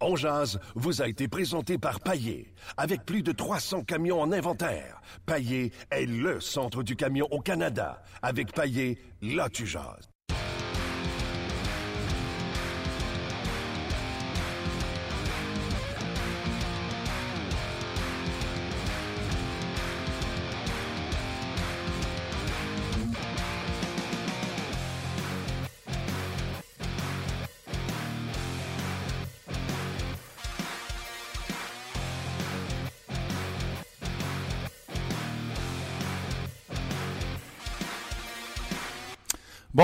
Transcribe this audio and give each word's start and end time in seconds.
On 0.00 0.14
vous 0.74 1.02
a 1.02 1.08
été 1.08 1.28
présenté 1.28 1.78
par 1.78 2.00
Paillé. 2.00 2.52
Avec 2.76 3.04
plus 3.04 3.22
de 3.22 3.32
300 3.32 3.82
camions 3.84 4.20
en 4.20 4.32
inventaire, 4.32 5.00
Paillé 5.24 5.72
est 5.90 6.06
le 6.06 6.40
centre 6.40 6.82
du 6.82 6.96
camion 6.96 7.26
au 7.30 7.40
Canada. 7.40 8.02
Avec 8.22 8.52
Paillé, 8.52 8.98
là 9.22 9.48
tu. 9.48 9.66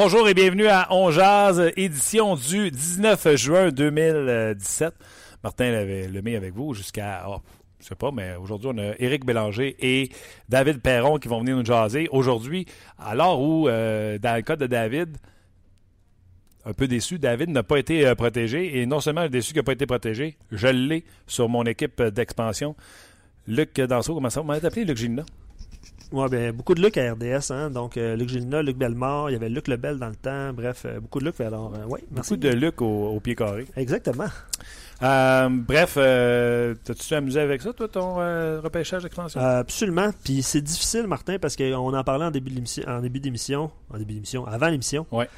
Bonjour 0.05 0.29
et 0.29 0.35
bienvenue 0.35 0.67
à 0.67 0.89
On 0.91 1.13
Jazz, 1.13 1.71
édition 1.77 2.35
du 2.35 2.73
19 2.73 3.37
juin 3.37 3.71
2017. 3.71 4.93
Martin 5.45 5.85
Lemay 5.85 6.35
avec 6.35 6.55
vous 6.55 6.75
jusqu'à, 6.75 7.25
oh, 7.29 7.37
je 7.79 7.87
sais 7.87 7.95
pas, 7.95 8.11
mais 8.11 8.35
aujourd'hui 8.35 8.71
on 8.75 8.79
a 8.79 8.95
Éric 8.99 9.25
Bélanger 9.25 9.77
et 9.79 10.11
David 10.49 10.81
Perron 10.81 11.19
qui 11.19 11.29
vont 11.29 11.39
venir 11.39 11.57
nous 11.57 11.65
jaser. 11.65 12.09
Aujourd'hui, 12.11 12.67
alors 12.99 13.41
où, 13.41 13.69
euh, 13.69 14.19
dans 14.19 14.35
le 14.35 14.43
cas 14.43 14.57
de 14.57 14.67
David, 14.67 15.19
un 16.65 16.73
peu 16.73 16.89
déçu, 16.89 17.21
David 17.21 17.51
n'a 17.51 17.63
pas 17.63 17.79
été 17.79 18.05
euh, 18.05 18.17
protégé 18.17 18.81
et 18.81 18.87
non 18.87 18.99
seulement 18.99 19.29
déçu 19.29 19.53
qu'il 19.53 19.59
n'a 19.59 19.63
pas 19.63 19.75
été 19.75 19.87
protégé, 19.87 20.37
je 20.51 20.67
l'ai 20.67 21.05
sur 21.29 21.49
mon 21.49 21.63
équipe 21.63 22.03
d'expansion. 22.03 22.75
Luc 23.47 23.81
Danseau, 23.81 24.15
comment 24.15 24.31
ça? 24.31 24.41
Vous 24.41 24.51
appelé 24.51 24.85
Luc 24.85 24.97
Gilna? 24.97 25.23
Ouais, 26.13 26.29
ben, 26.29 26.53
beaucoup 26.53 26.75
de 26.75 26.83
Luc 26.83 26.99
à 26.99 27.15
RDS, 27.15 27.51
hein? 27.51 27.71
donc 27.71 27.97
euh, 27.97 28.17
Luc 28.17 28.29
Gilna, 28.29 28.61
Luc 28.61 28.77
Bellemare, 28.77 29.31
il 29.31 29.33
y 29.33 29.37
avait 29.37 29.49
Luc 29.49 29.67
Lebel 29.67 29.99
dans 29.99 30.11
le 30.11 30.15
temps, 30.15 30.53
bref, 30.53 30.83
euh, 30.85 31.01
beaucoup 31.01 31.21
de 31.21 31.25
Luc. 31.25 31.41
Alors, 31.41 31.73
euh, 31.75 31.87
ouais, 31.87 32.05
merci. 32.11 32.35
Beaucoup 32.35 32.43
de 32.43 32.51
Luc 32.51 32.83
au, 32.83 33.19
pied 33.21 33.35
carré. 33.35 33.67
Exactement. 33.77 34.27
bref, 35.01 35.95
t'as-tu 35.95 37.15
amusé 37.15 37.41
avec 37.41 37.63
ça, 37.63 37.73
toi, 37.73 37.89
ton 37.89 38.17
repêchage 38.61 39.03
d'expansion? 39.05 39.41
absolument. 39.41 40.11
Puis 40.23 40.43
c'est 40.43 40.61
difficile, 40.61 41.07
Martin, 41.07 41.39
parce 41.39 41.57
qu'on 41.57 41.95
en 41.95 42.05
parlait 42.05 42.27
en 42.27 42.31
début 42.31 42.51
d'émission, 42.51 42.85
en 42.87 43.01
début 43.01 43.21
d'émission, 43.21 43.71
en 43.91 43.97
début 43.97 44.13
d'émission, 44.13 44.47
avant 44.47 44.69
l'émission. 44.69 45.07
Ouais. 45.11 45.29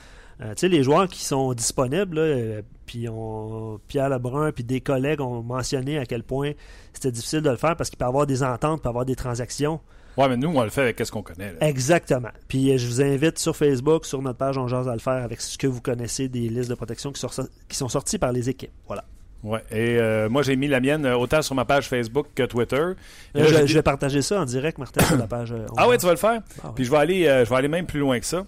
tu 0.40 0.46
sais, 0.56 0.68
les 0.68 0.82
joueurs 0.82 1.06
qui 1.06 1.24
sont 1.24 1.52
disponibles, 1.54 2.18
là, 2.20 2.62
puis 2.84 3.08
on, 3.08 3.78
Pierre 3.86 4.08
Lebrun, 4.08 4.50
puis 4.50 4.64
des 4.64 4.80
collègues 4.80 5.20
ont 5.20 5.42
mentionné 5.42 5.98
à 5.98 6.04
quel 6.06 6.24
point 6.24 6.52
c'était 6.92 7.12
difficile 7.12 7.42
de 7.42 7.50
le 7.50 7.56
faire 7.56 7.76
parce 7.76 7.90
qu'il 7.90 7.98
peut 7.98 8.06
y 8.06 8.08
avoir 8.08 8.26
des 8.26 8.42
ententes, 8.42 8.80
il 8.80 8.82
peut 8.82 8.88
y 8.88 8.90
avoir 8.90 9.04
des 9.04 9.16
transactions. 9.16 9.80
Ouais, 10.16 10.28
mais 10.28 10.36
nous, 10.36 10.48
on 10.48 10.62
le 10.62 10.70
fait 10.70 10.82
avec 10.82 11.00
ce 11.04 11.10
qu'on 11.10 11.22
connaît. 11.22 11.54
Exactement. 11.60 12.30
Puis 12.48 12.70
euh, 12.70 12.78
je 12.78 12.86
vous 12.86 13.02
invite 13.02 13.38
sur 13.38 13.56
Facebook, 13.56 14.04
sur 14.04 14.22
notre 14.22 14.38
page 14.38 14.56
On 14.58 14.68
Jase 14.68 14.88
à 14.88 14.92
le 14.92 15.00
faire 15.00 15.24
avec 15.24 15.40
ce 15.40 15.58
que 15.58 15.66
vous 15.66 15.80
connaissez 15.80 16.28
des 16.28 16.48
listes 16.48 16.70
de 16.70 16.74
protection 16.74 17.12
qui 17.12 17.20
sont, 17.20 17.30
qui 17.68 17.76
sont 17.76 17.88
sorties 17.88 18.18
par 18.18 18.32
les 18.32 18.48
équipes. 18.48 18.70
Voilà. 18.86 19.04
Ouais. 19.42 19.62
Et 19.70 19.98
euh, 19.98 20.28
moi, 20.30 20.42
j'ai 20.42 20.56
mis 20.56 20.68
la 20.68 20.80
mienne 20.80 21.04
euh, 21.04 21.16
autant 21.16 21.42
sur 21.42 21.54
ma 21.54 21.64
page 21.64 21.88
Facebook 21.88 22.28
que 22.34 22.44
Twitter. 22.44 22.92
je, 23.34 23.74
vais 23.74 23.82
partager 23.82 24.22
ça 24.22 24.40
en 24.40 24.44
direct, 24.44 24.78
Martin, 24.78 25.04
sur 25.04 25.16
la 25.16 25.26
page. 25.26 25.54
ah 25.76 25.88
ouais, 25.88 25.98
tu 25.98 26.06
vas 26.06 26.12
le 26.12 26.18
faire? 26.18 26.40
Ah 26.62 26.72
Puis 26.74 26.84
je 26.84 26.90
vais 26.90 26.96
aller, 26.96 27.24
je 27.44 27.50
vais 27.50 27.56
aller 27.56 27.68
même 27.68 27.86
plus 27.86 28.00
loin 28.00 28.18
que 28.20 28.26
ça. 28.26 28.46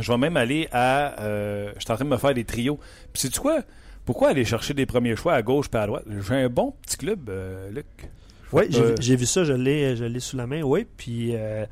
Je 0.00 0.10
vais 0.12 0.18
même 0.18 0.36
aller 0.36 0.68
à. 0.72 1.14
je 1.18 1.80
suis 1.80 1.92
en 1.92 1.96
train 1.96 2.04
de 2.04 2.10
me 2.10 2.16
faire 2.16 2.34
des 2.34 2.44
trios. 2.44 2.78
Puis 3.12 3.22
sais-tu 3.22 3.40
quoi? 3.40 3.60
Pourquoi 4.04 4.30
aller 4.30 4.46
chercher 4.46 4.72
des 4.72 4.86
premiers 4.86 5.16
choix 5.16 5.34
à 5.34 5.42
gauche 5.42 5.66
et 5.74 5.76
à 5.76 5.86
droite? 5.86 6.04
J'ai 6.26 6.36
un 6.36 6.48
bon 6.48 6.74
petit 6.82 6.96
club, 6.96 7.30
Luc. 7.70 7.86
Oui, 8.52 8.64
j'ai 9.00 9.16
vu 9.16 9.26
ça, 9.26 9.44
je 9.44 9.52
l'ai, 9.52 10.20
sous 10.20 10.36
la 10.36 10.46
main, 10.46 10.62
oui. 10.62 10.86
Puis, 10.96 11.32
euh, 11.34 11.66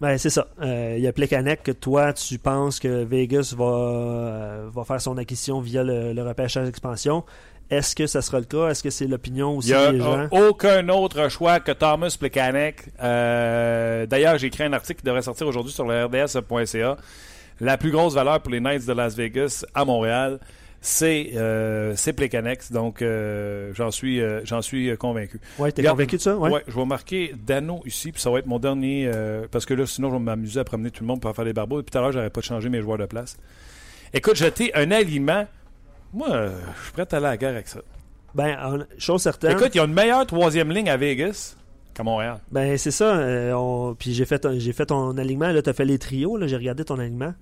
ben, 0.00 0.18
c'est 0.18 0.30
ça. 0.30 0.48
Euh, 0.60 0.94
il 0.96 1.02
y 1.02 1.06
a 1.06 1.12
Plekanec 1.12 1.62
que 1.62 1.72
toi, 1.72 2.12
tu 2.12 2.38
penses 2.38 2.78
que 2.78 3.04
Vegas 3.04 3.54
va, 3.56 3.64
euh, 3.64 4.68
va 4.72 4.84
faire 4.84 5.00
son 5.00 5.16
acquisition 5.18 5.60
via 5.60 5.82
le, 5.82 6.20
repêchage 6.22 6.66
d'expansion. 6.66 7.24
Est-ce 7.70 7.96
que 7.96 8.06
ça 8.06 8.20
sera 8.20 8.40
le 8.40 8.44
cas? 8.44 8.68
Est-ce 8.68 8.82
que 8.82 8.90
c'est 8.90 9.06
l'opinion 9.06 9.56
aussi 9.56 9.70
des 9.70 9.98
gens? 9.98 10.28
aucun 10.30 10.86
autre 10.90 11.30
choix 11.30 11.60
que 11.60 11.72
Thomas 11.72 12.14
Plekanec. 12.18 12.90
d'ailleurs, 12.98 14.38
j'ai 14.38 14.48
écrit 14.48 14.64
un 14.64 14.72
article 14.72 15.00
qui 15.00 15.06
devrait 15.06 15.22
sortir 15.22 15.46
aujourd'hui 15.46 15.72
sur 15.72 15.86
le 15.86 16.04
rds.ca. 16.04 16.96
La 17.60 17.78
plus 17.78 17.90
grosse 17.90 18.14
valeur 18.14 18.40
pour 18.40 18.52
les 18.52 18.60
Knights 18.60 18.84
de 18.84 18.92
Las 18.92 19.14
Vegas 19.16 19.64
à 19.74 19.84
Montréal 19.84 20.40
c'est 20.84 21.30
euh. 21.34 21.94
Donc, 22.70 23.00
euh, 23.00 23.72
j'en 23.72 23.90
suis, 23.90 24.20
euh, 24.20 24.42
j'en 24.44 24.60
suis 24.60 24.94
convaincu. 24.98 25.40
Oui, 25.58 25.72
tu 25.72 25.80
es 25.80 25.84
convaincu 25.88 26.16
de 26.18 26.20
ça? 26.20 26.36
Oui, 26.36 26.50
je 26.68 26.76
vais 26.76 26.84
marquer 26.84 27.34
Dano 27.34 27.80
ici, 27.86 28.12
puis 28.12 28.20
ça 28.20 28.30
va 28.30 28.40
être 28.40 28.46
mon 28.46 28.58
dernier. 28.58 29.10
parce 29.50 29.64
que 29.64 29.72
là, 29.72 29.86
sinon, 29.86 30.10
je 30.10 30.16
vais 30.16 30.20
m'amuser 30.20 30.60
à 30.60 30.64
promener 30.64 30.90
tout 30.90 31.02
le 31.02 31.06
monde 31.06 31.22
pour 31.22 31.34
faire 31.34 31.46
des 31.46 31.54
barbeaux. 31.54 31.82
Puis 31.82 31.90
tout 31.90 31.98
à 31.98 32.02
l'heure, 32.02 32.12
j'aurais 32.12 32.28
pas 32.28 32.42
changé 32.42 32.68
mes 32.68 32.82
joueurs 32.82 32.98
de 32.98 33.06
place. 33.06 33.38
Écoute, 34.12 34.36
jeter 34.36 34.74
un 34.74 34.90
aliment. 34.90 35.46
Moi, 36.12 36.28
je 36.76 36.82
suis 36.82 36.92
prêt 36.92 37.06
à 37.10 37.16
aller 37.16 37.26
à 37.26 37.30
la 37.30 37.36
guerre 37.38 37.50
avec 37.50 37.68
ça. 37.68 37.80
Ben, 38.34 38.86
chose 38.98 39.22
certaine. 39.22 39.52
Écoute, 39.52 39.70
il 39.74 39.78
y 39.78 39.80
a 39.80 39.84
une 39.84 39.94
meilleure 39.94 40.26
troisième 40.26 40.70
ligne 40.70 40.90
à 40.90 40.98
Vegas 40.98 41.56
qu'à 41.94 42.02
Montréal. 42.02 42.40
Ben, 42.52 42.76
c'est 42.76 42.90
ça. 42.90 43.18
Puis 43.98 44.12
j'ai 44.12 44.26
fait, 44.26 44.46
j'ai 44.58 44.72
fait 44.74 44.86
ton 44.86 45.16
alignement. 45.16 45.48
Là, 45.48 45.62
tu 45.62 45.70
as 45.70 45.72
fait 45.72 45.86
les 45.86 45.98
trios. 45.98 46.36
Là, 46.36 46.46
j'ai 46.46 46.56
regardé 46.56 46.84
ton 46.84 46.98
alignement. 46.98 47.32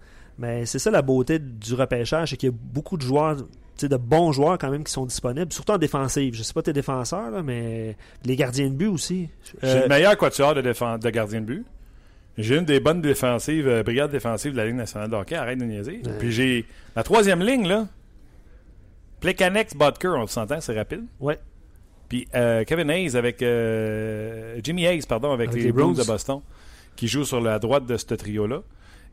Mais 0.42 0.66
c'est 0.66 0.80
ça 0.80 0.90
la 0.90 1.02
beauté 1.02 1.38
du 1.38 1.74
repêchage, 1.74 2.30
c'est 2.30 2.36
qu'il 2.36 2.48
y 2.48 2.52
a 2.52 2.56
beaucoup 2.60 2.96
de 2.96 3.02
joueurs, 3.02 3.36
de 3.80 3.96
bons 3.96 4.32
joueurs 4.32 4.58
quand 4.58 4.70
même 4.70 4.82
qui 4.82 4.90
sont 4.90 5.06
disponibles, 5.06 5.52
surtout 5.52 5.70
en 5.70 5.78
défensive. 5.78 6.34
Je 6.34 6.42
sais 6.42 6.52
pas 6.52 6.62
tes 6.62 6.72
défenseurs, 6.72 7.44
mais 7.44 7.96
les 8.24 8.34
gardiens 8.34 8.68
de 8.68 8.74
but 8.74 8.88
aussi. 8.88 9.28
J'ai 9.62 9.74
le 9.74 9.84
euh, 9.84 9.88
meilleur 9.88 10.16
quatuor 10.16 10.54
de, 10.56 10.60
de 10.60 11.10
gardiens 11.10 11.42
de 11.42 11.46
but. 11.46 11.64
J'ai 12.36 12.56
une 12.56 12.64
des 12.64 12.80
bonnes 12.80 13.00
défensives, 13.00 13.68
euh, 13.68 13.84
brigades 13.84 14.10
défensives 14.10 14.50
de 14.50 14.56
la 14.56 14.66
Ligue 14.66 14.74
nationale 14.74 15.08
de 15.08 15.14
hockey, 15.14 15.36
arrête 15.36 15.60
de 15.60 15.64
niaiser. 15.64 16.02
Puis 16.18 16.32
j'ai 16.32 16.66
la 16.96 17.04
troisième 17.04 17.40
ligne, 17.40 17.68
là. 17.68 17.86
Plekanex, 19.20 19.76
Butker, 19.76 20.14
on 20.16 20.26
s'entend, 20.26 20.60
c'est 20.60 20.76
rapide. 20.76 21.04
Ouais. 21.20 21.38
Puis 22.08 22.26
euh, 22.34 22.64
Kevin 22.64 22.90
Hayes 22.90 23.16
avec 23.16 23.44
Jimmy 24.64 24.86
Hayes, 24.86 25.06
pardon, 25.08 25.30
avec, 25.30 25.54
les, 25.54 25.70
Bruins 25.70 25.92
de 25.92 26.02
Boston, 26.02 26.40
qui 26.96 27.06
joue 27.06 27.24
sur 27.24 27.40
la 27.40 27.60
droite 27.60 27.86
de 27.86 27.96
ce 27.96 28.12
trio-là. 28.12 28.62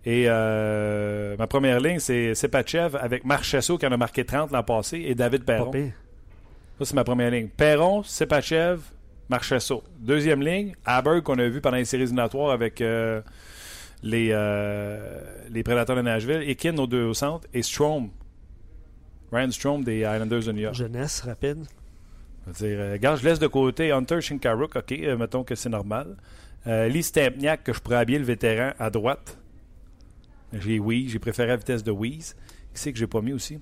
Et 0.06 0.26
euh, 0.28 1.36
ma 1.38 1.48
première 1.48 1.80
ligne, 1.80 2.00
c'est 2.00 2.34
Sepachev 2.34 2.98
avec 3.00 3.26
Marchesso 3.26 3.78
qui 3.78 3.86
en 3.86 3.92
a 3.92 3.98
marqué 3.98 4.24
30 4.24 4.52
l'an 4.52 4.64
passé 4.64 5.04
et 5.06 5.16
David 5.16 5.44
Perron. 5.44 5.72
Ça, 5.72 6.86
c'est 6.86 6.94
ma 6.94 7.04
première 7.04 7.32
ligne. 7.32 7.50
Perron, 7.50 8.04
Sepachev, 8.04 8.80
Marchesso. 9.30 9.84
Deuxième 10.00 10.42
ligne, 10.42 10.74
Aber 10.86 11.22
qu'on 11.22 11.38
a 11.38 11.48
vu 11.50 11.60
pendant 11.60 11.76
les 11.78 11.86
séries 11.86 12.04
éliminatoires 12.04 12.52
avec 12.52 12.80
euh, 12.80 13.22
les, 14.02 14.30
euh, 14.32 15.22
les 15.50 15.64
Prédateurs 15.64 15.98
de 15.98 16.02
Nashville. 16.02 16.50
Ekin 16.50 16.78
aux 16.78 16.88
deux 16.88 17.04
au 17.04 17.14
centre 17.14 17.46
et 17.54 17.62
Strom. 17.62 18.10
Ryan 19.34 19.52
Strom 19.52 19.84
des 19.84 20.00
Islanders 20.00 20.44
de 20.46 20.52
New 20.54 20.62
York. 20.62 20.76
Jeunesse 20.76 21.22
rapide. 21.22 21.66
Je 22.48 22.66
veux 22.66 22.76
dire, 22.76 22.92
regarde, 22.94 23.20
je 23.20 23.26
laisse 23.26 23.40
de 23.40 23.48
côté 23.48 23.92
Hunter 23.92 24.22
Shinkaruk, 24.22 24.78
ok, 24.78 24.92
mettons 25.20 25.44
que 25.44 25.56
c'est 25.56 25.70
normal. 25.70 26.16
Lee 26.66 27.04
Stempniak, 27.04 27.64
que 27.64 27.74
je 27.74 27.80
pourrais 27.80 27.98
habiller 27.98 28.18
le 28.18 28.26
vétéran 28.26 28.72
à 28.80 28.90
droite. 28.90 29.39
J'ai 30.54 30.80
oui, 30.80 31.08
j'ai 31.10 31.20
préféré 31.20 31.50
la 31.50 31.58
vitesse 31.58 31.84
de 31.84 31.92
Wheeze. 31.92 32.36
Qui 32.74 32.82
c'est 32.82 32.94
que 32.94 33.00
j'ai 33.00 33.08
pas 33.08 33.22
mis 33.22 33.34
aussi? 33.34 33.60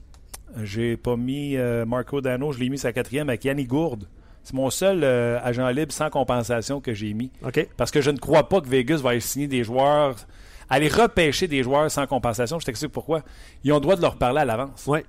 J'ai 0.64 0.98
pas 0.98 1.18
mis 1.18 1.58
euh, 1.58 1.86
Marco 1.86 2.22
Dano, 2.22 2.52
je 2.52 2.60
l'ai 2.60 2.70
mis 2.70 2.78
sa 2.78 2.94
quatrième 2.94 3.30
avec 3.30 3.44
Yanni 3.44 3.66
Gourde. 3.66 4.08
C'est 4.44 4.54
mon 4.54 4.70
seul 4.70 5.04
euh, 5.04 5.40
agent 5.44 5.68
libre 5.70 5.92
sans 5.92 6.10
compensation 6.10 6.80
que 6.80 6.94
j'ai 6.94 7.14
mis. 7.14 7.32
Parce 7.76 7.92
que 7.92 8.00
je 8.00 8.12
ne 8.12 8.18
crois 8.18 8.48
pas 8.48 8.62
que 8.62 8.68
Vegas 8.70 8.98
va 8.98 9.10
aller 9.10 9.20
signer 9.20 9.48
des 9.48 9.64
joueurs, 9.66 10.16
aller 10.70 10.88
repêcher 10.88 11.48
des 11.48 11.64
joueurs 11.64 11.92
sans 11.92 12.08
compensation. 12.08 12.58
Je 12.60 12.66
t'explique 12.66 12.94
pourquoi. 12.94 13.24
Ils 13.66 13.74
ont 13.74 13.76
le 13.76 13.82
droit 13.82 13.98
de 13.98 14.02
leur 14.02 14.16
parler 14.16 14.40
à 14.40 14.46
l'avance. 14.46 14.86
Oui. 14.88 15.00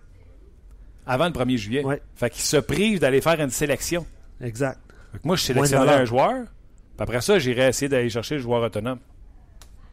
Avant 1.07 1.27
le 1.27 1.31
1er 1.31 1.57
juillet. 1.57 1.85
Ouais. 1.85 2.03
Fait 2.17 2.31
qu'ils 2.31 2.43
se 2.43 2.57
privent 2.57 2.99
d'aller 2.99 3.21
faire 3.21 3.41
une 3.41 3.51
sélection. 3.51 4.05
Exact. 4.41 4.81
moi, 5.23 5.37
je 5.37 5.43
sélectionnerai 5.43 5.95
un 5.95 6.05
joueur. 6.05 6.45
Puis 6.45 7.03
après 7.03 7.21
ça, 7.21 7.39
j'irai 7.39 7.69
essayer 7.69 7.89
d'aller 7.89 8.11
chercher 8.11 8.35
le 8.35 8.41
joueur 8.41 8.63
autonome. 8.63 8.99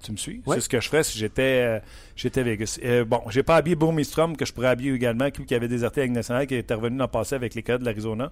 Tu 0.01 0.11
me 0.11 0.17
suis? 0.17 0.41
C'est 0.47 0.61
ce 0.61 0.69
que 0.69 0.79
je 0.79 0.87
ferais 0.87 1.03
si 1.03 1.17
j'étais 1.17 1.61
euh, 1.63 1.79
j'étais 2.15 2.43
Vegas. 2.43 2.79
Euh, 2.83 3.05
bon, 3.05 3.21
j'ai 3.29 3.43
pas 3.43 3.55
habillé 3.55 3.75
Bourmistrom, 3.75 4.37
que 4.37 4.45
je 4.45 4.53
pourrais 4.53 4.67
habiller 4.67 4.93
également, 4.93 5.29
qui 5.31 5.55
avait 5.55 5.67
déserté 5.67 6.01
avec 6.01 6.11
National, 6.11 6.45
qui 6.47 6.55
est 6.55 6.59
intervenu 6.59 6.97
dans 6.97 7.05
le 7.05 7.09
passé 7.09 7.35
avec 7.35 7.55
les 7.55 7.63
Coyotes 7.63 7.81
de 7.81 7.85
l'Arizona. 7.85 8.31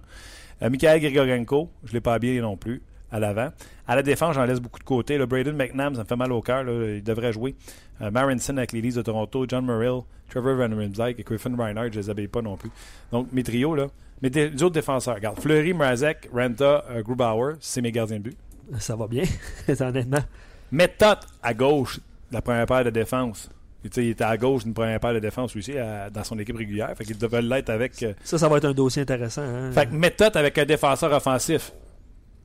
Euh, 0.62 0.70
Mikhail 0.70 1.00
Grigorenko, 1.00 1.70
je 1.84 1.92
l'ai 1.92 2.00
pas 2.00 2.14
habillé 2.14 2.40
non 2.40 2.56
plus 2.56 2.82
à 3.10 3.18
l'avant. 3.18 3.50
À 3.86 3.96
la 3.96 4.02
défense, 4.02 4.34
j'en 4.34 4.44
laisse 4.44 4.60
beaucoup 4.60 4.78
de 4.78 4.84
côté. 4.84 5.18
Le 5.18 5.26
Braden 5.26 5.56
McNabb, 5.56 5.94
ça 5.94 6.02
me 6.02 6.06
fait 6.06 6.16
mal 6.16 6.32
au 6.32 6.42
cœur. 6.42 6.64
Il 6.68 7.02
devrait 7.02 7.32
jouer. 7.32 7.54
Euh, 8.00 8.10
Marinson 8.10 8.56
avec 8.56 8.72
les 8.72 8.80
Leafs 8.80 8.96
de 8.96 9.02
Toronto, 9.02 9.46
John 9.48 9.64
Murrill, 9.64 10.02
Trevor 10.30 10.56
Van 10.56 10.76
Rimsdijk 10.76 11.18
et 11.18 11.22
Griffin 11.22 11.56
Reinhardt, 11.56 11.92
je 11.92 12.00
les 12.00 12.10
habille 12.10 12.28
pas 12.28 12.42
non 12.42 12.56
plus. 12.56 12.70
Donc, 13.12 13.28
mes 13.32 13.42
trios, 13.42 13.74
là. 13.74 13.86
Mais 14.22 14.30
des, 14.30 14.50
autres 14.62 14.74
défenseurs. 14.74 15.16
Regarde, 15.16 15.38
Fleury, 15.40 15.74
Mrazek, 15.74 16.28
Renta, 16.32 16.84
Grubauer, 17.04 17.54
c'est 17.60 17.82
mes 17.82 17.92
gardiens 17.92 18.18
de 18.18 18.22
but. 18.22 18.36
Ça 18.78 18.96
va 18.96 19.06
bien, 19.06 19.24
honnêtement. 19.80 20.24
Méthode 20.70 21.18
à 21.42 21.54
gauche, 21.54 22.00
la 22.30 22.42
première 22.42 22.66
paire 22.66 22.84
de 22.84 22.90
défense. 22.90 23.48
il 23.84 24.08
était 24.08 24.24
à 24.24 24.36
gauche 24.36 24.64
d'une 24.64 24.74
première 24.74 24.98
paire 25.00 25.14
de 25.14 25.18
défense 25.18 25.54
aussi 25.56 25.74
dans 26.12 26.24
son 26.24 26.38
équipe 26.38 26.56
régulière. 26.56 26.94
Fait 26.96 27.04
qu'il 27.04 27.18
devait 27.18 27.42
l'être 27.42 27.70
avec. 27.70 28.02
Euh, 28.02 28.14
ça, 28.24 28.38
ça 28.38 28.48
va 28.48 28.56
être 28.56 28.64
un 28.64 28.72
dossier 28.72 29.02
intéressant. 29.02 29.42
Hein? 29.42 29.72
Fait 29.72 29.86
que 29.86 29.94
méthode 29.94 30.36
avec 30.36 30.56
un 30.58 30.64
défenseur 30.64 31.12
offensif. 31.12 31.72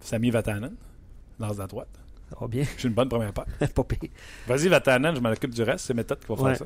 Sami 0.02 0.30
Vatanen, 0.30 0.76
lance 1.40 1.58
la 1.58 1.68
droite. 1.68 1.90
Ça 2.30 2.38
va 2.40 2.48
bien. 2.48 2.64
J'ai 2.78 2.88
une 2.88 2.94
bonne 2.94 3.10
première 3.10 3.34
paire. 3.34 3.46
Pas 3.74 3.84
pire. 3.84 4.10
Vas-y, 4.48 4.68
Vatanen, 4.68 5.16
je 5.16 5.20
m'en 5.20 5.30
occupe 5.32 5.54
du 5.54 5.64
reste. 5.64 5.86
C'est 5.86 5.94
méthode 5.94 6.20
qui 6.20 6.28
va 6.28 6.56
faire 6.56 6.58
ça. 6.58 6.66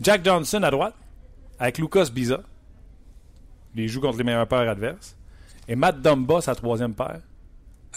Jack 0.00 0.24
Johnson 0.24 0.62
à 0.62 0.70
droite, 0.70 0.94
avec 1.58 1.78
Lucas 1.78 2.08
Biza. 2.12 2.40
Il 3.74 3.88
joue 3.88 4.00
contre 4.00 4.18
les 4.18 4.24
meilleurs 4.24 4.46
paires 4.48 4.68
adverses. 4.68 5.16
Et 5.68 5.76
Matt 5.76 6.00
Dumba, 6.00 6.40
sa 6.40 6.54
troisième 6.54 6.94
paire, 6.94 7.20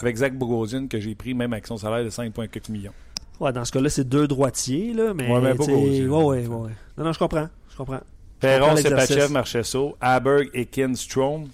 avec 0.02 0.16
Zach 0.16 0.36
Bogosian, 0.36 0.86
que 0.86 1.00
j'ai 1.00 1.14
pris 1.14 1.34
même 1.34 1.52
avec 1.52 1.66
son 1.66 1.76
salaire 1.76 2.04
de 2.04 2.10
5,4 2.10 2.70
millions. 2.70 2.92
Ouais, 3.40 3.52
dans 3.52 3.64
ce 3.64 3.72
cas-là, 3.72 3.88
c'est 3.88 4.08
deux 4.08 4.28
droitiers, 4.28 4.92
là, 4.92 5.14
mais. 5.14 5.30
Ouais, 5.30 5.40
mais 5.40 5.52
ouais, 5.52 6.06
ouais, 6.06 6.46
ouais. 6.46 6.70
Non, 6.98 7.04
non, 7.04 7.12
je 7.12 7.18
comprends. 7.18 7.48
Je 7.70 7.76
comprends. 7.76 8.00
Perron, 8.38 8.76
Sepachev, 8.76 9.30
Marchesso, 9.30 9.96
Aberg, 10.00 10.50
Ekin, 10.54 10.94
Strom, 10.94 11.48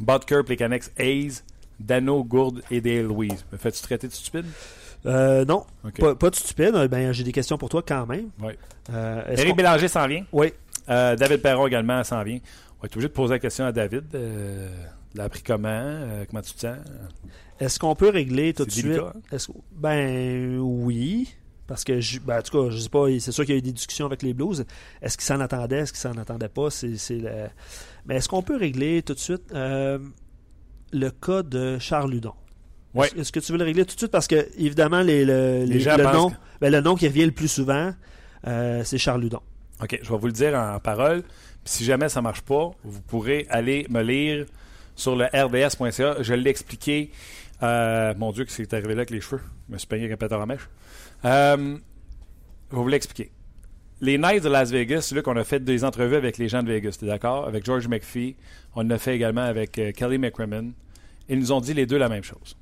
Butker, 0.00 0.42
Plekanex, 0.44 0.92
Hayes, 0.98 1.42
Dano, 1.78 2.22
Gourde 2.24 2.62
et 2.70 2.80
Dale 2.80 3.02
Louise. 3.02 3.44
Me 3.52 3.58
fais-tu 3.58 3.82
traiter 3.82 4.08
de 4.08 4.12
stupide? 4.12 4.46
Euh, 5.06 5.44
non, 5.44 5.64
pas, 5.98 6.30
de 6.30 6.34
stupide. 6.34 6.72
Ben, 6.90 7.12
j'ai 7.12 7.24
des 7.24 7.32
questions 7.32 7.58
pour 7.58 7.68
toi 7.68 7.82
quand 7.86 8.06
même. 8.06 8.30
Oui. 8.40 8.52
Euh, 8.92 9.22
Éric 9.36 9.56
Bélanger 9.56 9.88
s'en 9.88 10.06
vient. 10.06 10.24
Oui. 10.32 10.52
Euh, 10.88 11.16
David 11.16 11.42
Perron 11.42 11.66
également 11.66 12.02
s'en 12.04 12.22
vient. 12.22 12.38
On 12.78 12.82
va 12.82 12.86
être 12.86 12.96
obligé 12.96 13.08
de 13.08 13.12
poser 13.12 13.34
la 13.34 13.38
question 13.38 13.66
à 13.66 13.72
David. 13.72 14.04
Euh, 15.14 15.18
l'a 15.18 15.24
appris 15.24 15.42
comment? 15.42 15.68
Euh, 15.68 16.24
comment 16.28 16.42
tu 16.42 16.54
te 16.54 16.60
sens? 16.60 16.76
Est-ce 17.60 17.78
qu'on 17.78 17.94
peut 17.94 18.10
régler 18.10 18.52
tout 18.52 18.64
de 18.64 18.70
suite? 18.70 18.98
Hein? 18.98 19.38
Ben 19.72 20.58
oui. 20.58 21.34
Parce 21.66 21.82
que, 21.82 22.00
je, 22.00 22.18
ben, 22.18 22.38
en 22.38 22.42
tout 22.42 22.52
cas, 22.52 22.70
je 22.70 22.78
sais 22.78 22.88
pas, 22.88 23.06
c'est 23.18 23.32
sûr 23.32 23.44
qu'il 23.44 23.54
y 23.54 23.56
a 23.56 23.58
eu 23.58 23.62
des 23.62 23.72
discussions 23.72 24.04
avec 24.06 24.22
les 24.22 24.34
Blues. 24.34 24.66
Est-ce 25.00 25.16
qu'ils 25.16 25.24
s'en 25.24 25.40
attendaient? 25.40 25.78
Est-ce 25.78 25.92
qu'ils 25.92 26.00
s'en 26.00 26.16
attendaient 26.18 26.48
pas? 26.48 26.68
C'est, 26.70 26.96
Mais 28.06 28.16
est-ce 28.16 28.28
qu'on 28.28 28.42
peut 28.42 28.56
régler 28.56 29.02
tout 29.02 29.14
de 29.14 29.18
suite 29.18 29.44
euh, 29.54 29.98
le 30.92 31.10
cas 31.10 31.42
de 31.42 31.78
Charles 31.78 32.10
Ludon? 32.10 32.34
Ouais. 32.92 33.10
Est-ce 33.16 33.32
que 33.32 33.40
tu 33.40 33.52
veux 33.52 33.58
le 33.58 33.64
régler 33.64 33.84
tout 33.86 33.94
de 33.94 34.00
suite? 34.00 34.10
Parce 34.10 34.28
que, 34.28 34.46
évidemment, 34.58 35.00
les, 35.00 35.24
le, 35.24 35.64
nom, 36.12 36.32
ben, 36.60 36.70
le 36.70 36.80
nom 36.80 36.96
qui 36.96 37.08
revient 37.08 37.24
le 37.24 37.32
plus 37.32 37.48
souvent, 37.48 37.92
euh, 38.46 38.82
c'est 38.84 38.98
Charles 38.98 39.22
Ludon. 39.22 39.40
OK, 39.82 39.98
je 40.02 40.08
vais 40.08 40.18
vous 40.18 40.26
le 40.26 40.32
dire 40.32 40.54
en 40.54 40.78
parole. 40.80 41.24
si 41.64 41.84
jamais 41.84 42.10
ça 42.10 42.20
marche 42.20 42.42
pas, 42.42 42.70
vous 42.84 43.00
pourrez 43.00 43.46
aller 43.48 43.86
me 43.88 44.02
lire 44.02 44.46
sur 44.94 45.16
le 45.16 45.24
rds.ca. 45.26 46.22
Je 46.22 46.34
l'ai 46.34 46.50
expliqué 46.50 47.10
euh, 47.62 48.14
mon 48.16 48.32
Dieu, 48.32 48.44
que 48.44 48.52
c'est 48.52 48.72
arrivé 48.74 48.94
là 48.94 49.00
avec 49.00 49.10
les 49.10 49.20
cheveux? 49.20 49.40
Je 49.68 49.72
me 49.72 49.78
suis 49.78 49.86
peigné 49.86 50.04
avec 50.04 50.14
un 50.14 50.18
pétard 50.18 50.40
à 50.40 50.46
mèche. 50.46 50.68
Euh, 51.24 51.56
je 52.70 52.76
vais 52.76 52.82
vous 52.82 52.88
l'expliquer. 52.88 53.30
Les 54.00 54.18
Knights 54.18 54.42
de 54.42 54.48
Las 54.48 54.70
Vegas, 54.70 55.12
là 55.14 55.22
qu'on 55.22 55.36
a 55.36 55.44
fait 55.44 55.62
des 55.62 55.84
entrevues 55.84 56.16
avec 56.16 56.36
les 56.36 56.48
gens 56.48 56.62
de 56.62 56.68
Vegas, 56.68 56.96
tu 56.98 57.04
es 57.04 57.08
d'accord? 57.08 57.46
Avec 57.46 57.64
George 57.64 57.88
McPhee. 57.88 58.36
On 58.74 58.82
l'a 58.82 58.98
fait 58.98 59.14
également 59.14 59.44
avec 59.44 59.78
euh, 59.78 59.92
Kelly 59.92 60.18
McCrimmon. 60.18 60.72
Ils 61.28 61.38
nous 61.38 61.52
ont 61.52 61.60
dit 61.60 61.72
les 61.72 61.86
deux 61.86 61.96
la 61.96 62.08
même 62.08 62.24
chose. 62.24 62.56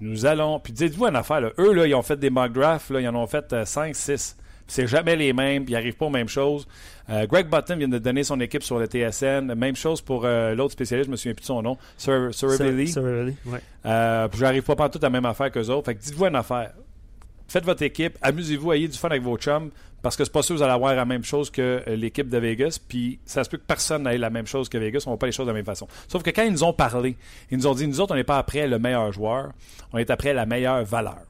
Nous 0.00 0.26
allons. 0.26 0.60
Puis 0.60 0.72
dites-vous 0.72 1.06
une 1.06 1.16
affaire, 1.16 1.40
là, 1.40 1.50
eux, 1.58 1.72
là, 1.72 1.86
ils 1.86 1.94
ont 1.94 2.02
fait 2.02 2.16
des 2.16 2.30
mock 2.30 2.52
drafts, 2.52 2.90
là, 2.90 3.00
ils 3.00 3.08
en 3.08 3.16
ont 3.16 3.26
fait 3.26 3.64
5, 3.64 3.96
6 3.96 4.36
c'est 4.68 4.86
jamais 4.86 5.16
les 5.16 5.32
mêmes, 5.32 5.64
ils 5.66 5.72
n'arrivent 5.72 5.96
pas 5.96 6.06
aux 6.06 6.10
mêmes 6.10 6.28
choses. 6.28 6.68
Euh, 7.10 7.26
Greg 7.26 7.48
Button 7.48 7.76
vient 7.76 7.88
de 7.88 7.98
donner 7.98 8.22
son 8.22 8.38
équipe 8.40 8.62
sur 8.62 8.78
le 8.78 8.86
TSN. 8.86 9.54
Même 9.54 9.74
chose 9.74 10.00
pour 10.02 10.24
euh, 10.24 10.54
l'autre 10.54 10.72
spécialiste, 10.72 11.06
je 11.06 11.10
me 11.10 11.16
souviens 11.16 11.34
plus 11.34 11.40
de 11.42 11.46
son 11.46 11.62
nom, 11.62 11.76
Sir, 11.96 12.32
Sir, 12.34 12.50
Sir 12.52 13.02
ouais. 13.46 13.60
euh, 13.86 14.28
J'arrive 14.36 14.62
pas 14.62 14.84
à 14.84 14.88
tout 14.88 14.98
la 15.02 15.10
même 15.10 15.24
affaire 15.24 15.50
qu'eux 15.50 15.68
autres. 15.70 15.86
Fait 15.86 15.94
que 15.94 16.02
dites-vous 16.02 16.26
une 16.26 16.36
affaire. 16.36 16.72
Faites 17.48 17.64
votre 17.64 17.82
équipe, 17.82 18.18
amusez-vous, 18.20 18.74
ayez 18.74 18.88
du 18.88 18.98
fun 18.98 19.08
avec 19.08 19.22
vos 19.22 19.38
chums, 19.38 19.70
parce 20.02 20.16
que 20.16 20.24
c'est 20.24 20.30
pas 20.32 20.42
sûr 20.42 20.54
que 20.54 20.58
vous 20.58 20.62
allez 20.62 20.74
avoir 20.74 20.94
la 20.94 21.06
même 21.06 21.24
chose 21.24 21.48
que 21.50 21.82
euh, 21.88 21.96
l'équipe 21.96 22.28
de 22.28 22.36
Vegas, 22.36 22.78
puis 22.86 23.20
ça 23.24 23.42
se 23.42 23.48
peut 23.48 23.56
que 23.56 23.64
personne 23.66 24.02
n'ait 24.02 24.18
la 24.18 24.28
même 24.28 24.46
chose 24.46 24.68
que 24.68 24.76
Vegas, 24.76 25.04
on 25.06 25.10
ne 25.10 25.12
voit 25.14 25.18
pas 25.18 25.26
les 25.26 25.32
choses 25.32 25.46
de 25.46 25.52
la 25.52 25.56
même 25.56 25.64
façon. 25.64 25.88
Sauf 26.08 26.22
que 26.22 26.28
quand 26.28 26.42
ils 26.42 26.52
nous 26.52 26.62
ont 26.64 26.74
parlé, 26.74 27.16
ils 27.50 27.56
nous 27.56 27.66
ont 27.66 27.72
dit, 27.74 27.88
nous 27.88 28.02
autres, 28.02 28.12
on 28.12 28.16
n'est 28.16 28.22
pas 28.24 28.36
après 28.36 28.68
le 28.68 28.78
meilleur 28.78 29.10
joueur, 29.14 29.52
on 29.94 29.98
est 29.98 30.10
après 30.10 30.34
la 30.34 30.44
meilleure 30.44 30.84
valeur. 30.84 31.20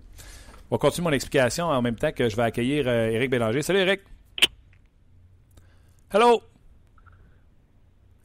On 0.70 0.76
va 0.76 0.78
continuer 0.78 1.04
mon 1.04 1.14
explication 1.14 1.66
en 1.66 1.80
même 1.80 1.96
temps 1.96 2.12
que 2.12 2.28
je 2.28 2.36
vais 2.36 2.42
accueillir 2.42 2.84
euh, 2.86 3.10
Éric 3.10 3.30
Bélanger. 3.30 3.62
Salut 3.62 3.78
Éric. 3.78 4.00
Hello. 6.12 6.42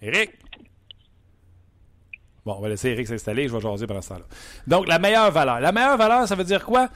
Éric. 0.01 0.31
Bon, 2.45 2.55
on 2.57 2.61
va 2.61 2.67
laisser 2.67 2.89
Eric 2.89 3.07
s'installer, 3.07 3.47
je 3.47 3.53
vais 3.53 3.61
jaser 3.61 3.87
pendant 3.87 4.01
ce 4.01 4.09
temps-là. 4.09 4.25
Donc, 4.67 4.87
la 4.89 4.99
meilleure 4.99 5.31
valeur. 5.31 5.61
La 5.61 5.71
meilleure 5.71 5.95
valeur, 5.95 6.27
ça 6.27 6.35
veut 6.35 6.43
dire 6.43 6.65
quoi? 6.65 6.89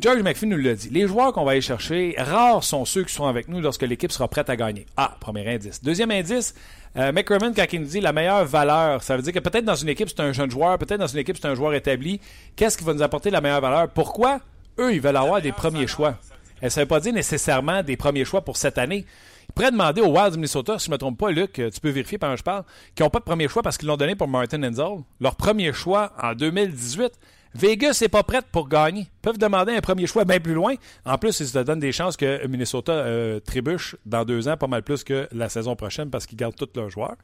George 0.00 0.22
McPhee 0.22 0.46
nous 0.46 0.56
l'a 0.56 0.74
dit. 0.74 0.88
Les 0.90 1.08
joueurs 1.08 1.32
qu'on 1.32 1.44
va 1.44 1.50
aller 1.52 1.60
chercher, 1.60 2.14
rares 2.16 2.62
sont 2.62 2.84
ceux 2.84 3.02
qui 3.02 3.12
seront 3.12 3.26
avec 3.26 3.48
nous 3.48 3.60
lorsque 3.60 3.82
l'équipe 3.82 4.12
sera 4.12 4.28
prête 4.28 4.48
à 4.48 4.54
gagner. 4.54 4.86
Ah, 4.96 5.16
premier 5.18 5.52
indice. 5.52 5.82
Deuxième 5.82 6.12
indice, 6.12 6.54
euh, 6.96 7.10
McCrimmon, 7.10 7.52
quand 7.52 7.66
il 7.72 7.80
nous 7.80 7.88
dit 7.88 8.00
la 8.00 8.12
meilleure 8.12 8.44
valeur, 8.44 9.02
ça 9.02 9.16
veut 9.16 9.22
dire 9.22 9.32
que 9.32 9.40
peut-être 9.40 9.64
dans 9.64 9.74
une 9.74 9.88
équipe, 9.88 10.08
c'est 10.08 10.20
un 10.20 10.32
jeune 10.32 10.52
joueur, 10.52 10.78
peut-être 10.78 11.00
dans 11.00 11.08
une 11.08 11.18
équipe, 11.18 11.36
c'est 11.36 11.48
un 11.48 11.56
joueur 11.56 11.74
établi. 11.74 12.20
Qu'est-ce 12.54 12.78
qui 12.78 12.84
va 12.84 12.94
nous 12.94 13.02
apporter 13.02 13.30
la 13.30 13.40
meilleure 13.40 13.60
valeur? 13.60 13.88
Pourquoi? 13.88 14.38
Eux, 14.80 14.94
ils 14.94 15.00
veulent 15.00 15.16
avoir 15.16 15.40
des 15.40 15.52
premiers 15.52 15.86
choix. 15.86 16.16
Et 16.62 16.70
ça 16.70 16.80
ne 16.80 16.84
veut 16.84 16.88
pas 16.88 17.00
dire 17.00 17.12
nécessairement 17.12 17.82
des 17.82 17.96
premiers 17.96 18.24
choix 18.24 18.42
pour 18.42 18.56
cette 18.56 18.78
année? 18.78 19.06
Ils 19.48 19.52
pourraient 19.52 19.72
demander 19.72 20.00
aux 20.00 20.12
Wild 20.12 20.32
du 20.32 20.36
Minnesota, 20.38 20.78
si 20.78 20.86
je 20.86 20.90
ne 20.90 20.94
me 20.94 20.98
trompe 20.98 21.18
pas, 21.18 21.30
Luc, 21.30 21.54
tu 21.54 21.80
peux 21.80 21.90
vérifier 21.90 22.18
pendant 22.18 22.34
que 22.34 22.38
je 22.38 22.44
parle, 22.44 22.64
qui 22.94 23.02
n'ont 23.02 23.10
pas 23.10 23.18
de 23.18 23.24
premier 23.24 23.48
choix 23.48 23.62
parce 23.62 23.78
qu'ils 23.78 23.88
l'ont 23.88 23.96
donné 23.96 24.14
pour 24.14 24.28
Martin 24.28 24.62
Enzel. 24.62 25.02
Leur 25.20 25.34
premier 25.34 25.72
choix 25.72 26.12
en 26.22 26.34
2018. 26.34 27.12
Vegas 27.54 27.98
n'est 28.00 28.08
pas 28.08 28.22
prête 28.22 28.46
pour 28.52 28.68
gagner. 28.68 29.02
Ils 29.02 29.20
peuvent 29.22 29.38
demander 29.38 29.72
un 29.72 29.80
premier 29.80 30.06
choix 30.06 30.24
bien 30.24 30.38
plus 30.38 30.54
loin. 30.54 30.74
En 31.04 31.18
plus, 31.18 31.40
ils 31.40 31.48
se 31.48 31.58
donnent 31.58 31.80
des 31.80 31.90
chances 31.90 32.16
que 32.16 32.46
Minnesota 32.46 32.92
euh, 32.92 33.40
trébuche 33.40 33.96
dans 34.06 34.24
deux 34.24 34.46
ans 34.46 34.56
pas 34.56 34.68
mal 34.68 34.84
plus 34.84 35.02
que 35.02 35.28
la 35.32 35.48
saison 35.48 35.74
prochaine 35.74 36.10
parce 36.10 36.26
qu'ils 36.26 36.38
gardent 36.38 36.54
tous 36.54 36.68
leurs 36.76 36.90
joueurs. 36.90 37.16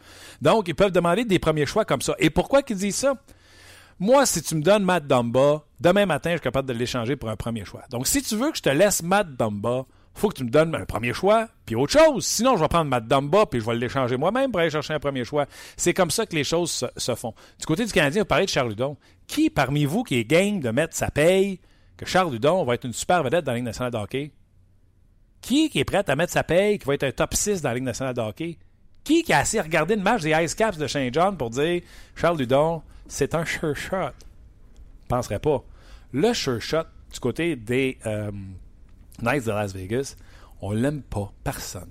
Donc, 0.42 0.66
ils 0.66 0.74
peuvent 0.74 0.90
demander 0.90 1.24
des 1.24 1.38
premiers 1.38 1.66
choix 1.66 1.84
comme 1.84 2.00
ça. 2.00 2.16
Et 2.18 2.30
pourquoi 2.30 2.62
qu'ils 2.62 2.78
disent 2.78 2.96
ça? 2.96 3.14
Moi, 4.00 4.26
si 4.26 4.42
tu 4.42 4.56
me 4.56 4.62
donnes 4.62 4.82
Matt 4.82 5.06
Dumba, 5.06 5.62
demain 5.80 6.06
matin, 6.06 6.30
je 6.30 6.36
suis 6.36 6.42
capable 6.42 6.68
de 6.68 6.74
l'échanger 6.74 7.16
pour 7.16 7.28
un 7.28 7.36
premier 7.36 7.64
choix. 7.64 7.82
Donc, 7.90 8.06
si 8.06 8.22
tu 8.22 8.36
veux 8.36 8.50
que 8.50 8.56
je 8.56 8.62
te 8.62 8.68
laisse 8.68 9.02
Matt 9.02 9.36
Dumba, 9.36 9.86
faut 10.16 10.30
que 10.30 10.36
tu 10.36 10.44
me 10.44 10.50
donnes 10.50 10.74
un 10.74 10.86
premier 10.86 11.12
choix, 11.12 11.48
puis 11.66 11.74
autre 11.74 11.92
chose. 11.92 12.24
Sinon, 12.24 12.56
je 12.56 12.62
vais 12.62 12.68
prendre 12.68 12.90
Matt 12.90 13.06
Dumba, 13.06 13.46
puis 13.46 13.60
je 13.60 13.66
vais 13.66 13.76
l'échanger 13.76 14.16
moi-même 14.16 14.50
pour 14.50 14.60
aller 14.60 14.70
chercher 14.70 14.94
un 14.94 14.98
premier 14.98 15.24
choix. 15.24 15.46
C'est 15.76 15.92
comme 15.92 16.10
ça 16.10 16.24
que 16.24 16.34
les 16.34 16.44
choses 16.44 16.88
se, 16.96 17.14
font. 17.14 17.34
Du 17.58 17.66
côté 17.66 17.84
du 17.84 17.92
Canadien, 17.92 18.22
vous 18.22 18.26
parlez 18.26 18.46
de 18.46 18.50
Charles 18.50 18.70
Ludon. 18.70 18.96
Qui 19.26 19.50
parmi 19.50 19.84
vous 19.84 20.04
qui 20.04 20.16
est 20.16 20.24
game 20.24 20.60
de 20.60 20.70
mettre 20.70 20.96
sa 20.96 21.10
paye 21.10 21.60
que 21.96 22.06
Charles 22.06 22.32
Ludon 22.32 22.64
va 22.64 22.74
être 22.74 22.84
une 22.84 22.94
super 22.94 23.22
vedette 23.22 23.44
dans 23.44 23.52
la 23.52 23.56
Ligue 23.56 23.66
nationale 23.66 23.92
de 23.92 23.98
hockey? 23.98 24.32
Qui, 25.42 25.68
qui 25.68 25.80
est 25.80 25.84
prêt 25.84 26.02
à 26.08 26.16
mettre 26.16 26.32
sa 26.32 26.44
paye, 26.44 26.78
qui 26.78 26.86
va 26.86 26.94
être 26.94 27.04
un 27.04 27.12
top 27.12 27.34
6 27.34 27.60
dans 27.60 27.68
la 27.68 27.74
Ligue 27.74 27.84
nationale 27.84 28.14
de 28.14 28.20
hockey? 28.20 28.58
Qui, 29.04 29.22
qui 29.22 29.32
a 29.32 29.40
assez 29.40 29.60
regardé 29.60 29.94
une 29.94 30.02
match 30.02 30.22
des 30.22 30.30
Ice 30.42 30.54
Caps 30.54 30.78
de 30.78 30.86
Saint 30.86 31.10
John 31.12 31.36
pour 31.36 31.50
dire 31.50 31.82
Charles 32.14 32.38
Ludon, 32.38 32.82
c'est 33.06 33.34
un 33.34 33.44
sure 33.44 33.76
shot? 33.76 34.12
Je 35.02 35.08
penserais 35.08 35.38
pas. 35.38 35.62
Le 36.12 36.32
sure 36.32 36.60
shot 36.60 36.84
du 37.12 37.20
côté 37.20 37.56
des 37.56 37.98
euh, 38.06 38.30
Knights 39.22 39.46
de 39.46 39.50
Las 39.50 39.72
Vegas, 39.72 40.16
on 40.60 40.72
l'aime 40.72 41.02
pas, 41.02 41.32
personne. 41.44 41.90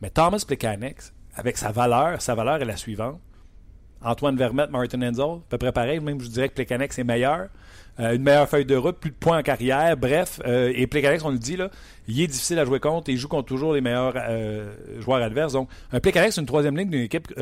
Mais 0.00 0.10
Thomas 0.10 0.44
Plekanec, 0.46 0.96
avec 1.34 1.56
sa 1.56 1.72
valeur, 1.72 2.20
sa 2.20 2.34
valeur 2.34 2.60
est 2.60 2.64
la 2.64 2.76
suivante. 2.76 3.20
Antoine 4.00 4.36
Vermette, 4.36 4.70
Martin 4.70 5.02
Enzel, 5.02 5.24
à 5.24 5.48
peu 5.48 5.58
près 5.58 5.72
pareil. 5.72 6.00
Même 6.00 6.20
je 6.20 6.28
dirais 6.28 6.48
que 6.48 6.54
Plekanec 6.54 6.96
est 6.96 7.04
meilleur. 7.04 7.48
Euh, 8.00 8.14
une 8.14 8.22
meilleure 8.22 8.48
feuille 8.48 8.64
de 8.64 8.76
route, 8.76 8.96
plus 8.96 9.10
de 9.10 9.16
points 9.16 9.38
en 9.38 9.42
carrière. 9.42 9.96
Bref, 9.96 10.40
euh, 10.46 10.72
et 10.74 10.86
Plekanec, 10.86 11.24
on 11.24 11.30
le 11.30 11.38
dit, 11.38 11.56
là, 11.56 11.70
il 12.06 12.20
est 12.20 12.26
difficile 12.26 12.58
à 12.58 12.64
jouer 12.64 12.80
contre 12.80 13.10
et 13.10 13.12
il 13.12 13.18
joue 13.18 13.28
contre 13.28 13.46
toujours 13.46 13.72
les 13.72 13.80
meilleurs 13.80 14.14
euh, 14.16 14.72
joueurs 15.00 15.22
adverses. 15.22 15.52
Donc, 15.52 15.68
un 15.92 16.00
Plekanec, 16.00 16.32
c'est 16.32 16.40
une 16.40 16.46
troisième 16.46 16.76
ligne 16.76 16.90
d'une 16.90 17.02
équipe 17.02 17.34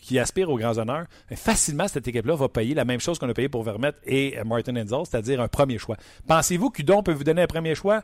qui 0.00 0.18
aspire 0.18 0.50
aux 0.50 0.58
grands 0.58 0.78
honneurs. 0.78 1.06
facilement, 1.34 1.88
cette 1.88 2.06
équipe-là 2.06 2.34
va 2.36 2.48
payer 2.48 2.74
la 2.74 2.84
même 2.84 3.00
chose 3.00 3.18
qu'on 3.18 3.28
a 3.28 3.34
payé 3.34 3.48
pour 3.48 3.62
Vermette 3.62 3.96
et 4.06 4.36
Martin 4.44 4.76
Enzel, 4.76 5.00
c'est-à-dire 5.08 5.40
un 5.40 5.48
premier 5.48 5.78
choix. 5.78 5.96
Pensez-vous 6.26 6.70
qu'Udon 6.70 7.02
peut 7.02 7.12
vous 7.12 7.24
donner 7.24 7.42
un 7.42 7.46
premier 7.46 7.74
choix? 7.74 8.02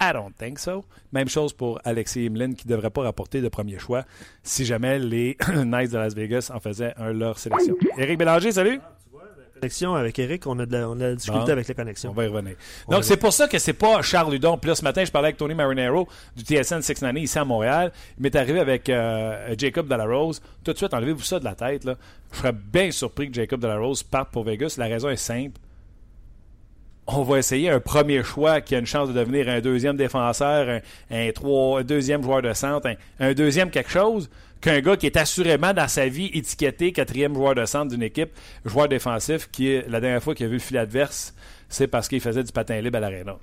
I 0.00 0.12
don't 0.12 0.32
think 0.36 0.58
so. 0.58 0.84
Même 1.12 1.28
chose 1.28 1.52
pour 1.52 1.80
Alexis 1.84 2.26
Imlin 2.26 2.54
qui 2.54 2.66
ne 2.66 2.74
devrait 2.74 2.90
pas 2.90 3.02
rapporter 3.02 3.40
de 3.40 3.48
premier 3.48 3.78
choix 3.78 4.04
si 4.42 4.64
jamais 4.64 4.98
les 4.98 5.36
Knights 5.64 5.92
de 5.92 5.98
Las 5.98 6.14
Vegas 6.14 6.50
en 6.52 6.58
faisaient 6.58 6.94
un 6.96 7.12
leur 7.12 7.38
sélection. 7.38 7.76
Éric 7.96 8.18
Bélanger, 8.18 8.52
salut! 8.52 8.80
Avec 9.96 10.18
Eric, 10.18 10.46
on 10.46 10.58
a, 10.58 10.66
de 10.66 10.76
on 10.76 11.00
a 11.00 11.14
discuté 11.14 11.52
avec 11.52 11.68
les 11.68 11.74
connexions. 11.74 12.10
On 12.10 12.14
va 12.14 12.24
y 12.24 12.28
revenir. 12.28 12.56
Donc, 12.88 13.04
c'est 13.04 13.16
pour 13.16 13.32
ça 13.32 13.48
que 13.48 13.58
c'est 13.58 13.72
pas 13.72 14.02
Charles 14.02 14.32
Ludon. 14.32 14.58
Puis 14.58 14.68
là, 14.68 14.74
ce 14.74 14.84
matin, 14.84 15.04
je 15.04 15.10
parlais 15.10 15.28
avec 15.28 15.36
Tony 15.36 15.54
Marinero 15.54 16.08
du 16.36 16.42
TSN 16.42 16.80
6 16.80 17.02
Nanny 17.02 17.22
ici 17.22 17.38
à 17.38 17.44
Montréal. 17.44 17.92
Il 18.18 18.22
m'est 18.22 18.36
arrivé 18.36 18.60
avec 18.60 18.88
euh, 18.88 19.54
Jacob 19.58 19.88
Delarose. 19.88 20.40
Tout 20.62 20.72
de 20.72 20.76
suite, 20.76 20.94
enlevez-vous 20.94 21.22
ça 21.22 21.38
de 21.38 21.44
la 21.44 21.54
tête. 21.54 21.84
Là. 21.84 21.96
Je 22.32 22.38
serais 22.38 22.52
bien 22.52 22.90
surpris 22.90 23.28
que 23.28 23.34
Jacob 23.34 23.60
Delarose 23.60 24.02
parte 24.02 24.30
pour 24.30 24.44
Vegas. 24.44 24.74
La 24.78 24.86
raison 24.86 25.08
est 25.08 25.16
simple. 25.16 25.60
On 27.06 27.22
va 27.22 27.38
essayer 27.38 27.68
un 27.68 27.80
premier 27.80 28.22
choix 28.22 28.62
qui 28.62 28.74
a 28.74 28.78
une 28.78 28.86
chance 28.86 29.08
de 29.08 29.12
devenir 29.12 29.46
un 29.50 29.60
deuxième 29.60 29.96
défenseur, 29.96 30.80
un, 31.10 31.82
deuxième 31.82 32.22
joueur 32.22 32.40
de 32.40 32.52
centre, 32.54 32.88
un, 32.88 32.94
un 33.20 33.34
deuxième 33.34 33.70
quelque 33.70 33.90
chose 33.90 34.30
qu'un 34.64 34.80
gars 34.80 34.96
qui 34.96 35.04
est 35.04 35.18
assurément 35.18 35.74
dans 35.74 35.88
sa 35.88 36.08
vie 36.08 36.30
étiqueté 36.32 36.92
quatrième 36.92 37.34
joueur 37.34 37.54
de 37.54 37.66
centre 37.66 37.90
d'une 37.90 38.02
équipe, 38.02 38.30
joueur 38.64 38.88
défensif, 38.88 39.50
qui 39.52 39.82
la 39.88 40.00
dernière 40.00 40.22
fois 40.22 40.34
qu'il 40.34 40.46
a 40.46 40.48
vu 40.48 40.54
le 40.54 40.60
fil 40.60 40.78
adverse, 40.78 41.34
c'est 41.68 41.86
parce 41.86 42.08
qu'il 42.08 42.20
faisait 42.22 42.42
du 42.42 42.50
patin 42.50 42.80
libre 42.80 42.96
à 42.96 43.00
l'aréna. 43.00 43.36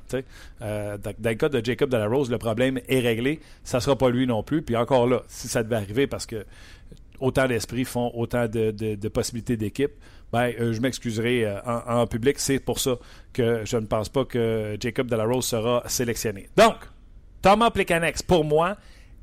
Euh, 0.63 0.97
dans, 0.97 1.13
le 1.23 1.33
cas 1.35 1.49
de 1.49 1.63
Jacob 1.63 1.93
Rose, 1.93 2.31
le 2.31 2.39
problème 2.39 2.79
est 2.87 3.01
réglé. 3.01 3.39
Ça 3.63 3.77
ne 3.77 3.81
sera 3.81 3.95
pas 3.95 4.09
lui 4.09 4.25
non 4.25 4.41
plus. 4.41 4.63
Puis 4.63 4.75
encore 4.75 5.05
là, 5.05 5.21
si 5.27 5.47
ça 5.47 5.61
devait 5.61 5.75
arriver, 5.75 6.07
parce 6.07 6.25
que 6.25 6.43
autant 7.19 7.47
d'esprits 7.47 7.85
font 7.85 8.11
autant 8.15 8.47
de, 8.47 9.07
possibilités 9.09 9.57
d'équipe, 9.57 9.91
ben, 10.33 10.51
euh, 10.59 10.73
je 10.73 10.81
m'excuserai 10.81 11.45
euh, 11.45 11.59
en, 11.63 12.07
public. 12.07 12.39
C'est 12.39 12.59
pour 12.59 12.79
ça 12.79 12.97
que 13.31 13.61
je 13.63 13.77
ne 13.77 13.85
pense 13.85 14.09
pas 14.09 14.25
que 14.25 14.75
Jacob 14.79 15.13
Rose 15.13 15.45
sera 15.45 15.83
sélectionné. 15.85 16.49
Donc, 16.57 16.77
Thomas 17.43 17.69
Plekanex, 17.69 18.23
pour 18.23 18.43
moi, 18.43 18.75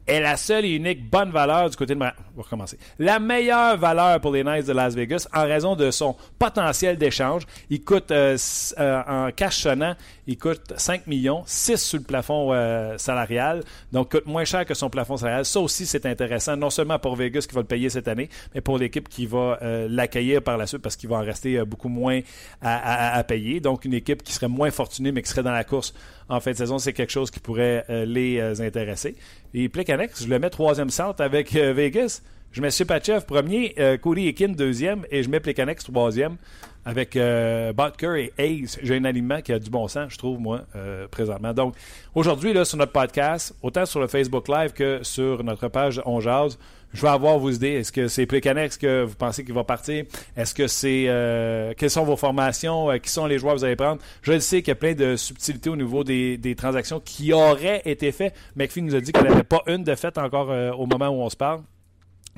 est 0.08 0.20
la 0.20 0.36
seule 0.36 0.64
et 0.64 0.70
unique 0.70 1.08
bonne 1.08 1.30
valeur 1.30 1.70
du 1.70 1.76
côté 1.76 1.94
de... 1.94 2.00
On 2.00 2.04
va 2.04 2.14
recommencer. 2.36 2.78
La 2.98 3.18
meilleure 3.18 3.76
valeur 3.76 4.20
pour 4.20 4.32
les 4.32 4.42
Knights 4.42 4.66
de 4.66 4.72
Las 4.72 4.94
Vegas 4.94 5.28
en 5.34 5.42
raison 5.42 5.76
de 5.76 5.90
son 5.90 6.16
potentiel 6.38 6.96
d'échange. 6.96 7.42
Il 7.70 7.84
coûte, 7.84 8.10
euh, 8.10 8.36
euh, 8.78 9.02
en 9.06 9.30
cash 9.30 9.58
sonnant, 9.58 9.94
il 10.26 10.38
coûte 10.38 10.72
5 10.76 11.06
millions, 11.06 11.42
6 11.46 11.76
sur 11.76 11.98
le 11.98 12.04
plafond 12.04 12.52
euh, 12.52 12.96
salarial, 12.98 13.62
donc 13.92 14.12
coûte 14.12 14.26
moins 14.26 14.44
cher 14.44 14.64
que 14.64 14.74
son 14.74 14.88
plafond 14.90 15.16
salarial. 15.16 15.44
Ça 15.44 15.60
aussi, 15.60 15.86
c'est 15.86 16.06
intéressant, 16.06 16.56
non 16.56 16.70
seulement 16.70 16.98
pour 16.98 17.16
Vegas 17.16 17.46
qui 17.48 17.54
va 17.54 17.60
le 17.60 17.66
payer 17.66 17.90
cette 17.90 18.08
année, 18.08 18.28
mais 18.54 18.60
pour 18.60 18.78
l'équipe 18.78 19.08
qui 19.08 19.26
va 19.26 19.58
l'accueillir 19.88 20.42
par 20.42 20.56
la 20.56 20.66
suite 20.66 20.82
parce 20.82 20.96
qu'il 20.96 21.08
va 21.08 21.16
en 21.16 21.24
rester 21.24 21.62
beaucoup 21.64 21.88
moins 21.88 22.20
à, 22.62 23.22
payer. 23.24 23.60
Donc, 23.60 23.84
une 23.84 23.94
équipe 23.94 24.22
qui 24.22 24.32
serait 24.32 24.48
moins 24.48 24.70
fortunée, 24.70 25.12
mais 25.12 25.22
qui 25.22 25.28
serait 25.28 25.42
dans 25.42 25.52
la 25.52 25.64
course 25.64 25.92
en 26.28 26.40
fin 26.40 26.50
de 26.52 26.56
saison, 26.56 26.78
c'est 26.78 26.92
quelque 26.92 27.12
chose 27.12 27.30
qui 27.30 27.40
pourrait 27.40 27.84
les 27.88 28.60
intéresser. 28.60 29.16
Et 29.54 29.68
Plekanex, 29.68 30.24
je 30.24 30.28
le 30.28 30.38
mets 30.38 30.50
troisième 30.50 30.90
centre 30.90 31.22
avec 31.22 31.54
euh, 31.56 31.72
Vegas. 31.72 32.22
Je 32.50 32.62
mets 32.62 32.70
Supachev 32.70 33.24
premier, 33.26 33.74
euh, 33.78 33.98
Cody 33.98 34.28
Ekin 34.28 34.48
deuxième 34.48 35.04
et 35.10 35.22
je 35.22 35.28
mets 35.28 35.40
Plekanex 35.40 35.84
troisième 35.84 36.36
avec 36.84 37.16
euh, 37.16 37.72
et 38.16 38.32
Ace. 38.38 38.78
J'ai 38.82 38.96
un 38.96 39.04
alignement 39.04 39.42
qui 39.42 39.52
a 39.52 39.58
du 39.58 39.68
bon 39.68 39.86
sens, 39.88 40.12
je 40.12 40.16
trouve, 40.16 40.40
moi, 40.40 40.62
euh, 40.74 41.06
présentement. 41.08 41.52
Donc, 41.52 41.74
aujourd'hui, 42.14 42.52
sur 42.64 42.78
notre 42.78 42.92
podcast, 42.92 43.54
autant 43.62 43.84
sur 43.84 44.00
le 44.00 44.06
Facebook 44.06 44.48
Live 44.48 44.72
que 44.72 45.00
sur 45.02 45.44
notre 45.44 45.68
page 45.68 46.00
On 46.06 46.20
Jazz, 46.20 46.58
je 46.92 47.02
vais 47.02 47.08
avoir 47.08 47.38
vos 47.38 47.50
idées. 47.50 47.72
Est-ce 47.72 47.92
que 47.92 48.08
c'est 48.08 48.26
Plekanex 48.26 48.76
que 48.76 49.04
vous 49.04 49.14
pensez 49.14 49.44
qu'il 49.44 49.54
va 49.54 49.64
partir? 49.64 50.04
Est-ce 50.36 50.54
que 50.54 50.66
c'est... 50.66 51.06
Euh, 51.08 51.74
quelles 51.76 51.90
sont 51.90 52.04
vos 52.04 52.16
formations? 52.16 52.88
qui 52.98 53.10
sont 53.10 53.26
les 53.26 53.38
joueurs 53.38 53.54
que 53.54 53.60
vous 53.60 53.64
allez 53.64 53.76
prendre? 53.76 54.00
Je 54.22 54.32
le 54.32 54.40
sais 54.40 54.62
qu'il 54.62 54.68
y 54.68 54.72
a 54.72 54.76
plein 54.76 54.94
de 54.94 55.16
subtilités 55.16 55.70
au 55.70 55.76
niveau 55.76 56.04
des, 56.04 56.54
transactions 56.56 57.00
qui 57.00 57.32
auraient 57.32 57.82
été 57.84 58.12
faites. 58.12 58.34
McPhee 58.56 58.82
nous 58.82 58.94
a 58.94 59.00
dit 59.00 59.12
qu'il 59.12 59.22
n'y 59.22 59.28
avait 59.28 59.42
pas 59.44 59.62
une 59.66 59.84
de 59.84 59.94
fait 59.94 60.16
encore 60.18 60.48
au 60.78 60.86
moment 60.86 61.08
où 61.08 61.22
on 61.22 61.28
se 61.28 61.36
parle. 61.36 61.60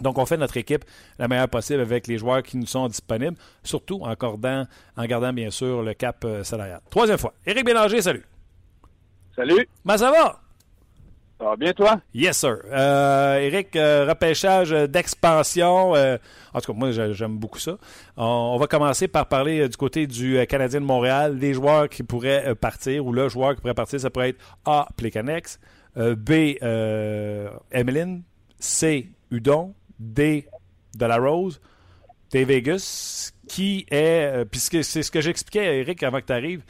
Donc, 0.00 0.18
on 0.18 0.26
fait 0.26 0.36
notre 0.36 0.56
équipe 0.56 0.84
la 1.18 1.28
meilleure 1.28 1.48
possible 1.48 1.80
avec 1.80 2.06
les 2.06 2.18
joueurs 2.18 2.42
qui 2.42 2.56
nous 2.56 2.66
sont 2.66 2.88
disponibles, 2.88 3.36
surtout 3.62 4.00
en, 4.02 4.14
en 4.14 5.04
gardant 5.04 5.32
bien 5.32 5.50
sûr 5.50 5.82
le 5.82 5.94
cap 5.94 6.24
euh, 6.24 6.42
salarial. 6.42 6.80
Troisième 6.90 7.18
fois. 7.18 7.34
Éric 7.46 7.64
Bélanger, 7.64 8.00
salut. 8.02 8.24
Salut. 9.36 9.68
Ben, 9.84 9.96
ça 9.96 10.10
va? 10.10 10.40
Ça 11.40 11.46
va 11.46 11.56
bien, 11.56 11.72
toi? 11.72 12.00
Yes, 12.12 12.36
sir. 12.36 12.58
Euh, 12.70 13.38
Éric, 13.38 13.74
euh, 13.74 14.04
repêchage 14.06 14.70
d'expansion. 14.70 15.92
en 15.92 16.60
tout 16.60 16.72
cas, 16.72 16.78
moi, 16.78 16.90
j'aime 16.92 17.38
beaucoup 17.38 17.58
ça. 17.58 17.78
On, 18.16 18.58
va 18.58 18.66
commencer 18.66 19.08
par 19.08 19.26
parler 19.26 19.66
du 19.66 19.76
côté 19.76 20.06
du 20.06 20.38
Canadien 20.46 20.82
de 20.82 20.84
Montréal, 20.84 21.38
des 21.38 21.54
joueurs 21.54 21.88
qui 21.88 22.02
pourraient 22.02 22.54
partir, 22.54 23.06
ou 23.06 23.12
le 23.12 23.30
joueur 23.30 23.54
qui 23.54 23.62
pourrait 23.62 23.72
partir, 23.72 23.98
ça 23.98 24.10
pourrait 24.10 24.30
être 24.30 24.58
A. 24.66 24.86
Plekanex, 24.96 25.58
B. 25.96 26.56
Emeline, 27.72 28.22
C. 28.58 29.08
Udon, 29.30 29.74
D. 29.98 30.46
de 30.94 31.06
la 31.06 31.16
Rose. 31.16 31.58
Vegas, 32.38 33.32
qui 33.48 33.86
est. 33.90 34.24
Euh, 34.32 34.44
puisque 34.44 34.84
c'est 34.84 35.02
ce 35.02 35.10
que 35.10 35.20
j'expliquais 35.20 35.66
à 35.66 35.72
Eric 35.74 36.02
avant 36.02 36.20
que 36.20 36.26
tu 36.26 36.32
arrives. 36.32 36.62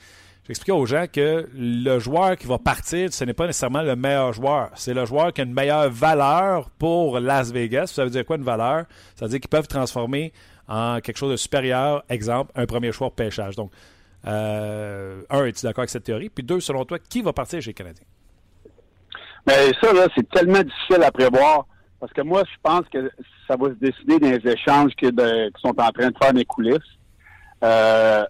J'expliquais 0.46 0.72
aux 0.72 0.86
gens 0.86 1.06
que 1.12 1.48
le 1.54 1.98
joueur 1.98 2.36
qui 2.36 2.46
va 2.46 2.58
partir, 2.58 3.12
ce 3.12 3.24
n'est 3.24 3.34
pas 3.34 3.46
nécessairement 3.46 3.82
le 3.82 3.94
meilleur 3.94 4.32
joueur. 4.32 4.70
C'est 4.74 4.94
le 4.94 5.04
joueur 5.04 5.32
qui 5.32 5.42
a 5.42 5.44
une 5.44 5.52
meilleure 5.52 5.90
valeur 5.90 6.70
pour 6.70 7.20
Las 7.20 7.52
Vegas. 7.52 7.88
Ça 7.88 8.04
veut 8.04 8.10
dire 8.10 8.24
quoi 8.24 8.36
une 8.36 8.42
valeur? 8.42 8.86
Ça 9.14 9.26
veut 9.26 9.30
dire 9.30 9.40
qu'ils 9.40 9.50
peuvent 9.50 9.68
transformer 9.68 10.32
en 10.66 11.00
quelque 11.00 11.18
chose 11.18 11.32
de 11.32 11.36
supérieur. 11.36 12.02
Exemple, 12.08 12.52
un 12.54 12.66
premier 12.66 12.90
choix 12.90 13.10
pêchage. 13.10 13.54
Donc, 13.54 13.70
euh, 14.26 15.22
un, 15.30 15.44
es-tu 15.44 15.64
d'accord 15.64 15.82
avec 15.82 15.90
cette 15.90 16.04
théorie? 16.04 16.30
Puis 16.30 16.44
deux, 16.44 16.60
selon 16.60 16.84
toi, 16.84 16.98
qui 16.98 17.22
va 17.22 17.32
partir 17.32 17.60
chez 17.60 17.70
les 17.70 17.74
Canadiens? 17.74 18.06
Bien, 19.46 19.56
ça, 19.80 19.92
là, 19.92 20.06
c'est 20.14 20.28
tellement 20.30 20.62
difficile 20.62 21.02
à 21.02 21.10
prévoir. 21.10 21.66
Parce 21.98 22.12
que 22.12 22.22
moi, 22.22 22.42
je 22.50 22.56
pense 22.62 22.88
que 22.92 23.10
ça 23.46 23.56
va 23.56 23.68
se 23.68 23.74
décider 23.74 24.18
les 24.18 24.50
échanges 24.50 24.92
qui, 24.96 25.06
sont 25.60 25.78
en 25.78 25.90
train 25.90 26.08
de 26.08 26.16
faire 26.20 26.32
mes 26.32 26.44
coulisses. 26.44 26.78
Euh, 27.62 28.24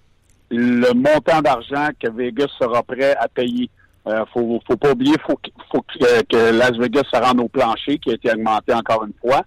le 0.51 0.93
montant 0.93 1.41
d'argent 1.41 1.89
que 2.01 2.11
Vegas 2.11 2.49
sera 2.59 2.83
prêt 2.83 3.15
à 3.19 3.29
payer. 3.29 3.71
Euh, 4.07 4.25
faut, 4.33 4.61
faut 4.67 4.77
pas 4.77 4.93
oublier, 4.93 5.15
faut, 5.27 5.39
faut 5.71 5.83
que, 5.83 6.51
Las 6.53 6.73
Vegas 6.73 7.05
se 7.13 7.21
rende 7.21 7.41
au 7.41 7.49
plancher, 7.49 7.99
qui 7.99 8.11
a 8.11 8.15
été 8.15 8.33
augmenté 8.33 8.73
encore 8.73 9.05
une 9.05 9.13
fois. 9.21 9.43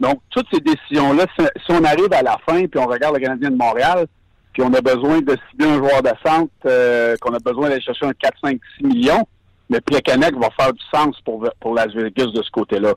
Donc, 0.00 0.20
toutes 0.30 0.46
ces 0.52 0.60
décisions-là, 0.60 1.26
si, 1.38 1.72
on 1.72 1.84
arrive 1.84 2.12
à 2.12 2.22
la 2.22 2.38
fin, 2.46 2.66
puis 2.66 2.80
on 2.80 2.86
regarde 2.86 3.16
le 3.16 3.20
Canadien 3.20 3.50
de 3.50 3.56
Montréal, 3.56 4.06
puis 4.52 4.62
on 4.62 4.72
a 4.72 4.80
besoin 4.80 5.20
de 5.20 5.36
cibler 5.50 5.68
un 5.68 5.76
joueur 5.76 6.02
de 6.02 6.10
centre, 6.24 6.50
euh, 6.66 7.14
qu'on 7.20 7.34
a 7.34 7.38
besoin 7.38 7.68
d'aller 7.68 7.82
chercher 7.82 8.06
un 8.06 8.12
4, 8.14 8.38
5, 8.42 8.58
6 8.78 8.86
millions, 8.86 9.26
mais 9.68 9.80
Plekanec 9.80 10.34
va 10.36 10.48
faire 10.58 10.72
du 10.72 10.82
sens 10.92 11.14
pour, 11.24 11.46
pour 11.60 11.74
Las 11.74 11.88
Vegas 11.94 12.32
de 12.34 12.42
ce 12.42 12.50
côté-là. 12.50 12.94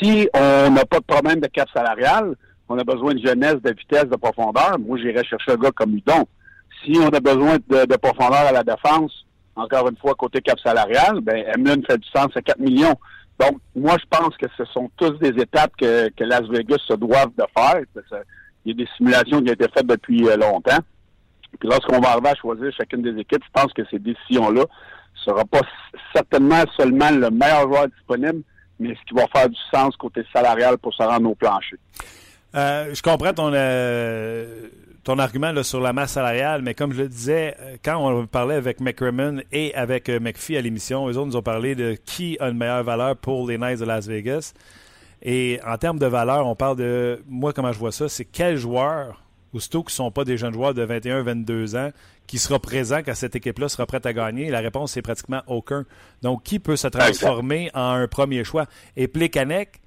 Si 0.00 0.28
on 0.34 0.70
n'a 0.70 0.84
pas 0.86 0.98
de 0.98 1.04
problème 1.04 1.40
de 1.40 1.46
cap 1.46 1.68
salarial, 1.72 2.34
on 2.68 2.78
a 2.78 2.84
besoin 2.84 3.14
de 3.14 3.24
jeunesse, 3.24 3.56
de 3.62 3.72
vitesse, 3.72 4.06
de 4.06 4.16
profondeur, 4.16 4.78
moi 4.78 4.98
j'irais 4.98 5.24
chercher 5.24 5.52
un 5.52 5.56
gars 5.56 5.70
comme 5.72 5.94
Udon. 5.94 6.24
Si 6.84 6.98
on 6.98 7.08
a 7.08 7.20
besoin 7.20 7.56
de, 7.68 7.96
profondeur 7.96 8.46
à 8.46 8.52
la 8.52 8.62
défense, 8.62 9.24
encore 9.56 9.88
une 9.88 9.96
fois, 9.96 10.14
côté 10.14 10.40
cap 10.40 10.58
salarial, 10.60 11.20
ben 11.20 11.44
Emlyn 11.56 11.82
fait 11.88 11.98
du 11.98 12.08
sens 12.08 12.28
à 12.34 12.42
4 12.42 12.58
millions. 12.58 12.94
Donc, 13.40 13.58
moi, 13.74 13.96
je 13.98 14.18
pense 14.18 14.36
que 14.36 14.46
ce 14.56 14.64
sont 14.66 14.90
tous 14.96 15.18
des 15.18 15.40
étapes 15.40 15.72
que, 15.76 16.10
Las 16.20 16.42
Vegas 16.48 16.78
se 16.86 16.94
doivent 16.94 17.32
de 17.36 17.44
faire. 17.56 17.80
Il 18.64 18.70
y 18.76 18.82
a 18.82 18.84
des 18.84 18.90
simulations 18.96 19.40
qui 19.40 19.50
ont 19.50 19.54
été 19.54 19.66
faites 19.74 19.86
depuis 19.86 20.28
euh, 20.28 20.36
longtemps. 20.36 20.78
Puis 21.58 21.68
lorsqu'on 21.68 22.00
va 22.00 22.10
arriver 22.10 22.30
à 22.30 22.34
choisir 22.34 22.72
chacune 22.76 23.02
des 23.02 23.20
équipes, 23.20 23.42
je 23.44 23.60
pense 23.60 23.72
que 23.72 23.82
ces 23.90 23.98
décisions-là 23.98 24.62
ne 24.62 25.20
seront 25.32 25.44
pas 25.44 25.60
certainement 26.14 26.62
seulement 26.76 27.10
le 27.10 27.30
meilleur 27.30 27.62
joueur 27.62 27.88
disponible, 27.88 28.42
mais 28.80 28.94
ce 28.94 29.08
qui 29.08 29.14
va 29.14 29.26
faire 29.34 29.48
du 29.48 29.58
sens 29.72 29.96
côté 29.96 30.24
salarial 30.32 30.78
pour 30.78 30.92
se 30.94 31.02
rendre 31.02 31.30
au 31.30 31.34
plancher. 31.34 31.76
Euh, 32.54 32.94
je 32.94 33.02
comprends 33.02 33.32
ton, 33.32 33.50
euh, 33.52 34.68
ton 35.04 35.18
argument 35.18 35.52
là, 35.52 35.62
sur 35.62 35.80
la 35.80 35.92
masse 35.92 36.12
salariale, 36.12 36.62
mais 36.62 36.74
comme 36.74 36.92
je 36.92 37.02
le 37.02 37.08
disais, 37.08 37.54
euh, 37.60 37.76
quand 37.84 37.96
on 37.98 38.26
parlait 38.26 38.54
avec 38.54 38.80
McCrimmon 38.80 39.42
et 39.52 39.74
avec 39.74 40.08
McPhee 40.08 40.56
à 40.56 40.62
l'émission, 40.62 41.06
eux 41.08 41.16
autres 41.16 41.26
nous 41.26 41.36
ont 41.36 41.42
parlé 41.42 41.74
de 41.74 41.96
qui 42.04 42.36
a 42.40 42.48
une 42.48 42.56
meilleure 42.56 42.82
valeur 42.82 43.16
pour 43.16 43.46
les 43.46 43.58
Knights 43.58 43.80
de 43.80 43.84
Las 43.84 44.06
Vegas. 44.06 44.54
Et 45.22 45.60
en 45.66 45.76
termes 45.78 45.98
de 45.98 46.06
valeur, 46.06 46.46
on 46.46 46.54
parle 46.54 46.76
de, 46.76 47.22
moi 47.28 47.52
comment 47.52 47.72
je 47.72 47.78
vois 47.78 47.92
ça, 47.92 48.08
c'est 48.08 48.24
quel 48.24 48.56
joueur, 48.56 49.22
aussitôt 49.52 49.82
qui 49.82 49.92
ne 49.92 49.96
sont 49.96 50.10
pas 50.10 50.24
des 50.24 50.36
jeunes 50.36 50.54
joueurs 50.54 50.74
de 50.74 50.84
21-22 50.84 51.76
ans, 51.76 51.90
qui 52.26 52.38
sera 52.38 52.58
présent 52.58 53.00
quand 53.04 53.14
cette 53.14 53.36
équipe-là 53.36 53.68
sera 53.68 53.86
prête 53.86 54.06
à 54.06 54.12
gagner? 54.12 54.50
La 54.50 54.60
réponse, 54.60 54.92
c'est 54.92 55.02
pratiquement 55.02 55.42
aucun. 55.46 55.84
Donc, 56.22 56.42
qui 56.42 56.58
peut 56.58 56.76
se 56.76 56.88
transformer 56.88 57.70
en 57.74 57.92
un 57.92 58.08
premier 58.08 58.44
choix? 58.44 58.66
Et 58.96 59.08
Plekanec, 59.08 59.80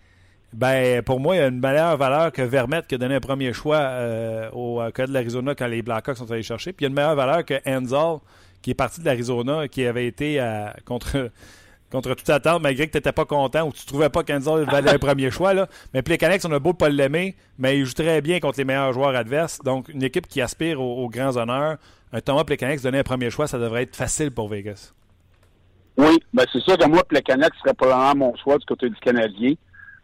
ben, 0.53 1.01
pour 1.01 1.19
moi, 1.19 1.35
il 1.35 1.41
a 1.41 1.47
une 1.47 1.59
meilleure 1.59 1.97
valeur 1.97 2.31
que 2.31 2.41
Vermette 2.41 2.87
qui 2.87 2.95
a 2.95 2.97
donné 2.97 3.15
un 3.15 3.19
premier 3.19 3.53
choix 3.53 3.77
euh, 3.77 4.49
au 4.51 4.81
cas 4.91 5.07
de 5.07 5.13
l'Arizona 5.13 5.55
quand 5.55 5.67
les 5.67 5.81
Blackhawks 5.81 6.17
sont 6.17 6.31
allés 6.31 6.43
chercher. 6.43 6.73
Puis 6.73 6.85
il 6.85 6.85
y 6.85 6.87
a 6.87 6.89
une 6.89 6.95
meilleure 6.95 7.15
valeur 7.15 7.45
que 7.45 7.55
Enzel, 7.65 8.19
qui 8.61 8.71
est 8.71 8.75
parti 8.75 9.01
de 9.01 9.05
l'Arizona, 9.05 9.67
qui 9.67 9.85
avait 9.85 10.07
été 10.07 10.41
contre, 10.85 11.29
contre 11.91 12.15
toute 12.15 12.29
attente, 12.29 12.61
malgré 12.61 12.87
que 12.87 12.91
tu 12.91 12.97
n'étais 12.97 13.11
pas 13.11 13.25
content 13.25 13.67
ou 13.67 13.73
tu 13.73 13.81
ne 13.81 13.87
trouvais 13.87 14.09
pas 14.09 14.23
qu'Enzel 14.23 14.65
valait 14.65 14.91
un 14.91 14.99
premier 14.99 15.31
choix. 15.31 15.53
Là. 15.53 15.67
Mais 15.93 16.01
Plekanec, 16.01 16.41
on 16.45 16.51
a 16.51 16.59
beau 16.59 16.73
pas 16.73 16.89
l'aimer, 16.89 17.35
mais 17.57 17.77
il 17.77 17.85
joue 17.85 17.93
très 17.93 18.21
bien 18.21 18.39
contre 18.39 18.57
les 18.57 18.65
meilleurs 18.65 18.93
joueurs 18.93 19.15
adverses. 19.15 19.59
Donc, 19.59 19.89
une 19.89 20.03
équipe 20.03 20.27
qui 20.27 20.41
aspire 20.41 20.81
aux 20.81 21.09
grands 21.09 21.35
honneurs 21.35 21.77
un 22.13 22.21
Thomas 22.21 22.43
Plekanec 22.43 22.81
donner 22.81 22.99
un 22.99 23.03
premier 23.03 23.29
choix, 23.29 23.47
ça 23.47 23.59
devrait 23.59 23.83
être 23.83 23.95
facile 23.95 24.31
pour 24.31 24.47
Vegas. 24.47 24.93
Oui, 25.97 26.17
ben 26.33 26.45
c'est 26.53 26.61
sûr 26.61 26.77
que 26.77 26.87
moi, 26.87 27.03
Plekanec 27.03 27.53
serait 27.55 27.73
probablement 27.73 28.27
mon 28.27 28.35
choix 28.37 28.57
du 28.57 28.65
côté 28.65 28.89
du 28.89 28.95
Canadien. 28.97 29.53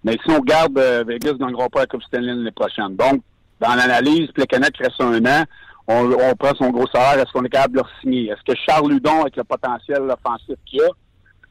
Mais 0.04 0.18
si 0.24 0.32
on 0.32 0.40
garde 0.40 0.78
euh, 0.78 1.04
Vegas 1.08 1.34
ne 1.34 1.38
gagnera 1.38 1.70
pas 1.70 1.82
la 1.82 1.88
Coupe 1.88 2.04
Stanley 2.04 2.34
l'année 2.34 2.52
prochaine. 2.52 2.96
Donc, 2.96 3.22
dans 3.60 3.76
l'analyse, 3.76 4.32
Plekanec 4.32 4.78
reste 4.78 5.02
un 5.02 5.26
an. 5.26 5.44
On, 5.88 6.36
prend 6.36 6.56
son 6.56 6.70
gros 6.70 6.88
salaire. 6.88 7.20
Est-ce 7.24 7.32
qu'on 7.32 7.44
est 7.44 7.50
capable 7.50 7.78
de 7.78 7.82
le 7.82 8.02
signer? 8.02 8.30
Est-ce 8.30 8.44
que 8.52 8.58
Charles 8.66 8.90
Ludon, 8.90 9.22
avec 9.22 9.36
le 9.36 9.44
potentiel 9.44 10.02
offensif 10.04 10.56
qu'il 10.66 10.82
a, 10.82 10.90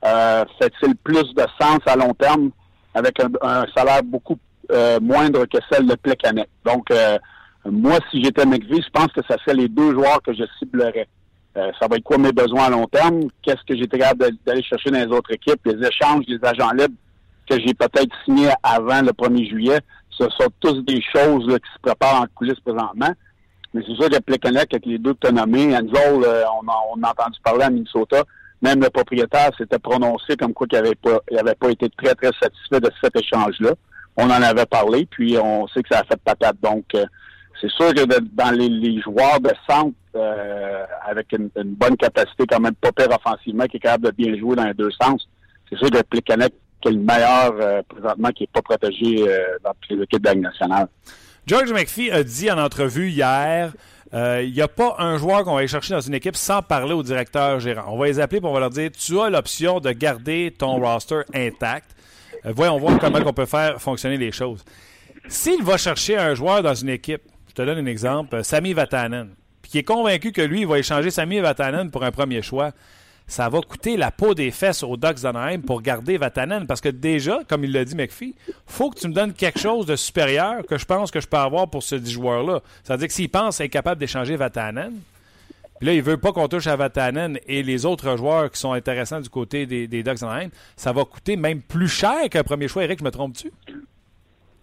euh, 0.04 0.44
fait-il 0.60 0.96
plus 0.96 1.34
de 1.34 1.44
sens 1.60 1.78
à 1.86 1.96
long 1.96 2.14
terme 2.14 2.50
avec 2.94 3.18
un, 3.20 3.64
salaire 3.74 4.02
beaucoup 4.02 4.38
euh, 4.70 4.98
moindre 5.00 5.44
que 5.46 5.58
celle 5.70 5.86
de 5.86 5.94
Plekanec? 5.94 6.48
Donc, 6.64 6.90
euh, 6.90 7.18
moi, 7.64 7.98
si 8.10 8.22
j'étais 8.22 8.44
McVie, 8.44 8.82
je 8.82 8.90
pense 8.90 9.12
que 9.12 9.20
ça 9.28 9.36
serait 9.38 9.54
les 9.54 9.68
deux 9.68 9.92
joueurs 9.92 10.20
que 10.22 10.32
je 10.32 10.44
ciblerais. 10.58 11.08
Euh, 11.56 11.70
ça 11.78 11.86
va 11.86 11.96
être 11.96 12.02
quoi 12.02 12.18
mes 12.18 12.32
besoins 12.32 12.64
à 12.64 12.70
long 12.70 12.86
terme? 12.86 13.28
Qu'est-ce 13.42 13.62
que 13.66 13.76
j'étais 13.76 13.98
capable 13.98 14.30
d'aller 14.46 14.62
chercher 14.62 14.90
dans 14.90 14.98
les 14.98 15.14
autres 15.14 15.32
équipes? 15.32 15.60
Les 15.66 15.86
échanges, 15.86 16.24
les 16.26 16.38
agents 16.42 16.72
libres, 16.72 16.94
que 17.48 17.58
j'ai 17.60 17.74
peut-être 17.74 18.14
signé 18.24 18.48
avant 18.62 19.02
le 19.02 19.12
1er 19.12 19.48
juillet. 19.48 19.80
Ce 20.10 20.24
sont 20.30 20.48
tous 20.60 20.82
des 20.84 21.00
choses 21.14 21.46
qui 21.46 21.72
se 21.72 21.80
préparent 21.80 22.22
en 22.22 22.26
coulisses 22.34 22.60
présentement. 22.60 23.12
Mais 23.74 23.82
c'est 23.86 23.94
sûr 23.94 24.10
que 24.10 24.20
Plekanec, 24.20 24.72
avec 24.72 24.86
les 24.86 24.98
deux 24.98 25.14
que 25.14 25.20
tu 25.22 25.26
as 25.28 25.32
nommés, 25.32 25.74
euh, 25.74 25.80
on, 25.82 27.02
a, 27.02 27.10
entendu 27.10 27.38
parler 27.42 27.64
à 27.64 27.70
Minnesota. 27.70 28.22
Même 28.60 28.80
le 28.80 28.90
propriétaire 28.90 29.50
s'était 29.56 29.78
prononcé 29.78 30.36
comme 30.36 30.52
quoi 30.52 30.66
qu'il 30.66 30.78
n'avait 30.78 30.94
pas, 30.94 31.20
pas 31.58 31.70
été 31.70 31.88
très, 31.90 32.14
très 32.14 32.30
satisfait 32.40 32.80
de 32.80 32.90
cet 33.02 33.16
échange-là. 33.16 33.72
On 34.16 34.24
en 34.24 34.42
avait 34.42 34.66
parlé, 34.66 35.06
puis 35.06 35.36
on 35.38 35.66
sait 35.68 35.82
que 35.82 35.88
ça 35.90 36.00
a 36.00 36.04
fait 36.04 36.20
patate. 36.22 36.56
Donc, 36.62 36.84
euh, 36.94 37.06
c'est 37.60 37.70
sûr 37.70 37.94
que 37.94 38.04
dans 38.04 38.50
les, 38.50 39.00
joueurs 39.00 39.40
de 39.40 39.50
centre, 39.68 39.96
euh, 40.14 40.84
avec 41.06 41.32
une, 41.32 41.48
bonne 41.64 41.96
capacité 41.96 42.44
quand 42.46 42.60
même 42.60 42.74
pas 42.74 42.92
pire 42.92 43.08
offensivement, 43.10 43.64
qui 43.64 43.78
est 43.78 43.80
capable 43.80 44.06
de 44.06 44.10
bien 44.10 44.36
jouer 44.36 44.54
dans 44.54 44.66
les 44.66 44.74
deux 44.74 44.90
sens, 45.00 45.26
c'est 45.70 45.78
sûr 45.78 45.90
que 45.90 46.02
Plekanec 46.02 46.52
qui 46.82 46.88
est 46.88 46.92
le 46.92 46.98
meilleur 46.98 47.84
présentement, 47.88 48.28
qui 48.30 48.42
n'est 48.42 48.50
pas 48.52 48.62
protégé 48.62 49.24
dans 49.64 49.72
toutes 49.80 49.96
les 49.96 50.02
équipes 50.02 50.22
de 50.22 50.28
la 50.28 50.34
nationale. 50.34 50.88
George 51.46 51.72
McPhee 51.72 52.10
a 52.10 52.22
dit 52.22 52.50
en 52.50 52.58
entrevue 52.58 53.08
hier 53.08 53.72
euh, 54.14 54.42
il 54.44 54.52
n'y 54.52 54.60
a 54.60 54.68
pas 54.68 54.96
un 54.98 55.16
joueur 55.16 55.42
qu'on 55.42 55.52
va 55.52 55.60
aller 55.60 55.68
chercher 55.68 55.94
dans 55.94 56.00
une 56.00 56.12
équipe 56.12 56.36
sans 56.36 56.60
parler 56.60 56.92
au 56.92 57.02
directeur 57.02 57.60
gérant. 57.60 57.94
On 57.94 57.98
va 57.98 58.06
les 58.06 58.20
appeler 58.20 58.42
pour 58.42 58.50
on 58.50 58.54
va 58.54 58.60
leur 58.60 58.70
dire 58.70 58.90
tu 58.92 59.18
as 59.18 59.30
l'option 59.30 59.80
de 59.80 59.90
garder 59.90 60.54
ton 60.56 60.78
roster 60.78 61.22
intact. 61.34 61.96
Euh, 62.44 62.52
voyons 62.54 62.78
voir 62.78 62.98
comment 62.98 63.20
on 63.24 63.32
peut 63.32 63.46
faire 63.46 63.80
fonctionner 63.80 64.18
les 64.18 64.30
choses. 64.30 64.64
S'il 65.28 65.62
va 65.62 65.78
chercher 65.78 66.18
un 66.18 66.34
joueur 66.34 66.62
dans 66.62 66.74
une 66.74 66.90
équipe, 66.90 67.22
je 67.48 67.54
te 67.54 67.62
donne 67.62 67.78
un 67.78 67.86
exemple, 67.86 68.36
euh, 68.36 68.42
Sami 68.42 68.74
Vatanen, 68.74 69.30
qui 69.62 69.78
est 69.78 69.82
convaincu 69.82 70.32
que 70.32 70.42
lui, 70.42 70.62
il 70.62 70.66
va 70.66 70.78
échanger 70.78 71.10
Sami 71.10 71.40
Vatanen 71.40 71.90
pour 71.90 72.04
un 72.04 72.12
premier 72.12 72.42
choix, 72.42 72.72
ça 73.26 73.48
va 73.48 73.60
coûter 73.60 73.96
la 73.96 74.10
peau 74.10 74.34
des 74.34 74.50
fesses 74.50 74.82
aux 74.82 74.96
Ducks 74.96 75.20
d'Anaheim 75.20 75.60
pour 75.62 75.82
garder 75.82 76.18
Vatanen. 76.18 76.66
Parce 76.66 76.80
que 76.80 76.88
déjà, 76.88 77.40
comme 77.48 77.64
il 77.64 77.72
l'a 77.72 77.84
dit 77.84 77.94
McPhee, 77.94 78.34
faut 78.66 78.90
que 78.90 78.98
tu 78.98 79.08
me 79.08 79.14
donnes 79.14 79.32
quelque 79.32 79.58
chose 79.58 79.86
de 79.86 79.96
supérieur 79.96 80.64
que 80.66 80.78
je 80.78 80.84
pense 80.84 81.10
que 81.10 81.20
je 81.20 81.26
peux 81.26 81.36
avoir 81.36 81.68
pour 81.68 81.82
ce 81.82 82.02
joueur-là. 82.02 82.60
C'est-à-dire 82.82 83.08
que 83.08 83.14
s'il 83.14 83.30
pense 83.30 83.60
être 83.60 83.70
capable 83.70 84.00
d'échanger 84.00 84.36
Vatanen, 84.36 84.92
puis 85.78 85.86
là, 85.88 85.94
il 85.94 86.02
veut 86.02 86.16
pas 86.16 86.32
qu'on 86.32 86.46
touche 86.46 86.68
à 86.68 86.76
Vatanen 86.76 87.38
et 87.46 87.62
les 87.62 87.86
autres 87.86 88.16
joueurs 88.16 88.50
qui 88.50 88.60
sont 88.60 88.72
intéressants 88.72 89.20
du 89.20 89.28
côté 89.28 89.66
des, 89.66 89.88
des 89.88 90.02
Ducks 90.02 90.20
d'Anaheim, 90.20 90.50
ça 90.76 90.92
va 90.92 91.04
coûter 91.04 91.36
même 91.36 91.60
plus 91.60 91.88
cher 91.88 92.28
qu'un 92.30 92.44
premier 92.44 92.68
choix. 92.68 92.84
Eric, 92.84 93.00
je 93.00 93.04
me 93.04 93.10
trompe-tu? 93.10 93.50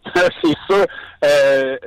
c'est 0.16 0.56
ça. 0.70 0.86
Euh, 1.26 1.78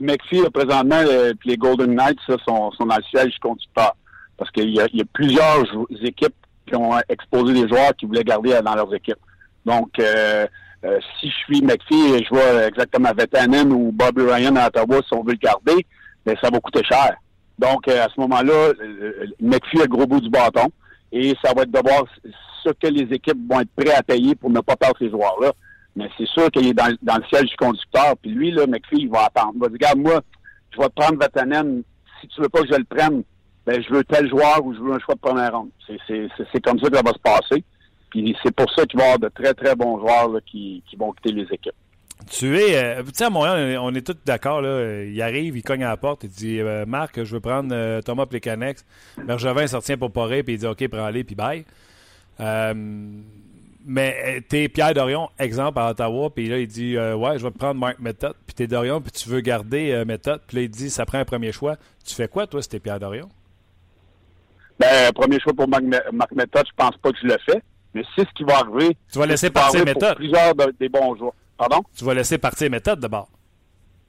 McPhee, 0.00 0.42
présentement, 0.52 1.02
euh, 1.06 1.32
les 1.44 1.56
Golden 1.56 1.94
Knights 1.94 2.18
sont, 2.46 2.70
sont 2.72 2.86
dans 2.86 2.96
le 2.96 3.02
siège 3.04 3.38
conducteur. 3.40 3.94
Parce 4.36 4.50
qu'il 4.50 4.70
y, 4.70 4.80
a, 4.80 4.86
plusieurs 5.12 5.64
équipes 6.02 6.34
qui 6.66 6.76
ont 6.76 6.92
exposé 7.08 7.54
des 7.54 7.68
joueurs 7.68 7.94
qui 7.96 8.06
voulaient 8.06 8.24
garder 8.24 8.58
dans 8.62 8.74
leurs 8.74 8.94
équipes. 8.94 9.18
Donc, 9.64 9.98
euh, 9.98 10.46
euh, 10.84 10.98
si 11.18 11.30
je 11.30 11.34
suis 11.34 11.62
McPhee 11.62 12.14
et 12.14 12.24
je 12.24 12.28
vois 12.28 12.66
exactement 12.66 13.10
Vetanen 13.16 13.72
ou 13.72 13.92
Bobby 13.92 14.22
Ryan 14.22 14.56
à 14.56 14.66
Ottawa, 14.68 15.00
si 15.06 15.14
on 15.14 15.22
veut 15.22 15.32
le 15.32 15.38
garder, 15.38 15.86
ben, 16.24 16.36
ça 16.42 16.50
va 16.50 16.60
coûter 16.60 16.84
cher. 16.84 17.16
Donc, 17.58 17.88
euh, 17.88 18.04
à 18.04 18.08
ce 18.14 18.20
moment-là, 18.20 18.72
McPhee 19.40 19.80
a 19.80 19.84
le 19.84 19.88
gros 19.88 20.06
bout 20.06 20.20
du 20.20 20.28
bâton 20.28 20.68
et 21.12 21.34
ça 21.42 21.52
va 21.54 21.62
être 21.62 21.70
de 21.70 21.80
voir 21.80 22.04
ce 22.62 22.70
que 22.70 22.86
les 22.88 23.12
équipes 23.14 23.38
vont 23.48 23.60
être 23.60 23.70
prêtes 23.74 23.96
à 23.96 24.02
payer 24.02 24.34
pour 24.34 24.50
ne 24.50 24.60
pas 24.60 24.76
perdre 24.76 24.96
ces 24.98 25.10
joueurs-là. 25.10 25.52
Mais 25.94 26.08
c'est 26.18 26.26
sûr 26.26 26.50
qu'il 26.50 26.66
est 26.66 26.74
dans, 26.74 26.86
le 26.86 27.24
siège 27.28 27.48
du 27.48 27.56
conducteur. 27.56 28.16
Puis 28.20 28.30
lui, 28.30 28.50
là, 28.50 28.66
McPhee, 28.66 29.00
il 29.00 29.08
va 29.08 29.24
attendre. 29.24 29.52
Il 29.54 29.60
va 29.60 29.68
dire, 29.68 29.78
regarde, 29.80 29.98
moi, 29.98 30.20
je 30.72 30.78
vais 30.78 30.88
te 30.88 30.94
prendre 30.94 31.18
Vatanen. 31.18 31.82
Si 32.20 32.28
tu 32.28 32.42
veux 32.42 32.50
pas 32.50 32.60
que 32.60 32.68
je 32.68 32.78
le 32.78 32.84
prenne, 32.84 33.22
ben, 33.66 33.82
je 33.82 33.92
veux 33.92 34.04
tel 34.04 34.28
joueur 34.28 34.64
ou 34.64 34.72
je 34.72 34.78
veux 34.78 34.92
un 34.92 34.98
choix 35.00 35.16
de 35.16 35.20
première 35.20 35.52
ronde. 35.52 35.70
C'est 35.86 36.60
comme 36.64 36.78
ça 36.78 36.88
que 36.88 36.96
ça 36.96 37.02
va 37.02 37.12
se 37.12 37.18
passer. 37.18 37.64
Puis 38.10 38.36
c'est 38.42 38.54
pour 38.54 38.70
ça 38.72 38.86
qu'il 38.86 38.98
va 38.98 39.06
y 39.06 39.08
avoir 39.08 39.18
de 39.18 39.28
très, 39.28 39.52
très 39.54 39.74
bons 39.74 39.98
joueurs 39.98 40.30
qui, 40.46 40.82
vont 40.96 41.12
quitter 41.12 41.32
les 41.32 41.46
équipes. 41.52 41.74
Tu 42.30 42.56
es, 42.58 42.76
euh, 42.76 43.02
tu 43.02 43.10
sais, 43.12 43.24
à 43.24 43.30
Montréal, 43.30 43.78
on 43.80 43.94
est 43.94 44.06
tous 44.06 44.16
d'accord, 44.24 44.62
là. 44.62 45.04
Il 45.04 45.20
arrive, 45.20 45.56
il 45.56 45.62
cogne 45.62 45.84
à 45.84 45.88
la 45.88 45.96
porte, 45.96 46.24
il 46.24 46.30
dit 46.30 46.60
euh, 46.60 46.86
Marc, 46.86 47.22
je 47.22 47.34
veux 47.34 47.40
prendre 47.40 47.68
euh, 47.72 48.00
Thomas 48.00 48.26
Plekanex. 48.26 48.84
Bergevin 49.26 49.66
sortit 49.66 49.96
pour 49.96 50.10
Poré, 50.12 50.42
puis 50.42 50.54
il 50.54 50.58
dit 50.58 50.66
OK, 50.66 50.88
prends-les, 50.88 51.24
puis 51.24 51.34
bye. 51.34 51.64
mais 53.84 54.40
t'es 54.48 54.68
Pierre 54.68 54.94
Dorion, 54.94 55.28
exemple, 55.38 55.78
à 55.78 55.90
Ottawa, 55.90 56.30
puis 56.30 56.48
là, 56.48 56.58
il 56.58 56.68
dit 56.68 56.96
Ouais, 56.96 57.38
je 57.38 57.44
vais 57.44 57.50
prendre 57.50 57.78
Marc 57.78 57.98
Méthode, 57.98 58.34
puis 58.46 58.54
t'es 58.54 58.66
Dorion, 58.66 59.00
puis 59.00 59.12
tu 59.12 59.28
veux 59.28 59.40
garder 59.40 60.04
Méthode, 60.06 60.40
puis 60.46 60.56
là, 60.56 60.62
il 60.62 60.70
dit 60.70 60.88
Ça 60.88 61.04
prend 61.04 61.18
un 61.18 61.24
premier 61.24 61.52
choix. 61.52 61.76
Tu 62.04 62.14
fais 62.14 62.28
quoi, 62.28 62.46
toi, 62.46 62.62
si 62.62 62.68
t'es 62.68 62.80
Pierre 62.80 63.00
Dorion? 63.00 63.28
Ben, 64.90 65.12
premier 65.12 65.40
choix 65.40 65.52
pour 65.52 65.68
Marc, 65.68 66.32
Méthode, 66.32 66.64
je 66.66 66.72
pense 66.76 66.96
pas 66.98 67.12
que 67.12 67.18
je 67.22 67.26
le 67.26 67.36
fais. 67.44 67.62
Mais 67.94 68.04
c'est 68.14 68.28
ce 68.28 68.32
qui 68.34 68.44
va 68.44 68.58
arriver. 68.58 68.96
Tu 69.10 69.18
vas 69.18 69.26
laisser 69.26 69.50
partir 69.50 69.84
méthode. 69.84 70.16
Plusieurs 70.16 70.54
des 70.78 70.88
bons 70.88 71.16
joueurs. 71.16 71.32
Pardon? 71.56 71.82
Tu 71.96 72.04
vas 72.04 72.14
laisser 72.14 72.36
partir 72.36 72.70
méthode 72.70 73.00
d'abord. 73.00 73.28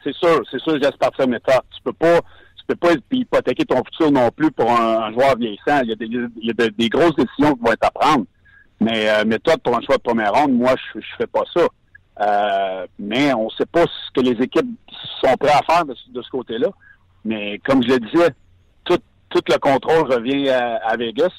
C'est 0.03 0.13
sûr, 0.13 0.41
c'est 0.51 0.59
sûr, 0.59 0.73
je 0.73 0.79
laisse 0.79 0.97
partir 0.99 1.27
méthode. 1.27 1.61
Tu 1.73 1.81
peux 1.83 1.93
pas, 1.93 2.19
tu 2.57 2.65
peux 2.67 2.75
pas 2.75 2.89
hypothéquer 3.11 3.65
ton 3.65 3.83
futur 3.85 4.11
non 4.11 4.29
plus 4.29 4.51
pour 4.51 4.69
un, 4.69 5.11
joueur 5.13 5.37
vieillissant. 5.37 5.81
Il 5.83 5.89
y 5.89 5.93
a, 5.93 5.95
des, 5.95 6.05
il 6.05 6.31
y 6.41 6.49
a 6.51 6.69
des 6.69 6.89
grosses 6.89 7.15
décisions 7.15 7.55
qui 7.55 7.63
vont 7.63 7.71
être 7.71 7.85
à 7.85 7.91
prendre. 7.91 8.25
Mais 8.81 9.09
euh, 9.09 9.25
méthode 9.25 9.61
pour 9.61 9.75
un 9.75 9.81
choix 9.81 9.97
de 9.97 10.01
première 10.01 10.33
ronde, 10.33 10.51
moi, 10.53 10.75
je, 10.93 10.99
je 10.99 11.15
fais 11.17 11.27
pas 11.27 11.43
ça. 11.55 11.65
Euh, 12.19 12.87
mais 12.99 13.33
on 13.33 13.49
sait 13.51 13.65
pas 13.65 13.83
ce 13.83 14.11
que 14.13 14.21
les 14.21 14.43
équipes 14.43 14.67
sont 15.21 15.35
prêtes 15.37 15.51
à 15.51 15.73
faire 15.73 15.85
de, 15.85 15.95
de 16.09 16.21
ce 16.21 16.29
côté-là. 16.29 16.67
Mais 17.23 17.59
comme 17.59 17.83
je 17.83 17.89
le 17.89 17.99
disais, 17.99 18.29
tout, 19.29 19.41
le 19.47 19.57
contrôle 19.57 20.11
revient 20.11 20.49
à, 20.49 20.95
Vegas. 20.97 21.31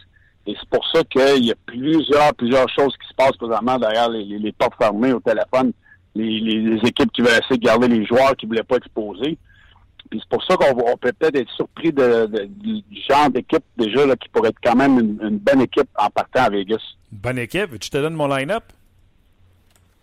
Et 0.47 0.57
c'est 0.59 0.69
pour 0.71 0.87
ça 0.93 1.03
qu'il 1.05 1.45
y 1.45 1.53
a 1.53 1.55
plusieurs, 1.67 2.35
plusieurs 2.35 2.69
choses 2.71 2.97
qui 2.97 3.09
se 3.09 3.15
passent 3.15 3.37
présentement 3.37 3.79
derrière 3.79 4.09
les, 4.09 4.53
portes 4.53 4.77
fermées 4.79 5.13
au 5.13 5.21
téléphone. 5.21 5.73
Les, 6.15 6.79
équipes 6.85 7.13
qui 7.13 7.21
veulent 7.21 7.39
essayer 7.39 7.59
de 7.59 7.65
garder 7.65 7.89
les 7.89 8.07
joueurs 8.07 8.35
qui 8.37 8.47
ne 8.47 8.51
voulaient 8.51 8.63
pas 8.63 8.77
exposer. 8.77 9.37
Puis 10.11 10.21
c'est 10.21 10.29
pour 10.31 10.43
ça 10.45 10.57
qu'on 10.57 10.97
peut 10.97 11.13
peut-être 11.13 11.37
être 11.37 11.51
surpris 11.51 11.93
de, 11.93 12.47
du 12.47 12.83
genre 13.09 13.29
d'équipe 13.29 13.65
déjà 13.77 14.07
là, 14.07 14.17
qui 14.17 14.29
pourrait 14.31 14.49
être 14.49 14.61
quand 14.63 14.75
même 14.75 14.99
une, 14.99 15.39
bonne 15.39 15.61
équipe 15.61 15.89
en 15.99 16.09
partant 16.09 16.45
à 16.45 16.51
Vegas. 16.51 16.81
bonne 17.13 17.39
équipe? 17.39 17.79
Tu 17.79 17.91
te 17.91 17.99
donnes 17.99 18.15
mon 18.15 18.27
line-up? 18.27 18.65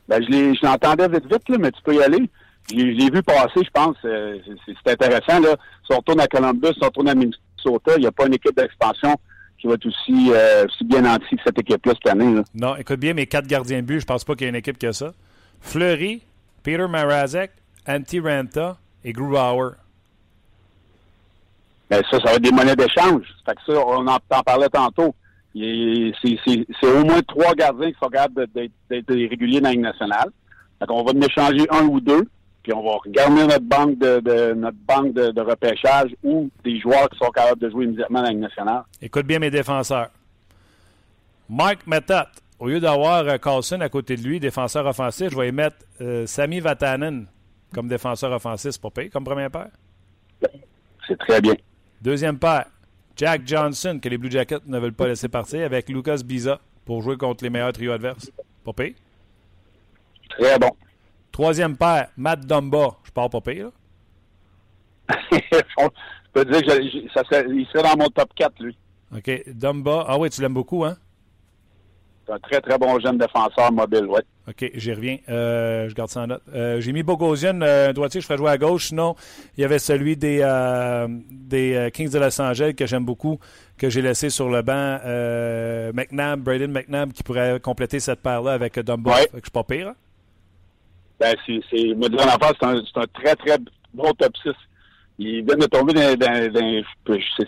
Ben, 0.07 0.21
je 0.21 0.63
l'entendais 0.63 1.07
vite 1.07 1.25
vite, 1.25 1.49
là, 1.49 1.57
mais 1.57 1.71
tu 1.71 1.81
peux 1.81 1.95
y 1.95 2.03
aller. 2.03 2.29
Je 2.69 2.75
l'ai 2.75 3.09
vu 3.09 3.21
passer, 3.21 3.63
je 3.63 3.69
pense. 3.71 3.95
Euh, 4.05 4.39
c'est 4.65 4.91
intéressant. 4.91 5.39
Là. 5.39 5.55
Si 5.85 5.93
on 5.93 5.97
retourne 5.97 6.19
à 6.19 6.27
Columbus, 6.27 6.73
si 6.73 6.79
on 6.81 6.85
retourne 6.85 7.09
à 7.09 7.15
Minnesota, 7.15 7.43
il 7.65 8.01
n'y 8.01 8.07
a 8.07 8.11
pas 8.11 8.27
une 8.27 8.33
équipe 8.33 8.55
d'expansion 8.55 9.15
qui 9.57 9.67
va 9.67 9.73
être 9.73 9.85
aussi, 9.85 10.31
euh, 10.31 10.65
bien 10.85 11.01
nantie 11.01 11.35
que 11.35 11.41
cette 11.45 11.59
équipe-là 11.59 11.93
cette 11.95 12.11
année. 12.11 12.41
Non, 12.53 12.75
écoute 12.75 12.99
bien, 12.99 13.13
mes 13.13 13.25
quatre 13.25 13.47
gardiens 13.47 13.81
de 13.81 13.85
but, 13.85 13.99
je 13.99 14.05
pense 14.05 14.23
pas 14.23 14.35
qu'il 14.35 14.43
y 14.43 14.45
ait 14.47 14.49
une 14.49 14.55
équipe 14.55 14.77
qui 14.77 14.87
a 14.87 14.93
ça. 14.93 15.13
Fleury, 15.61 16.21
Peter 16.63 16.87
Marazek, 16.87 17.51
Antti 17.87 18.19
Ranta 18.19 18.77
et 19.03 19.13
Grubauer. 19.13 19.75
Ben 21.89 22.01
ça, 22.09 22.17
ça 22.17 22.23
va 22.23 22.33
être 22.33 22.41
des 22.41 22.51
monnaies 22.51 22.75
d'échange. 22.75 23.23
Fait 23.45 23.53
que 23.55 23.73
ça, 23.73 23.79
on 23.85 24.07
en, 24.07 24.19
parlait 24.43 24.69
tantôt. 24.69 25.13
C'est 25.53 26.87
au 26.87 27.05
moins 27.05 27.21
trois 27.27 27.53
gardiens 27.53 27.91
qui 27.91 27.97
sont 28.01 28.09
capables 28.09 28.47
d'être 28.53 29.13
réguliers 29.13 29.61
dans 29.61 29.69
la 29.69 29.73
Ligue 29.73 29.81
nationale. 29.81 30.29
Fait 30.79 30.85
qu'on 30.87 31.03
va 31.03 31.11
en 31.11 31.21
échanger 31.21 31.65
un 31.69 31.85
ou 31.85 31.99
deux 31.99 32.27
puis 32.65 32.73
on 32.73 32.81
va 32.81 32.97
regarder 32.97 33.45
notre 33.45 33.63
banque 33.63 33.99
de, 33.99 34.53
notre 34.53 34.77
banque 34.87 35.13
de, 35.13 35.39
repêchage 35.39 36.15
ou 36.23 36.49
des 36.63 36.79
joueurs 36.79 37.07
qui 37.11 37.19
sont 37.19 37.29
capables 37.29 37.61
de 37.61 37.69
jouer 37.69 37.85
immédiatement 37.85 38.19
dans 38.19 38.25
la 38.25 38.31
Ligue 38.31 38.39
nationale. 38.39 38.83
Écoute 38.99 39.27
bien 39.27 39.37
mes 39.37 39.51
défenseurs. 39.51 40.09
Mike 41.47 41.85
Metat, 41.85 42.31
au 42.57 42.67
lieu 42.67 42.79
d'avoir 42.79 43.19
euh, 43.27 43.37
Carlson 43.37 43.81
à 43.81 43.89
côté 43.89 44.15
de 44.15 44.23
lui, 44.23 44.39
défenseur 44.39 44.87
offensif, 44.87 45.29
je 45.29 45.37
vais 45.37 45.49
y 45.49 45.51
mettre 45.51 45.77
euh, 46.01 46.25
Sami 46.25 46.59
Vatanen 46.59 47.27
comme 47.71 47.87
défenseur 47.87 48.31
offensif 48.31 48.79
pour 48.79 48.91
payer, 48.91 49.09
comme 49.09 49.25
premier 49.25 49.49
paire? 49.49 49.69
C'est 51.07 51.19
très 51.19 51.39
bien. 51.41 51.53
Deuxième 52.01 52.39
paire, 52.39 52.65
Jack 53.15 53.43
Johnson, 53.45 53.99
que 54.01 54.09
les 54.09 54.17
Blue 54.17 54.31
Jackets 54.31 54.65
ne 54.65 54.79
veulent 54.79 54.91
pas 54.91 55.07
laisser 55.07 55.27
partir, 55.27 55.63
avec 55.65 55.87
Lucas 55.89 56.21
Biza 56.25 56.59
pour 56.83 57.03
jouer 57.03 57.15
contre 57.17 57.43
les 57.43 57.51
meilleurs 57.51 57.73
trios 57.73 57.91
adverses. 57.91 58.31
Payer. 58.75 58.95
Très 60.31 60.57
bon. 60.57 60.71
Troisième 61.35 61.75
paire, 61.75 62.07
Matt 62.15 62.45
Dumba. 62.45 62.95
Je 63.03 63.11
pars 63.11 63.29
pas 63.29 63.41
pire. 63.41 63.69
je 65.09 65.37
peux 66.31 66.45
dire 66.45 66.61
que 66.61 67.11
ça 67.13 67.25
serait, 67.25 67.45
il 67.49 67.67
serait 67.73 67.83
dans 67.83 67.97
mon 68.01 68.07
top 68.07 68.29
4, 68.37 68.53
lui. 68.63 68.77
OK. 69.13 69.43
Dumba. 69.47 70.05
Ah 70.07 70.17
oui, 70.17 70.29
tu 70.29 70.39
l'aimes 70.39 70.53
beaucoup, 70.53 70.85
hein? 70.85 70.95
C'est 72.25 72.31
un 72.31 72.39
très, 72.39 72.61
très 72.61 72.77
bon 72.77 72.97
jeune 73.01 73.17
défenseur 73.17 73.69
mobile, 73.73 74.05
oui. 74.07 74.21
OK, 74.47 74.71
j'y 74.75 74.93
reviens. 74.93 75.17
Euh, 75.27 75.89
je 75.89 75.93
garde 75.93 76.09
ça 76.09 76.21
en 76.21 76.27
note. 76.27 76.41
Euh, 76.53 76.79
j'ai 76.79 76.93
mis 76.93 77.03
Bogosian, 77.03 77.59
euh, 77.63 77.91
droitier, 77.91 78.21
je 78.21 78.27
ferais 78.27 78.37
jouer 78.37 78.51
à 78.51 78.57
gauche. 78.57 78.87
Sinon, 78.87 79.17
il 79.57 79.61
y 79.61 79.65
avait 79.65 79.79
celui 79.79 80.15
des, 80.15 80.37
des 81.31 81.89
Kings 81.93 82.11
de 82.11 82.17
Los 82.17 82.39
Angeles 82.39 82.75
que 82.75 82.85
j'aime 82.85 83.03
beaucoup, 83.03 83.41
que 83.77 83.89
j'ai 83.89 84.01
laissé 84.01 84.29
sur 84.29 84.47
le 84.47 84.61
banc. 84.61 84.99
McNabb, 85.93 86.39
Braden 86.39 86.71
McNabb, 86.71 87.11
qui 87.11 87.23
pourrait 87.23 87.59
compléter 87.59 87.99
cette 87.99 88.21
paire-là 88.21 88.53
avec 88.53 88.79
Dumba. 88.79 89.11
Ouais. 89.11 89.27
je 89.33 89.39
suis 89.39 89.51
pas 89.51 89.65
pire. 89.65 89.89
Hein? 89.89 89.95
Ben, 91.19 91.35
c'est, 91.45 91.59
c'est, 91.69 91.95
c'est 91.99 92.65
un, 92.65 92.81
c'est 92.83 92.99
un 92.99 93.07
très, 93.13 93.35
très 93.35 93.57
bon 93.93 94.11
top 94.13 94.35
6. 94.43 94.51
Il 95.17 95.45
vient 95.45 95.55
de 95.55 95.65
tomber 95.65 95.93
dans, 95.93 96.15
dans, 96.17 96.51
dans 96.51 96.83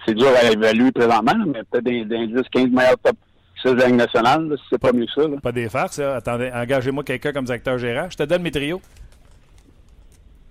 c'est, 0.06 0.14
dur 0.14 0.30
à 0.42 0.52
évaluer 0.52 0.92
présentement, 0.92 1.46
mais 1.46 1.64
peut-être 1.70 2.08
dans, 2.08 2.18
dans 2.18 2.42
10, 2.42 2.50
15 2.50 2.66
meilleurs 2.68 2.98
top 3.04 3.18
c'est 3.62 3.74
la 3.74 3.88
Ligue 3.88 3.96
nationale, 3.96 4.56
c'est 4.70 4.78
pas 4.78 4.94
mieux 4.94 5.08
ça. 5.14 5.24
Pas 5.42 5.52
des 5.52 5.68
farces, 5.68 5.98
Attendez, 6.00 6.52
engagez-moi 6.54 7.04
quelqu'un 7.04 7.34
comme 7.34 7.46
directeur 7.46 7.80
gérant. 7.80 8.08
Je 8.10 8.18
te 8.18 8.24
donne 8.24 8.44
mes 8.44 8.52
trios. 8.52 8.82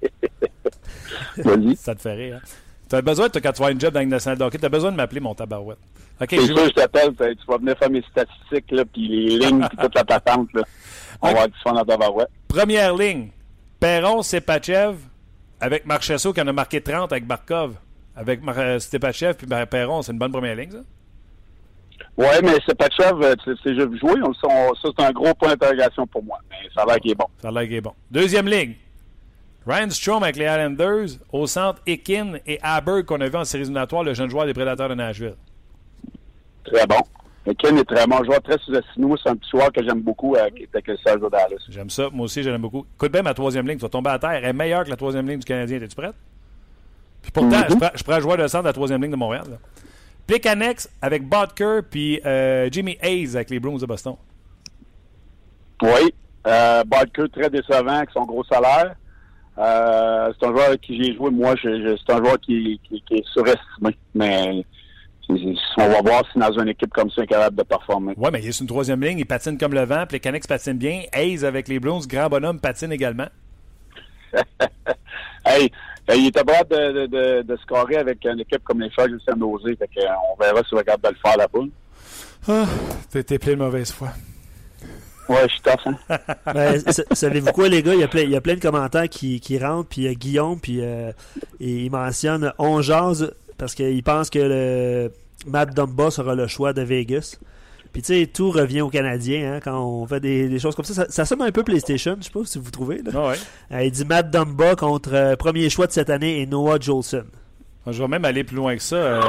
ça 1.76 1.94
te 1.94 2.00
fait 2.00 2.14
rire. 2.14 2.40
Hein? 2.42 2.48
Tu 2.88 2.94
as 2.94 3.02
besoin, 3.02 3.28
de, 3.28 3.38
quand 3.40 3.52
tu 3.52 3.62
vas 3.62 3.70
une 3.70 3.80
job 3.80 3.92
dans 3.92 3.98
la 3.98 4.04
Ligue 4.04 4.12
nationale 4.12 4.38
de 4.38 4.56
tu 4.56 4.64
as 4.64 4.68
besoin 4.68 4.92
de 4.92 4.96
m'appeler 4.96 5.20
mon 5.20 5.34
tabarouette. 5.34 5.78
OK. 6.20 6.28
C'est 6.30 6.46
sûr, 6.46 6.56
je 6.56 6.70
t'appelle, 6.70 7.14
tu 7.16 7.46
vas 7.48 7.58
venir 7.58 7.76
faire 7.76 7.90
mes 7.90 8.02
statistiques, 8.02 8.70
là, 8.70 8.84
puis 8.84 9.08
les 9.08 9.38
lignes, 9.46 9.66
puis 9.68 9.78
toute 9.78 9.94
la 9.94 10.04
patente. 10.04 10.48
Là. 10.54 10.62
On 11.20 11.32
va 11.32 11.44
être 11.44 11.54
dans 11.64 11.84
tabarouette. 11.84 12.30
Première 12.48 12.94
ligne. 12.94 13.30
Perron, 13.80 14.22
Sepachev, 14.22 14.96
avec 15.60 15.84
Marchesso 15.84 16.32
qui 16.32 16.40
en 16.40 16.46
a 16.46 16.52
marqué 16.52 16.80
30 16.80 17.12
avec 17.12 17.26
Barkov. 17.26 17.74
Avec 18.16 18.42
Mar 18.42 18.54
euh, 18.58 18.78
Stepachev 18.78 19.34
puis 19.34 19.46
Perron, 19.70 20.00
c'est 20.00 20.12
une 20.12 20.18
bonne 20.18 20.32
première 20.32 20.56
ligne, 20.56 20.70
ça? 20.70 20.78
Oui, 22.16 22.26
mais 22.42 22.54
Sepachev, 22.66 23.22
euh, 23.22 23.34
c'est 23.44 23.72
déjà 23.72 23.82
joué. 24.00 24.14
ça, 24.40 24.48
c'est 24.82 25.04
un 25.04 25.12
gros 25.12 25.34
point 25.34 25.50
d'interrogation 25.50 26.06
pour 26.06 26.22
moi. 26.22 26.38
Mais 26.48 26.56
ça 26.74 26.82
a 26.82 26.86
l'air 26.86 26.96
qu'il 26.96 27.10
est 27.10 27.14
bon. 27.14 27.26
Ça 27.42 27.48
a 27.48 27.52
l'air 27.52 27.64
qu'il 27.64 27.74
est 27.74 27.80
bon. 27.82 27.92
Deuxième 28.10 28.48
ligne. 28.48 28.74
Ryan 29.66 29.90
Strom 29.90 30.22
avec 30.22 30.36
les 30.36 30.44
Islanders. 30.44 31.18
Au 31.32 31.46
centre, 31.46 31.80
Ekin 31.86 32.34
et 32.46 32.58
Aberg 32.62 33.04
qu'on 33.04 33.20
a 33.20 33.28
vu 33.28 33.36
en 33.36 33.44
série 33.44 33.62
éliminatoire, 33.62 34.04
le 34.04 34.14
jeune 34.14 34.30
joueur 34.30 34.46
des 34.46 34.54
Prédateurs 34.54 34.88
de 34.88 34.94
Nashville. 34.94 35.34
Très 36.64 36.86
bon. 36.86 37.00
Ekin 37.46 37.76
est 37.76 37.84
très 37.84 38.06
bon 38.06 38.22
joueur, 38.24 38.40
très 38.42 38.58
sous-estimé. 38.58 39.14
C'est 39.22 39.30
un 39.30 39.36
petit 39.36 39.50
joueur 39.50 39.72
que 39.72 39.82
j'aime 39.82 40.00
beaucoup 40.00 40.36
avec, 40.36 40.54
avec 40.72 40.86
le 40.86 40.96
Serge 41.04 41.20
Dallas. 41.30 41.62
J'aime 41.68 41.90
ça. 41.90 42.08
Moi 42.12 42.24
aussi, 42.24 42.42
j'aime 42.42 42.60
beaucoup. 42.60 42.86
Écoute 42.94 43.12
bien 43.12 43.22
ma 43.22 43.34
troisième 43.34 43.66
ligne. 43.66 43.78
Tu 43.78 43.82
vas 43.82 43.88
tomber 43.88 44.10
à 44.10 44.18
terre. 44.18 44.30
Elle 44.30 44.44
est 44.44 44.52
meilleure 44.52 44.84
que 44.84 44.90
la 44.90 44.96
troisième 44.96 45.28
ligne 45.28 45.38
du 45.38 45.44
Canadien. 45.44 45.80
Es-tu 45.80 45.96
prête? 45.96 46.14
Puis 47.22 47.32
pourtant, 47.32 47.62
je, 47.68 47.74
prends, 47.74 47.90
je, 47.94 48.04
prends, 48.04 48.14
un 48.14 48.20
joueur 48.20 48.36
de 48.36 48.46
centre 48.46 48.64
de 48.64 48.68
la 48.68 48.72
troisième 48.72 49.02
ligne 49.02 49.10
de 49.10 49.16
Montréal. 49.16 49.58
Plick 50.26 50.46
avec 51.02 51.28
Bodker 51.28 51.80
puis 51.88 52.20
euh, 52.24 52.68
Jimmy 52.70 52.98
Hayes 53.00 53.36
avec 53.36 53.50
les 53.50 53.60
Bruins 53.60 53.78
de 53.78 53.86
Boston. 53.86 54.16
Oui. 55.82 56.14
Euh, 56.46 56.82
très 57.32 57.50
décevant 57.50 57.96
avec 57.96 58.10
son 58.10 58.24
gros 58.24 58.44
salaire. 58.44 58.96
Euh, 59.58 60.32
c'est 60.38 60.46
un 60.46 60.50
joueur 60.50 60.66
avec 60.68 60.80
qui 60.82 61.02
j'ai 61.02 61.14
joué. 61.14 61.30
Moi, 61.30 61.54
c'est 61.62 62.12
un 62.12 62.16
joueur 62.18 62.38
qui, 62.40 62.80
est 63.10 63.26
surestimé. 63.32 63.96
Mais 64.14 64.64
on 65.28 65.88
va 65.88 66.02
voir 66.02 66.22
si 66.32 66.38
dans 66.38 66.52
une 66.52 66.68
équipe 66.68 66.92
comme 66.92 67.10
ça, 67.10 67.22
il 67.22 67.24
est 67.24 67.28
capable 67.28 67.56
de 67.56 67.62
performer. 67.62 68.14
Oui, 68.16 68.28
mais 68.32 68.40
il 68.42 68.48
est 68.48 68.52
sur 68.52 68.62
une 68.62 68.68
troisième 68.68 69.02
ligne. 69.02 69.18
Il 69.18 69.26
patine 69.26 69.58
comme 69.58 69.74
le 69.74 69.84
vent. 69.84 70.06
Plekanec 70.06 70.46
patine 70.46 70.78
bien. 70.78 71.02
Hayes 71.12 71.44
avec 71.44 71.68
les 71.68 71.80
Bruins, 71.80 72.00
grand 72.06 72.28
bonhomme, 72.28 72.60
patine 72.60 72.92
également. 72.92 73.28
hey, 75.46 75.70
il 76.14 76.26
était 76.26 76.44
capable 76.44 76.70
de, 76.70 77.06
de, 77.06 77.42
de, 77.42 77.56
scorer 77.58 77.96
avec 77.96 78.24
une 78.24 78.40
équipe 78.40 78.62
comme 78.64 78.80
les 78.80 78.90
Flags 78.90 79.12
de 79.12 79.18
San 79.20 79.38
Jose. 79.38 79.62
on 79.64 80.42
verra 80.42 80.62
si 80.62 80.74
on 80.74 80.80
est 80.80 80.84
capable 80.84 81.04
de 81.04 81.08
le 81.08 81.16
faire 81.22 81.36
là-bas. 81.38 81.66
Ah, 82.48 82.66
t'es 83.10 83.38
plein 83.38 83.52
de 83.52 83.58
mauvaise 83.58 83.92
foi. 83.92 84.08
Ouais, 85.28 85.48
je 85.48 85.52
suis 85.54 85.62
tough, 85.62 85.80
hein? 85.86 86.18
ben, 86.54 86.80
Savez-vous 87.12 87.52
quoi, 87.52 87.68
les 87.68 87.82
gars? 87.82 87.94
Il 87.94 88.00
y 88.00 88.04
a 88.04 88.08
plein, 88.08 88.22
il 88.22 88.30
y 88.30 88.36
a 88.36 88.40
plein 88.40 88.54
de 88.54 88.60
commentaires 88.60 89.08
qui, 89.08 89.40
qui 89.40 89.58
rentrent, 89.58 89.88
puis 89.88 90.14
Guillaume, 90.16 90.60
puis 90.60 90.78
euh, 90.80 91.12
il 91.60 91.90
mentionne 91.90 92.52
on 92.58 92.80
jase 92.80 93.32
parce 93.58 93.74
qu'il 93.74 94.02
pense 94.02 94.30
que 94.30 94.38
le 94.38 95.12
Matt 95.46 95.74
Dumba 95.74 96.10
sera 96.10 96.34
le 96.34 96.46
choix 96.46 96.72
de 96.72 96.82
Vegas. 96.82 97.38
Puis 97.92 98.02
tu 98.02 98.12
sais, 98.12 98.26
tout 98.26 98.50
revient 98.50 98.82
aux 98.82 98.90
Canadiens 98.90 99.54
hein, 99.54 99.60
quand 99.60 99.82
on 99.82 100.06
fait 100.06 100.20
des, 100.20 100.58
choses 100.58 100.74
comme 100.74 100.84
ça. 100.84 101.06
ça. 101.08 101.24
sonne 101.24 101.40
un 101.40 101.50
peu 101.50 101.62
PlayStation, 101.62 102.16
je 102.20 102.26
sais 102.26 102.30
pas 102.30 102.40
si 102.44 102.58
vous 102.58 102.70
trouvez. 102.70 103.00
Là. 103.02 103.28
Ouais. 103.28 103.36
Euh, 103.72 103.84
il 103.84 103.90
dit 103.90 104.04
Matt 104.04 104.30
Dumba 104.30 104.76
contre 104.76 105.14
euh, 105.14 105.36
premier 105.36 105.70
choix 105.70 105.86
de 105.86 105.92
cette 105.92 106.10
année 106.10 106.40
et 106.40 106.46
Noah 106.46 106.78
Jolson. 106.78 107.24
Je 107.86 108.02
vais 108.02 108.08
même 108.08 108.24
aller 108.24 108.44
plus 108.44 108.56
loin 108.56 108.76
que 108.76 108.82
ça. 108.82 108.96
Euh, 108.96 109.22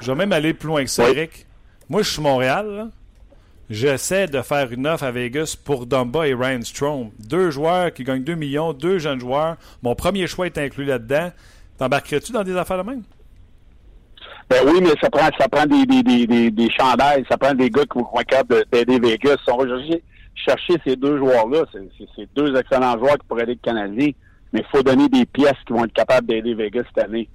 je 0.00 0.10
vais 0.10 0.16
même 0.16 0.32
aller 0.32 0.54
plus 0.54 0.68
loin 0.68 0.84
que 0.84 0.90
ça, 0.90 1.10
Eric. 1.10 1.46
Moi, 1.88 2.02
je 2.02 2.08
suis 2.08 2.22
Montréal. 2.22 2.88
J'essaie 3.70 4.26
de 4.26 4.42
faire 4.42 4.72
une 4.72 4.84
offre 4.88 5.04
à 5.04 5.12
Vegas 5.12 5.56
pour 5.64 5.86
Dumba 5.86 6.26
et 6.26 6.34
Ryan 6.34 6.60
Strom. 6.62 7.10
Deux 7.20 7.52
joueurs 7.52 7.94
qui 7.94 8.02
gagnent 8.02 8.24
2 8.24 8.34
millions, 8.34 8.72
deux 8.72 8.98
jeunes 8.98 9.20
joueurs. 9.20 9.56
Mon 9.84 9.94
premier 9.94 10.26
choix 10.26 10.46
est 10.46 10.58
inclus 10.58 10.84
là-dedans. 10.84 11.30
T'embarquerais-tu 11.78 12.32
dans 12.32 12.42
des 12.42 12.56
affaires 12.56 12.82
de 12.82 12.90
même? 12.90 13.02
Ben 14.50 14.58
oui, 14.66 14.80
mais 14.82 14.90
ça 15.00 15.08
prend, 15.08 15.28
ça 15.38 15.48
prend 15.48 15.66
des, 15.66 15.86
des, 15.86 16.02
des, 16.02 16.50
des, 16.50 16.70
chandails, 16.72 17.24
ça 17.30 17.38
prend 17.38 17.54
des 17.54 17.70
gars 17.70 17.84
qui 17.84 17.98
vont 18.00 18.20
être 18.20 18.26
capables 18.26 18.64
d'aider 18.72 18.98
Vegas. 18.98 19.36
On 19.46 19.58
va 19.58 19.66
chercher, 20.34 20.74
ces 20.84 20.96
deux 20.96 21.18
joueurs-là, 21.18 21.64
c'est 21.72 22.28
deux 22.34 22.56
excellents 22.56 22.98
joueurs 22.98 23.18
qui 23.18 23.26
pourraient 23.28 23.44
aider 23.44 23.54
le 23.62 23.70
Canadien, 23.70 24.10
mais 24.52 24.60
il 24.60 24.66
faut 24.76 24.82
donner 24.82 25.08
des 25.08 25.26
pièces 25.26 25.52
qui 25.64 25.72
vont 25.72 25.84
être 25.84 25.92
capables 25.92 26.26
d'aider 26.26 26.54
Vegas 26.54 26.82
cette 26.92 27.04
année. 27.04 27.28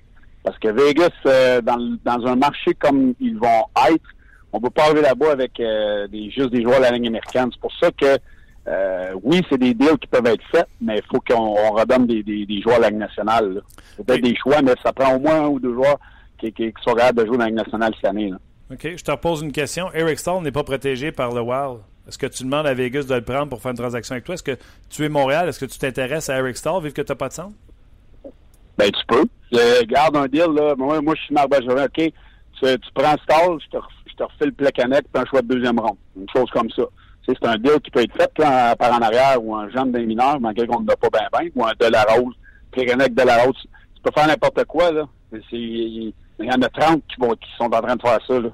Parce 0.43 0.59
que 0.59 0.67
Vegas, 0.67 1.11
euh, 1.27 1.61
dans, 1.61 1.97
dans 2.03 2.27
un 2.27 2.35
marché 2.35 2.73
comme 2.73 3.13
ils 3.21 3.37
vont 3.37 3.63
être, 3.89 4.14
on 4.55 4.61
peut 4.61 4.69
pas 4.69 4.83
arriver 4.83 5.01
là-bas 5.01 5.31
avec 5.31 5.59
euh, 5.59 6.07
des, 6.07 6.29
juste 6.31 6.49
des 6.49 6.63
joueurs 6.63 6.77
de 6.77 6.83
la 6.83 6.91
ligne 6.91 7.07
américaine. 7.07 7.49
C'est 7.51 7.59
pour 7.59 7.73
ça 7.77 7.91
que 7.91 8.17
euh, 8.67 9.11
oui, 9.21 9.41
c'est 9.49 9.57
des 9.57 9.73
deals 9.73 9.97
qui 9.99 10.07
peuvent 10.07 10.25
être 10.25 10.43
faits, 10.49 10.67
mais 10.81 10.97
il 10.97 11.03
faut 11.11 11.19
qu'on 11.19 11.73
redonne 11.73 12.07
des, 12.07 12.23
des, 12.23 12.45
des, 12.45 12.61
joueurs 12.61 12.77
à 12.77 12.79
la 12.79 12.89
Ligue 12.89 12.99
nationale. 12.99 13.61
Peut-être 13.97 14.23
des 14.23 14.35
choix, 14.35 14.61
mais 14.61 14.73
ça 14.81 14.93
prend 14.93 15.13
au 15.13 15.19
moins 15.19 15.41
un 15.41 15.47
ou 15.47 15.59
deux 15.59 15.73
joueurs 15.73 15.99
qui, 16.39 16.51
qui, 16.53 16.71
qui 16.71 16.83
sont 16.83 16.93
capables 16.93 17.21
de 17.21 17.25
jouer 17.27 17.37
dans 17.37 17.43
la 17.43 17.49
Ligue 17.49 17.57
nationale 17.57 17.93
cette 17.95 18.09
année. 18.09 18.29
Là. 18.29 18.37
OK. 18.71 18.95
Je 18.97 19.03
te 19.03 19.11
repose 19.11 19.41
une 19.41 19.51
question. 19.51 19.91
Eric 19.93 20.17
Stahl 20.17 20.41
n'est 20.41 20.51
pas 20.51 20.63
protégé 20.63 21.11
par 21.11 21.33
le 21.33 21.41
Wild. 21.41 21.79
Est-ce 22.07 22.17
que 22.17 22.27
tu 22.27 22.43
demandes 22.43 22.65
à 22.65 22.73
Vegas 22.73 23.03
de 23.03 23.15
le 23.15 23.21
prendre 23.21 23.49
pour 23.49 23.61
faire 23.61 23.71
une 23.71 23.77
transaction 23.77 24.13
avec 24.13 24.23
toi? 24.23 24.35
Est-ce 24.35 24.43
que 24.43 24.57
tu 24.89 25.03
es 25.03 25.09
Montréal? 25.09 25.49
Est-ce 25.49 25.59
que 25.59 25.65
tu 25.65 25.77
t'intéresses 25.77 26.29
à 26.29 26.37
Eric 26.37 26.55
Stahl 26.55 26.81
vu 26.81 26.93
que 26.93 27.01
tu 27.01 27.11
n'as 27.11 27.15
pas 27.15 27.27
de 27.27 27.33
centre? 27.33 27.55
Ben, 28.77 28.89
tu 28.89 29.05
peux. 29.07 29.25
Je 29.51 29.83
garde 29.85 30.15
un 30.15 30.27
deal, 30.27 30.51
là. 30.55 30.75
Moi, 30.75 31.01
moi 31.01 31.13
je 31.15 31.21
suis 31.21 31.33
Marc. 31.33 31.47
OK, 31.51 31.93
tu, 31.93 32.11
tu 32.61 32.91
prends 32.93 33.15
Stahl, 33.23 33.57
je 33.63 33.77
te, 33.77 33.83
je 34.17 34.23
te 34.23 34.31
refais 34.31 34.45
le 34.45 34.51
placanette 34.51 35.05
puis 35.11 35.21
un 35.21 35.25
choix 35.25 35.41
de 35.41 35.47
deuxième 35.47 35.79
ronde. 35.79 35.97
Une 36.17 36.29
chose 36.33 36.49
comme 36.51 36.69
ça. 36.69 36.83
C'est 37.27 37.45
un 37.45 37.57
deal 37.57 37.79
qui 37.83 37.91
peut 37.91 38.01
être 38.01 38.15
fait 38.15 38.31
par 38.35 38.93
en 38.93 39.01
arrière 39.01 39.43
ou 39.43 39.55
un 39.55 39.69
jeune 39.69 39.91
d'un 39.91 40.05
mineur, 40.05 40.39
malgré 40.39 40.67
qu'on 40.67 40.81
n'a 40.81 40.95
pas 40.95 41.09
bien 41.09 41.27
bien, 41.39 41.49
ou 41.55 41.65
un 41.65 41.71
de 41.79 41.91
la 41.91 42.03
rose, 42.03 42.35
Plekanec 42.71 43.13
de 43.15 43.23
la 43.23 43.43
rose. 43.43 43.55
Tu 43.95 44.01
peux 44.03 44.11
faire 44.11 44.27
n'importe 44.27 44.63
quoi, 44.65 44.91
là. 44.91 45.07
Il 45.51 46.13
y 46.39 46.51
en 46.51 46.61
a 46.61 46.69
30 46.69 47.03
qui, 47.07 47.15
sont 47.57 47.65
en 47.65 47.81
train 47.81 47.95
de 47.95 48.01
faire 48.01 48.19
ça, 48.27 48.39
là. 48.39 48.49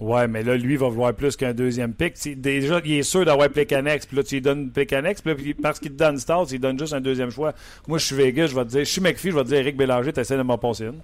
Ouais, 0.00 0.28
mais 0.28 0.44
là, 0.44 0.56
lui, 0.56 0.74
il 0.74 0.78
va 0.78 0.88
vouloir 0.88 1.12
plus 1.12 1.34
qu'un 1.34 1.52
deuxième 1.52 1.92
pic. 1.92 2.14
déjà, 2.40 2.80
il 2.84 2.92
est 2.92 3.02
sûr 3.02 3.24
d'avoir 3.24 3.48
Plekanex, 3.48 4.06
puis 4.06 4.16
là, 4.16 4.22
tu 4.22 4.36
lui 4.36 4.42
donnes 4.42 4.70
Plekanex, 4.70 5.22
puis 5.22 5.54
parce 5.54 5.80
qu'il 5.80 5.90
te 5.90 5.96
donne 5.96 6.18
Stars, 6.18 6.46
il 6.52 6.60
donne 6.60 6.78
juste 6.78 6.92
un 6.92 7.00
deuxième 7.00 7.30
choix. 7.30 7.52
Moi, 7.88 7.98
je 7.98 8.06
suis 8.06 8.14
Vegas, 8.14 8.48
je 8.48 8.54
vais 8.54 8.64
te 8.64 8.70
dire, 8.70 8.80
je 8.80 8.90
suis 8.90 9.00
McPhee, 9.00 9.30
je 9.30 9.34
vais 9.34 9.42
te 9.42 9.48
dire, 9.48 9.58
Eric 9.58 9.76
Bélanger, 9.76 10.12
tu 10.12 10.20
essaies 10.20 10.36
de 10.36 10.42
m'en 10.42 10.58
passer 10.58 10.84
une. 10.84 11.00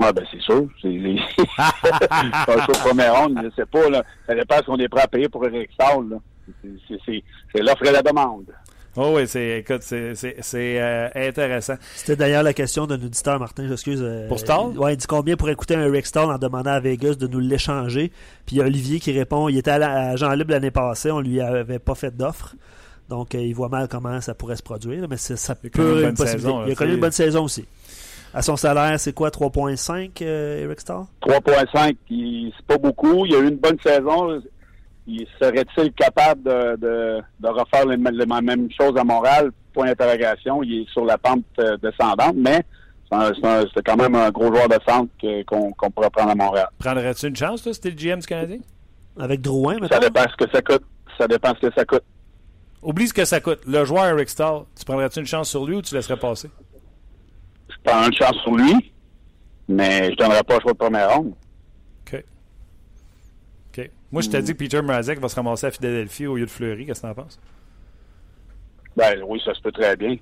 Ouais, 0.00 0.12
ben, 0.14 0.24
c'est 0.30 0.40
sûr. 0.40 0.66
C'est 0.80 0.88
pas 1.56 2.56
le 2.56 2.72
premier 2.82 3.08
ronde, 3.10 3.38
je 3.44 3.50
sais 3.54 3.66
pas, 3.66 3.90
là. 3.90 4.02
Ça 4.26 4.34
dépend 4.34 4.56
si 4.56 4.70
on 4.70 4.78
est 4.78 4.88
prêt 4.88 5.02
à 5.02 5.08
payer 5.08 5.28
pour 5.28 5.44
Eric 5.44 5.70
Stars, 5.72 6.00
là. 6.02 6.16
C'est 7.04 7.62
l'offre 7.62 7.86
et 7.86 7.92
la 7.92 8.02
demande. 8.02 8.46
Oh 8.96 9.12
oui, 9.14 9.28
c'est 9.28 9.60
écoute, 9.60 9.82
c'est 9.82 10.54
euh, 10.54 11.08
intéressant. 11.14 11.74
C'était 11.94 12.16
d'ailleurs 12.16 12.42
la 12.42 12.52
question 12.52 12.86
d'un 12.86 12.96
auditeur, 12.96 13.38
Martin, 13.38 13.68
j'excuse. 13.68 14.00
Euh, 14.02 14.26
pour 14.26 14.40
Stall? 14.40 14.76
Ouais, 14.78 14.94
il 14.94 14.96
dit 14.96 15.06
combien 15.06 15.36
pour 15.36 15.48
écouter 15.48 15.76
un 15.76 15.88
Rick 15.88 16.06
Stall 16.06 16.30
en 16.30 16.38
demandant 16.38 16.72
à 16.72 16.80
Vegas 16.80 17.14
de 17.14 17.28
nous 17.28 17.38
l'échanger? 17.38 18.10
Puis 18.46 18.56
il 18.56 18.58
y 18.58 18.62
a 18.62 18.64
Olivier 18.64 18.98
qui 18.98 19.12
répond, 19.12 19.48
il 19.48 19.58
était 19.58 19.70
à, 19.70 20.16
Jean 20.16 20.32
Libre 20.32 20.50
l'année 20.50 20.72
passée, 20.72 21.10
on 21.12 21.20
lui 21.20 21.40
avait 21.40 21.78
pas 21.78 21.94
fait 21.94 22.16
d'offre. 22.16 22.56
Donc 23.08 23.34
euh, 23.34 23.38
il 23.38 23.54
voit 23.54 23.68
mal 23.68 23.86
comment 23.86 24.20
ça 24.20 24.34
pourrait 24.34 24.56
se 24.56 24.62
produire, 24.62 25.06
mais 25.08 25.18
ça 25.18 25.54
peut 25.54 25.70
une 25.76 26.16
saison, 26.16 26.64
Il 26.66 26.72
a 26.72 26.74
connu 26.74 26.94
une 26.94 27.00
bonne 27.00 27.12
saison 27.12 27.44
aussi. 27.44 27.66
À 28.32 28.42
son 28.42 28.56
salaire, 28.56 28.98
c'est 29.00 29.12
quoi, 29.12 29.30
3.5, 29.30 30.22
Eric 30.22 30.80
Starr? 30.80 31.06
3.5, 31.22 31.96
c'est 32.56 32.66
pas 32.66 32.78
beaucoup. 32.78 33.26
Il 33.26 33.34
a 33.34 33.38
eu 33.38 33.48
une 33.48 33.56
bonne 33.56 33.78
saison 33.84 34.40
serait-il 35.40 35.92
capable 35.92 36.42
de, 36.42 36.76
de, 36.76 37.20
de 37.40 37.48
refaire 37.48 37.86
la 37.86 38.40
même 38.40 38.68
chose 38.78 38.96
à 38.96 39.04
Montréal? 39.04 39.50
Point 39.72 39.86
d'interrogation. 39.86 40.62
Il 40.62 40.82
est 40.82 40.90
sur 40.90 41.04
la 41.04 41.16
pente 41.16 41.44
euh, 41.60 41.76
descendante, 41.76 42.34
mais 42.36 42.64
c'est 43.10 43.84
quand 43.84 43.96
même 43.96 44.14
un 44.14 44.30
gros 44.30 44.48
joueur 44.48 44.68
de 44.68 44.78
centre 44.86 45.10
qu'on 45.46 45.90
pourrait 45.90 46.10
prendre 46.10 46.30
à 46.30 46.34
Montréal. 46.34 46.68
Prendrais-tu 46.78 47.28
une 47.28 47.36
chance, 47.36 47.62
toi, 47.62 47.72
si 47.72 47.80
le 47.84 47.90
GM 47.90 48.20
du 48.20 48.26
Canadien? 48.26 48.58
Avec 49.18 49.40
Drouin, 49.40 49.74
maintenant? 49.74 49.88
Ça 49.92 49.98
dépend 50.00 50.22
ce 50.22 50.44
que 50.44 50.50
ça 50.52 50.62
coûte. 50.62 50.82
Ça 51.18 51.28
dépend 51.28 51.52
ce 51.60 51.68
que 51.68 51.74
ça 51.76 51.84
coûte. 51.84 52.02
Oublie 52.82 53.08
ce 53.08 53.14
que 53.14 53.24
ça 53.24 53.40
coûte. 53.40 53.60
Le 53.66 53.84
joueur 53.84 54.06
Eric 54.06 54.28
Stahl, 54.28 54.62
tu 54.76 54.84
prendrais-tu 54.84 55.20
une 55.20 55.26
chance 55.26 55.50
sur 55.50 55.66
lui 55.66 55.76
ou 55.76 55.82
tu 55.82 55.94
laisserais 55.94 56.18
passer? 56.18 56.48
Je 57.70 57.76
prends 57.84 58.06
une 58.06 58.12
chance 58.12 58.36
sur 58.42 58.54
lui, 58.54 58.92
mais 59.68 60.10
je 60.10 60.16
donnerais 60.16 60.42
pas 60.42 60.56
le 60.56 60.60
choix 60.60 60.72
de 60.72 60.78
première 60.78 61.14
ronde. 61.14 61.34
Moi, 64.12 64.22
je 64.22 64.28
t'ai 64.28 64.42
dit 64.42 64.52
que 64.52 64.58
Peter 64.58 64.82
Mrazek 64.82 65.20
va 65.20 65.28
se 65.28 65.36
ramasser 65.36 65.66
à 65.66 65.70
Philadelphie 65.70 66.26
au 66.26 66.36
lieu 66.36 66.44
de 66.44 66.50
Fleury. 66.50 66.86
Qu'est-ce 66.86 67.02
que 67.02 67.06
t'en 67.06 67.14
penses? 67.14 67.38
Ben 68.96 69.22
oui, 69.24 69.40
ça 69.44 69.54
se 69.54 69.60
peut 69.60 69.70
très 69.70 69.96
bien. 69.96 70.16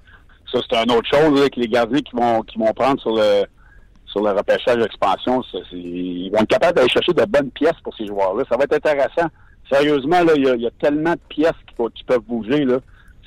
Ça, 0.52 0.60
c'est 0.68 0.76
une 0.76 0.92
autre 0.92 1.08
chose 1.08 1.40
là, 1.40 1.48
que 1.48 1.58
les 1.58 1.68
gardiens 1.68 2.00
qui 2.00 2.14
vont 2.14 2.42
qui 2.42 2.58
vont 2.58 2.72
prendre 2.72 3.00
sur 3.00 3.16
le 3.16 3.44
sur 4.06 4.22
le 4.22 4.30
repêchage 4.30 4.76
d'expansion. 4.76 5.42
Ils 5.72 6.30
vont 6.30 6.40
être 6.40 6.48
capables 6.48 6.76
d'aller 6.76 6.88
chercher 6.88 7.12
de 7.12 7.24
bonnes 7.24 7.50
pièces 7.50 7.80
pour 7.82 7.94
ces 7.96 8.06
joueurs-là. 8.06 8.44
Ça 8.50 8.56
va 8.56 8.64
être 8.64 8.74
intéressant. 8.74 9.28
Sérieusement, 9.70 10.20
il 10.34 10.62
y, 10.62 10.66
a, 10.66 10.70
tellement 10.80 11.12
de 11.12 11.20
pièces 11.28 11.52
qui, 11.94 12.04
peuvent 12.04 12.20
bouger. 12.20 12.64
Là. 12.64 12.78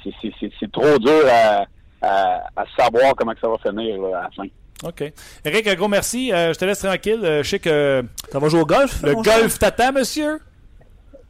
C'est, 0.03 0.71
trop 0.71 0.97
dur 0.97 1.21
à, 1.31 1.65
à, 2.01 2.65
savoir 2.77 3.13
comment 3.15 3.33
que 3.33 3.39
ça 3.39 3.47
va 3.47 3.57
finir 3.57 4.03
à 4.05 4.23
la 4.23 4.29
fin. 4.35 4.43
OK. 4.83 5.13
Eric, 5.45 5.67
un 5.67 5.75
gros 5.75 5.87
merci. 5.87 6.29
je 6.29 6.57
te 6.57 6.65
laisse 6.65 6.79
tranquille. 6.79 7.19
je 7.23 7.43
sais 7.43 7.59
que. 7.59 8.03
Ça 8.31 8.39
va 8.39 8.49
jouer 8.49 8.61
au 8.61 8.65
golf? 8.65 9.01
Le 9.03 9.13
golf 9.13 9.59
t'attend, 9.59 9.93
monsieur? 9.93 10.39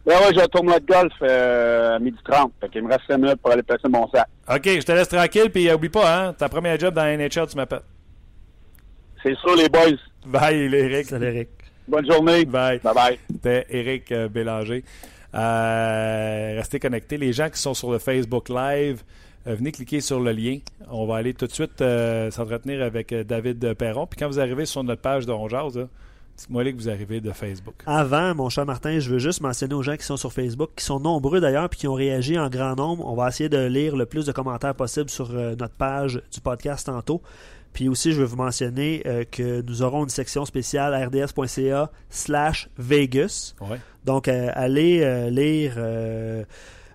Oui, 0.06 0.16
oui, 0.20 0.34
j'ai 0.34 0.42
un 0.42 0.48
tournoi 0.48 0.80
de 0.80 0.86
golf 0.86 1.14
à 1.22 2.00
midi 2.00 2.18
30. 2.24 2.54
Fait 2.60 2.70
qu'il 2.70 2.84
me 2.84 2.90
reste 2.90 3.02
5 3.08 3.18
minutes 3.18 3.42
pour 3.42 3.52
aller 3.52 3.64
placer 3.64 3.88
mon 3.88 4.10
sac. 4.10 4.28
OK, 4.50 4.66
je 4.66 4.82
te 4.82 4.92
laisse 4.92 5.10
tranquille. 5.10 5.50
Puis 5.52 5.72
oublie 5.72 5.90
pas, 5.90 6.28
hein, 6.28 6.34
ta 6.34 6.50
première 6.50 6.80
job 6.80 6.94
dans 6.94 7.04
la 7.04 7.18
NHL, 7.18 7.48
tu 7.48 7.56
m'appelles. 7.56 7.82
C'est 9.22 9.36
sûr, 9.38 9.56
les 9.56 9.70
boys. 9.70 9.98
Bye, 10.26 10.74
Eric. 10.74 11.06
Salut, 11.08 11.28
Eric. 11.28 11.50
Bonne 11.88 12.10
journée. 12.10 12.46
Bye. 12.46 12.80
Bye 12.80 12.94
bye. 12.96 13.20
C'était 13.30 13.66
Eric 13.70 14.14
Bélanger. 14.32 14.84
Euh, 15.34 16.54
restez 16.58 16.80
connectés. 16.80 17.18
Les 17.18 17.34
gens 17.34 17.50
qui 17.50 17.60
sont 17.60 17.74
sur 17.74 17.92
le 17.92 18.00
Facebook 18.00 18.50
Live, 18.50 19.04
euh, 19.04 19.31
venez 19.46 19.72
cliquer 19.72 20.02
sur 20.02 20.20
le 20.20 20.32
lien. 20.32 20.60
On 20.90 21.06
va 21.06 21.18
aller 21.18 21.34
tout 21.34 21.48
de 21.48 21.52
suite 21.52 21.82
euh, 21.82 22.32
s'entretenir 22.32 22.82
avec 22.82 23.14
David 23.14 23.74
Perron. 23.76 24.08
Puis 24.08 24.20
quand 24.20 24.28
vous 24.28 24.40
arrivez 24.40 24.66
sur 24.66 24.84
notre 24.84 25.02
page 25.02 25.26
de 25.26 25.32
Ronjaz, 25.32 25.88
dites-moi 26.38 26.64
que 26.66 26.76
vous 26.76 26.90
arrivez 26.90 27.22
de 27.22 27.32
Facebook. 27.32 27.76
Avant, 27.86 28.36
mon 28.36 28.50
cher 28.50 28.66
Martin, 28.66 29.00
je 29.00 29.10
veux 29.10 29.20
juste 29.20 29.42
mentionner 29.42 29.74
aux 29.74 29.84
gens 29.84 29.98
qui 29.98 30.06
sont 30.06 30.18
sur 30.18 30.34
Facebook, 30.34 30.72
qui 30.76 30.86
sont 30.86 31.00
nombreux 31.00 31.40
d'ailleurs, 31.40 31.70
puis 31.70 31.80
qui 31.80 31.88
ont 31.88 31.94
réagi 31.94 32.38
en 32.38 32.50
grand 32.50 32.76
nombre. 32.76 33.06
On 33.06 33.16
va 33.16 33.30
essayer 33.30 33.50
de 33.50 33.66
lire 33.66 33.96
le 33.96 34.06
plus 34.06 34.26
de 34.26 34.32
commentaires 34.32 34.76
possible 34.76 35.10
sur 35.10 35.32
notre 35.32 35.76
page 35.76 36.22
du 36.34 36.42
podcast 36.42 36.86
tantôt. 36.86 37.22
Puis 37.74 37.88
aussi, 37.88 38.12
je 38.12 38.20
veux 38.20 38.26
vous 38.26 38.36
mentionner 38.36 39.02
que 39.32 39.62
nous 39.62 39.82
aurons 39.82 40.04
une 40.04 40.10
section 40.10 40.44
spéciale 40.44 40.94
rds.ca 41.08 41.90
slash 42.10 42.70
Vegas. 42.78 43.56
Ouais. 43.62 43.80
Donc, 44.06 44.28
euh, 44.28 44.50
allez 44.54 45.02
euh, 45.02 45.30
lire. 45.30 45.74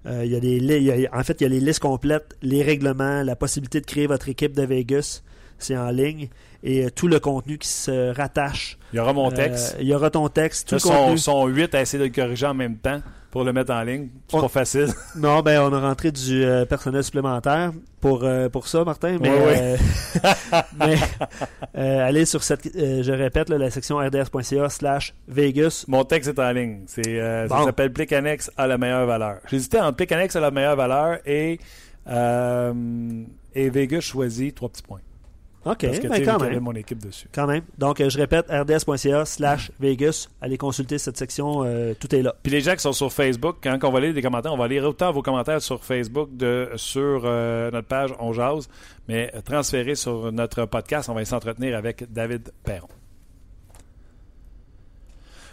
Euh, 0.07 0.25
il 0.25 0.31
y 0.31 0.37
a 0.37 0.41
des, 0.41 1.09
en 1.13 1.23
fait, 1.25 1.41
il 1.41 1.45
y 1.45 1.47
a 1.47 1.49
les 1.49 1.61
listes 1.61 1.81
complètes, 1.81 2.37
les 2.43 2.63
règlements, 2.63 3.23
la 3.23 3.37
possibilité 3.37 3.81
de 3.81 3.87
créer 3.87 4.07
votre 4.07 4.29
équipe 4.29 4.53
de 4.53 4.63
Vegas. 4.63 5.23
C'est 5.59 5.77
en 5.77 5.91
ligne. 5.91 6.29
Et 6.63 6.91
tout 6.91 7.09
le 7.09 7.19
contenu 7.19 7.59
qui 7.59 7.69
se 7.69 8.15
rattache. 8.15 8.79
Il 8.93 8.97
y 8.97 8.99
aura 8.99 9.13
mon 9.13 9.31
texte. 9.31 9.77
il 9.81 9.87
y 9.87 9.95
aura 9.95 10.11
ton 10.11 10.29
texte. 10.29 10.69
Tout 10.69 10.79
sont, 10.79 11.17
sont 11.17 11.47
8 11.47 11.75
à 11.75 11.81
essayer 11.81 11.99
de 11.99 12.05
le 12.09 12.15
corriger 12.15 12.47
en 12.47 12.55
même 12.55 12.77
temps 12.77 13.01
pour 13.37 13.45
le 13.45 13.53
mettre 13.53 13.75
en 13.75 13.83
ligne. 13.83 14.09
C'est 14.29 14.41
pas 14.41 14.49
facile. 14.49 14.89
Non, 15.17 15.43
ben 15.43 15.61
on 15.61 15.71
a 15.75 15.79
rentré 15.79 16.11
du 16.11 16.43
euh, 16.43 16.65
personnel 16.65 17.05
supplémentaire 17.05 17.71
pour, 18.01 18.25
euh, 18.25 18.49
pour 18.49 18.67
ça, 18.67 18.83
Martin. 18.83 19.19
Mais, 19.21 19.29
euh, 21.77 22.09
allez 22.09 22.25
sur 22.25 22.43
cette, 22.43 22.71
je 22.75 23.13
répète, 23.13 23.51
la 23.51 23.71
section 23.71 23.99
rds.ca 23.99 24.71
slash 24.71 25.15
Vegas. 25.29 25.85
Mon 25.87 26.05
texte 26.05 26.31
est 26.31 26.39
en 26.39 26.51
ligne. 26.51 26.85
C'est, 26.87 27.21
Ça 27.47 27.65
s'appelle 27.65 27.93
Plic 27.93 28.11
annexe 28.15 28.51
à 28.57 28.67
la 28.67 28.79
meilleure 28.79 29.05
valeur. 29.05 29.41
J'hésitais 29.51 29.81
entre 29.81 29.97
Plic 29.97 30.13
annexe 30.13 30.37
à 30.37 30.41
la 30.41 30.51
meilleure 30.51 30.77
valeur 30.77 31.19
et, 31.27 31.61
et 32.07 33.71
Vegas 33.71 34.01
choisit 34.01 34.55
trois 34.55 34.71
petits 34.71 34.83
points. 34.83 35.01
OK, 35.67 35.85
Parce 35.85 35.99
que, 35.99 36.07
ben, 36.07 36.25
quand 36.25 36.39
même. 36.39 36.61
mon 36.61 36.75
équipe 36.77 37.05
dessus. 37.05 37.27
Quand 37.33 37.49
même. 37.49 37.63
Donc, 37.77 38.01
euh, 38.01 38.09
je 38.09 38.17
répète, 38.17 38.47
rds.ca 38.49 39.25
slash 39.25 39.73
Vegas. 39.81 40.29
Allez 40.41 40.57
consulter 40.57 40.97
cette 40.97 41.17
section. 41.17 41.65
Euh, 41.65 41.93
tout 41.99 42.15
est 42.15 42.23
là. 42.23 42.37
Puis 42.41 42.53
les 42.53 42.61
gens 42.61 42.75
qui 42.75 42.83
sont 42.83 42.93
sur 42.93 43.13
Facebook, 43.13 43.57
quand 43.61 43.77
on 43.83 43.91
va 43.91 43.99
lire 43.99 44.15
des 44.15 44.23
commentaires, 44.23 44.53
on 44.53 44.57
va 44.57 44.69
lire 44.69 44.85
autant 44.85 45.11
vos 45.11 45.23
commentaires 45.23 45.61
sur 45.61 45.85
Facebook 45.85 46.37
de 46.37 46.71
sur 46.77 47.23
euh, 47.25 47.73
notre 47.73 47.89
page 47.89 48.11
On 48.21 48.33
Jase, 48.33 48.69
mais 49.09 49.33
transférés 49.45 49.97
sur 49.97 50.31
notre 50.31 50.67
podcast, 50.67 51.09
on 51.09 51.15
va 51.15 51.25
s'entretenir 51.25 51.77
avec 51.77 52.13
David 52.13 52.53
Perron. 52.63 52.89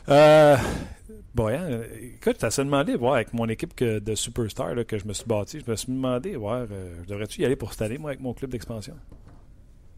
Euh, 0.10 0.58
bon, 1.34 1.48
hein, 1.48 1.80
écoute, 2.00 2.38
tu 2.38 2.46
as 2.46 2.64
demandé, 2.64 2.96
voir 2.96 3.16
avec 3.16 3.34
mon 3.34 3.50
équipe 3.50 3.74
que, 3.74 3.98
de 3.98 4.14
Superstar 4.14 4.76
que 4.86 5.00
je 5.00 5.08
me 5.08 5.14
suis 5.14 5.26
bâti, 5.26 5.60
je 5.66 5.72
me 5.72 5.76
suis 5.76 5.92
demandé, 5.92 6.36
voir, 6.36 6.68
devrais-tu 7.08 7.42
y 7.42 7.46
aller 7.46 7.56
pour 7.56 7.72
cette 7.72 7.82
année, 7.82 7.98
moi, 7.98 8.12
avec 8.12 8.22
mon 8.22 8.34
club 8.34 8.52
d'expansion? 8.52 8.94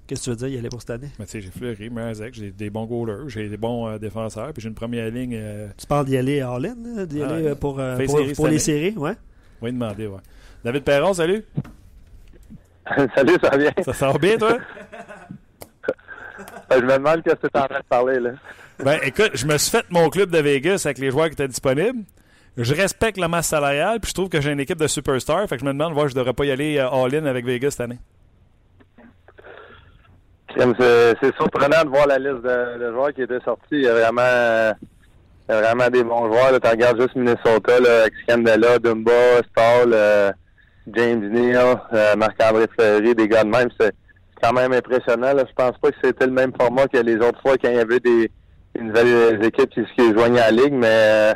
Qu'est-ce 0.08 0.22
que 0.22 0.26
tu 0.26 0.30
veux 0.30 0.36
dire, 0.36 0.48
y 0.56 0.60
aller 0.60 0.70
pour 0.70 0.82
cette 0.82 0.92
année? 0.92 1.10
Mais 1.18 1.26
tu 1.26 1.32
sais, 1.32 1.42
j'ai 1.42 1.50
fleuri, 1.50 1.90
Merzek, 1.90 2.36
j'ai 2.36 2.52
des 2.52 2.70
bons 2.70 2.86
goalers, 2.86 3.28
j'ai 3.28 3.50
des 3.50 3.58
bons 3.58 3.88
euh, 3.88 3.98
défenseurs, 3.98 4.54
puis 4.54 4.62
j'ai 4.62 4.70
une 4.70 4.76
première 4.76 5.10
ligne. 5.10 5.36
Euh, 5.36 5.68
tu 5.76 5.88
parles 5.88 6.06
d'y 6.06 6.16
aller 6.16 6.42
à 6.42 6.52
All-In, 6.52 7.06
d'y 7.06 7.24
aller 7.24 7.48
euh, 7.48 7.56
pour, 7.56 7.82
pour, 8.36 8.48
les 8.48 8.60
séries, 8.60 8.96
ouais? 8.96 9.14
Oui, 9.62 9.72
demander, 9.72 10.06
ouais. 10.06 10.20
David 10.64 10.84
Perron, 10.84 11.14
salut! 11.16 11.44
salut, 13.16 13.34
ça 13.42 13.50
va 13.50 13.58
bien? 13.58 13.72
Ça 13.84 13.94
sort 13.94 14.20
bien, 14.20 14.38
toi? 14.38 14.60
je 16.72 16.76
me 16.76 16.98
demande 16.98 17.24
qu'est-ce 17.24 17.36
que 17.36 17.48
tu 17.48 17.58
es 17.58 17.60
en 17.60 17.68
train 17.68 17.80
de 17.80 17.86
parler, 17.90 18.20
là. 18.20 18.32
ben, 18.84 19.00
écoute, 19.02 19.32
je 19.34 19.48
me 19.48 19.58
suis 19.58 19.72
fait 19.72 19.86
mon 19.90 20.10
club 20.10 20.30
de 20.30 20.38
Vegas 20.38 20.84
avec 20.86 21.00
les 21.00 21.10
joueurs 21.10 21.28
qui 21.28 21.34
étaient 21.34 21.48
disponibles. 21.48 22.04
Je 22.58 22.76
respecte 22.76 23.18
la 23.18 23.28
masse 23.28 23.48
salariale, 23.48 24.00
puis 24.00 24.10
je 24.10 24.14
trouve 24.14 24.30
que 24.30 24.40
j'ai 24.40 24.52
une 24.52 24.60
équipe 24.60 24.78
de 24.78 24.88
superstars, 24.88 25.48
fait 25.50 25.56
que 25.56 25.62
je 25.62 25.66
me 25.66 25.74
demande, 25.74 25.94
voir, 25.94 26.08
je 26.10 26.14
devrais 26.16 26.34
pas 26.34 26.46
y 26.46 26.52
aller 26.52 26.78
all-in 26.78 27.26
avec 27.26 27.44
Vegas 27.44 27.72
cette 27.72 27.82
année. 27.82 27.98
C'est 30.58 31.36
surprenant 31.36 31.84
de 31.84 31.90
voir 31.90 32.08
la 32.08 32.18
liste 32.18 32.42
de, 32.42 32.92
joueurs 32.92 33.14
qui 33.14 33.24
étaient 33.24 33.42
sortis. 33.44 33.64
Il 33.72 33.82
y 33.82 33.88
a 33.88 33.94
vraiment, 33.94 34.74
vraiment 35.50 35.90
des 35.90 36.04
bons 36.04 36.32
joueurs. 36.32 36.60
Tu 36.62 36.70
regardes 36.70 37.02
juste 37.02 37.16
Minnesota, 37.16 37.80
là, 37.80 38.02
avec 38.02 38.14
Scandella, 38.24 38.80
Dumba, 38.80 39.12
Stall, 39.52 39.92
euh, 39.94 40.32
James 40.94 41.30
Neal, 41.30 41.78
euh, 41.94 42.16
Marc-André 42.16 42.68
Fleury, 42.78 43.16
des 43.16 43.28
gars 43.28 43.44
de 43.44 43.50
même. 43.50 43.68
C'est 43.78 43.92
quand 44.42 44.54
même 44.54 44.72
impressionnant. 44.72 45.34
Je 45.38 45.54
pense 45.56 45.78
pas 45.78 45.92
que 45.92 45.98
c'était 46.02 46.26
le 46.26 46.32
même 46.32 46.54
format 46.58 46.88
que 46.88 47.00
les 47.00 47.18
autres 47.18 47.42
fois 47.42 47.58
quand 47.58 47.70
il 47.70 47.76
y 47.76 47.80
avait 47.80 48.00
des, 48.00 48.32
nouvelles 48.80 49.44
équipes 49.44 49.70
qui, 49.72 49.82
se 49.98 50.14
joignaient 50.14 50.40
à 50.40 50.52
la 50.52 50.64
Ligue, 50.64 50.74
mais 50.74 50.88
euh, 50.88 51.34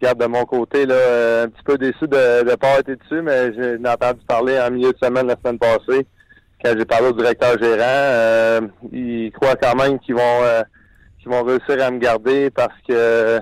regarde 0.00 0.20
de 0.20 0.26
mon 0.26 0.44
côté, 0.44 0.86
là, 0.86 1.42
un 1.44 1.48
petit 1.48 1.62
peu 1.64 1.78
déçu 1.78 2.08
de 2.08 2.50
ne 2.50 2.54
pas 2.56 2.80
être 2.80 2.90
dessus, 2.90 3.22
mais 3.22 3.52
j'ai 3.54 3.76
entendu 3.88 4.20
parler 4.26 4.58
en 4.58 4.72
milieu 4.72 4.92
de 4.92 4.98
semaine 4.98 5.28
la 5.28 5.36
semaine 5.36 5.58
passée 5.58 6.06
quand 6.62 6.74
j'ai 6.76 6.84
parlé 6.84 7.08
au 7.08 7.12
directeur 7.12 7.58
gérant, 7.60 7.78
euh, 7.80 8.60
ils 8.92 9.32
croient 9.32 9.56
quand 9.56 9.74
même 9.76 9.98
qu'ils 9.98 10.14
vont 10.14 10.42
euh, 10.42 10.62
qu'ils 11.18 11.30
vont 11.30 11.42
réussir 11.42 11.82
à 11.84 11.90
me 11.90 11.98
garder 11.98 12.50
parce 12.50 12.74
que 12.88 13.40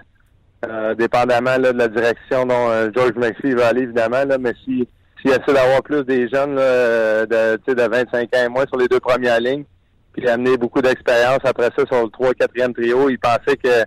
euh, 0.67 0.95
dépendamment 0.95 1.59
de 1.59 1.69
la 1.69 1.89
direction 1.89 2.45
dont 2.47 2.69
euh, 2.69 2.91
George 2.95 3.15
McPhee 3.17 3.55
va 3.55 3.69
aller, 3.69 3.83
évidemment, 3.83 4.25
là, 4.25 4.39
mais 4.39 4.53
si 4.65 4.89
s'il 5.21 5.31
essaie 5.31 5.53
d'avoir 5.53 5.83
plus 5.83 6.05
des 6.05 6.29
jeunes 6.29 6.55
là, 6.55 7.27
de, 7.27 7.57
de 7.67 7.83
25 7.89 8.37
ans 8.37 8.45
et 8.45 8.49
moins 8.49 8.67
sur 8.69 8.77
les 8.77 8.87
deux 8.87 9.01
premières 9.01 9.41
lignes, 9.41 9.65
puis 10.13 10.29
amener 10.29 10.57
beaucoup 10.57 10.81
d'expérience 10.81 11.41
après 11.45 11.71
ça 11.77 11.85
sur 11.87 12.05
le 12.05 12.11
3 12.11 12.31
4e 12.33 12.73
trio, 12.73 13.11
il 13.11 13.19
pensait 13.19 13.57
que, 13.57 13.85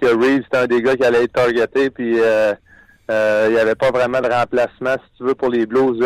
que 0.00 0.06
Reeves 0.06 0.42
c'était 0.44 0.58
un 0.58 0.66
des 0.66 0.82
gars 0.82 0.94
qui 0.96 1.04
allait 1.04 1.24
être 1.24 1.32
targeté, 1.32 1.88
puis 1.88 2.18
euh, 2.20 2.54
il 3.48 3.54
n'y 3.54 3.58
avait 3.58 3.74
pas 3.74 3.90
vraiment 3.90 4.20
de 4.20 4.28
remplacement, 4.28 4.96
si 5.02 5.16
tu 5.16 5.24
veux, 5.24 5.34
pour 5.34 5.48
les 5.48 5.64
Blues 5.64 5.98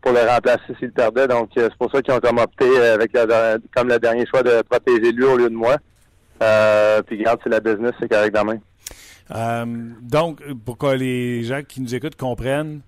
pour 0.00 0.12
le 0.12 0.20
remplacer 0.20 0.74
s'il 0.78 0.92
perdait. 0.92 1.26
Donc, 1.28 1.50
euh, 1.56 1.68
c'est 1.70 1.78
pour 1.78 1.90
ça 1.90 2.02
qu'ils 2.02 2.14
ont 2.14 2.20
comme 2.20 2.38
opté 2.38 2.64
euh, 2.64 2.94
avec 2.94 3.12
comme 3.74 3.88
le 3.88 3.98
dernier 3.98 4.26
choix 4.26 4.42
de 4.42 4.62
protéger 4.62 5.12
lui 5.12 5.24
au 5.24 5.36
lieu 5.36 5.50
de 5.50 5.54
moi. 5.54 5.76
Euh, 6.42 7.02
puis, 7.02 7.18
regarde, 7.18 7.40
c'est 7.42 7.50
la 7.50 7.60
business, 7.60 7.92
c'est 8.00 8.08
correct 8.08 8.34
dans 8.34 8.44
euh, 9.30 9.66
donc, 10.00 10.40
pour 10.64 10.78
que 10.78 10.86
les 10.86 11.42
gens 11.42 11.60
qui 11.62 11.82
nous 11.82 11.94
écoutent 11.94 12.16
comprennent, 12.16 12.80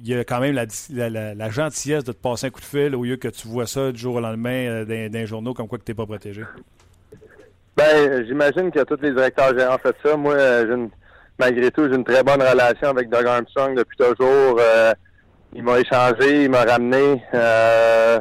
il 0.00 0.08
y 0.08 0.14
a 0.14 0.24
quand 0.24 0.40
même 0.40 0.54
la, 0.54 1.34
la, 1.34 1.50
gentillesse 1.50 2.04
de 2.04 2.12
te 2.12 2.16
passer 2.16 2.46
un 2.46 2.50
coup 2.50 2.60
de 2.60 2.64
fil 2.64 2.94
au 2.94 3.04
lieu 3.04 3.16
que 3.16 3.28
tu 3.28 3.48
vois 3.48 3.66
ça 3.66 3.92
du 3.92 3.98
jour 3.98 4.14
au 4.14 4.20
lendemain 4.20 4.84
dans, 4.84 5.10
dans 5.12 5.26
journaux 5.26 5.52
comme 5.52 5.68
quoi 5.68 5.76
que 5.76 5.84
tu 5.84 5.90
n'es 5.90 5.94
pas 5.94 6.06
protégé. 6.06 6.44
Ben, 7.76 8.24
j'imagine 8.26 8.70
que 8.70 8.82
tous 8.84 8.98
les 9.02 9.10
directeurs 9.10 9.58
gérants 9.58 9.76
fait 9.76 9.94
ça. 10.02 10.16
Moi, 10.16 10.36
malgré 11.38 11.70
tout, 11.70 11.86
j'ai 11.86 11.96
une 11.96 12.04
très 12.04 12.22
bonne 12.22 12.40
relation 12.40 12.88
avec 12.88 13.10
Doug 13.10 13.26
Armstrong 13.26 13.76
depuis 13.76 13.98
toujours 13.98 14.58
m'a 15.68 15.80
échangé, 15.80 16.44
il 16.44 16.50
m'a 16.50 16.64
ramené. 16.64 17.22
Euh, 17.34 18.18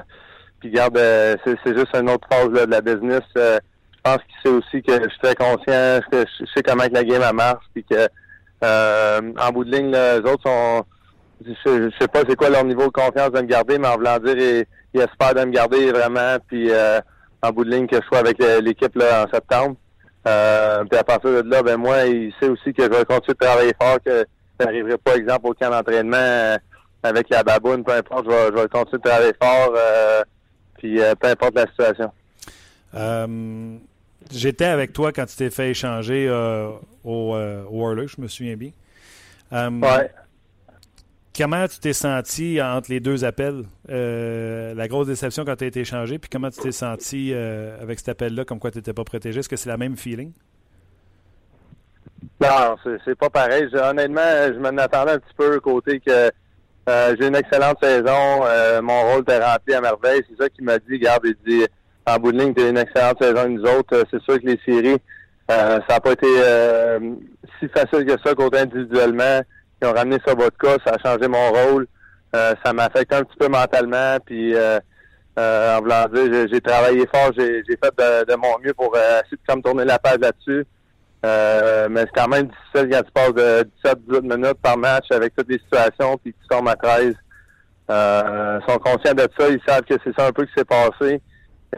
puis 0.60 0.72
garde, 0.72 0.98
euh, 0.98 1.36
c'est 1.46 1.78
juste 1.78 1.96
une 1.96 2.10
autre 2.10 2.28
phase 2.32 2.50
de 2.50 2.70
la 2.70 2.82
business. 2.82 3.22
Euh, 3.38 3.60
je 3.94 4.02
pense 4.04 4.18
qu'il 4.24 4.36
sait 4.44 4.58
aussi 4.58 4.84
que 4.84 4.94
je 4.94 5.10
suis 5.10 5.20
très 5.22 5.36
conscient, 5.36 6.00
que 6.12 6.26
je 6.40 6.46
sais 6.54 6.64
comment 6.64 6.88
que 6.88 6.94
la 6.94 7.04
game 7.04 7.36
marche, 7.36 7.66
puis 7.74 7.84
que 7.84 8.08
euh, 8.64 9.34
en 9.40 9.52
bout 9.52 9.64
de 9.64 9.76
ligne, 9.76 9.92
les 9.92 10.32
autres 10.32 10.44
sont. 10.44 10.84
Je, 11.46 11.54
je 11.66 11.90
sais 12.00 12.08
pas 12.08 12.22
c'est 12.28 12.36
quoi 12.36 12.50
leur 12.50 12.64
niveau 12.64 12.88
de 12.88 12.92
confiance 12.92 13.32
de 13.32 13.42
me 13.42 13.48
garder, 13.48 13.78
mais 13.78 13.88
en 13.88 13.98
voulant 13.98 14.18
dire, 14.18 14.66
ils, 14.94 15.00
espèrent 15.00 15.36
de 15.36 15.46
me 15.46 15.52
garder 15.52 15.92
vraiment, 15.92 16.38
puis 16.48 16.72
en 17.44 17.50
bout 17.52 17.64
de 17.64 17.70
ligne 17.70 17.86
que 17.86 17.98
je 17.98 18.08
sois 18.08 18.20
avec 18.20 18.40
l'équipe 18.40 18.98
en 18.98 19.30
septembre. 19.32 19.76
puis 20.24 21.00
à 21.00 21.04
partir 21.04 21.44
de 21.44 21.50
là, 21.50 21.62
ben 21.62 21.78
moi, 21.78 22.06
il 22.06 22.34
sait 22.42 22.50
aussi 22.50 22.74
que 22.74 22.84
je 22.84 22.90
vais 22.90 23.06
continuer 23.06 23.36
de 23.40 23.46
travailler 23.46 23.74
fort, 23.80 24.00
que 24.04 24.26
ça 24.60 24.66
n'arriverait 24.66 24.98
pas, 24.98 25.16
exemple, 25.16 25.46
au 25.46 25.54
camp 25.54 25.70
d'entraînement 25.70 26.58
avec 27.04 27.30
la 27.30 27.44
baboune, 27.44 27.84
peu 27.84 27.94
importe, 27.94 28.26
je 28.26 28.30
vais, 28.30 28.48
je 28.48 28.62
vais 28.62 28.68
continuer 28.68 28.98
de 28.98 29.10
travailler 29.10 29.34
fort, 29.42 29.74
euh, 29.76 30.24
puis 30.78 31.02
euh, 31.02 31.14
peu 31.16 31.28
importe 31.28 31.56
la 31.56 31.68
situation. 31.68 32.12
Euh, 32.96 33.78
j'étais 34.32 34.66
avec 34.66 34.94
toi 34.94 35.12
quand 35.12 35.26
tu 35.26 35.36
t'es 35.36 35.50
fait 35.50 35.72
échanger 35.72 36.30
au, 37.04 37.36
au 37.36 38.08
je 38.08 38.22
me 38.22 38.28
souviens 38.28 38.56
bien. 38.56 38.72
ouais. 39.52 40.12
Comment 41.36 41.68
tu 41.68 41.78
t'es 41.78 41.94
senti 41.94 42.60
entre 42.60 42.90
les 42.90 43.00
deux 43.00 43.24
appels? 43.24 43.64
la 43.88 44.88
grosse 44.88 45.08
déception 45.08 45.46
quand 45.46 45.56
tu 45.56 45.66
as 45.66 45.68
été 45.68 45.82
échangé, 45.82 46.18
puis 46.18 46.30
comment 46.32 46.50
tu 46.50 46.60
t'es 46.60 46.72
senti 46.72 47.34
avec 47.34 48.00
cet 48.00 48.10
appel-là, 48.10 48.44
comme 48.44 48.60
quoi 48.60 48.72
tu 48.72 48.80
n'étais 48.80 48.94
pas 48.94 49.04
protégé? 49.04 49.40
Est-ce 49.40 49.50
que 49.50 49.56
c'est 49.56 49.70
la 49.70 49.78
même 49.78 49.98
feeling? 49.98 50.32
Non, 52.42 52.76
c'est 53.06 53.16
pas 53.16 53.30
pareil. 53.30 53.68
honnêtement, 53.74 54.22
je 54.48 54.60
m'en 54.60 54.76
attendais 54.82 55.12
un 55.12 55.20
petit 55.20 55.34
peu 55.36 55.60
côté 55.60 56.00
que 56.00 56.32
euh, 56.88 57.16
j'ai 57.20 57.28
une 57.28 57.36
excellente 57.36 57.78
saison. 57.82 58.44
Euh, 58.46 58.82
mon 58.82 59.02
rôle 59.02 59.22
était 59.22 59.44
rempli 59.44 59.74
à 59.74 59.82
merveille. 59.82 60.22
C'est 60.30 60.42
ça 60.42 60.50
qui 60.50 60.62
m'a 60.62 60.80
dit, 60.80 61.00
garde, 61.00 61.26
il 61.26 61.36
dit, 61.46 61.66
en 62.06 62.18
bout 62.18 62.32
de 62.32 62.40
ligne, 62.40 62.54
une 62.58 62.78
excellente 62.78 63.22
saison 63.22 63.50
nous 63.50 63.64
autres. 63.64 64.04
c'est 64.10 64.22
sûr 64.22 64.40
que 64.40 64.48
les 64.48 64.60
séries, 64.66 64.98
ça 65.50 65.80
n'a 65.90 66.00
pas 66.00 66.12
été 66.14 66.28
si 67.60 67.68
facile 67.70 68.06
que 68.06 68.16
ça 68.24 68.34
côté 68.34 68.60
individuellement. 68.60 69.42
Ils 69.82 69.88
ont 69.88 69.94
ramené 69.94 70.18
ça 70.26 70.34
cas, 70.34 70.78
ça 70.86 70.94
a 70.94 71.10
changé 71.10 71.28
mon 71.28 71.52
rôle. 71.52 71.88
ça 72.34 72.74
m'a 72.74 72.86
affecté 72.86 73.16
un 73.16 73.24
petit 73.24 73.38
peu 73.38 73.50
mentalement. 73.50 74.18
Puis 74.26 74.56
en 74.58 75.80
voulant 75.82 76.06
dire, 76.14 76.48
j'ai 76.52 76.62
travaillé 76.62 77.06
fort, 77.14 77.32
j'ai 77.38 77.64
fait 77.66 77.94
de, 78.30 78.36
mon 78.36 78.58
mieux 78.64 78.74
pour 78.74 78.96
essayer 78.96 79.38
de 79.56 79.62
tourner 79.62 79.84
la 79.84 80.00
page 80.00 80.20
là-dessus. 80.22 80.66
Euh, 81.28 81.88
mais 81.90 82.02
c'est 82.02 82.22
quand 82.22 82.28
même 82.30 82.48
difficile 82.48 82.90
quand 82.92 83.04
tu 83.04 83.12
passes 83.12 83.34
de 83.34 83.70
17-18 83.86 84.22
minutes 84.22 84.62
par 84.62 84.78
match 84.78 85.06
avec 85.12 85.36
toutes 85.36 85.50
les 85.50 85.60
situations, 85.60 86.18
puis 86.18 86.34
tu 86.34 86.48
tombes 86.48 86.70
à 86.70 86.76
13. 86.76 87.14
Euh, 87.90 88.60
ils 88.62 88.72
sont 88.72 88.80
conscients 88.80 89.14
de 89.14 89.28
ça, 89.38 89.50
ils 89.50 89.62
savent 89.68 89.84
que 89.84 89.96
c'est 90.04 90.16
ça 90.16 90.28
un 90.28 90.32
peu 90.32 90.46
qui 90.46 90.54
s'est 90.56 90.66
passé. 90.66 91.22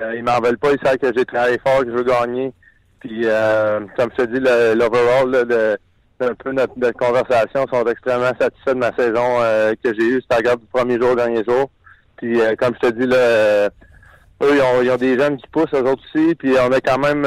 Euh, 0.02 0.16
ils 0.16 0.24
m'en 0.24 0.40
veulent 0.40 0.58
pas, 0.58 0.72
ils 0.72 0.86
savent 0.86 0.98
que 0.98 1.12
j'ai 1.16 1.26
travaillé 1.26 1.60
fort, 1.66 1.80
que 1.80 1.88
je 1.88 1.96
veux 1.96 2.04
gagner. 2.04 2.54
Puis, 3.00 3.22
euh, 3.26 3.80
comme 3.98 4.10
je 4.18 4.24
te 4.24 4.30
dis, 4.30 4.40
l'overall, 4.40 5.78
un 6.22 6.34
peu 6.34 6.52
notre, 6.52 6.92
conversation 6.92 7.66
sont 7.72 7.86
extrêmement 7.86 8.34
satisfaits 8.40 8.74
de 8.74 8.80
ma 8.80 8.94
saison 8.94 9.42
euh, 9.42 9.74
que 9.82 9.94
j'ai 9.94 10.06
eue, 10.06 10.22
c'est 10.30 10.48
à 10.48 10.56
du 10.56 10.66
premier 10.72 11.00
jour 11.00 11.12
au 11.12 11.16
dernier 11.16 11.44
jour. 11.48 11.70
Puis, 12.18 12.40
comme 12.60 12.76
je 12.84 12.90
te 12.90 12.94
dis, 12.94 13.06
eux, 13.06 14.56
ils 14.56 14.62
ont, 14.62 14.82
ils 14.82 14.92
ont, 14.92 14.98
des 14.98 15.18
jeunes 15.18 15.38
qui 15.38 15.48
poussent, 15.48 15.74
eux 15.74 15.84
autres 15.84 16.04
aussi. 16.14 16.36
Puis, 16.36 16.54
on 16.60 16.72
a 16.72 16.82
quand 16.82 17.00
même 17.00 17.26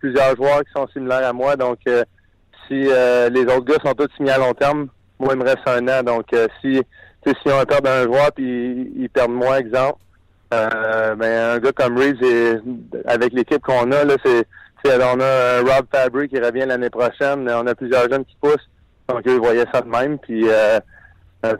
plusieurs 0.00 0.34
joueurs 0.34 0.60
qui 0.60 0.72
sont 0.74 0.88
similaires 0.88 1.28
à 1.28 1.32
moi. 1.32 1.56
Donc, 1.56 1.78
euh, 1.86 2.02
si 2.66 2.86
euh, 2.88 3.28
les 3.28 3.42
autres 3.42 3.64
gars 3.64 3.78
sont 3.84 3.94
tous 3.94 4.08
signés 4.16 4.32
à 4.32 4.38
long 4.38 4.54
terme, 4.54 4.88
moi, 5.18 5.34
il 5.34 5.38
me 5.38 5.44
reste 5.44 5.66
un 5.66 5.86
an. 5.88 6.02
Donc, 6.02 6.32
euh, 6.32 6.48
si, 6.60 6.80
si 7.24 7.52
on 7.52 7.64
perd 7.64 7.86
un 7.86 8.04
joueur 8.04 8.32
puis 8.34 8.92
ils 8.96 9.10
perdent 9.10 9.32
moi, 9.32 9.58
exemple, 9.58 9.98
ben, 10.50 11.22
un 11.22 11.58
gars 11.58 11.72
comme 11.72 11.96
Reeves, 11.96 12.60
avec 13.06 13.32
l'équipe 13.32 13.62
qu'on 13.62 13.92
a, 13.92 14.04
là, 14.04 14.16
c'est, 14.24 14.46
on 14.84 15.20
a 15.20 15.60
Rob 15.60 15.86
Fabry 15.92 16.28
qui 16.28 16.40
revient 16.40 16.64
l'année 16.66 16.90
prochaine. 16.90 17.48
On 17.48 17.66
a 17.66 17.74
plusieurs 17.74 18.10
jeunes 18.10 18.24
qui 18.24 18.36
poussent. 18.40 18.68
Donc, 19.08 19.26
eux, 19.26 19.34
ils 19.34 19.40
voyaient 19.40 19.66
ça 19.72 19.82
de 19.82 19.88
même. 19.88 20.18
Puis, 20.18 20.46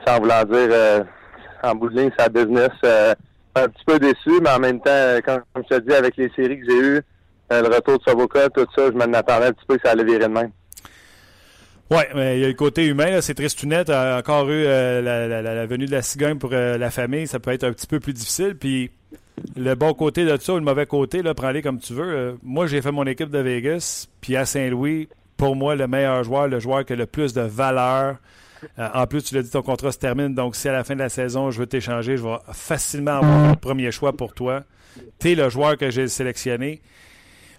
sans 0.07 0.19
vouloir 0.19 0.47
dire, 0.47 1.05
en 1.63 1.75
bout 1.75 1.91
de 1.91 2.01
ligne, 2.01 2.11
c'est 2.19 2.33
business. 2.33 2.71
un 2.83 3.69
petit 3.69 3.85
peu 3.87 3.99
déçu, 3.99 4.41
mais 4.43 4.51
en 4.51 4.59
même 4.59 4.81
temps, 4.81 5.19
comme 5.25 5.43
je 5.57 5.77
te 5.77 5.81
dis, 5.83 5.95
avec 5.95 6.17
les 6.17 6.31
séries 6.35 6.59
que 6.59 6.67
j'ai 6.69 6.81
eues, 6.81 7.03
le 7.51 7.75
retour 7.75 7.99
de 7.99 8.03
Savoca, 8.05 8.49
tout 8.51 8.67
ça, 8.75 8.87
je 8.87 8.97
m'en 8.97 9.13
attendais 9.13 9.47
un 9.47 9.53
petit 9.53 9.67
peu 9.67 9.77
que 9.77 9.83
ça 9.85 9.93
allait 9.93 10.05
virer 10.05 10.21
de 10.21 10.33
même. 10.33 10.51
Oui, 11.91 12.03
mais 12.15 12.39
il 12.39 12.43
y 12.43 12.45
a 12.45 12.49
le 12.49 12.55
côté 12.55 12.87
humain, 12.87 13.21
c'est 13.21 13.35
tristounet. 13.35 13.91
a 13.91 14.19
encore 14.19 14.49
eu 14.49 14.65
euh, 14.65 15.03
la, 15.03 15.67
venue 15.67 15.87
de 15.87 15.91
la 15.91 16.03
cigogne 16.03 16.39
pour 16.39 16.51
euh, 16.53 16.79
la 16.79 16.91
famille, 16.91 17.27
ça 17.27 17.41
peut 17.41 17.51
être 17.51 17.65
un 17.65 17.73
petit 17.73 17.89
peu 17.89 17.99
plus 17.99 18.13
difficile. 18.13 18.57
Puis 18.57 18.93
le 19.57 19.75
bon 19.75 19.93
côté 19.93 20.25
de 20.25 20.37
ça 20.37 20.55
ou 20.55 20.59
le 20.59 20.63
mauvais 20.63 20.87
côté, 20.87 21.21
prends-les 21.35 21.63
comme 21.63 21.81
tu 21.81 21.93
veux. 21.93 22.39
moi, 22.45 22.69
j'ai 22.69 22.81
fait 22.81 22.93
mon 22.93 23.05
équipe 23.07 23.31
de 23.31 23.41
Vegas, 23.41 24.07
puis 24.21 24.37
à 24.37 24.45
Saint-Louis, 24.45 25.09
pour 25.37 25.57
moi, 25.57 25.75
le 25.75 25.89
meilleur 25.89 26.23
joueur, 26.23 26.47
le 26.47 26.61
joueur 26.61 26.85
qui 26.85 26.93
a 26.93 26.97
le 26.97 27.07
plus 27.07 27.33
de 27.33 27.41
valeur. 27.41 28.19
en 28.79 29.07
plus, 29.09 29.25
tu 29.25 29.35
l'as 29.35 29.43
dit, 29.43 29.51
ton 29.51 29.63
contrat 29.63 29.91
se 29.91 29.99
termine, 29.99 30.33
donc 30.33 30.55
si 30.55 30.69
à 30.69 30.73
la 30.73 30.85
fin 30.85 30.95
de 30.95 31.01
la 31.01 31.09
saison, 31.09 31.51
je 31.51 31.59
veux 31.59 31.67
t'échanger, 31.67 32.17
je 32.17 32.23
vais 32.23 32.37
facilement 32.53 33.17
avoir 33.19 33.51
le 33.51 33.57
premier 33.57 33.91
choix 33.91 34.13
pour 34.13 34.33
toi. 34.35 34.63
Tu 35.19 35.33
es 35.33 35.35
le 35.35 35.49
joueur 35.49 35.77
que 35.77 35.91
j'ai 35.91 36.07
sélectionné. 36.07 36.83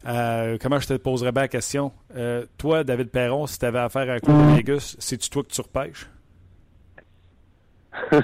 Euh, 0.08 0.58
comment 0.60 0.80
je 0.80 0.88
te 0.88 0.94
poserais 0.94 1.32
bien 1.32 1.44
la 1.44 1.48
question? 1.48 1.92
Euh, 2.16 2.46
toi, 2.58 2.84
David 2.84 3.10
Perron, 3.10 3.48
si 3.48 3.60
tu 3.60 3.66
avais 3.66 3.80
affaire 3.80 4.10
à 4.10 4.14
un 4.14 4.18
de 4.18 4.56
Vegas, 4.56 4.96
c'est-tu 5.00 5.30
toi 5.30 5.44
que 5.44 5.50
tu 5.50 5.62
repêches? 5.62 6.10
tu 8.12 8.18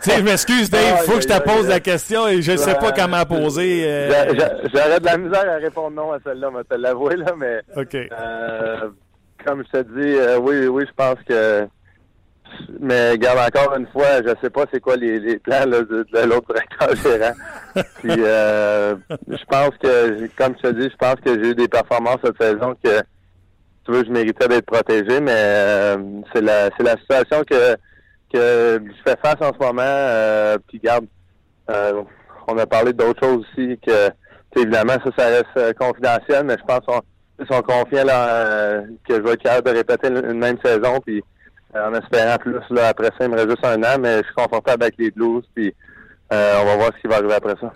sais, 0.00 0.18
je 0.18 0.22
m'excuse, 0.22 0.68
Dave, 0.68 0.98
il 1.00 1.10
faut 1.10 1.16
que 1.16 1.22
je 1.22 1.28
te 1.28 1.42
pose 1.42 1.68
la 1.68 1.80
question 1.80 2.28
et 2.28 2.42
je 2.42 2.52
ne 2.52 2.56
sais 2.56 2.74
pas 2.74 2.92
comment 2.92 3.24
poser. 3.24 3.84
Euh... 3.86 4.34
J'aurais 4.74 5.00
de 5.00 5.06
la 5.06 5.16
misère 5.16 5.48
à 5.48 5.56
répondre 5.56 5.96
non 5.96 6.12
à 6.12 6.18
celle-là, 6.24 6.50
je 6.54 6.62
te 6.62 6.74
l'avouer, 6.74 7.16
là, 7.16 7.34
mais. 7.36 7.60
OK. 7.76 7.94
Euh, 7.94 8.90
comme 9.44 9.64
je 9.64 9.78
te 9.78 9.82
dis, 9.82 10.38
oui, 10.40 10.66
oui, 10.66 10.84
je 10.86 10.92
pense 10.92 11.18
que 11.26 11.68
mais 12.80 13.12
regarde 13.12 13.38
encore 13.38 13.76
une 13.76 13.86
fois, 13.88 14.22
je 14.22 14.32
sais 14.42 14.50
pas 14.50 14.64
c'est 14.72 14.80
quoi 14.80 14.96
les, 14.96 15.18
les 15.18 15.38
plans 15.38 15.66
là, 15.66 15.82
de, 15.82 16.06
l'autre 16.26 16.52
directeur 16.54 16.96
gérant. 16.96 17.34
Puis 18.00 18.10
euh, 18.18 18.96
je 19.28 19.44
pense 19.48 19.70
que, 19.82 20.26
comme 20.36 20.54
je 20.62 20.68
te 20.68 20.74
dis, 20.74 20.88
je 20.90 20.96
pense 20.96 21.16
que 21.16 21.42
j'ai 21.42 21.50
eu 21.50 21.54
des 21.54 21.68
performances 21.68 22.18
cette 22.24 22.40
saison 22.40 22.74
que 22.82 23.00
tu 23.84 23.92
veux, 23.92 24.04
je 24.04 24.10
méritais 24.10 24.48
d'être 24.48 24.66
protégé, 24.66 25.20
mais 25.20 25.32
euh, 25.34 25.96
c'est 26.32 26.42
la 26.42 26.70
c'est 26.76 26.82
la 26.82 26.96
situation 26.96 27.42
que 27.44 27.76
que 28.32 28.82
je 28.84 29.02
fais 29.10 29.16
face 29.22 29.40
en 29.40 29.52
ce 29.52 29.58
moment. 29.58 29.82
Euh, 29.82 30.58
puis 30.68 30.78
garde, 30.78 31.06
euh, 31.70 32.02
on 32.46 32.58
a 32.58 32.66
parlé 32.66 32.92
d'autres 32.92 33.24
choses 33.24 33.46
aussi 33.52 33.78
que 33.86 34.10
évidemment 34.56 34.94
ça, 35.04 35.10
ça 35.16 35.26
reste 35.26 35.78
confidentiel, 35.78 36.44
mais 36.44 36.56
je 36.58 36.64
pense 36.64 36.80
qu'ils 36.84 37.46
sont, 37.46 37.62
confiants 37.62 38.04
là, 38.04 38.82
que 39.06 39.14
je 39.14 39.20
vais 39.20 39.32
être 39.32 39.42
capable 39.42 39.70
de 39.70 39.76
répéter 39.76 40.08
une 40.08 40.38
même 40.38 40.58
saison. 40.62 41.00
Puis 41.04 41.22
en 41.74 41.94
espérant 41.94 42.38
plus. 42.38 42.60
Là, 42.70 42.88
après 42.88 43.10
ça, 43.18 43.24
il 43.24 43.30
me 43.30 43.36
reste 43.36 43.50
juste 43.50 43.64
un 43.64 43.82
an, 43.82 43.98
mais 44.00 44.18
je 44.18 44.24
suis 44.24 44.34
confortable 44.34 44.82
avec 44.84 44.96
les 44.98 45.10
Blues. 45.10 45.44
Puis 45.54 45.74
euh, 46.32 46.60
on 46.60 46.64
va 46.64 46.76
voir 46.76 46.90
ce 46.96 47.00
qui 47.00 47.08
va 47.08 47.16
arriver 47.16 47.34
après 47.34 47.54
ça. 47.60 47.72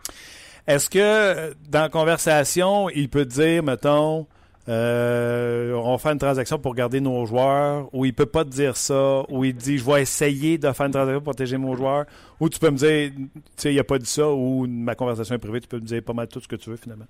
Est-ce 0.66 0.88
que 0.88 1.54
dans 1.68 1.82
la 1.82 1.88
conversation, 1.88 2.88
il 2.90 3.08
peut 3.08 3.24
dire, 3.24 3.62
mettons, 3.62 4.26
euh, 4.68 5.72
on 5.72 5.98
faire 5.98 6.12
une 6.12 6.18
transaction 6.18 6.58
pour 6.58 6.74
garder 6.74 7.00
nos 7.00 7.26
joueurs, 7.26 7.88
ou 7.92 8.04
il 8.04 8.14
peut 8.14 8.26
pas 8.26 8.44
te 8.44 8.50
dire 8.50 8.76
ça, 8.76 9.24
ou 9.28 9.44
il 9.44 9.54
dit 9.54 9.78
je 9.78 9.84
vais 9.84 10.02
essayer 10.02 10.56
de 10.56 10.70
faire 10.70 10.86
une 10.86 10.92
transaction 10.92 11.20
pour 11.20 11.32
protéger 11.32 11.56
mon 11.56 11.74
joueur, 11.74 12.04
ou 12.38 12.48
tu 12.48 12.60
peux 12.60 12.70
me 12.70 12.76
dire, 12.76 13.10
tu 13.10 13.40
sais, 13.56 13.74
il 13.74 13.78
a 13.80 13.84
pas 13.84 13.98
dit 13.98 14.06
ça, 14.06 14.28
ou 14.28 14.66
ma 14.68 14.94
conversation 14.94 15.34
est 15.34 15.38
privée, 15.38 15.60
tu 15.60 15.68
peux 15.68 15.78
me 15.78 15.86
dire 15.86 16.02
pas 16.02 16.12
mal 16.12 16.28
tout 16.28 16.40
ce 16.40 16.46
que 16.46 16.56
tu 16.56 16.70
veux 16.70 16.76
finalement. 16.76 17.06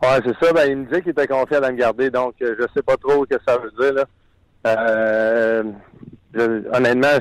Ouais, 0.00 0.20
c'est 0.24 0.46
ça. 0.46 0.52
Ben, 0.52 0.70
il 0.70 0.76
me 0.76 0.84
dit 0.92 1.00
qu'il 1.00 1.10
était 1.10 1.26
confiant 1.26 1.60
de 1.60 1.66
me 1.66 1.76
garder, 1.76 2.10
donc 2.10 2.34
je 2.40 2.66
sais 2.74 2.82
pas 2.82 2.96
trop 2.96 3.24
ce 3.24 3.36
que 3.36 3.42
ça 3.46 3.58
veut 3.58 3.72
dire. 3.80 3.94
Là. 3.94 4.04
Euh, 4.66 5.62
honnêtement, 6.72 7.18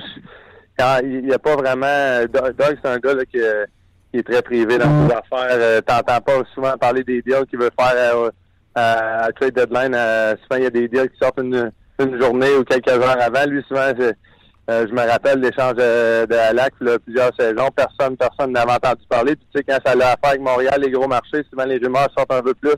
il 1.04 1.26
n'y 1.26 1.34
a 1.34 1.40
pas 1.40 1.56
vraiment. 1.56 2.26
Doug, 2.34 2.78
c'est 2.84 2.90
un 2.90 2.98
gars 2.98 3.14
là, 3.14 3.26
qui, 3.26 3.38
est 3.38 4.24
très 4.24 4.42
privé 4.42 4.78
dans 4.78 5.08
ses 5.08 5.14
affaires. 5.14 5.58
Euh, 5.60 5.82
T'entends 5.82 6.22
pas 6.22 6.42
souvent 6.54 6.78
parler 6.78 7.04
des 7.04 7.22
deals 7.22 7.46
qu'il 7.50 7.60
veut 7.60 7.72
faire 7.78 7.94
euh, 7.96 8.30
à, 8.76 9.30
trade 9.40 9.56
deadline. 9.56 9.94
Euh, 9.96 10.36
souvent, 10.44 10.58
il 10.58 10.64
y 10.64 10.68
a 10.68 10.70
des 10.70 10.88
deals 10.88 11.10
qui 11.10 11.18
sortent 11.22 11.40
une, 11.40 11.72
journée 12.20 12.54
ou 12.56 12.64
quelques 12.64 12.90
heures 12.90 13.22
avant. 13.22 13.46
Lui, 13.46 13.64
souvent, 13.68 13.92
euh, 14.00 14.88
je 14.88 14.94
me 14.94 15.10
rappelle 15.10 15.40
l'échange 15.40 15.76
de, 15.76 16.26
de 16.26 16.56
là, 16.56 16.70
plusieurs 17.06 17.32
saisons. 17.38 17.70
Personne, 17.76 18.18
personne 18.18 18.52
n'avait 18.52 18.72
entendu 18.72 19.04
parler. 19.10 19.36
Puis, 19.36 19.48
tu 19.54 19.60
sais, 19.60 19.64
quand 19.68 19.78
ça 19.86 19.96
l'a 19.96 20.08
affaire 20.08 20.32
avec 20.32 20.42
Montréal, 20.42 20.82
les 20.82 20.92
gros 20.92 21.08
marchés, 21.08 21.44
souvent 21.50 21.66
les 21.66 21.78
rumeurs 21.78 22.08
sortent 22.18 22.34
un 22.34 22.42
peu 22.42 22.54
plus. 22.54 22.76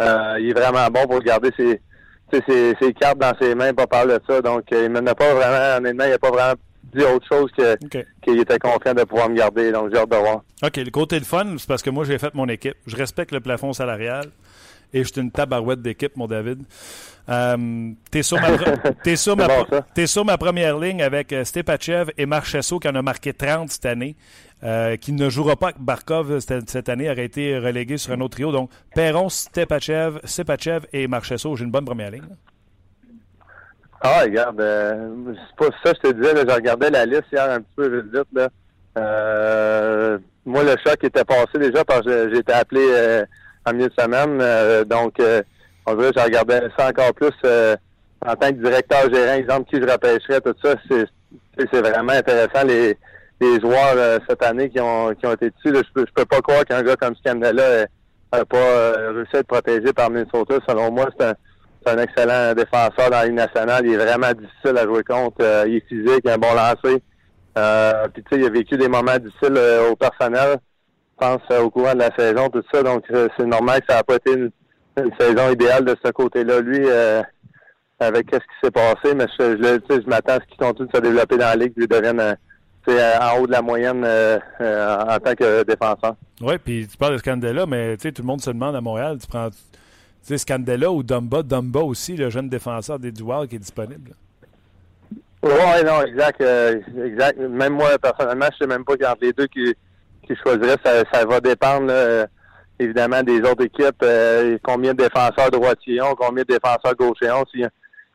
il 0.00 0.50
est 0.50 0.58
vraiment 0.58 0.86
bon 0.88 1.06
pour 1.06 1.20
garder 1.20 1.50
ses, 1.56 1.80
ses, 2.32 2.74
ses 2.80 2.92
cartes 2.92 3.18
dans 3.18 3.32
ses 3.40 3.54
mains, 3.54 3.72
pas 3.74 3.86
parler 3.86 4.14
de 4.14 4.22
ça. 4.26 4.40
Donc, 4.40 4.64
euh, 4.72 4.86
il 4.86 4.92
n'a 4.92 5.14
pas 5.14 5.34
vraiment, 5.34 5.78
honnêtement, 5.78 6.04
il 6.04 6.10
n'a 6.10 6.18
pas 6.18 6.30
vraiment 6.30 6.54
dit 6.94 7.04
autre 7.04 7.26
chose 7.26 7.50
que 7.56 7.76
qu'il 8.22 8.40
était 8.40 8.58
confiant 8.58 8.94
de 8.94 9.04
pouvoir 9.04 9.28
me 9.28 9.36
garder. 9.36 9.72
Donc, 9.72 9.90
j'ai 9.92 9.98
hâte 9.98 10.10
de 10.10 10.16
voir. 10.16 10.42
OK. 10.62 10.76
Le 10.76 10.90
côté 10.90 11.20
de 11.20 11.24
fun, 11.24 11.54
c'est 11.58 11.68
parce 11.68 11.82
que 11.82 11.90
moi, 11.90 12.04
j'ai 12.04 12.18
fait 12.18 12.34
mon 12.34 12.48
équipe. 12.48 12.76
Je 12.86 12.96
respecte 12.96 13.32
le 13.32 13.40
plafond 13.40 13.72
salarial 13.72 14.26
et 14.92 15.04
je 15.04 15.12
suis 15.12 15.20
une 15.20 15.30
tabarouette 15.30 15.82
d'équipe, 15.82 16.16
mon 16.16 16.26
David. 16.26 16.62
Euh, 17.28 17.92
t'es 18.10 18.22
sur, 18.22 18.40
ma, 18.40 18.48
es 19.04 19.16
sur, 19.16 19.36
ma, 19.36 19.46
es 19.96 20.06
sur 20.06 20.24
ma 20.24 20.36
première 20.36 20.78
ligne 20.78 21.02
avec 21.02 21.32
euh, 21.32 21.44
Stepachev 21.44 22.10
et 22.18 22.26
Marchesso 22.26 22.78
qui 22.80 22.88
en 22.88 22.94
a 22.96 23.02
marqué 23.02 23.32
30 23.32 23.70
cette 23.70 23.86
année. 23.86 24.16
Euh, 24.62 24.96
qui 24.96 25.12
ne 25.12 25.30
jouera 25.30 25.56
pas 25.56 25.72
Barkov 25.78 26.38
cette, 26.40 26.90
année, 26.90 27.10
aurait 27.10 27.24
été 27.24 27.58
relégué 27.58 27.96
sur 27.96 28.12
un 28.12 28.20
autre 28.20 28.34
trio. 28.34 28.52
Donc, 28.52 28.70
Perron, 28.94 29.30
Stepachev, 29.30 30.20
Stepachev 30.24 30.84
et 30.92 31.08
Marchesso, 31.08 31.56
j'ai 31.56 31.64
une 31.64 31.70
bonne 31.70 31.86
première 31.86 32.10
ligne. 32.10 32.28
Ah, 34.02 34.20
regarde, 34.22 34.60
euh, 34.60 35.08
c'est 35.26 35.56
pas 35.56 35.76
ça 35.82 35.92
je 35.94 36.10
te 36.10 36.14
disais, 36.14 36.44
je 36.46 36.54
regardais 36.54 36.90
la 36.90 37.06
liste 37.06 37.24
hier 37.32 37.50
un 37.50 37.60
petit 37.60 37.74
peu 37.74 38.00
vite, 38.00 38.26
là. 38.34 38.48
Euh, 38.98 40.18
moi, 40.44 40.62
le 40.62 40.74
choc 40.84 41.04
était 41.04 41.24
passé 41.24 41.58
déjà 41.58 41.82
parce 41.84 42.02
que 42.02 42.30
j'ai 42.30 42.40
été 42.40 42.52
appelé 42.52 42.82
euh, 42.82 43.24
en 43.64 43.72
milieu 43.72 43.88
de 43.88 43.94
semaine. 43.98 44.84
donc, 44.84 45.14
on 45.86 45.94
dirait 45.94 46.12
que 46.12 46.20
je 46.20 46.24
regardais 46.24 46.68
ça 46.78 46.88
encore 46.88 47.14
plus 47.14 47.32
en 48.26 48.36
tant 48.36 48.48
que 48.48 48.62
directeur 48.62 49.12
gérant, 49.12 49.34
exemple, 49.34 49.70
qui 49.70 49.80
je 49.80 49.90
repêcherais, 49.90 50.40
tout 50.42 50.54
ça. 50.62 50.74
C'est 50.90 51.80
vraiment 51.80 52.12
intéressant. 52.12 52.66
Les 53.40 53.60
joueurs 53.60 53.94
euh, 53.96 54.18
cette 54.28 54.42
année 54.42 54.68
qui 54.68 54.80
ont, 54.80 55.14
qui 55.14 55.26
ont 55.26 55.32
été 55.32 55.50
dessus. 55.50 55.74
je 55.74 55.92
peux, 55.92 56.04
je 56.06 56.12
peux 56.14 56.24
pas 56.24 56.40
croire 56.40 56.64
qu'un 56.64 56.82
gars 56.82 56.96
comme 56.96 57.14
Scandella 57.16 57.86
n'a 58.32 58.44
pas 58.44 58.56
euh, 58.56 59.12
réussi 59.14 59.36
à 59.36 59.38
être 59.40 59.46
protégé 59.46 59.92
par 59.92 60.10
Minnesota. 60.10 60.58
Selon 60.68 60.92
moi, 60.92 61.08
c'est 61.18 61.26
un, 61.26 61.34
un, 61.86 61.98
excellent 61.98 62.54
défenseur 62.54 63.10
dans 63.10 63.18
la 63.18 63.24
Ligue 63.24 63.34
nationale. 63.34 63.86
Il 63.86 63.94
est 63.94 63.96
vraiment 63.96 64.32
difficile 64.32 64.76
à 64.76 64.84
jouer 64.84 65.02
contre. 65.02 65.38
Euh, 65.40 65.64
il 65.66 65.76
est 65.76 65.88
physique, 65.88 66.20
il 66.24 66.30
a 66.30 66.34
un 66.34 66.38
bon 66.38 66.54
lancer. 66.54 67.02
puis 68.12 68.22
tu 68.22 68.28
sais, 68.30 68.40
il 68.40 68.44
a 68.44 68.50
vécu 68.50 68.76
des 68.76 68.88
moments 68.88 69.18
difficiles 69.18 69.58
au 69.90 69.96
personnel. 69.96 70.58
Je 71.20 71.26
pense 71.26 71.58
au 71.60 71.70
courant 71.70 71.94
de 71.94 72.00
la 72.00 72.14
saison, 72.16 72.48
tout 72.48 72.62
ça. 72.72 72.82
Donc 72.82 73.04
c'est 73.10 73.46
normal 73.46 73.80
que 73.80 73.86
ça 73.88 73.96
n'a 73.96 74.04
pas 74.04 74.16
été 74.16 74.32
une, 74.32 74.50
saison 75.18 75.50
idéale 75.50 75.84
de 75.84 75.96
ce 76.04 76.10
côté-là. 76.10 76.60
Lui, 76.60 76.86
avec 78.00 78.26
ce 78.32 78.38
qui 78.38 78.44
s'est 78.62 78.70
passé, 78.70 79.14
mais 79.14 79.26
je, 79.38 79.56
je, 79.56 80.00
je 80.02 80.08
m'attends 80.08 80.34
à 80.34 80.40
ce 80.40 80.46
qu'il 80.46 80.58
continue 80.58 80.88
de 80.88 80.96
se 80.96 81.00
développer 81.00 81.36
dans 81.36 81.46
la 81.46 81.56
Ligue, 81.56 81.74
qu'il 81.74 81.86
devienne 81.86 82.20
un 82.20 82.34
en 82.88 83.38
haut 83.38 83.46
de 83.46 83.52
la 83.52 83.62
moyenne 83.62 84.04
en 84.04 85.18
tant 85.18 85.34
que 85.34 85.62
défenseur. 85.64 86.16
Oui, 86.40 86.54
puis 86.58 86.88
tu 86.90 86.96
parles 86.96 87.14
de 87.14 87.18
Scandella, 87.18 87.66
mais 87.66 87.96
tout 87.96 88.12
le 88.18 88.24
monde 88.24 88.40
se 88.40 88.50
demande 88.50 88.74
à 88.76 88.80
Montréal, 88.80 89.18
tu 89.20 89.26
prends 89.26 89.50
Scandella 90.22 90.90
ou 90.90 91.02
Dumba, 91.02 91.42
Dumba 91.42 91.80
aussi, 91.80 92.16
le 92.16 92.30
jeune 92.30 92.48
défenseur 92.48 92.98
des 92.98 93.12
Dual 93.12 93.48
qui 93.48 93.56
est 93.56 93.60
disponible. 93.60 94.12
Oui, 95.42 95.84
non, 95.84 96.02
exact, 96.02 96.42
exact. 97.02 97.38
Même 97.38 97.74
moi, 97.74 97.98
personnellement, 97.98 98.48
je 98.52 98.58
sais 98.58 98.66
même 98.66 98.84
pas 98.84 98.94
entre 98.94 99.22
les 99.22 99.32
deux 99.32 99.46
qui, 99.46 99.74
qui 100.26 100.36
choisiraient. 100.36 100.76
Ça, 100.84 101.02
ça 101.12 101.24
va 101.24 101.40
dépendre 101.40 101.92
évidemment 102.80 103.22
des 103.22 103.40
autres 103.40 103.64
équipes, 103.64 104.02
euh, 104.02 104.58
combien 104.62 104.94
de 104.94 105.04
défenseurs 105.04 105.50
droitiers 105.50 106.00
ont, 106.00 106.14
combien 106.14 106.42
de 106.42 106.54
défenseurs 106.54 106.94
gauchers 106.96 107.30
ont. 107.30 107.44
Si, 107.52 107.62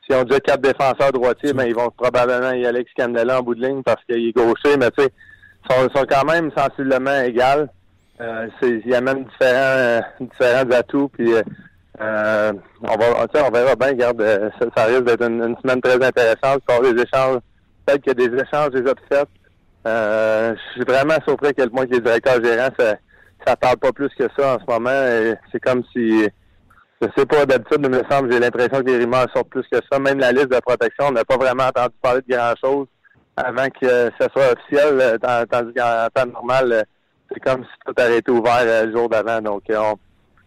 si 0.05 0.15
on 0.15 0.23
déjà 0.23 0.39
quatre 0.39 0.61
défenseurs 0.61 1.11
droitiers, 1.11 1.53
ben, 1.53 1.65
ils 1.65 1.75
vont 1.75 1.89
probablement 1.89 2.51
y 2.51 2.65
aller 2.65 2.79
avec 2.79 2.89
Scandella 2.89 3.39
en 3.39 3.43
bout 3.43 3.55
de 3.55 3.65
ligne 3.65 3.81
parce 3.83 4.03
qu'il 4.05 4.27
est 4.27 4.31
gaucher, 4.31 4.77
mais 4.77 4.91
tu 4.91 5.03
sais, 5.03 5.09
sont, 5.69 5.89
sont 5.95 6.05
quand 6.07 6.25
même 6.25 6.51
sensiblement 6.55 7.21
égales. 7.21 7.69
Euh, 8.21 8.47
il 8.61 8.87
y 8.87 8.95
a 8.95 9.01
même 9.01 9.25
différents, 9.25 9.77
euh, 9.77 10.01
différents 10.19 10.71
atouts. 10.71 11.09
Puis 11.09 11.33
euh, 11.33 12.53
on 12.81 12.95
va, 12.97 13.25
on 13.47 13.51
verra 13.51 13.75
bien. 13.75 13.89
Regarde, 13.89 14.51
ça, 14.75 14.85
risque 14.85 15.05
d'être 15.05 15.23
une, 15.23 15.55
semaine 15.61 15.81
très 15.81 15.95
intéressante. 15.95 16.61
Pour 16.65 16.81
des 16.81 17.01
échanges, 17.01 17.39
peut-être 17.85 18.01
qu'il 18.03 18.19
y 18.19 18.25
a 18.25 18.29
des 18.29 18.41
échanges 18.41 18.71
déjà 18.71 18.93
faits. 19.09 19.27
je 19.85 20.71
suis 20.73 20.83
vraiment 20.83 21.17
surpris 21.27 21.49
à 21.49 21.53
quel 21.53 21.69
point 21.69 21.85
que 21.85 21.93
les 21.93 22.01
directeurs 22.01 22.43
gérants 22.43 22.69
ça 23.45 23.55
parle 23.55 23.77
pas 23.77 23.91
plus 23.91 24.09
que 24.17 24.27
ça 24.35 24.55
en 24.55 24.59
ce 24.59 24.65
moment. 24.67 25.35
C'est 25.51 25.59
comme 25.59 25.83
si, 25.93 26.27
je 27.01 27.07
sais 27.17 27.25
pas, 27.25 27.45
d'habitude, 27.45 27.79
il 27.83 27.89
me 27.89 28.03
semble, 28.09 28.31
j'ai 28.31 28.39
l'impression 28.39 28.79
que 28.79 28.89
les 28.89 28.97
rumeurs 28.97 29.27
sortent 29.33 29.49
plus 29.49 29.65
que 29.71 29.79
ça. 29.91 29.99
Même 29.99 30.19
la 30.19 30.31
liste 30.31 30.49
de 30.49 30.59
protection, 30.59 31.07
on 31.07 31.11
n'a 31.11 31.25
pas 31.25 31.37
vraiment 31.37 31.65
entendu 31.65 31.93
parler 32.01 32.21
de 32.27 32.35
grand-chose 32.35 32.87
avant 33.37 33.67
que 33.69 34.11
ça 34.19 34.29
soit 34.31 34.53
officiel, 34.53 35.17
tandis 35.21 35.73
qu'en 35.73 36.07
temps 36.13 36.25
normal, 36.31 36.85
c'est 37.31 37.39
comme 37.39 37.63
si 37.63 37.69
tout 37.85 37.93
avait 37.97 38.19
été 38.19 38.31
ouvert 38.31 38.61
euh, 38.61 38.85
le 38.85 38.91
jour 38.93 39.09
d'avant. 39.09 39.41
Donc, 39.41 39.63
on, 39.69 39.97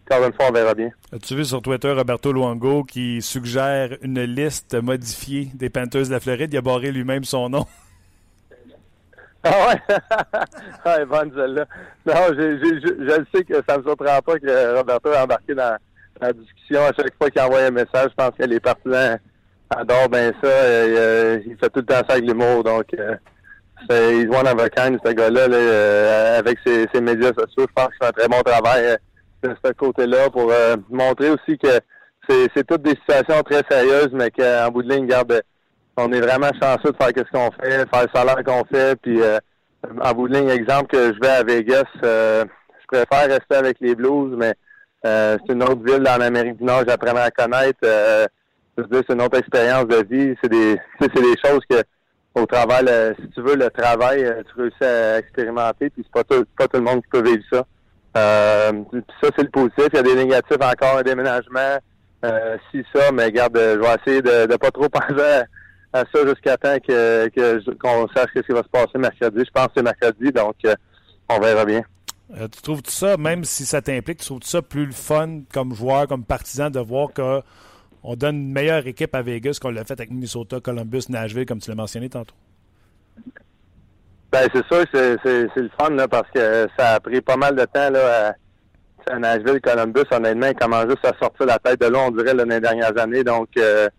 encore 0.09 0.25
une 0.25 0.33
fois, 0.33 0.45
on 0.49 0.51
verra 0.51 0.73
bien. 0.73 0.89
As-tu 1.13 1.35
vu 1.35 1.45
sur 1.45 1.61
Twitter 1.61 1.91
Roberto 1.91 2.31
Luongo 2.31 2.83
qui 2.83 3.21
suggère 3.21 3.95
une 4.01 4.21
liste 4.23 4.75
modifiée 4.81 5.49
des 5.53 5.69
penteuses 5.69 6.09
de 6.09 6.13
la 6.13 6.19
Floride? 6.19 6.51
Il 6.53 6.57
a 6.57 6.61
barré 6.61 6.91
lui-même 6.91 7.23
son 7.23 7.49
nom. 7.49 7.65
Ah 9.41 9.69
ouais? 9.69 9.95
ouais, 10.85 11.05
bonne 11.05 11.31
celle-là. 11.33 11.65
Non, 12.05 12.13
je, 12.37 12.57
je, 12.57 13.05
je, 13.05 13.23
sais 13.33 13.45
que 13.45 13.53
ça 13.65 13.77
ne 13.77 13.77
me 13.77 13.83
surprend 13.83 14.19
pas 14.19 14.37
que 14.37 14.77
Roberto 14.77 15.13
ait 15.13 15.17
embarqué 15.17 15.55
dans, 15.55 15.77
la 16.21 16.33
discussion. 16.33 16.81
À 16.81 16.93
chaque 16.93 17.15
fois 17.17 17.29
qu'il 17.29 17.41
envoie 17.41 17.59
un 17.59 17.71
message, 17.71 18.09
je 18.09 18.15
pense 18.15 18.31
que 18.37 18.45
les 18.45 18.59
partisans 18.59 19.17
adorent 19.69 20.09
bien 20.09 20.31
ça. 20.41 20.69
Et, 20.69 21.43
il 21.45 21.57
fait 21.57 21.69
tout 21.69 21.79
le 21.79 21.85
temps 21.85 21.95
ça 22.07 22.13
avec 22.13 22.25
l'humour. 22.25 22.63
Donc, 22.63 22.85
euh, 22.97 23.15
c'est 23.89 24.27
one 24.27 24.47
of 24.47 24.59
ce 24.59 25.11
gars-là, 25.13 25.41
euh, 25.41 26.39
avec 26.39 26.57
ses, 26.65 26.87
ses, 26.93 27.01
médias 27.01 27.31
sociaux. 27.33 27.65
Je 27.67 27.73
pense 27.73 27.87
qu'il 27.87 27.97
fait 28.01 28.07
un 28.07 28.11
très 28.11 28.27
bon 28.27 28.41
travail 28.41 28.85
euh, 28.85 28.97
de 29.43 29.55
ce 29.63 29.71
côté-là 29.71 30.29
pour 30.29 30.51
euh, 30.51 30.75
montrer 30.89 31.29
aussi 31.29 31.57
que 31.57 31.79
c'est 32.29 32.67
toutes 32.67 32.83
des 32.83 32.91
situations 32.91 33.41
très 33.41 33.63
sérieuses, 33.69 34.11
mais 34.13 34.29
qu'en 34.29 34.69
bout 34.69 34.83
de 34.83 34.93
ligne, 34.93 35.07
garde 35.07 35.41
on 35.99 36.11
est 36.11 36.21
vraiment 36.21 36.51
chanceux 36.61 36.91
de 36.91 36.97
faire 36.97 37.09
ce 37.15 37.31
qu'on 37.31 37.51
fait, 37.51 37.85
faire 37.89 38.03
le 38.03 38.09
salaire 38.13 38.43
qu'on 38.45 38.63
fait. 38.65 38.95
Puis, 39.01 39.21
euh, 39.21 39.37
en 40.01 40.13
bout 40.13 40.27
de 40.27 40.35
ligne, 40.35 40.49
exemple, 40.49 40.87
que 40.87 41.13
je 41.13 41.19
vais 41.19 41.29
à 41.29 41.43
Vegas, 41.43 41.83
euh, 42.03 42.45
je 42.81 42.87
préfère 42.87 43.27
rester 43.27 43.55
avec 43.55 43.77
les 43.81 43.95
Blues, 43.95 44.33
mais 44.37 44.53
euh, 45.05 45.37
c'est 45.45 45.53
une 45.53 45.63
autre 45.63 45.83
ville 45.83 46.03
dans 46.03 46.17
l'Amérique 46.17 46.57
du 46.57 46.63
Nord, 46.63 46.83
j'apprends 46.87 47.15
à 47.15 47.31
connaître. 47.31 47.79
c'est 47.81 49.13
une 49.13 49.21
autre 49.21 49.37
expérience 49.37 49.87
de 49.87 50.03
vie. 50.09 50.35
C'est 50.41 50.49
des, 50.49 50.77
c'est 50.99 51.13
des 51.13 51.35
choses 51.43 51.61
que, 51.69 51.81
au 52.35 52.45
travail, 52.45 52.85
si 53.19 53.29
tu 53.29 53.41
veux, 53.41 53.55
le 53.55 53.69
travail, 53.69 54.23
tu 54.47 54.61
réussis 54.61 54.83
à 54.83 55.17
expérimenter, 55.17 55.89
puis 55.89 56.03
c'est 56.05 56.11
pas 56.11 56.23
tout, 56.23 56.45
pas 56.57 56.67
tout 56.67 56.77
le 56.77 56.83
monde 56.83 57.01
qui 57.01 57.09
peut 57.09 57.23
vivre 57.23 57.43
ça. 57.51 57.65
ça, 58.15 59.29
c'est 59.35 59.43
le 59.43 59.49
positif. 59.49 59.87
Il 59.91 59.95
y 59.95 59.99
a 59.99 60.03
des 60.03 60.15
négatifs 60.15 60.57
encore, 60.61 60.97
un 60.97 61.03
déménagement, 61.03 61.77
si 62.71 62.83
ça, 62.93 63.11
mais 63.11 63.31
garde, 63.31 63.57
je 63.57 63.79
vais 63.79 63.95
essayer 64.01 64.21
de 64.21 64.51
ne 64.51 64.57
pas 64.57 64.71
trop 64.71 64.89
penser 64.89 65.43
à 65.93 66.03
ça 66.13 66.27
jusqu'à 66.27 66.57
temps 66.57 66.77
que 66.87 67.29
qu'on 67.75 68.07
sache 68.15 68.29
ce 68.35 68.41
qui 68.41 68.51
va 68.51 68.63
se 68.63 68.69
passer 68.69 68.97
mercredi. 68.97 69.43
Je 69.45 69.51
pense 69.51 69.67
que 69.67 69.73
c'est 69.77 69.83
mercredi, 69.83 70.31
donc 70.31 70.55
euh, 70.65 70.75
on 71.29 71.39
verra 71.39 71.65
bien. 71.65 71.81
Euh, 72.37 72.47
tu 72.47 72.61
trouves 72.61 72.81
ça, 72.85 73.17
même 73.17 73.43
si 73.43 73.65
ça 73.65 73.81
t'implique, 73.81 74.19
tu 74.19 74.25
trouves 74.25 74.43
ça 74.43 74.61
plus 74.61 74.85
le 74.85 74.91
fun 74.91 75.41
comme 75.51 75.73
joueur, 75.73 76.07
comme 76.07 76.23
partisan, 76.23 76.69
de 76.69 76.79
voir 76.79 77.09
qu'on 77.13 78.15
donne 78.15 78.35
une 78.35 78.51
meilleure 78.51 78.85
équipe 78.85 79.15
à 79.15 79.21
Vegas 79.21 79.57
qu'on 79.59 79.71
l'a 79.71 79.83
fait 79.83 79.93
avec 79.93 80.11
Minnesota, 80.11 80.59
Columbus, 80.59 81.05
Nashville, 81.09 81.45
comme 81.45 81.59
tu 81.59 81.69
l'as 81.69 81.75
mentionné 81.75 82.09
tantôt? 82.09 82.35
Ben 84.31 84.47
c'est 84.53 84.63
ça, 84.69 84.83
c'est 84.93 85.17
le 85.25 85.71
fun 85.79 85.89
là, 85.89 86.07
parce 86.07 86.29
que 86.29 86.67
ça 86.77 86.95
a 86.95 86.99
pris 86.99 87.19
pas 87.19 87.35
mal 87.35 87.55
de 87.55 87.65
temps 87.65 87.89
là, 87.89 88.35
à, 89.09 89.17
Nashville, 89.17 89.59
Columbus, 89.59 90.03
honnêtement, 90.11 90.51
comment 90.59 90.81
juste 90.81 91.03
à 91.03 91.13
sortir 91.19 91.47
la 91.47 91.57
tête 91.57 91.81
de 91.81 91.87
là, 91.87 91.99
on 92.07 92.11
dirait, 92.11 92.35
les 92.35 92.59
dernières 92.59 92.95
années. 92.99 93.23
Donc 93.23 93.49
euh, 93.57 93.89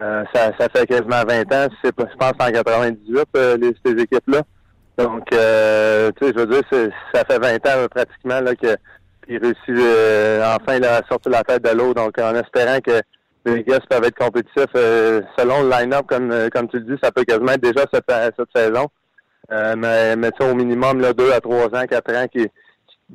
euh, 0.00 0.24
ça, 0.34 0.52
ça 0.58 0.68
fait 0.68 0.86
quasiment 0.86 1.24
20 1.26 1.52
ans. 1.52 1.68
Je 1.82 1.90
pense 1.90 2.32
en 2.38 2.52
98, 2.52 3.28
euh, 3.36 3.56
les, 3.56 3.74
ces 3.82 3.92
équipes-là. 3.92 4.42
Donc, 5.02 5.32
euh, 5.32 6.10
tu 6.16 6.26
sais, 6.26 6.32
je 6.36 6.40
veux 6.40 6.46
dire, 6.46 6.92
ça 7.14 7.24
fait 7.24 7.38
20 7.38 7.54
ans 7.66 7.86
pratiquement 7.90 8.40
là, 8.40 8.54
que 8.54 8.76
qu'ils 9.26 9.38
réussissent 9.38 10.46
enfin 10.56 10.78
là, 10.78 10.96
à 10.96 11.06
sortir 11.08 11.32
la 11.32 11.42
tête 11.44 11.64
de 11.64 11.76
l'eau. 11.76 11.94
Donc, 11.94 12.18
en 12.18 12.34
espérant 12.34 12.78
que 12.80 13.00
les 13.46 13.62
gars 13.64 13.78
peuvent 13.88 14.04
être 14.04 14.18
compétitifs, 14.18 14.72
selon 15.38 15.62
le 15.62 15.70
line-up, 15.70 16.06
comme, 16.06 16.32
comme 16.52 16.68
tu 16.68 16.78
le 16.78 16.84
dis, 16.84 17.00
ça 17.02 17.10
peut 17.10 17.24
quasiment 17.24 17.52
être 17.52 17.62
déjà 17.62 17.84
cette, 17.92 18.10
cette 18.36 18.48
saison. 18.54 18.88
mais 19.50 20.16
mais 20.16 20.30
au 20.40 20.54
minimum, 20.54 21.00
là, 21.00 21.12
2 21.12 21.32
à 21.32 21.40
3 21.40 21.74
ans, 21.74 21.86
4 21.86 22.14
ans, 22.16 22.26
qui, 22.28 22.46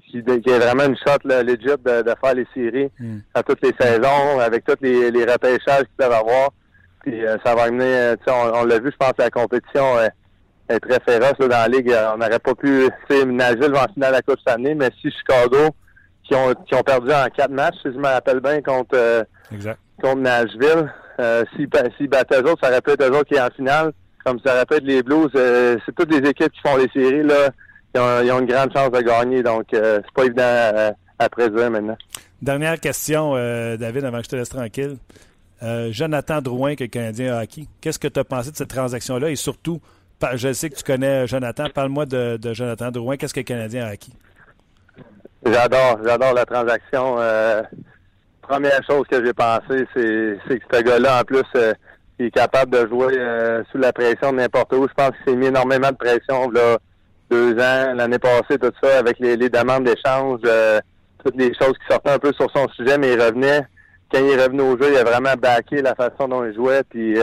qui, 0.09 0.23
qui 0.23 0.49
est 0.49 0.59
vraiment 0.59 0.85
une 0.85 0.97
shot 0.97 1.19
là, 1.25 1.43
legit 1.43 1.65
de, 1.65 2.01
de 2.01 2.13
faire 2.23 2.33
les 2.33 2.47
séries 2.53 2.91
hmm. 2.99 3.19
à 3.33 3.43
toutes 3.43 3.61
les 3.63 3.73
saisons, 3.79 4.39
avec 4.39 4.63
tous 4.65 4.77
les, 4.81 5.11
les 5.11 5.25
repêchages 5.25 5.83
qu'ils 5.83 5.97
peuvent 5.97 6.11
avoir. 6.11 6.49
Puis 7.01 7.25
euh, 7.25 7.37
ça 7.45 7.55
va 7.55 7.63
amener, 7.63 7.85
euh, 7.85 8.15
on, 8.27 8.61
on 8.61 8.65
l'a 8.65 8.79
vu, 8.79 8.91
je 8.91 8.97
pense, 8.97 9.13
la 9.17 9.29
compétition 9.29 9.97
euh, 10.71 10.75
est 10.75 10.79
très 10.79 10.99
féroce 10.99 11.37
dans 11.39 11.47
la 11.47 11.67
ligue. 11.67 11.93
on 12.13 12.17
n'aurait 12.17 12.39
pas 12.39 12.55
pu, 12.55 12.89
Nashville 13.09 13.71
va 13.71 13.85
en 13.85 13.93
finale 13.93 14.13
la 14.13 14.21
Coupe 14.21 14.39
cette 14.45 14.55
année, 14.55 14.75
mais 14.75 14.89
si 15.01 15.11
Chicago, 15.11 15.69
qui 16.23 16.35
ont, 16.35 16.53
qui 16.67 16.75
ont 16.75 16.81
perdu 16.81 17.11
en 17.11 17.27
quatre 17.35 17.51
matchs, 17.51 17.75
si 17.81 17.91
je 17.91 17.97
me 17.97 18.07
rappelle 18.07 18.39
bien, 18.39 18.61
contre, 18.61 19.25
contre 20.01 20.21
Nashville, 20.21 20.91
s'ils 21.55 21.69
si 21.97 22.07
battaient 22.07 22.41
eux 22.41 22.51
autres, 22.51 22.61
ça 22.63 22.69
aurait 22.69 22.81
pu 22.81 22.91
être 22.91 23.03
eux 23.03 23.15
autres 23.15 23.29
qui 23.29 23.35
est 23.35 23.41
en 23.41 23.49
finale. 23.55 23.91
Comme 24.25 24.39
ça 24.43 24.55
aurait 24.55 24.65
pu 24.65 24.75
être 24.75 24.83
les 24.83 25.03
Blues. 25.03 25.29
c'est 25.33 25.95
toutes 25.95 26.11
les 26.11 26.29
équipes 26.29 26.51
qui 26.51 26.61
font 26.65 26.77
les 26.77 26.89
séries, 26.89 27.23
là. 27.23 27.49
Ils 27.93 28.01
ont, 28.01 28.21
ils 28.23 28.31
ont 28.31 28.39
une 28.39 28.47
grande 28.47 28.73
chance 28.73 28.91
de 28.91 29.01
gagner, 29.01 29.43
donc 29.43 29.67
c'est 29.71 30.11
pas 30.13 30.25
évident 30.25 30.43
à, 30.43 30.91
à 31.19 31.29
prédire 31.29 31.69
maintenant. 31.69 31.97
Dernière 32.41 32.79
question, 32.79 33.35
David, 33.77 34.03
avant 34.03 34.17
que 34.17 34.25
je 34.25 34.29
te 34.29 34.35
laisse 34.35 34.49
tranquille. 34.49 34.97
Euh, 35.63 35.89
Jonathan 35.91 36.41
Drouin, 36.41 36.75
que 36.75 36.83
le 36.83 36.89
Canadien 36.89 37.35
a 37.35 37.39
acquis. 37.39 37.67
Qu'est-ce 37.81 37.99
que 37.99 38.07
tu 38.07 38.19
as 38.19 38.23
pensé 38.23 38.51
de 38.51 38.55
cette 38.55 38.69
transaction-là? 38.69 39.29
Et 39.29 39.35
surtout, 39.35 39.81
je 40.35 40.53
sais 40.53 40.69
que 40.69 40.75
tu 40.75 40.83
connais 40.83 41.27
Jonathan. 41.27 41.65
Parle-moi 41.73 42.05
de, 42.05 42.39
Jonathan 42.53 42.91
Drouin. 42.91 43.17
Qu'est-ce 43.17 43.33
que 43.33 43.39
le 43.39 43.45
Canadien 43.45 43.85
a 43.85 43.89
acquis? 43.89 44.13
J'adore, 45.45 45.99
j'adore 46.03 46.33
la 46.33 46.45
transaction. 46.45 47.15
Euh, 47.19 47.61
première 48.41 48.81
chose 48.87 49.05
que 49.09 49.23
j'ai 49.23 49.33
pensé, 49.33 49.85
c'est, 49.93 50.59
que 50.59 50.77
ce 50.77 50.81
gars-là, 50.81 51.21
en 51.21 51.23
plus, 51.23 51.43
euh, 51.55 51.73
il 52.17 52.27
est 52.27 52.31
capable 52.31 52.71
de 52.71 52.87
jouer 52.87 53.13
sous 53.71 53.77
la 53.77 53.93
pression 53.93 54.31
de 54.31 54.37
n'importe 54.37 54.73
où. 54.73 54.87
Je 54.87 54.93
pense 54.93 55.11
qu'il 55.17 55.33
s'est 55.33 55.35
mis 55.37 55.47
énormément 55.47 55.91
de 55.91 55.97
pression 55.97 56.49
là, 56.49 56.77
deux 57.29 57.53
ans, 57.59 57.93
l'année 57.93 58.19
passée, 58.19 58.57
tout 58.59 58.71
ça, 58.81 58.99
avec 58.99 59.19
les, 59.19 59.35
les 59.35 59.49
demandes 59.49 59.83
d'échange, 59.83 60.39
toutes 61.23 61.35
les 61.35 61.53
choses 61.53 61.73
qui 61.73 61.87
sortaient 61.89 62.11
un 62.11 62.19
peu 62.19 62.31
sur 62.33 62.49
son 62.55 62.67
sujet, 62.69 62.97
mais 62.97 63.13
il 63.13 63.21
revenait 63.21 63.67
quand 64.11 64.19
il 64.19 64.31
est 64.31 64.43
revenu 64.43 64.61
au 64.61 64.77
jeu, 64.77 64.91
il 64.91 64.97
a 64.97 65.03
vraiment 65.03 65.33
backé 65.37 65.81
la 65.81 65.95
façon 65.95 66.27
dont 66.27 66.43
il 66.45 66.53
jouait. 66.53 66.83
Puis, 66.89 67.17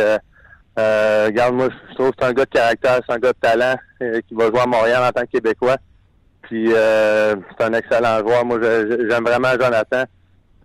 euh, 0.78 1.22
euh, 1.22 1.26
regarde, 1.26 1.54
moi, 1.54 1.68
je 1.90 1.94
trouve 1.94 2.10
que 2.10 2.16
c'est 2.20 2.26
un 2.26 2.32
gars 2.32 2.44
de 2.44 2.50
caractère, 2.50 3.00
c'est 3.06 3.14
un 3.14 3.18
gars 3.18 3.32
de 3.32 3.38
talent 3.40 3.74
euh, 4.02 4.20
qui 4.26 4.34
va 4.34 4.46
jouer 4.46 4.60
à 4.60 4.66
Montréal 4.66 5.02
en 5.04 5.12
tant 5.12 5.22
que 5.22 5.30
Québécois. 5.30 5.76
Puis, 6.42 6.72
euh, 6.72 7.36
c'est 7.56 7.64
un 7.64 7.72
excellent 7.72 8.18
joueur. 8.18 8.44
Moi, 8.44 8.58
j'aime 8.60 9.24
vraiment 9.24 9.52
Jonathan 9.52 10.04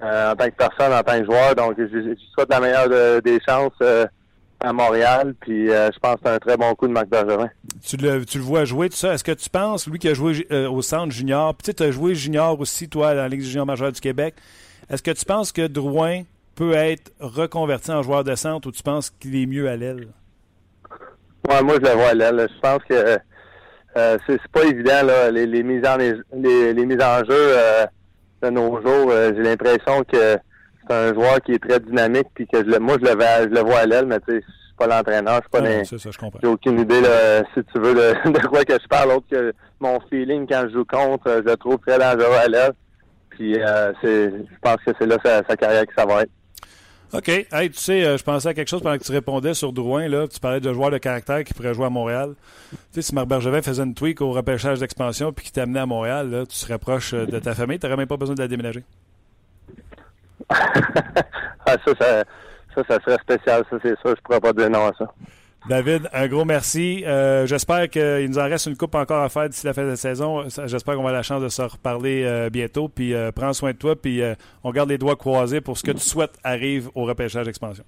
en 0.01 0.35
tant 0.35 0.45
que 0.45 0.55
personne, 0.55 0.93
en 0.93 1.01
tant 1.01 1.19
que 1.19 1.25
joueur. 1.25 1.55
Donc, 1.55 1.75
je, 1.77 2.15
souhaite 2.33 2.49
la 2.49 2.59
meilleure 2.59 3.21
des 3.21 3.39
chances 3.47 3.81
à 4.59 4.73
Montréal. 4.73 5.33
Puis, 5.39 5.67
je 5.67 5.99
pense 5.99 6.15
que 6.15 6.21
c'est 6.25 6.31
un 6.31 6.39
très 6.39 6.57
bon 6.57 6.73
coup 6.75 6.87
de 6.87 6.93
Marc 6.93 7.07
Bergerin. 7.07 7.49
Tu 7.83 7.97
le, 7.97 8.25
tu 8.25 8.37
le 8.37 8.43
vois 8.43 8.65
jouer, 8.65 8.89
tout 8.89 8.97
ça. 8.97 9.13
Est-ce 9.13 9.23
que 9.23 9.31
tu 9.31 9.49
penses, 9.49 9.87
lui 9.87 9.99
qui 9.99 10.09
a 10.09 10.13
joué 10.13 10.45
au 10.67 10.81
centre 10.81 11.13
junior, 11.13 11.55
puis 11.55 11.73
tu 11.73 11.83
as 11.83 11.91
joué 11.91 12.15
junior 12.15 12.59
aussi, 12.59 12.89
toi, 12.89 13.13
dans 13.13 13.21
la 13.21 13.29
Ligue 13.29 13.41
junior 13.41 13.65
majeure 13.65 13.91
du 13.91 14.01
Québec, 14.01 14.35
est-ce 14.89 15.03
que 15.03 15.11
tu 15.11 15.25
penses 15.25 15.51
que 15.51 15.67
Drouin 15.67 16.23
peut 16.57 16.73
être 16.73 17.13
reconverti 17.19 17.91
en 17.91 18.01
joueur 18.01 18.23
de 18.23 18.33
centre 18.35 18.67
ou 18.67 18.71
tu 18.71 18.81
penses 18.81 19.11
qu'il 19.11 19.35
est 19.41 19.45
mieux 19.45 19.69
à 19.69 19.77
l'aile? 19.77 20.07
Ouais, 21.47 21.61
moi, 21.63 21.75
je 21.75 21.87
le 21.87 21.95
vois 21.95 22.09
à 22.09 22.13
l'aile. 22.15 22.47
Je 22.53 22.59
pense 22.59 22.83
que 22.89 23.17
euh, 23.97 24.17
c'est 24.27 24.41
pas 24.51 24.63
évident, 24.63 25.05
là, 25.05 25.31
les, 25.31 25.63
mises 25.63 25.85
en, 25.87 25.97
les, 25.97 26.73
les, 26.73 26.85
mises 26.85 27.01
en 27.01 27.19
jeu 27.19 27.31
euh, 27.31 27.85
de 28.41 28.49
nos 28.49 28.81
jours. 28.81 29.11
Euh, 29.11 29.31
j'ai 29.35 29.43
l'impression 29.43 30.03
que 30.03 30.37
c'est 30.87 30.93
un 30.93 31.13
joueur 31.13 31.39
qui 31.41 31.53
est 31.53 31.63
très 31.63 31.79
dynamique 31.79 32.27
puis 32.33 32.47
que 32.47 32.57
je 32.57 32.79
moi, 32.79 32.97
je 32.99 33.05
le, 33.05 33.11
je 33.11 33.53
le 33.53 33.61
vois 33.61 33.79
à 33.79 33.85
l'aile, 33.85 34.07
mais 34.07 34.19
tu 34.19 34.33
sais, 34.33 34.43
pas 34.77 34.87
l'entraîneur, 34.87 35.41
je 35.53 35.59
suis 35.59 35.87
pas 35.87 35.97
ça, 35.97 36.11
je 36.11 36.17
comprends. 36.17 36.39
J'ai 36.41 36.47
aucune 36.47 36.79
idée, 36.79 37.01
là, 37.01 37.43
si 37.53 37.63
tu 37.71 37.79
veux, 37.79 37.93
de, 37.93 38.31
de, 38.31 38.47
quoi 38.47 38.63
que 38.63 38.73
je 38.73 38.87
parle, 38.87 39.11
autre 39.11 39.25
que 39.29 39.53
mon 39.79 39.99
feeling 40.09 40.47
quand 40.47 40.65
je 40.67 40.73
joue 40.73 40.85
contre, 40.85 41.41
je 41.45 41.49
le 41.49 41.57
trouve 41.57 41.77
très 41.85 41.97
dangereux 41.99 42.37
à 42.43 42.47
l'aise. 42.47 42.73
Puis 43.29 43.55
euh, 43.59 43.93
je 44.03 44.59
pense 44.61 44.77
que 44.85 44.91
c'est 44.99 45.05
là 45.05 45.17
sa, 45.23 45.43
sa, 45.47 45.55
carrière 45.55 45.85
que 45.85 45.93
ça 45.95 46.05
va 46.05 46.23
être. 46.23 46.31
OK. 47.13 47.29
Hey, 47.29 47.69
tu 47.69 47.79
sais, 47.79 48.03
euh, 48.03 48.17
je 48.17 48.23
pensais 48.23 48.49
à 48.49 48.53
quelque 48.53 48.67
chose 48.67 48.81
pendant 48.81 48.97
que 48.97 49.03
tu 49.03 49.11
répondais 49.13 49.53
sur 49.53 49.71
Drouin. 49.71 50.09
Là. 50.09 50.27
Tu 50.27 50.39
parlais 50.39 50.59
de 50.59 50.73
joueurs 50.73 50.91
de 50.91 50.97
caractère 50.97 51.43
qui 51.45 51.53
pourraient 51.53 51.73
jouer 51.73 51.85
à 51.85 51.89
Montréal. 51.89 52.33
Tu 52.71 52.77
sais, 52.91 53.01
si 53.01 53.15
Marc 53.15 53.27
Bergevin 53.27 53.61
faisait 53.61 53.83
une 53.83 53.93
tweak 53.93 54.19
au 54.19 54.33
repêchage 54.33 54.79
d'expansion 54.79 55.31
puis 55.31 55.45
qui 55.45 55.51
t'amenait 55.53 55.79
à 55.79 55.85
Montréal, 55.85 56.29
là, 56.29 56.45
tu 56.45 56.55
serais 56.55 56.77
proche 56.77 57.13
euh, 57.13 57.25
de 57.25 57.39
ta 57.39 57.55
famille. 57.55 57.79
Tu 57.79 57.85
n'aurais 57.85 57.97
même 57.97 58.07
pas 58.07 58.17
besoin 58.17 58.35
de 58.35 58.41
la 58.41 58.49
déménager. 58.49 58.83
ah, 60.49 60.55
ça, 61.65 61.93
ça, 61.97 62.83
ça, 62.87 62.99
serait 62.99 63.17
spécial. 63.21 63.63
Ça, 63.69 63.77
c'est 63.81 63.95
ça. 64.03 64.13
Je 64.15 64.21
pourrais 64.21 64.41
pas 64.41 64.51
dire 64.51 64.69
non 64.69 64.87
à 64.87 64.93
ça. 64.97 65.13
David, 65.67 66.07
un 66.13 66.27
gros 66.29 66.45
merci. 66.45 67.03
Euh, 67.05 67.45
J'espère 67.45 67.89
qu'il 67.89 68.29
nous 68.29 68.39
en 68.39 68.45
reste 68.45 68.67
une 68.67 68.77
coupe 68.77 68.95
encore 68.95 69.21
à 69.21 69.27
faire 69.27 69.49
d'ici 69.49 69.65
la 69.65 69.73
fin 69.73 69.83
de 69.83 69.89
la 69.89 69.95
saison. 69.97 70.43
J'espère 70.47 70.95
qu'on 70.95 71.03
va 71.03 71.09
avoir 71.09 71.13
la 71.13 71.23
chance 71.23 71.43
de 71.43 71.49
se 71.49 71.61
reparler 71.61 72.23
euh, 72.23 72.49
bientôt. 72.49 72.87
Puis 72.87 73.13
euh, 73.13 73.33
prends 73.33 73.51
soin 73.51 73.73
de 73.73 73.77
toi. 73.77 73.95
Puis 74.01 74.21
on 74.63 74.71
garde 74.71 74.87
les 74.87 74.97
doigts 74.97 75.17
croisés 75.17 75.59
pour 75.59 75.77
ce 75.77 75.83
que 75.83 75.91
tu 75.91 75.99
souhaites 75.99 76.37
arrive 76.41 76.89
au 76.95 77.03
repêchage 77.03 77.45
d'expansion. 77.45 77.83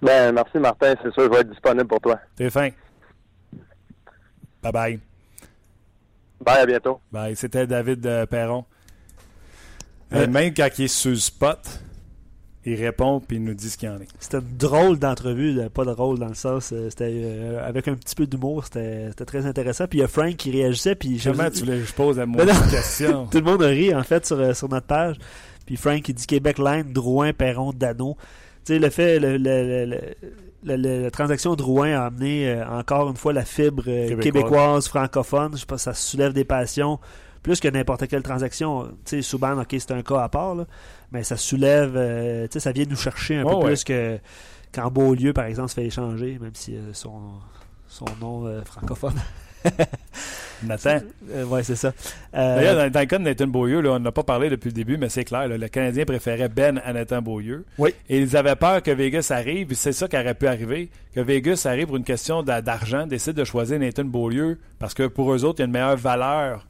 Ben, 0.00 0.32
merci 0.32 0.58
Martin. 0.58 0.94
C'est 1.02 1.12
sûr, 1.12 1.24
je 1.24 1.28
vais 1.28 1.40
être 1.40 1.50
disponible 1.50 1.86
pour 1.86 2.00
toi. 2.00 2.18
T'es 2.36 2.48
fin. 2.48 2.70
Bye 4.62 4.72
bye. 4.72 5.00
Bye, 6.40 6.60
à 6.60 6.66
bientôt. 6.66 7.00
Bye. 7.12 7.36
C'était 7.36 7.66
David 7.66 8.26
Perron. 8.30 8.64
même 10.10 10.54
quand 10.54 10.68
il 10.78 10.86
est 10.86 10.88
sur 10.88 11.10
le 11.10 11.16
spot, 11.16 11.82
il 12.66 12.74
répond 12.84 13.20
puis 13.20 13.36
il 13.36 13.44
nous 13.44 13.54
dit 13.54 13.70
ce 13.70 13.78
qu'il 13.78 13.88
en 13.88 14.00
est. 14.00 14.08
C'était 14.18 14.38
une 14.38 14.56
drôle 14.56 14.98
d'entrevue, 14.98 15.58
pas 15.72 15.84
drôle 15.84 16.18
dans 16.18 16.28
le 16.28 16.34
sens, 16.34 16.74
c'était 16.90 17.12
euh, 17.12 17.66
avec 17.66 17.86
un 17.86 17.94
petit 17.94 18.14
peu 18.14 18.26
d'humour, 18.26 18.64
c'était 18.64 19.12
très 19.24 19.46
intéressant. 19.46 19.86
Puis 19.86 20.00
il 20.00 20.02
y 20.02 20.04
a 20.04 20.08
Frank 20.08 20.36
qui 20.36 20.50
réagissait. 20.50 20.96
Puis 20.96 21.20
Comment 21.22 21.48
tu 21.48 21.60
voulais 21.60 21.78
que 21.78 21.84
je 21.84 21.92
pose 21.92 22.18
la 22.18 22.26
moindre 22.26 22.70
question? 22.70 23.26
Tout 23.30 23.38
le 23.38 23.44
monde 23.44 23.62
rit 23.62 23.94
en 23.94 24.02
fait 24.02 24.26
sur, 24.26 24.54
sur 24.54 24.68
notre 24.68 24.86
page. 24.86 25.16
Puis 25.64 25.76
Frank 25.76 26.08
il 26.08 26.14
dit 26.14 26.26
Québec 26.26 26.58
Line, 26.58 26.92
Drouin, 26.92 27.32
Perron, 27.32 27.72
Dano. 27.72 28.16
Tu 28.64 28.74
sais, 28.74 28.78
le 28.80 28.90
fait, 28.90 29.20
le, 29.20 29.36
le, 29.36 30.00
le, 30.64 31.02
la 31.02 31.10
transaction 31.12 31.54
Drouin 31.54 31.92
a 31.92 32.06
amené 32.06 32.48
euh, 32.48 32.66
encore 32.68 33.08
une 33.08 33.16
fois 33.16 33.32
la 33.32 33.44
fibre 33.44 33.84
euh, 33.86 34.08
québécoise. 34.08 34.24
québécoise, 34.24 34.88
francophone. 34.88 35.52
Je 35.54 35.60
sais 35.60 35.66
pas, 35.66 35.78
ça 35.78 35.94
soulève 35.94 36.32
des 36.32 36.44
passions 36.44 36.98
plus 37.46 37.60
que 37.60 37.68
n'importe 37.68 38.08
quelle 38.08 38.24
transaction. 38.24 38.88
Tu 39.04 39.16
sais, 39.16 39.22
Souban, 39.22 39.60
ok, 39.60 39.68
c'est 39.78 39.92
un 39.92 40.02
cas 40.02 40.20
à 40.20 40.28
part, 40.28 40.56
là, 40.56 40.66
mais 41.12 41.22
ça 41.22 41.36
soulève, 41.36 41.92
euh, 41.94 42.48
tu 42.48 42.54
sais, 42.54 42.60
ça 42.60 42.72
vient 42.72 42.86
nous 42.90 42.96
chercher 42.96 43.36
un 43.36 43.44
oh, 43.44 43.50
peu 43.50 43.56
ouais. 43.58 43.66
plus 43.66 43.84
que 43.84 44.18
quand 44.74 44.90
Beaulieu, 44.90 45.32
par 45.32 45.44
exemple, 45.44 45.68
se 45.68 45.74
fait 45.74 45.86
échanger, 45.86 46.40
même 46.40 46.54
si 46.54 46.74
euh, 46.74 46.92
son, 46.92 47.20
son 47.86 48.06
nom 48.20 48.46
euh, 48.46 48.62
francophone. 48.64 49.14
Nathan. 50.64 50.98
ouais, 51.48 51.62
c'est 51.62 51.76
ça. 51.76 51.92
D'ailleurs, 52.32 52.74
dans, 52.74 52.90
dans, 52.90 53.00
le 53.00 53.06
cas 53.06 53.18
de 53.18 53.22
Nathan 53.22 53.46
Beaulieu, 53.46 53.80
là, 53.80 53.90
on 53.92 54.00
n'a 54.00 54.10
pas 54.10 54.24
parlé 54.24 54.50
depuis 54.50 54.70
le 54.70 54.74
début, 54.74 54.96
mais 54.96 55.08
c'est 55.08 55.24
clair, 55.24 55.46
là, 55.46 55.56
le 55.56 55.68
Canadien 55.68 56.04
préférait 56.04 56.48
Ben 56.48 56.80
à 56.84 56.92
Nathan 56.92 57.22
Beaulieu. 57.22 57.64
Oui. 57.78 57.94
Et 58.08 58.18
ils 58.18 58.36
avaient 58.36 58.56
peur 58.56 58.82
que 58.82 58.90
Vegas 58.90 59.28
arrive, 59.30 59.70
et 59.70 59.76
c'est 59.76 59.92
ça 59.92 60.08
qui 60.08 60.16
aurait 60.16 60.34
pu 60.34 60.48
arriver, 60.48 60.90
que 61.14 61.20
Vegas 61.20 61.62
arrive 61.66 61.86
pour 61.86 61.96
une 61.96 62.04
question 62.04 62.42
d'argent, 62.42 63.06
décide 63.06 63.34
de 63.34 63.44
choisir 63.44 63.78
Nathan 63.78 64.04
Beaulieu, 64.04 64.58
parce 64.80 64.94
que 64.94 65.06
pour 65.06 65.32
eux 65.32 65.44
autres, 65.44 65.60
il 65.60 65.62
y 65.62 65.64
a 65.64 65.66
une 65.66 65.72
meilleure 65.72 65.96
valeur 65.96 66.66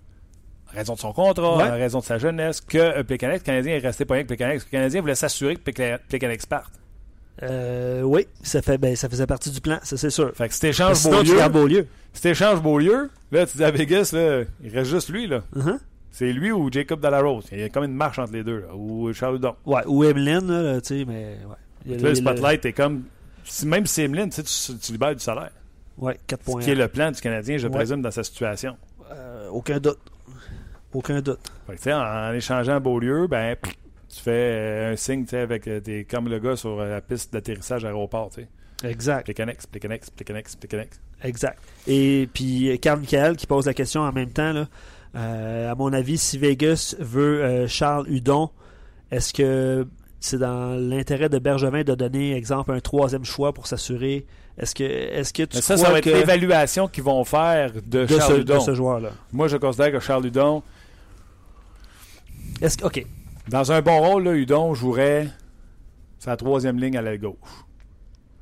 raison 0.73 0.95
de 0.95 0.99
son 0.99 1.13
contrat, 1.13 1.57
Ouais. 1.57 1.65
en 1.65 1.71
raison 1.73 1.99
de 2.01 2.05
sa 2.05 2.19
jeunesse, 2.19 2.61
que 2.61 2.79
euh, 2.79 3.03
Plekanec. 3.03 3.41
Le 3.41 3.45
Canadien 3.45 3.75
est 3.77 3.79
resté 3.79 4.05
pas 4.05 4.15
rien 4.15 4.23
que 4.25 4.29
Plekanec. 4.29 4.63
Le 4.65 4.71
Canadien 4.71 5.01
voulait 5.01 5.15
s'assurer 5.15 5.57
que 5.57 5.97
Plekanec 6.09 6.47
parte. 6.47 6.73
Euh, 7.43 8.01
oui, 8.03 8.27
ça, 8.43 8.63
fait, 8.63 8.79
ben, 8.79 8.97
ça 8.97 9.09
faisait 9.11 9.27
partie 9.27 9.51
du 9.51 9.61
plan, 9.61 9.79
ça 9.83 9.97
c'est 9.99 10.09
sûr. 10.11 10.33
Fait 10.35 10.49
que 10.49 10.55
si 10.55 10.61
t'échanges 10.61 11.03
Beaulieu, 11.05 11.49
Beaulieu. 11.51 11.87
si 12.15 12.23
t'échanges 12.23 12.63
Beaulieu, 12.63 13.11
là, 13.31 13.45
tu 13.47 13.59
dis 13.59 13.65
à 13.65 13.71
Vegas, 13.71 14.11
là, 14.15 14.45
il 14.65 14.71
reste 14.75 14.91
juste 14.91 15.11
lui, 15.11 15.27
là. 15.27 15.43
Uh-huh. 15.55 15.79
C'est 16.11 16.33
lui 16.33 16.51
ou 16.51 16.73
Jacob 16.73 16.99
Delarose. 17.01 17.45
Il 17.53 17.59
y 17.61 17.63
a 17.63 17.69
comme 17.69 17.85
une 17.85 17.93
marche 17.95 18.19
entre 18.19 18.33
les 18.33 18.43
deux, 18.43 18.61
là. 18.61 18.75
Ou 18.75 19.13
Charles 19.13 19.37
Hudon. 19.37 19.55
Ouais, 19.67 19.83
ou 19.87 20.03
Emeline, 20.03 20.47
là, 20.51 20.81
tu 20.81 21.01
sais, 21.01 21.05
mais. 21.05 21.37
Ouais. 21.47 21.93
A 21.95 21.97
Là, 21.99 22.03
le 22.05 22.09
le- 22.09 22.15
spotlight 22.15 22.65
est 22.65 22.73
comme. 22.73 23.03
même 23.67 23.85
si 23.87 23.95
c'est 23.95 24.03
Emeline, 24.05 24.31
tu, 24.31 24.43
tu, 24.43 24.93
libères 24.93 25.15
du 25.15 25.23
salaire. 25.23 25.51
Ouais, 25.99 26.19
4 26.27 26.41
Ce 26.41 26.51
points. 26.51 26.63
qui 26.63 26.71
est 26.71 26.75
le 26.75 26.89
plan 26.89 27.11
du 27.11 27.21
Canadien, 27.21 27.59
je 27.59 27.67
Ouais. 27.67 27.73
présume, 27.75 28.01
dans 28.01 28.11
sa 28.11 28.25
situation. 28.25 28.77
Euh, 29.13 29.49
aucun 29.51 29.79
doute. 29.79 29.99
Aucun 30.97 31.21
doute. 31.21 31.41
Fait 31.67 31.77
que, 31.77 31.91
en, 31.91 32.31
en 32.31 32.33
échangeant 32.33 32.81
Beaulieu, 32.81 33.27
ben, 33.27 33.55
pff, 33.57 33.75
tu 34.09 34.23
fais 34.23 34.31
euh, 34.31 34.93
un 34.93 34.97
signe, 34.97 35.27
avec 35.33 35.69
euh, 35.69 35.81
des, 35.81 36.05
comme 36.05 36.29
le 36.29 36.39
gars 36.39 36.57
sur 36.57 36.81
euh, 36.81 36.89
la 36.89 37.01
piste 37.01 37.33
d'atterrissage 37.33 37.85
à 37.85 37.89
l'aéroport. 37.89 38.31
Exact. 38.83 39.25
Plekanec, 39.25 39.59
Plekanec, 39.71 40.03
Plekanec, 40.17 40.47
Plekanec. 40.59 40.91
Exact. 41.23 41.59
Et 41.87 42.29
puis, 42.33 42.79
Carl 42.81 43.01
Michael 43.01 43.37
qui 43.37 43.47
pose 43.47 43.67
la 43.67 43.75
question 43.75 44.03
en 44.03 44.13
même 44.13 44.31
temps, 44.31 44.53
là, 44.53 44.67
euh, 45.17 45.71
à 45.71 45.75
mon 45.75 45.93
avis, 45.93 46.19
si 46.19 46.39
Vegas 46.39 46.95
veut 46.99 47.43
euh, 47.43 47.67
Charles 47.69 48.07
Hudon, 48.09 48.51
est-ce 49.11 49.33
que 49.33 49.87
c'est 50.21 50.39
dans 50.39 50.75
l'intérêt 50.79 51.29
de 51.29 51.39
Bergevin 51.39 51.85
de 51.85 51.95
donner, 51.95 52.35
exemple, 52.37 52.73
un 52.73 52.81
troisième 52.81 53.25
choix 53.25 53.53
pour 53.53 53.67
s'assurer 53.67 54.27
Est-ce 54.59 54.75
que, 54.75 54.85
est-ce 54.85 55.33
que 55.33 55.43
tu 55.45 55.57
Mais 55.57 55.63
ça, 55.63 55.75
crois 55.75 55.87
ça 55.87 55.93
va 55.93 55.99
être 55.99 56.07
l'évaluation 56.07 56.89
qu'ils 56.89 57.05
vont 57.05 57.25
faire 57.25 57.73
de, 57.73 58.05
de 58.05 58.07
Charles 58.07 58.35
ce, 58.37 58.41
Hudon. 58.41 58.55
de 58.55 58.61
ce 58.61 58.75
joueur-là 58.75 59.11
Moi, 59.33 59.49
je 59.49 59.57
considère 59.57 59.93
que 59.93 60.01
Charles 60.01 60.27
Hudon, 60.27 60.63
Est-ce 62.61 62.79
que, 62.79 62.85
ok, 62.87 63.05
dans 63.49 63.71
un 63.73 63.83
bon 63.83 63.99
rôle, 64.01 64.25
là, 64.25 64.35
Hudon 64.35 64.75
jouerait 64.75 65.29
sa 66.19 66.37
troisième 66.37 66.79
ligne 66.79 66.97
à 66.97 67.03
l'aile 67.03 67.21
gauche. 67.21 67.37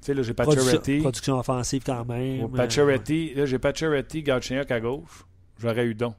Tu 0.00 0.06
sais, 0.08 0.14
là, 0.14 0.22
j'ai 0.22 0.34
Pacioretty. 0.34 1.00
production 1.00 1.38
offensive 1.38 1.82
quand 1.84 2.04
même. 2.04 2.44
Euh, 2.44 2.48
Pacioretty. 2.48 3.34
Là, 3.34 3.46
j'ai 3.46 3.58
Pacioretty, 3.58 4.22
Galchenyuk 4.22 4.70
à 4.70 4.80
gauche. 4.80 5.24
J'aurais 5.58 5.86
Hudon. 5.86 6.14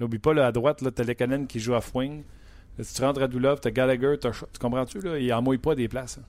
N'oublie 0.00 0.18
pas, 0.18 0.34
là, 0.34 0.46
à 0.46 0.52
droite, 0.52 0.82
là, 0.82 0.90
t'as 0.90 1.04
Lekanen 1.04 1.46
qui 1.46 1.60
joue 1.60 1.74
à 1.74 1.80
wing. 1.94 2.22
Là, 2.78 2.84
si 2.84 2.94
tu 2.94 3.02
rentres 3.02 3.22
à 3.22 3.28
Doulov, 3.28 3.60
t'as 3.60 3.70
Gallagher, 3.70 4.16
t'as 4.20 4.30
tu 4.32 4.58
comprends-tu? 4.60 5.00
Là? 5.00 5.18
Il 5.18 5.32
en 5.32 5.40
mouille 5.40 5.58
pas 5.58 5.74
des 5.74 5.88
places. 5.88 6.18
hein. 6.18 6.24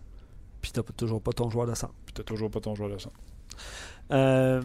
Puis 0.61 0.71
t'as 0.71 0.81
toujours 0.83 1.21
pas 1.21 1.31
ton 1.33 1.49
joueur 1.49 1.67
de 1.67 1.75
centre. 1.75 1.93
Puis 2.05 2.13
t'as 2.13 2.23
toujours 2.23 2.49
pas 2.49 2.59
ton 2.61 2.73
joueur 2.75 2.89
de 2.89 2.97
centre. 2.97 3.15
Euh, 4.11 4.61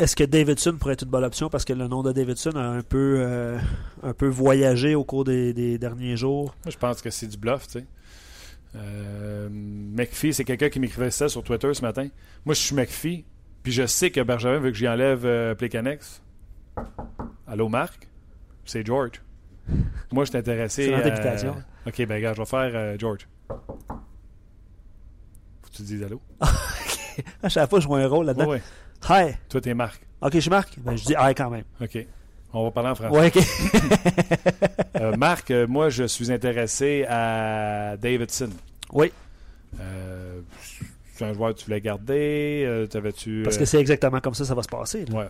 Est-ce 0.00 0.16
que 0.16 0.24
Davidson 0.24 0.78
pourrait 0.80 0.94
être 0.94 1.02
une 1.02 1.10
bonne 1.10 1.24
option? 1.24 1.50
Parce 1.50 1.66
que 1.66 1.74
le 1.74 1.86
nom 1.86 2.02
de 2.02 2.10
Davidson 2.10 2.52
a 2.56 2.62
un 2.62 2.80
peu, 2.80 3.16
euh, 3.18 3.58
un 4.02 4.14
peu 4.14 4.28
voyagé 4.28 4.94
au 4.94 5.04
cours 5.04 5.24
des, 5.24 5.52
des 5.52 5.76
derniers 5.76 6.16
jours? 6.16 6.54
Moi, 6.64 6.72
je 6.72 6.78
pense 6.78 7.02
que 7.02 7.10
c'est 7.10 7.26
du 7.26 7.36
bluff, 7.36 7.66
tu 7.66 7.80
sais. 7.80 7.86
Euh, 8.76 9.50
McPhee, 9.50 10.32
c'est 10.32 10.44
quelqu'un 10.44 10.70
qui 10.70 10.80
m'écrivait 10.80 11.10
ça 11.10 11.28
sur 11.28 11.42
Twitter 11.42 11.74
ce 11.74 11.82
matin. 11.82 12.08
Moi, 12.46 12.54
je 12.54 12.60
suis 12.60 12.74
McPhee, 12.74 13.26
puis 13.62 13.72
je 13.72 13.84
sais 13.84 14.10
que 14.10 14.22
Bergevin 14.22 14.58
veut 14.60 14.70
que 14.70 14.76
j'y 14.78 14.88
enlève 14.88 15.26
euh. 15.26 15.54
Allô, 17.46 17.68
Marc? 17.68 18.08
C'est 18.64 18.86
George. 18.86 19.20
Moi, 20.12 20.24
je 20.24 20.30
suis 20.30 20.38
intéressé. 20.38 20.86
C'est 20.86 20.94
invitation. 20.94 21.56
Ok, 21.86 22.06
ben, 22.06 22.14
regarde, 22.14 22.36
je 22.36 22.40
vais 22.40 22.46
faire 22.46 22.70
euh, 22.74 22.96
George. 22.98 23.28
Faut 23.48 23.54
que 25.70 25.76
tu 25.76 25.82
dises 25.82 26.02
allô. 26.02 26.22
À 27.42 27.50
chaque 27.50 27.68
fois, 27.68 27.80
je 27.80 27.86
vois 27.86 27.98
un 27.98 28.06
rôle 28.06 28.24
là-dedans. 28.24 28.48
Ouais. 28.48 28.62
Hi! 29.08 29.34
Toi, 29.48 29.60
t'es 29.60 29.74
Marc. 29.74 30.00
Ok, 30.20 30.38
je 30.38 30.50
marque. 30.50 30.74
Ben, 30.78 30.96
je 30.96 31.04
dis 31.04 31.14
hi 31.18 31.34
quand 31.34 31.50
même. 31.50 31.64
Ok. 31.80 32.06
On 32.52 32.64
va 32.64 32.70
parler 32.72 32.90
en 32.90 32.94
français. 32.94 33.16
Ouais, 33.16 33.32
ok. 33.34 33.42
Euh, 35.00 35.16
Marc, 35.16 35.50
euh, 35.50 35.66
moi, 35.66 35.88
je 35.88 36.04
suis 36.04 36.30
intéressé 36.30 37.06
à 37.08 37.96
Davidson. 37.96 38.50
oui, 38.92 39.10
Euh, 39.80 40.40
c'est 41.14 41.24
un 41.24 41.32
joueur 41.32 41.54
que 41.54 41.60
tu 41.60 41.64
voulais 41.66 41.80
garder. 41.80 42.64
Euh, 42.66 42.86
T'avais-tu. 42.86 43.42
parce 43.44 43.56
que 43.56 43.64
c'est 43.64 43.78
exactement 43.80 44.20
comme 44.20 44.34
ça 44.34 44.44
ça 44.44 44.54
va 44.54 44.62
se 44.62 44.68
passer. 44.68 45.06
là. 45.06 45.18
Ouais. 45.18 45.28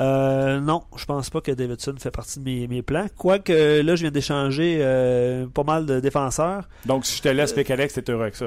Euh, 0.00 0.58
non, 0.60 0.82
je 0.96 1.04
pense 1.04 1.30
pas 1.30 1.40
que 1.40 1.52
Davidson 1.52 1.94
fait 1.98 2.10
partie 2.10 2.40
de 2.40 2.44
mes, 2.44 2.66
mes 2.66 2.82
plans. 2.82 3.06
Quoique, 3.16 3.52
là, 3.82 3.94
je 3.94 4.02
viens 4.02 4.10
d'échanger 4.10 4.78
euh, 4.80 5.46
pas 5.46 5.62
mal 5.62 5.86
de 5.86 6.00
défenseurs. 6.00 6.68
Donc, 6.86 7.06
si 7.06 7.18
je 7.18 7.22
te 7.22 7.28
laisse 7.28 7.52
Plekanec, 7.52 7.92
t'es 7.92 8.10
heureux 8.10 8.22
avec 8.22 8.34
ça. 8.34 8.46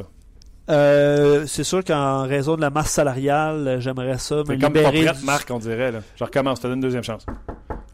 Euh, 0.69 1.45
c'est 1.45 1.63
sûr 1.63 1.83
qu'en 1.83 2.23
raison 2.27 2.55
de 2.55 2.61
la 2.61 2.69
masse 2.71 2.89
salariale, 2.91 3.67
euh, 3.67 3.79
j'aimerais 3.79 4.17
ça 4.17 4.35
me 4.37 4.45
C'est 4.45 4.57
comme 4.57 4.73
libérer. 4.73 5.03
prête, 5.05 5.19
du- 5.19 5.25
Marc, 5.25 5.51
on 5.51 5.59
dirait. 5.59 5.91
Là. 5.91 5.99
Je 6.15 6.23
recommence, 6.23 6.57
je 6.57 6.63
te 6.63 6.67
donne 6.67 6.77
une 6.77 6.81
deuxième 6.81 7.03
chance. 7.03 7.25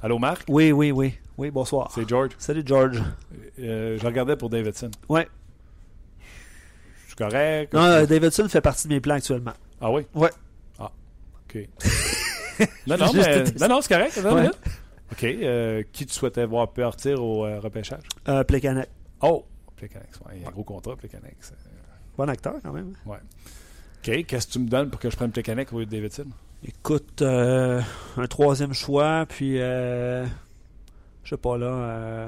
Allô, 0.02 0.18
Marc? 0.20 0.44
Oui, 0.48 0.72
oui, 0.72 0.92
oui. 0.92 1.14
Oui, 1.38 1.52
bonsoir. 1.52 1.92
C'est 1.94 2.08
George. 2.08 2.32
Salut, 2.38 2.64
George. 2.66 3.02
Euh, 3.60 3.98
je 4.00 4.06
regardais 4.06 4.36
pour 4.38 4.50
Davidson. 4.50 4.90
Ouais. 5.10 5.28
Je 7.04 7.08
suis 7.08 7.16
correct? 7.16 7.74
Non, 7.74 7.82
euh, 7.84 8.06
Davidson 8.06 8.48
fait 8.48 8.62
partie 8.62 8.88
de 8.88 8.94
mes 8.94 9.02
plans 9.02 9.16
actuellement. 9.16 9.54
Ah 9.82 9.92
oui? 9.92 10.04
Ouais. 10.16 10.30
Ah, 10.80 10.92
OK. 11.50 11.68
non, 12.88 12.98
non, 12.98 13.12
mais- 13.14 13.44
non, 13.60 13.68
non, 13.68 13.82
c'est 13.82 13.94
correct. 13.94 14.18
Ouais. 14.24 14.34
minute. 14.42 14.60
OK. 15.12 15.24
euh, 15.26 15.84
qui 15.92 16.06
tu 16.06 16.14
souhaitais 16.14 16.46
voir 16.46 16.72
partir 16.72 17.22
au 17.22 17.46
euh, 17.46 17.60
repêchage? 17.60 18.04
Euh, 18.30 18.44
Plekanec. 18.46 18.88
Oh! 19.22 19.46
Plekanec. 19.76 20.08
Ouais, 20.26 20.34
il 20.38 20.42
y 20.44 20.46
a 20.46 20.48
un 20.48 20.52
gros 20.52 20.64
contrat, 20.64 20.96
Plekanec. 20.96 21.36
Bon 22.18 22.30
acteur, 22.30 22.56
quand 22.64 22.74
même. 22.74 22.94
OK. 23.06 24.26
Qu'est-ce 24.26 24.48
que 24.48 24.54
tu 24.54 24.60
me 24.60 24.68
donnes 24.68 24.90
pour 24.90 25.00
que 25.00 25.10
je 25.10 25.16
prenne 25.16 25.32
Plekanec 25.32 25.72
au 25.74 25.80
lieu 25.80 25.86
de 25.86 25.92
Davidson? 25.92 26.28
Écoute, 26.64 27.22
euh, 27.22 27.82
un 28.18 28.28
troisième 28.28 28.74
choix, 28.74 29.26
puis 29.28 29.60
euh, 29.60 30.26
je 31.24 31.30
sais 31.30 31.38
pas 31.38 31.58
là, 31.58 31.66
euh, 31.66 32.28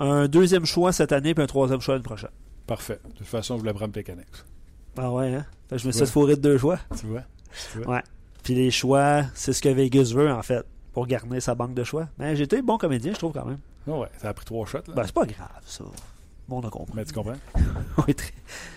un 0.00 0.26
deuxième 0.26 0.64
choix 0.64 0.92
cette 0.92 1.12
année, 1.12 1.34
puis 1.34 1.44
un 1.44 1.46
troisième 1.46 1.80
choix 1.80 1.94
l'année 1.94 2.02
prochaine. 2.02 2.30
Parfait. 2.66 2.98
De 3.04 3.12
toute 3.12 3.26
façon, 3.26 3.54
je 3.54 3.60
voulais 3.60 3.72
prendre 3.72 3.92
Plekanec. 3.92 4.26
Ah 4.96 5.12
ouais, 5.12 5.32
hein? 5.34 5.46
je 5.70 5.86
me 5.86 5.92
suis 5.92 6.06
fourré 6.06 6.34
de 6.36 6.40
deux 6.40 6.58
choix. 6.58 6.78
Tu 6.98 7.06
vois? 7.06 7.22
Ouais. 7.86 8.02
Puis 8.42 8.54
les 8.54 8.70
choix, 8.70 9.22
c'est 9.34 9.52
ce 9.52 9.62
que 9.62 9.68
Vegas 9.68 10.12
veut, 10.14 10.30
en 10.30 10.42
fait, 10.42 10.64
pour 10.92 11.06
garder 11.06 11.40
sa 11.40 11.54
banque 11.54 11.74
de 11.74 11.84
choix. 11.84 12.08
Mais 12.18 12.34
j'ai 12.34 12.44
été 12.44 12.60
bon 12.62 12.78
comédien, 12.78 13.12
je 13.12 13.18
trouve, 13.18 13.32
quand 13.32 13.44
même. 13.44 13.58
Oh 13.86 14.00
ouais, 14.02 14.08
ça 14.18 14.30
a 14.30 14.34
pris 14.34 14.44
trois 14.44 14.66
shots. 14.66 14.78
Ben, 14.94 15.04
c'est 15.04 15.14
pas 15.14 15.24
grave, 15.24 15.62
ça. 15.64 15.84
Bon, 16.48 16.60
on 16.62 16.66
a 16.66 16.70
compris. 16.70 16.94
Mais 16.96 17.04
tu 17.04 17.12
comprends? 17.12 17.36
oui, 18.06 18.14
très... 18.14 18.32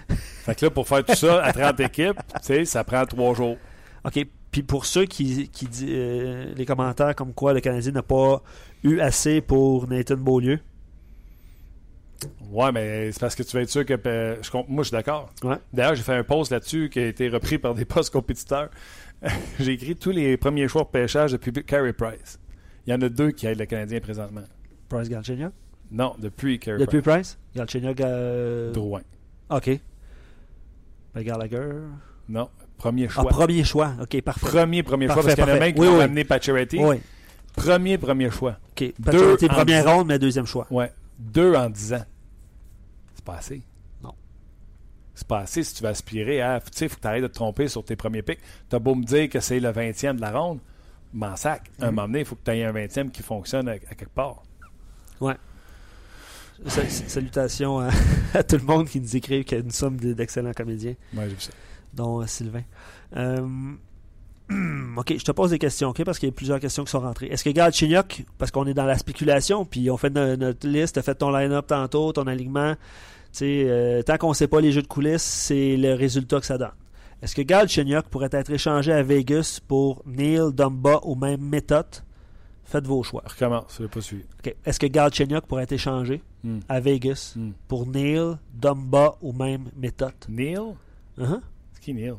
Fait 0.09 0.55
que 0.55 0.65
là, 0.65 0.72
pour 0.72 0.88
faire 0.88 1.05
tout 1.05 1.15
ça 1.15 1.43
à 1.43 1.53
30 1.53 1.80
équipes, 1.80 2.17
tu 2.17 2.39
sais, 2.41 2.65
ça 2.65 2.84
prend 2.84 3.05
trois 3.05 3.34
jours. 3.34 3.57
OK. 4.03 4.26
Puis 4.51 4.63
pour 4.63 4.86
ceux 4.86 5.05
qui, 5.05 5.47
qui 5.47 5.65
disent 5.65 5.86
euh, 5.88 6.53
les 6.55 6.65
commentaires 6.65 7.15
comme 7.15 7.34
quoi 7.34 7.53
le 7.53 7.61
Canadien 7.61 7.93
n'a 7.93 8.03
pas 8.03 8.41
eu 8.84 8.99
assez 8.99 9.39
pour 9.39 9.88
Nathan 9.88 10.17
Beaulieu. 10.17 10.59
Ouais, 12.51 12.72
mais 12.74 13.11
c'est 13.11 13.19
parce 13.19 13.36
que 13.36 13.43
tu 13.43 13.55
vas 13.55 13.63
être 13.63 13.69
sûr 13.69 13.86
que. 13.86 13.97
Euh, 14.05 14.36
je, 14.41 14.51
moi, 14.67 14.84
je 14.84 14.89
suis 14.89 14.91
d'accord. 14.91 15.32
Ouais. 15.43 15.55
D'ailleurs, 15.72 15.95
j'ai 15.95 16.03
fait 16.03 16.15
un 16.15 16.24
post 16.24 16.51
là-dessus 16.51 16.89
qui 16.89 16.99
a 16.99 17.07
été 17.07 17.30
repris 17.30 17.57
par 17.57 17.74
des 17.74 17.86
postes 17.86 18.11
compétiteurs. 18.11 18.69
j'ai 19.59 19.74
écrit 19.74 19.95
tous 19.95 20.11
les 20.11 20.36
premiers 20.36 20.67
choix 20.67 20.84
de 20.84 20.89
pêchage 20.89 21.32
depuis 21.32 21.51
Carey 21.63 21.93
Price. 21.93 22.39
Il 22.86 22.91
y 22.91 22.93
en 22.93 23.01
a 23.01 23.09
deux 23.09 23.32
qui 23.32 23.47
aident 23.47 23.59
le 23.59 23.65
Canadien 23.65 23.99
présentement. 24.01 24.43
Price 24.89 25.07
Galchenyuk? 25.07 25.53
Non, 25.91 26.15
depuis 26.17 26.57
Carey 26.57 26.77
Price. 26.77 26.87
Depuis 26.87 27.01
Price? 27.01 27.37
Galchenyuk. 27.55 27.99
Euh... 27.99 28.71
Drouin. 28.71 29.01
OK. 29.49 29.69
Ben 31.13 31.23
Gallagher? 31.23 31.69
Non, 32.29 32.49
premier 32.77 33.09
choix. 33.09 33.25
Ah, 33.27 33.33
premier 33.33 33.63
choix. 33.65 33.93
OK, 34.01 34.21
parfait. 34.21 34.47
Premier, 34.47 34.83
premier 34.83 35.07
choix, 35.07 35.21
parce 35.21 35.35
qu'il 35.35 35.43
y 35.43 35.47
en 35.47 35.53
a 35.53 35.59
même 35.59 35.73
qui 35.73 35.81
ont 35.81 35.99
amené 35.99 36.23
Pacioretty. 36.23 36.79
Oui. 36.79 37.01
Premier, 37.55 37.97
premier 37.97 38.31
choix. 38.31 38.57
OK. 38.71 38.93
Pacioretty, 39.03 39.47
première 39.47 39.93
ronde, 39.93 40.07
mais 40.07 40.17
deuxième 40.17 40.45
choix. 40.45 40.65
Ouais. 40.71 40.91
Deux 41.19 41.53
en 41.55 41.69
dix 41.69 41.93
ans. 41.93 42.05
C'est 43.13 43.25
pas 43.25 43.35
assez. 43.35 43.61
Non. 44.01 44.13
C'est 45.13 45.27
pas 45.27 45.39
assez 45.39 45.63
si 45.63 45.75
tu 45.75 45.83
veux 45.83 45.89
aspirer 45.89 46.41
à. 46.41 46.61
Tu 46.61 46.67
sais, 46.71 46.85
il 46.85 46.89
faut 46.89 46.95
que 46.95 47.01
tu 47.01 47.07
arrêtes 47.07 47.23
de 47.23 47.27
te 47.27 47.33
tromper 47.33 47.67
sur 47.67 47.83
tes 47.83 47.97
premiers 47.97 48.21
pics. 48.21 48.39
Tu 48.69 48.75
as 48.75 48.79
beau 48.79 48.95
me 48.95 49.03
dire 49.03 49.29
que 49.29 49.41
c'est 49.41 49.59
le 49.59 49.69
20e 49.69 50.15
de 50.15 50.21
la 50.21 50.31
ronde, 50.31 50.59
m'en 51.13 51.35
sac. 51.35 51.69
À 51.79 51.85
un 51.85 51.89
mhm. 51.89 51.95
moment 51.95 52.07
donné, 52.07 52.19
il 52.21 52.25
faut 52.25 52.35
que 52.35 52.45
tu 52.45 52.51
aies 52.51 52.63
un 52.63 52.71
20e 52.71 53.11
qui 53.11 53.21
fonctionne 53.21 53.67
à, 53.67 53.77
quelque 53.77 54.09
part. 54.09 54.43
Ouais. 55.19 55.35
Salutations 56.68 57.80
à, 58.34 58.43
tout 58.43 58.57
le 58.57 58.64
monde 58.64 58.88
qui 58.88 58.99
nous 58.99 59.16
écrit 59.16 59.43
que 59.43 59.55
nous 59.55 59.72
sommes 59.72 59.97
d'excellents 59.97 60.53
comédiens. 60.53 60.95
Oui, 61.14 61.24
j'ai 61.24 61.30
vu 61.30 61.39
ça. 61.39 61.51
Dont 61.93 62.22
euh, 62.22 62.28
Sylvain. 62.28 62.64
Euh, 63.16 63.74
OK, 64.97 65.18
je 65.18 65.24
te 65.24 65.32
pose 65.32 65.51
des 65.51 65.59
questions, 65.59 65.89
OK, 65.89 66.03
parce 66.03 66.20
qu'il 66.20 66.30
y 66.30 66.32
a 66.32 66.36
plusieurs 66.36 66.59
questions 66.59 66.84
qui 66.84 66.91
sont 66.91 66.99
rentrées. 66.99 67.28
Est-ce 67.28 67.43
que 67.43 67.49
Gal 67.49 67.74
Chignoc, 67.74 68.26
parce 68.38 68.51
qu'on 68.51 68.68
est 68.68 68.74
dans 68.74 68.86
la 68.86 68.97
spéculation, 68.97 69.66
puis 69.66 69.89
on 69.89 69.97
fait 69.97 70.09
notre, 70.09 70.68
liste, 70.68 70.93
tu 70.93 70.99
as 70.99 71.03
fait 71.03 71.16
ton 71.16 71.32
line-up 71.32 71.68
tantôt, 71.68 72.12
ton 72.14 72.28
alignement, 72.28 72.76
euh, 73.41 74.01
tant 74.03 74.18
qu'on 74.18 74.30
ne 74.30 74.34
sait 74.34 74.47
pas 74.47 74.62
les 74.62 74.72
jeux 74.72 74.82
de 74.82 74.88
coulisses, 74.88 75.24
c'est 75.24 75.78
le 75.78 75.93
résultat 75.93 76.39
que 76.39 76.45
ça 76.45 76.57
donne. 76.57 76.72
Est-ce 77.22 77.36
que 77.36 77.41
Gal 77.41 77.70
Chignoc 77.70 78.07
pourrait 78.07 78.30
être 78.32 78.51
échangé 78.51 78.91
à 78.91 79.03
Vegas 79.03 79.59
pour 79.68 80.01
Neil, 80.05 80.51
Dumba 80.53 80.99
ou 81.03 81.16
même 81.16 81.41
méthode? 81.41 81.86
Faites 82.64 82.88
vos 82.88 83.03
choix. 83.03 83.24
Recommence, 83.26 83.78
je 83.80 83.86
pas 83.86 84.01
suivi. 84.01 84.24
Est-ce 84.66 84.80
que 84.80 84.88
Gal 84.88 85.14
Chignoc 85.14 85.45
pourrait 85.45 85.64
être 85.64 85.74
échangé? 85.74 86.24
Hmm. 86.43 86.59
à 86.69 86.79
Vegas 86.79 87.33
hmm. 87.35 87.51
pour 87.67 87.87
Neil, 87.87 88.37
Dumba 88.53 89.15
ou 89.21 89.33
même 89.33 89.65
méthode 89.75 90.13
Neil? 90.29 90.57
Uh-huh. 91.17 91.39
C'est 91.73 91.81
qui 91.81 91.93
Neil? 91.93 92.13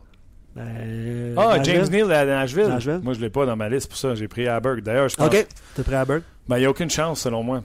Ben, 0.54 1.34
ah, 1.36 1.62
James 1.62 1.88
Neal 1.88 2.12
à 2.12 2.24
Nashville. 2.26 2.68
Moi, 3.02 3.14
je 3.14 3.18
ne 3.18 3.24
l'ai 3.24 3.30
pas 3.30 3.46
dans 3.46 3.56
ma 3.56 3.68
liste 3.68 3.88
pour 3.88 3.96
ça. 3.96 4.14
J'ai 4.14 4.28
pris 4.28 4.46
Aberg. 4.46 4.82
D'ailleurs, 4.82 5.08
je 5.08 5.16
pense. 5.16 5.26
OK. 5.26 5.46
Tu 5.74 5.82
pris 5.82 5.94
Aberg? 5.94 6.22
Ben, 6.46 6.58
il 6.58 6.60
n'y 6.60 6.66
a 6.66 6.70
aucune 6.70 6.90
chance, 6.90 7.20
selon 7.20 7.42
moi. 7.42 7.62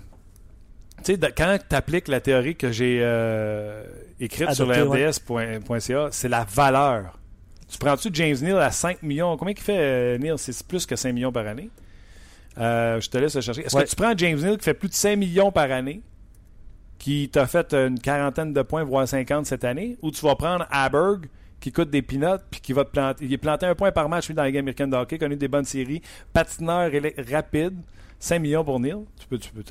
Tu 1.03 1.15
sais, 1.15 1.19
quand 1.35 1.57
tu 1.69 1.75
appliques 1.75 2.07
la 2.07 2.21
théorie 2.21 2.55
que 2.55 2.71
j'ai 2.71 2.99
euh, 3.01 3.83
écrite 4.19 4.51
sur 4.53 4.65
le 4.65 4.83
RDS.ca, 4.83 6.09
c'est 6.11 6.29
la 6.29 6.45
valeur. 6.45 7.19
Tu 7.67 7.77
prends-tu 7.77 8.09
James 8.13 8.37
Neal 8.41 8.59
à 8.59 8.71
5 8.71 9.03
millions? 9.03 9.35
Combien 9.35 9.53
il 9.53 9.61
fait, 9.61 9.77
euh, 9.77 10.17
Neal 10.17 10.37
C'est 10.37 10.65
plus 10.65 10.85
que 10.85 10.95
5 10.95 11.11
millions 11.11 11.33
par 11.33 11.45
année. 11.45 11.69
Euh, 12.57 13.01
je 13.01 13.09
te 13.09 13.17
laisse 13.17 13.39
chercher. 13.39 13.65
Est-ce 13.65 13.75
que 13.75 13.89
tu 13.89 13.95
prends 13.95 14.13
James 14.15 14.39
Neal 14.39 14.57
qui 14.57 14.63
fait 14.63 14.73
plus 14.73 14.89
de 14.89 14.93
5 14.93 15.17
millions 15.17 15.51
par 15.51 15.69
année, 15.71 16.01
qui 16.97 17.29
t'a 17.29 17.47
fait 17.47 17.73
une 17.73 17.99
quarantaine 17.99 18.53
de 18.53 18.61
points, 18.61 18.83
voire 18.83 19.07
50 19.07 19.45
cette 19.45 19.63
année, 19.63 19.97
ou 20.01 20.11
tu 20.11 20.25
vas 20.25 20.35
prendre 20.35 20.65
Aberg 20.71 21.27
qui 21.59 21.71
coûte 21.71 21.89
des 21.89 22.01
peanuts, 22.01 22.41
puis 22.51 22.61
qui 22.61 22.73
va 22.73 22.85
te 22.85 22.91
planter. 22.91 23.25
Il 23.25 23.33
est 23.33 23.37
planté 23.37 23.65
un 23.65 23.75
point 23.75 23.91
par 23.91 24.09
match, 24.09 24.27
lui, 24.27 24.35
dans 24.35 24.43
la 24.43 24.51
Game 24.51 24.63
américaine 24.63 24.89
de 24.89 24.95
hockey, 24.95 25.17
connu 25.17 25.35
des 25.35 25.47
bonnes 25.47 25.65
séries, 25.65 26.01
patineur 26.33 26.91
rapide, 27.31 27.79
5 28.19 28.39
millions 28.39 28.63
pour 28.63 28.79
Neil. 28.79 28.95
Tu 29.19 29.27
peux, 29.27 29.37
tu 29.37 29.51
peux, 29.51 29.63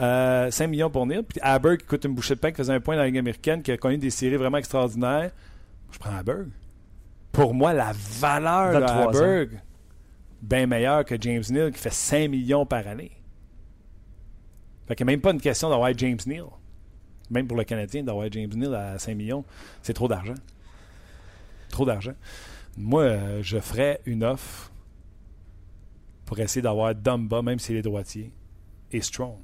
euh, 0.00 0.50
5 0.50 0.66
millions 0.66 0.90
pour 0.90 1.06
Neil. 1.06 1.22
Puis 1.22 1.40
Aberg, 1.42 1.78
qui 1.78 1.86
coûte 1.86 2.04
une 2.04 2.14
bouchée 2.14 2.34
de 2.34 2.40
pain, 2.40 2.50
qui 2.50 2.56
faisait 2.56 2.72
un 2.72 2.80
point 2.80 2.96
dans 2.96 3.02
la 3.02 3.06
Ligue 3.06 3.18
américaine, 3.18 3.62
qui 3.62 3.72
a 3.72 3.76
connu 3.76 3.98
des 3.98 4.10
séries 4.10 4.36
vraiment 4.36 4.58
extraordinaires. 4.58 5.30
Je 5.90 5.98
prends 5.98 6.16
Aberg. 6.16 6.48
Pour 7.32 7.54
moi, 7.54 7.72
la 7.72 7.92
valeur 8.20 8.80
de 8.80 8.84
Aberg, 8.84 9.60
bien 10.42 10.66
meilleure 10.66 11.04
que 11.04 11.16
James 11.20 11.44
Neal, 11.50 11.72
qui 11.72 11.78
fait 11.78 11.92
5 11.92 12.28
millions 12.30 12.66
par 12.66 12.86
année. 12.86 13.12
Fait 14.88 14.94
qu'il 14.96 15.04
n'y 15.06 15.12
a 15.12 15.16
même 15.16 15.20
pas 15.20 15.32
une 15.32 15.40
question 15.40 15.68
d'avoir 15.68 15.96
James 15.96 16.18
Neal. 16.26 16.44
Même 17.30 17.46
pour 17.46 17.58
le 17.58 17.64
Canadien, 17.64 18.02
d'avoir 18.02 18.26
James 18.32 18.50
Neal 18.54 18.74
à 18.74 18.98
5 18.98 19.14
millions, 19.14 19.44
c'est 19.82 19.92
trop 19.92 20.08
d'argent. 20.08 20.34
Trop 21.68 21.84
d'argent. 21.84 22.14
Moi, 22.78 23.02
euh, 23.02 23.42
je 23.42 23.58
ferais 23.58 24.00
une 24.06 24.24
offre 24.24 24.72
pour 26.24 26.38
essayer 26.38 26.62
d'avoir 26.62 26.94
Dumba, 26.94 27.42
même 27.42 27.58
s'il 27.58 27.76
est 27.76 27.82
droitier, 27.82 28.32
et 28.90 29.02
Strong. 29.02 29.36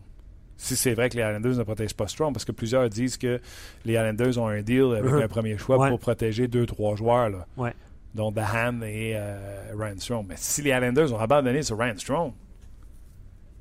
Si 0.57 0.77
c'est 0.77 0.95
vrai 0.95 1.11
que 1.11 1.17
les 1.17 1.23
Islanders 1.23 1.57
ne 1.57 1.63
protègent 1.63 1.95
pas 1.95 2.09
Strong, 2.09 2.33
parce 2.33 2.47
que 2.47 2.53
plusieurs 2.53 2.89
disent 2.89 3.19
que 3.19 3.39
les 3.85 3.95
Islanders 3.95 4.39
ont 4.39 4.47
un 4.47 4.63
deal 4.63 4.95
avec 4.97 5.13
un 5.13 5.29
premier 5.29 5.59
choix 5.59 5.89
pour 5.89 5.99
protéger 5.99 6.49
deux, 6.49 6.65
trois 6.65 6.97
joueurs, 6.97 7.29
là, 7.29 7.47
ouais. 7.59 7.75
dont 8.15 8.33
Dahan 8.33 8.81
et 8.83 9.13
euh, 9.15 9.73
Ryan 9.77 9.99
Strong. 9.99 10.27
Mais 10.27 10.37
si 10.39 10.63
les 10.63 10.71
Islanders 10.71 11.13
ont 11.13 11.19
abandonné 11.19 11.63
sur 11.63 11.79
Ryan 11.79 11.99
Strong, 11.99 12.33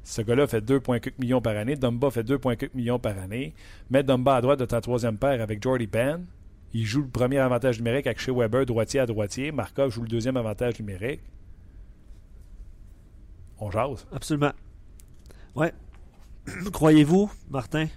ce 0.03 0.21
gars-là 0.21 0.47
fait 0.47 0.61
2,4 0.61 1.13
millions 1.19 1.41
par 1.41 1.55
année. 1.55 1.75
Dumba 1.75 2.11
fait 2.11 2.23
2,4 2.23 2.69
millions 2.73 2.99
par 2.99 3.17
année. 3.17 3.53
Mets 3.89 4.03
Dumba 4.03 4.35
à 4.35 4.41
droite 4.41 4.59
de 4.59 4.65
ta 4.65 4.81
troisième 4.81 5.17
paire 5.17 5.41
avec 5.41 5.63
Jordy 5.63 5.87
Ben. 5.87 6.25
Il 6.73 6.85
joue 6.85 7.01
le 7.01 7.07
premier 7.07 7.37
avantage 7.37 7.77
numérique 7.77 8.07
avec 8.07 8.19
Shea 8.19 8.33
Weber, 8.33 8.65
droitier 8.65 8.99
à 8.99 9.05
droitier. 9.05 9.51
Markov 9.51 9.91
joue 9.91 10.01
le 10.01 10.07
deuxième 10.07 10.37
avantage 10.37 10.79
numérique. 10.79 11.21
On 13.59 13.71
jase. 13.71 14.05
Absolument. 14.11 14.51
Ouais. 15.55 15.71
Croyez-vous, 16.73 17.31
Martin, 17.49 17.87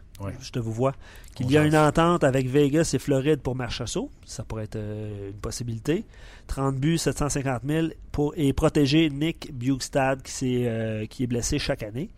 je 0.40 0.50
te 0.50 0.58
vous 0.58 0.72
vois, 0.72 0.94
qu'il 1.34 1.50
y 1.50 1.58
a 1.58 1.64
une 1.64 1.76
entente 1.76 2.24
avec 2.24 2.48
Vegas 2.48 2.90
et 2.94 2.98
Floride 2.98 3.40
pour 3.40 3.54
Marchessault? 3.54 4.10
Ça 4.24 4.44
pourrait 4.44 4.64
être 4.64 4.76
euh, 4.76 5.30
une 5.30 5.36
possibilité. 5.36 6.04
30 6.46 6.76
buts, 6.76 6.98
750 6.98 7.62
000 7.66 7.88
pour, 8.12 8.32
et 8.36 8.52
protéger 8.52 9.10
Nick 9.10 9.52
Bugstad 9.52 10.22
qui, 10.22 10.62
est, 10.62 10.68
euh, 10.68 11.06
qui 11.06 11.24
est 11.24 11.26
blessé 11.26 11.58
chaque 11.58 11.82
année. 11.82 12.10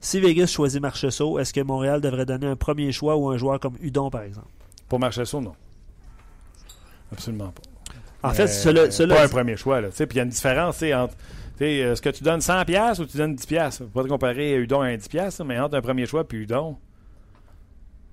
Si 0.00 0.20
Vegas 0.20 0.46
choisit 0.46 0.80
Marchessault, 0.80 1.38
est-ce 1.38 1.52
que 1.52 1.60
Montréal 1.60 2.00
devrait 2.00 2.24
donner 2.24 2.46
un 2.46 2.56
premier 2.56 2.92
choix 2.92 3.16
ou 3.16 3.28
un 3.28 3.36
joueur 3.36 3.60
comme 3.60 3.76
Udon, 3.80 4.10
par 4.10 4.22
exemple? 4.22 4.48
Pour 4.88 4.98
Marchessault, 4.98 5.40
non. 5.40 5.54
Absolument 7.12 7.52
pas. 7.52 7.62
En 8.22 8.32
fait, 8.32 8.48
cela, 8.48 9.14
pas 9.14 9.24
un 9.24 9.28
premier 9.28 9.56
choix. 9.56 9.80
Puis 9.82 10.06
il 10.10 10.16
y 10.16 10.20
a 10.20 10.22
une 10.22 10.28
différence 10.28 10.82
entre 10.82 11.14
euh, 11.62 11.92
est-ce 11.92 12.02
que 12.02 12.10
tu 12.10 12.24
donnes 12.24 12.40
100$ 12.40 13.00
ou 13.00 13.06
tu 13.06 13.16
donnes 13.16 13.34
10$? 13.34 13.84
Pas 13.88 14.02
te 14.02 14.08
comparer 14.08 14.56
Udon 14.56 14.80
à 14.80 14.86
un 14.86 14.96
10$, 14.96 15.44
mais 15.44 15.58
entre 15.58 15.76
un 15.76 15.82
premier 15.82 16.06
choix 16.06 16.24
et 16.30 16.36
Udon. 16.36 16.76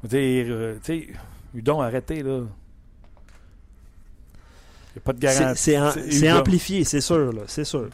Tu 0.03 0.79
sais, 0.83 1.07
Udon, 1.53 1.81
arrêtez, 1.81 2.23
là. 2.23 2.43
Il 4.95 4.95
n'y 4.95 4.97
a 4.97 5.01
pas 5.03 5.13
de 5.13 5.19
garantie. 5.19 5.75
C'est 6.11 6.31
amplifié, 6.31 6.83
c'est 6.83 7.01
sûr, 7.01 7.33
là. 7.33 7.41
C'est 7.47 7.63
sûr. 7.63 7.89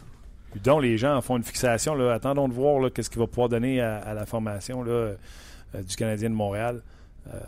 Udon, 0.55 0.79
les 0.79 0.97
gens 0.97 1.19
font 1.21 1.37
une 1.37 1.43
fixation. 1.43 1.95
Là. 1.95 2.13
Attendons 2.13 2.47
de 2.47 2.53
voir 2.53 2.91
qu'est-ce 2.91 3.09
qu'il 3.09 3.19
va 3.19 3.27
pouvoir 3.27 3.49
donner 3.49 3.81
à, 3.81 4.13
la 4.13 4.25
formation 4.25 4.83
là, 4.83 4.91
euh, 4.91 5.15
du 5.87 5.95
Canadien 5.95 6.29
de 6.29 6.35
Montréal. 6.35 6.81
Euh, 7.33 7.39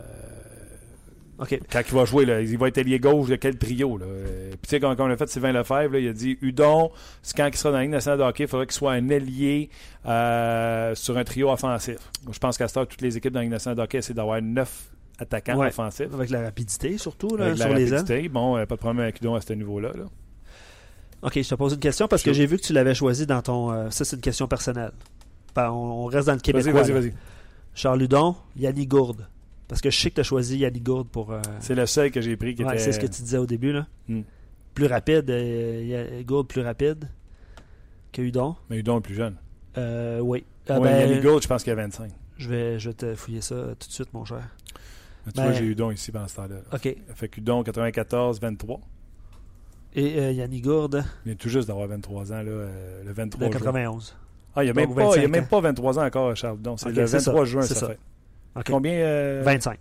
quand 1.38 1.82
il 1.86 1.94
va 1.94 2.04
jouer, 2.04 2.24
là, 2.24 2.40
il 2.40 2.56
va 2.56 2.68
être 2.68 2.78
allié 2.78 2.98
gauche 2.98 3.28
de 3.28 3.36
quel 3.36 3.58
trio. 3.58 3.98
Là? 3.98 4.06
Puis 4.50 4.58
tu 4.62 4.68
sais, 4.68 4.80
quand, 4.80 4.94
on 4.98 5.10
a 5.10 5.16
fait 5.16 5.28
Sylvain 5.28 5.52
Lefebvre, 5.52 5.92
là, 5.92 5.98
il 5.98 6.08
a 6.08 6.12
dit 6.12 6.38
Udon, 6.40 6.90
quand 7.36 7.46
il 7.46 7.56
sera 7.56 7.70
dans 7.70 7.76
la 7.76 7.82
Ligue 7.82 7.92
nationale 7.92 8.18
de 8.18 8.24
hockey, 8.24 8.44
il 8.44 8.48
faudrait 8.48 8.66
qu'il 8.66 8.74
soit 8.74 8.92
un 8.92 9.10
allié 9.10 9.68
euh, 10.06 10.94
sur 10.94 11.16
un 11.18 11.24
trio 11.24 11.50
offensif. 11.50 11.98
Je 12.30 12.38
pense 12.38 12.56
qu'à 12.56 12.68
ce 12.68 12.74
temps, 12.74 12.86
toutes 12.86 13.02
les 13.02 13.16
équipes 13.16 13.32
dans 13.32 13.40
la 13.40 13.44
Ligue 13.44 13.52
nationale 13.52 13.76
de 13.76 13.82
hockey 13.82 13.98
essaient 13.98 14.14
d'avoir 14.14 14.40
neuf 14.40 14.90
attaquants 15.18 15.60
offensifs. 15.60 16.12
Avec 16.12 16.30
la 16.30 16.42
rapidité, 16.42 16.96
surtout, 16.98 17.36
là, 17.36 17.46
avec 17.46 17.58
sur 17.58 17.68
la 17.68 17.78
les 17.78 17.90
rapidité. 17.90 18.28
Bon, 18.28 18.54
pas 18.54 18.74
de 18.74 18.80
problème 18.80 19.02
avec 19.02 19.20
Udon 19.20 19.34
à 19.34 19.40
ce 19.40 19.52
niveau-là. 19.52 19.92
Là. 19.94 20.04
OK, 21.22 21.32
je 21.34 21.48
te 21.48 21.54
pose 21.54 21.74
une 21.74 21.80
question 21.80 22.08
parce 22.08 22.22
que 22.22 22.32
j'ai 22.32 22.46
vu 22.46 22.56
que 22.56 22.62
tu 22.62 22.72
l'avais 22.72 22.94
choisi 22.94 23.26
dans 23.26 23.42
ton. 23.42 23.72
Euh, 23.72 23.90
ça, 23.90 24.04
c'est 24.04 24.16
une 24.16 24.22
question 24.22 24.46
personnelle. 24.46 24.92
on, 25.56 26.06
reste 26.06 26.28
dans 26.28 26.34
le 26.34 26.40
Québec. 26.40 26.64
Vas-y, 26.64 26.72
vas-y, 26.72 26.92
vas-y. 26.92 27.14
Charles 27.74 28.02
Udon, 28.02 28.36
Yannick 28.56 28.88
Gourde. 28.88 29.26
Parce 29.68 29.80
que 29.80 29.90
je 29.90 29.98
sais 29.98 30.10
que 30.10 30.16
tu 30.16 30.20
as 30.20 30.24
choisi 30.24 30.58
Yannick 30.58 30.84
Gourde 30.84 31.08
pour. 31.08 31.32
Euh, 31.32 31.40
c'est 31.60 31.74
le 31.74 31.86
seul 31.86 32.10
que 32.10 32.20
j'ai 32.20 32.36
pris 32.36 32.54
qui 32.54 32.64
ouais, 32.64 32.78
C'est 32.78 32.92
ce 32.92 33.00
que 33.00 33.06
tu 33.06 33.22
disais 33.22 33.38
au 33.38 33.46
début. 33.46 33.72
là. 33.72 33.86
Hmm. 34.08 34.22
Plus 34.74 34.86
rapide. 34.86 35.28
Euh, 35.30 36.22
Gourde 36.22 36.46
plus 36.46 36.60
rapide 36.60 37.08
que 38.12 38.22
Udon. 38.22 38.56
Mais 38.70 38.78
Udon 38.78 38.98
est 38.98 39.02
plus 39.02 39.14
jeune. 39.14 39.36
Euh, 39.76 40.20
oui. 40.20 40.44
Ah, 40.68 40.80
ben, 40.80 40.98
Yannick 41.00 41.22
Gourde, 41.22 41.42
je 41.42 41.48
pense 41.48 41.62
qu'il 41.62 41.72
a 41.72 41.76
25. 41.76 42.10
Je 42.38 42.48
vais, 42.48 42.78
je 42.78 42.90
te 42.90 43.14
fouiller 43.14 43.40
ça 43.40 43.54
tout 43.78 43.88
de 43.88 43.92
suite, 43.92 44.12
mon 44.12 44.24
cher. 44.24 44.42
tu 45.34 45.40
vois, 45.40 45.52
j'ai 45.52 45.64
Udon 45.64 45.90
ici 45.90 46.12
pendant 46.12 46.28
ce 46.28 46.36
temps-là. 46.36 46.56
OK. 46.72 46.96
Fait 47.14 47.28
qu'Udon, 47.28 47.62
94-23. 47.62 48.80
Et 49.94 50.18
euh, 50.18 50.32
Yannick 50.32 50.64
Gourde. 50.64 51.04
Il 51.24 51.30
vient 51.30 51.36
tout 51.36 51.48
juste 51.48 51.68
d'avoir 51.68 51.88
23 51.88 52.32
ans, 52.32 52.42
là, 52.42 52.42
le 53.04 53.12
23 53.12 53.48
De 53.48 53.52
91. 53.52 54.16
Ah, 54.54 54.62
il 54.62 54.66
n'y 54.66 54.70
a, 54.70 54.74
même 54.74 54.94
pas, 54.94 55.14
a 55.14 55.28
même 55.28 55.46
pas 55.46 55.60
23 55.60 55.98
ans 55.98 56.04
encore, 56.04 56.36
Charles 56.36 56.58
Udon. 56.58 56.76
C'est 56.76 56.90
le 56.90 57.04
23 57.04 57.44
juin, 57.44 57.62
ça, 57.62 57.74
ça, 57.74 57.88
fait. 57.88 57.98
Combien 58.64 59.42
25. 59.42 59.78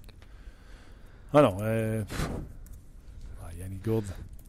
Ah 1.33 1.41
non. 1.41 1.57
Ah, 1.61 3.49
Yannick 3.59 3.83
Gourde. 3.83 4.05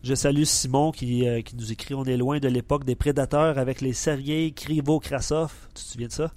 Je 0.07 0.15
salue 0.15 0.45
Simon 0.45 0.93
qui, 0.93 1.29
euh, 1.29 1.43
qui, 1.43 1.57
nous 1.57 1.73
écrit 1.73 1.93
On 1.93 2.05
est 2.05 2.17
loin 2.17 2.39
de 2.39 2.47
l'époque 2.47 2.85
des 2.85 2.95
prédateurs 2.95 3.59
avec 3.59 3.81
les 3.81 3.93
Sergei 3.93 4.53
Krivo-Krasov. 4.55 5.53
Tu 5.75 5.75
te 5.75 5.81
souviens 5.81 6.07
de 6.07 6.13
ça? 6.13 6.31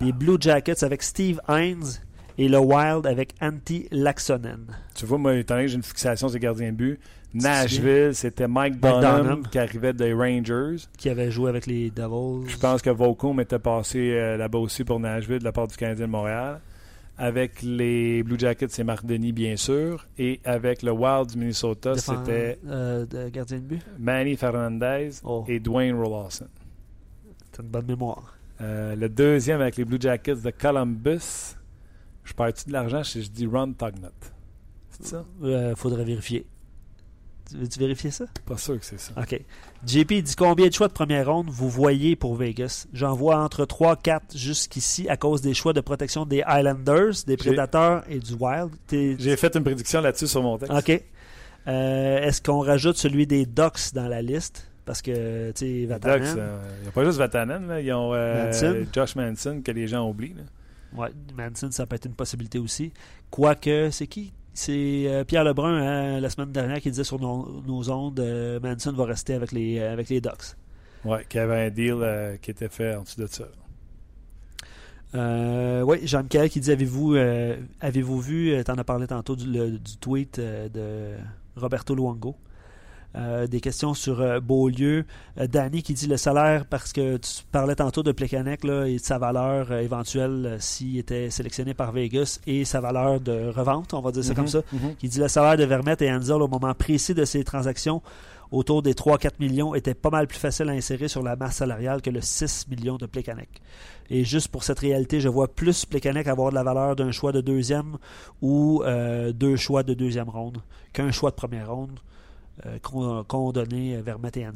Les 0.00 0.10
Blue 0.10 0.38
Jackets 0.40 0.82
avec 0.82 1.04
Steve 1.04 1.40
Hines 1.48 2.00
et 2.36 2.48
le 2.48 2.58
Wild 2.58 3.06
avec 3.06 3.34
Antti 3.40 3.86
Laxonen. 3.92 4.66
Tu 4.96 5.06
vois, 5.06 5.18
moi, 5.18 5.36
étant 5.36 5.54
donné 5.54 5.66
que 5.66 5.70
j'ai 5.70 5.76
une 5.76 5.84
fixation 5.84 6.26
sur 6.26 6.34
les 6.34 6.40
gardiens 6.40 6.72
de 6.72 6.76
but, 6.76 7.00
Nashville, 7.32 8.10
c'était 8.12 8.48
Mike 8.48 8.80
Dunham, 8.80 9.46
qui 9.46 9.58
arrivait 9.60 9.92
des 9.92 10.12
Rangers. 10.12 10.84
Qui 10.98 11.08
avait 11.08 11.30
joué 11.30 11.48
avec 11.48 11.66
les 11.66 11.90
Devils. 11.90 12.50
Je 12.50 12.56
pense 12.56 12.82
que 12.82 12.90
Volcom 12.90 13.38
était 13.38 13.60
passé 13.60 14.14
euh, 14.14 14.36
là-bas 14.36 14.58
aussi 14.58 14.82
pour 14.82 14.98
Nashville 14.98 15.38
de 15.38 15.44
la 15.44 15.52
part 15.52 15.68
du 15.68 15.76
Canadien 15.76 16.06
de 16.06 16.10
Montréal. 16.10 16.60
Avec 17.22 17.62
les 17.62 18.24
Blue 18.24 18.36
Jackets, 18.36 18.70
c'est 18.70 18.82
Marc 18.82 19.06
Denis, 19.06 19.30
bien 19.30 19.54
sûr. 19.54 20.08
Et 20.18 20.40
avec 20.42 20.82
le 20.82 20.90
Wild 20.90 21.30
du 21.30 21.38
Minnesota, 21.38 21.96
c'était. 21.96 22.58
Euh, 22.66 23.06
gardien 23.30 23.58
de 23.58 23.62
but? 23.62 23.82
Manny 23.96 24.36
Fernandez 24.36 25.10
oh. 25.22 25.44
et 25.46 25.60
Dwayne 25.60 25.94
Rollasson. 25.94 26.48
C'est 27.52 27.62
une 27.62 27.68
bonne 27.68 27.86
mémoire. 27.86 28.36
Euh, 28.60 28.96
le 28.96 29.08
deuxième 29.08 29.60
avec 29.60 29.76
les 29.76 29.84
Blue 29.84 29.98
Jackets 30.00 30.42
de 30.42 30.50
Columbus. 30.50 31.54
Je 32.24 32.32
perds-tu 32.34 32.66
de 32.66 32.72
l'argent 32.72 33.04
si 33.04 33.22
je 33.22 33.30
dis 33.30 33.46
Ron 33.46 33.72
Tugnut? 33.72 34.10
C'est 34.90 35.06
ça? 35.06 35.24
Euh, 35.44 35.76
faudrait 35.76 36.04
vérifier. 36.04 36.44
Veux-tu 37.56 37.78
vérifier 37.78 38.10
ça? 38.10 38.24
Pas 38.46 38.56
sûr 38.56 38.78
que 38.78 38.84
c'est 38.84 39.00
ça. 39.00 39.12
OK. 39.16 39.40
JP 39.86 40.12
dit 40.12 40.34
combien 40.36 40.68
de 40.68 40.72
choix 40.72 40.88
de 40.88 40.92
première 40.92 41.26
ronde 41.26 41.48
vous 41.50 41.68
voyez 41.68 42.16
pour 42.16 42.36
Vegas? 42.36 42.86
J'en 42.92 43.14
vois 43.14 43.42
entre 43.42 43.64
3-4 43.64 44.36
jusqu'ici 44.36 45.08
à 45.08 45.16
cause 45.16 45.42
des 45.42 45.54
choix 45.54 45.72
de 45.72 45.80
protection 45.80 46.24
des 46.24 46.42
Islanders, 46.48 47.24
des 47.26 47.36
Prédateurs 47.36 48.04
et 48.08 48.18
du 48.18 48.34
Wild. 48.34 48.70
J'ai 48.90 49.36
fait 49.36 49.54
une 49.56 49.64
prédiction 49.64 50.00
là-dessus 50.00 50.28
sur 50.28 50.42
mon 50.42 50.58
texte. 50.58 50.72
OK. 50.76 51.02
Euh, 51.68 52.18
est-ce 52.18 52.42
qu'on 52.42 52.60
rajoute 52.60 52.96
celui 52.96 53.26
des 53.26 53.46
Ducks 53.46 53.92
dans 53.94 54.08
la 54.08 54.22
liste? 54.22 54.68
Parce 54.84 55.00
que, 55.00 55.52
tu 55.52 55.82
sais, 55.82 55.86
Vatanen. 55.86 56.26
il 56.78 56.82
n'y 56.82 56.88
a 56.88 56.90
pas 56.92 57.04
juste 57.04 57.18
Vatanen, 57.18 57.68
là. 57.68 57.80
ils 57.80 57.92
ont 57.92 58.12
euh, 58.14 58.84
Josh 58.92 59.14
Manson 59.14 59.62
que 59.64 59.70
les 59.70 59.86
gens 59.86 60.08
oublient. 60.08 60.34
Manson, 61.36 61.70
ça 61.70 61.86
peut 61.86 61.96
être 61.96 62.06
une 62.06 62.14
possibilité 62.14 62.58
aussi. 62.58 62.92
Quoique, 63.30 63.90
c'est 63.90 64.06
qui? 64.06 64.32
C'est 64.54 65.04
euh, 65.06 65.24
Pierre 65.24 65.44
Lebrun, 65.44 65.74
hein, 65.76 66.20
la 66.20 66.28
semaine 66.28 66.52
dernière, 66.52 66.80
qui 66.80 66.90
disait 66.90 67.04
sur 67.04 67.18
nos, 67.18 67.90
ondes 67.90 68.20
euh, 68.20 68.60
Manson 68.60 68.92
va 68.92 69.04
rester 69.04 69.34
avec 69.34 69.52
les, 69.52 69.78
euh, 69.78 69.92
avec 69.92 70.08
les 70.08 70.20
Ducks. 70.20 70.56
Oui, 71.04 71.18
qu'il 71.28 71.40
y 71.40 71.42
avait 71.42 71.66
un 71.66 71.70
deal 71.70 72.38
qui 72.40 72.50
était 72.50 72.68
fait 72.68 72.94
en 72.94 73.02
dessous 73.02 73.20
de 73.20 73.26
ça. 73.26 73.44
oui, 75.84 76.06
Jean-Michel 76.06 76.48
qui 76.48 76.60
dit 76.60 76.70
Avez-vous 76.70 77.16
avez-vous 77.80 78.20
vu, 78.20 78.62
tu 78.64 78.70
en 78.70 78.78
as 78.78 78.84
parlé 78.84 79.08
tantôt 79.08 79.34
du, 79.34 79.46
du 79.50 79.96
tweet 80.00 80.38
de 80.38 81.16
Roberto 81.56 81.96
Luongo? 81.96 82.36
Euh, 83.14 83.46
des 83.46 83.60
questions 83.60 83.92
sur 83.92 84.22
euh, 84.22 84.40
Beaulieu. 84.40 85.04
Euh, 85.38 85.46
Danny 85.46 85.82
qui 85.82 85.92
dit 85.92 86.06
le 86.06 86.16
salaire, 86.16 86.64
parce 86.64 86.94
que 86.94 87.18
tu 87.18 87.42
parlais 87.50 87.74
tantôt 87.74 88.02
de 88.02 88.10
Plekanec 88.10 88.64
là, 88.64 88.86
et 88.86 88.96
de 88.96 89.02
sa 89.02 89.18
valeur 89.18 89.70
éventuelle 89.72 90.56
s'il 90.60 90.96
était 90.96 91.28
sélectionné 91.28 91.74
par 91.74 91.92
Vegas 91.92 92.40
et 92.46 92.64
sa 92.64 92.80
valeur 92.80 93.20
de 93.20 93.50
revente, 93.54 93.92
on 93.92 94.00
va 94.00 94.12
dire 94.12 94.24
ça 94.24 94.34
comme 94.34 94.44
mhm, 94.44 94.50
ça. 94.50 94.62
Mhm. 94.72 94.94
Qui 94.96 95.08
dit 95.08 95.18
le 95.18 95.28
salaire 95.28 95.58
de 95.58 95.64
Vermette 95.64 96.00
et 96.00 96.10
Ansel 96.10 96.40
au 96.40 96.48
moment 96.48 96.72
précis 96.72 97.12
de 97.12 97.26
ces 97.26 97.44
transactions 97.44 98.00
autour 98.50 98.82
des 98.82 98.94
3-4 98.94 99.32
millions 99.40 99.74
était 99.74 99.94
pas 99.94 100.10
mal 100.10 100.26
plus 100.26 100.38
facile 100.38 100.70
à 100.70 100.72
insérer 100.72 101.08
sur 101.08 101.22
la 101.22 101.36
masse 101.36 101.56
salariale 101.56 102.00
que 102.00 102.10
le 102.10 102.22
6 102.22 102.68
millions 102.68 102.96
de 102.96 103.04
Plekanec. 103.04 103.48
Et 104.08 104.24
juste 104.24 104.48
pour 104.48 104.64
cette 104.64 104.78
réalité, 104.78 105.20
je 105.20 105.28
vois 105.28 105.48
plus 105.48 105.84
Plekanec 105.84 106.28
avoir 106.28 106.48
de 106.48 106.54
la 106.54 106.62
valeur 106.62 106.96
d'un 106.96 107.10
choix 107.10 107.32
de 107.32 107.42
deuxième 107.42 107.98
ou 108.40 108.82
deux 109.34 109.56
choix 109.56 109.82
de 109.82 109.92
deuxième 109.92 110.30
ronde 110.30 110.58
qu'un 110.94 111.10
choix 111.10 111.30
de 111.30 111.36
première 111.36 111.70
ronde 111.70 111.98
euh, 112.66 112.78
condamné 113.24 114.00
vers 114.02 114.18
et 114.34 114.46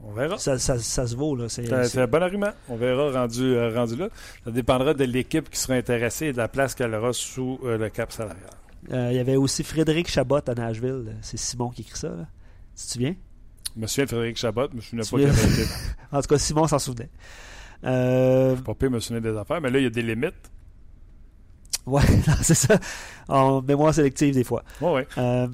On 0.00 0.12
verra. 0.12 0.38
Ça, 0.38 0.58
se 0.58 1.16
vaut. 1.16 1.34
Là. 1.34 1.48
C'est, 1.48 1.72
un 1.72 2.06
bon 2.06 2.22
argument. 2.22 2.52
On 2.68 2.76
verra 2.76 3.10
rendu, 3.10 3.42
euh, 3.42 3.74
rendu 3.74 3.96
là. 3.96 4.08
Ça 4.44 4.50
dépendra 4.50 4.94
de 4.94 5.04
l'équipe 5.04 5.50
qui 5.50 5.58
sera 5.58 5.74
intéressée 5.74 6.26
et 6.26 6.32
de 6.32 6.36
la 6.36 6.48
place 6.48 6.74
qu'elle 6.74 6.94
aura 6.94 7.12
sous 7.12 7.58
euh, 7.64 7.78
le 7.78 7.88
cap 7.88 8.12
salarial. 8.12 8.50
Il 8.88 9.16
y 9.16 9.18
avait 9.18 9.34
aussi 9.34 9.64
Frédéric 9.64 10.08
Chabot 10.08 10.40
à 10.46 10.54
Nashville. 10.54 11.16
C'est 11.20 11.38
Simon 11.38 11.70
qui 11.70 11.82
écrit 11.82 11.98
ça. 11.98 12.08
Là. 12.08 12.26
Tu 12.76 12.84
te 12.84 12.92
souviens? 12.92 13.14
Je 13.74 13.80
me 13.80 13.86
souviens 13.86 14.04
de 14.04 14.10
Frédéric 14.10 14.36
Chabot, 14.36 14.68
je 14.70 14.96
me 14.96 15.02
souviens 15.02 15.28
pas 15.28 15.34
qu'il 15.34 15.48
avait 15.48 15.62
été. 15.62 15.70
en 16.12 16.22
tout 16.22 16.28
cas, 16.28 16.38
Simon 16.38 16.68
s'en 16.68 16.78
souvenait. 16.78 17.10
Euh... 17.84 18.54
Pas 18.56 18.74
pire 18.74 18.90
me 18.90 19.00
souvenir 19.00 19.32
des 19.32 19.36
affaires, 19.36 19.60
mais 19.60 19.70
là, 19.70 19.80
il 19.80 19.82
y 19.82 19.86
a 19.86 19.90
des 19.90 20.02
limites. 20.02 20.50
Ouais, 21.84 22.02
c'est 22.42 22.54
ça. 22.54 22.78
En 23.28 23.60
mémoire 23.60 23.92
sélective, 23.92 24.34
des 24.34 24.44
fois. 24.44 24.62
Ouais, 24.80 24.92
ouais. 24.92 25.48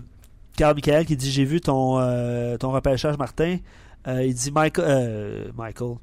Carl 0.57 0.75
Michael 0.75 1.07
qui 1.07 1.17
dit 1.17 1.31
J'ai 1.31 1.45
vu 1.45 1.61
ton, 1.61 1.99
euh, 1.99 2.57
ton 2.57 2.71
repêchage, 2.71 3.17
Martin. 3.19 3.59
Euh, 4.07 4.25
il 4.25 4.35
dit 4.35 4.51
Michael. 4.51 4.85
Euh, 4.87 5.45
Michael. 5.57 5.97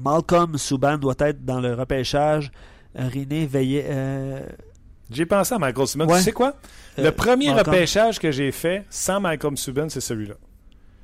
Malcolm 0.00 0.56
Souban 0.56 0.96
doit 0.96 1.14
être 1.18 1.44
dans 1.44 1.60
le 1.60 1.74
repêchage. 1.74 2.50
René 2.94 3.46
veillait. 3.46 3.86
J'ai 5.10 5.26
pensé 5.26 5.54
à 5.54 5.58
Michael 5.58 5.86
Subban. 5.86 6.06
Tu 6.06 6.22
sais 6.22 6.32
quoi? 6.32 6.54
Le 6.96 7.10
premier 7.10 7.52
repêchage 7.52 8.18
que 8.18 8.30
j'ai 8.30 8.50
fait 8.50 8.84
sans 8.88 9.20
Malcolm 9.20 9.56
Subban, 9.58 9.88
c'est 9.90 10.00
celui-là. 10.00 10.34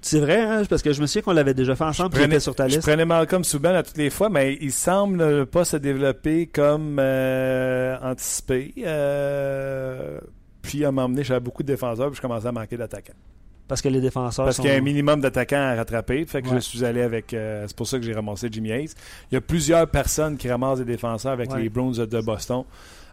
C'est 0.01 0.21
vrai, 0.21 0.41
hein? 0.41 0.63
parce 0.67 0.81
que 0.81 0.95
je 0.95 1.03
me 1.03 1.07
souviens 1.07 1.21
qu'on 1.21 1.33
l'avait 1.33 1.53
déjà 1.53 1.77
fait 1.77 1.85
ensemble. 1.85 2.15
Je 2.15 2.21
prenais, 2.21 2.41
sur 2.41 2.55
ta 2.55 2.67
liste. 2.67 2.81
Je 2.81 2.87
prenais 2.87 3.05
Malcolm 3.05 3.45
Subban 3.45 3.75
à 3.75 3.83
toutes 3.83 3.99
les 3.99 4.09
fois, 4.09 4.31
mais 4.31 4.57
il 4.63 4.73
semble 4.73 5.45
pas 5.45 5.67
se 5.67 5.77
développer 5.77 6.47
comme 6.47 6.99
anticipé. 8.03 8.73
Puis 10.63 10.85
à 10.85 10.93
m'emmener, 10.93 11.25
j'avais 11.25 11.41
beaucoup 11.41 11.63
de 11.63 11.69
défenseurs, 11.69 12.09
puis 12.09 12.17
je 12.17 12.23
commençais 12.23 12.49
à 12.49 12.53
manquer 12.53 12.77
d'attaquants. 12.77 13.15
Parce 13.71 13.83
que 13.83 13.89
les 13.89 14.01
défenseurs 14.01 14.47
Parce 14.47 14.57
qu'il 14.57 14.69
y 14.69 14.73
a 14.73 14.77
un 14.77 14.81
minimum 14.81 15.21
d'attaquants 15.21 15.61
à 15.63 15.77
rattraper. 15.77 16.27
Fait 16.27 16.43
que 16.43 16.49
je 16.49 16.59
suis 16.59 16.85
allé 16.85 17.03
avec. 17.03 17.33
Euh, 17.33 17.65
c'est 17.69 17.77
pour 17.77 17.87
ça 17.87 17.99
que 17.99 18.05
j'ai 18.05 18.13
ramassé 18.13 18.49
Jimmy 18.51 18.73
Hayes. 18.73 18.91
Il 19.31 19.35
y 19.35 19.39
a 19.39 19.41
plusieurs 19.41 19.87
personnes 19.89 20.37
qui 20.37 20.51
ramassent 20.51 20.81
des 20.81 20.85
défenseurs 20.85 21.31
avec 21.31 21.55
les 21.55 21.69
Browns 21.69 21.95
de 21.95 22.21
Boston. 22.21 22.65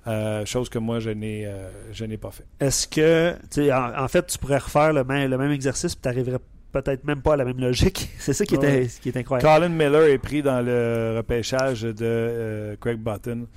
Euh, 0.07 0.45
chose 0.45 0.69
que 0.69 0.79
moi, 0.79 0.99
je 0.99 1.09
n'ai, 1.09 1.45
euh, 1.45 1.69
je 1.91 2.05
n'ai 2.05 2.17
pas 2.17 2.31
fait. 2.31 2.45
Est-ce 2.59 2.87
que, 2.87 3.35
en, 3.71 4.03
en, 4.03 4.07
fait, 4.07 4.25
tu 4.25 4.37
pourrais 4.37 4.57
refaire 4.57 4.93
le 4.93 5.03
même, 5.03 5.29
le 5.29 5.37
même 5.37 5.51
exercice 5.51 5.93
et 5.93 5.97
tu 6.01 6.07
n'arriverais 6.07 6.39
peut-être 6.71 7.03
même 7.03 7.21
pas 7.21 7.33
à 7.33 7.37
la 7.37 7.45
même 7.45 7.59
logique. 7.59 8.09
C'est 8.19 8.33
ça 8.33 8.45
qui, 8.45 8.55
était, 8.55 8.87
qui 9.01 9.09
est 9.09 9.17
incroyable. 9.17 9.47
Colin 9.47 9.69
Miller 9.69 10.03
est 10.03 10.17
pris 10.17 10.41
dans 10.41 10.61
le 10.61 11.15
repêchage 11.17 11.81
de 11.81 12.77
Craig 12.79 12.99
Button 12.99 13.47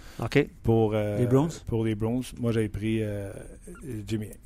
pour, 0.63 0.93
les 0.93 1.27
Browns. 1.27 1.51
pour 1.67 1.85
les 1.85 1.95
Browns. 1.95 2.25
Moi, 2.39 2.53
j'avais 2.53 2.69
pris 2.69 3.03
Jimmy 4.07 4.27
Hayes. 4.27 4.37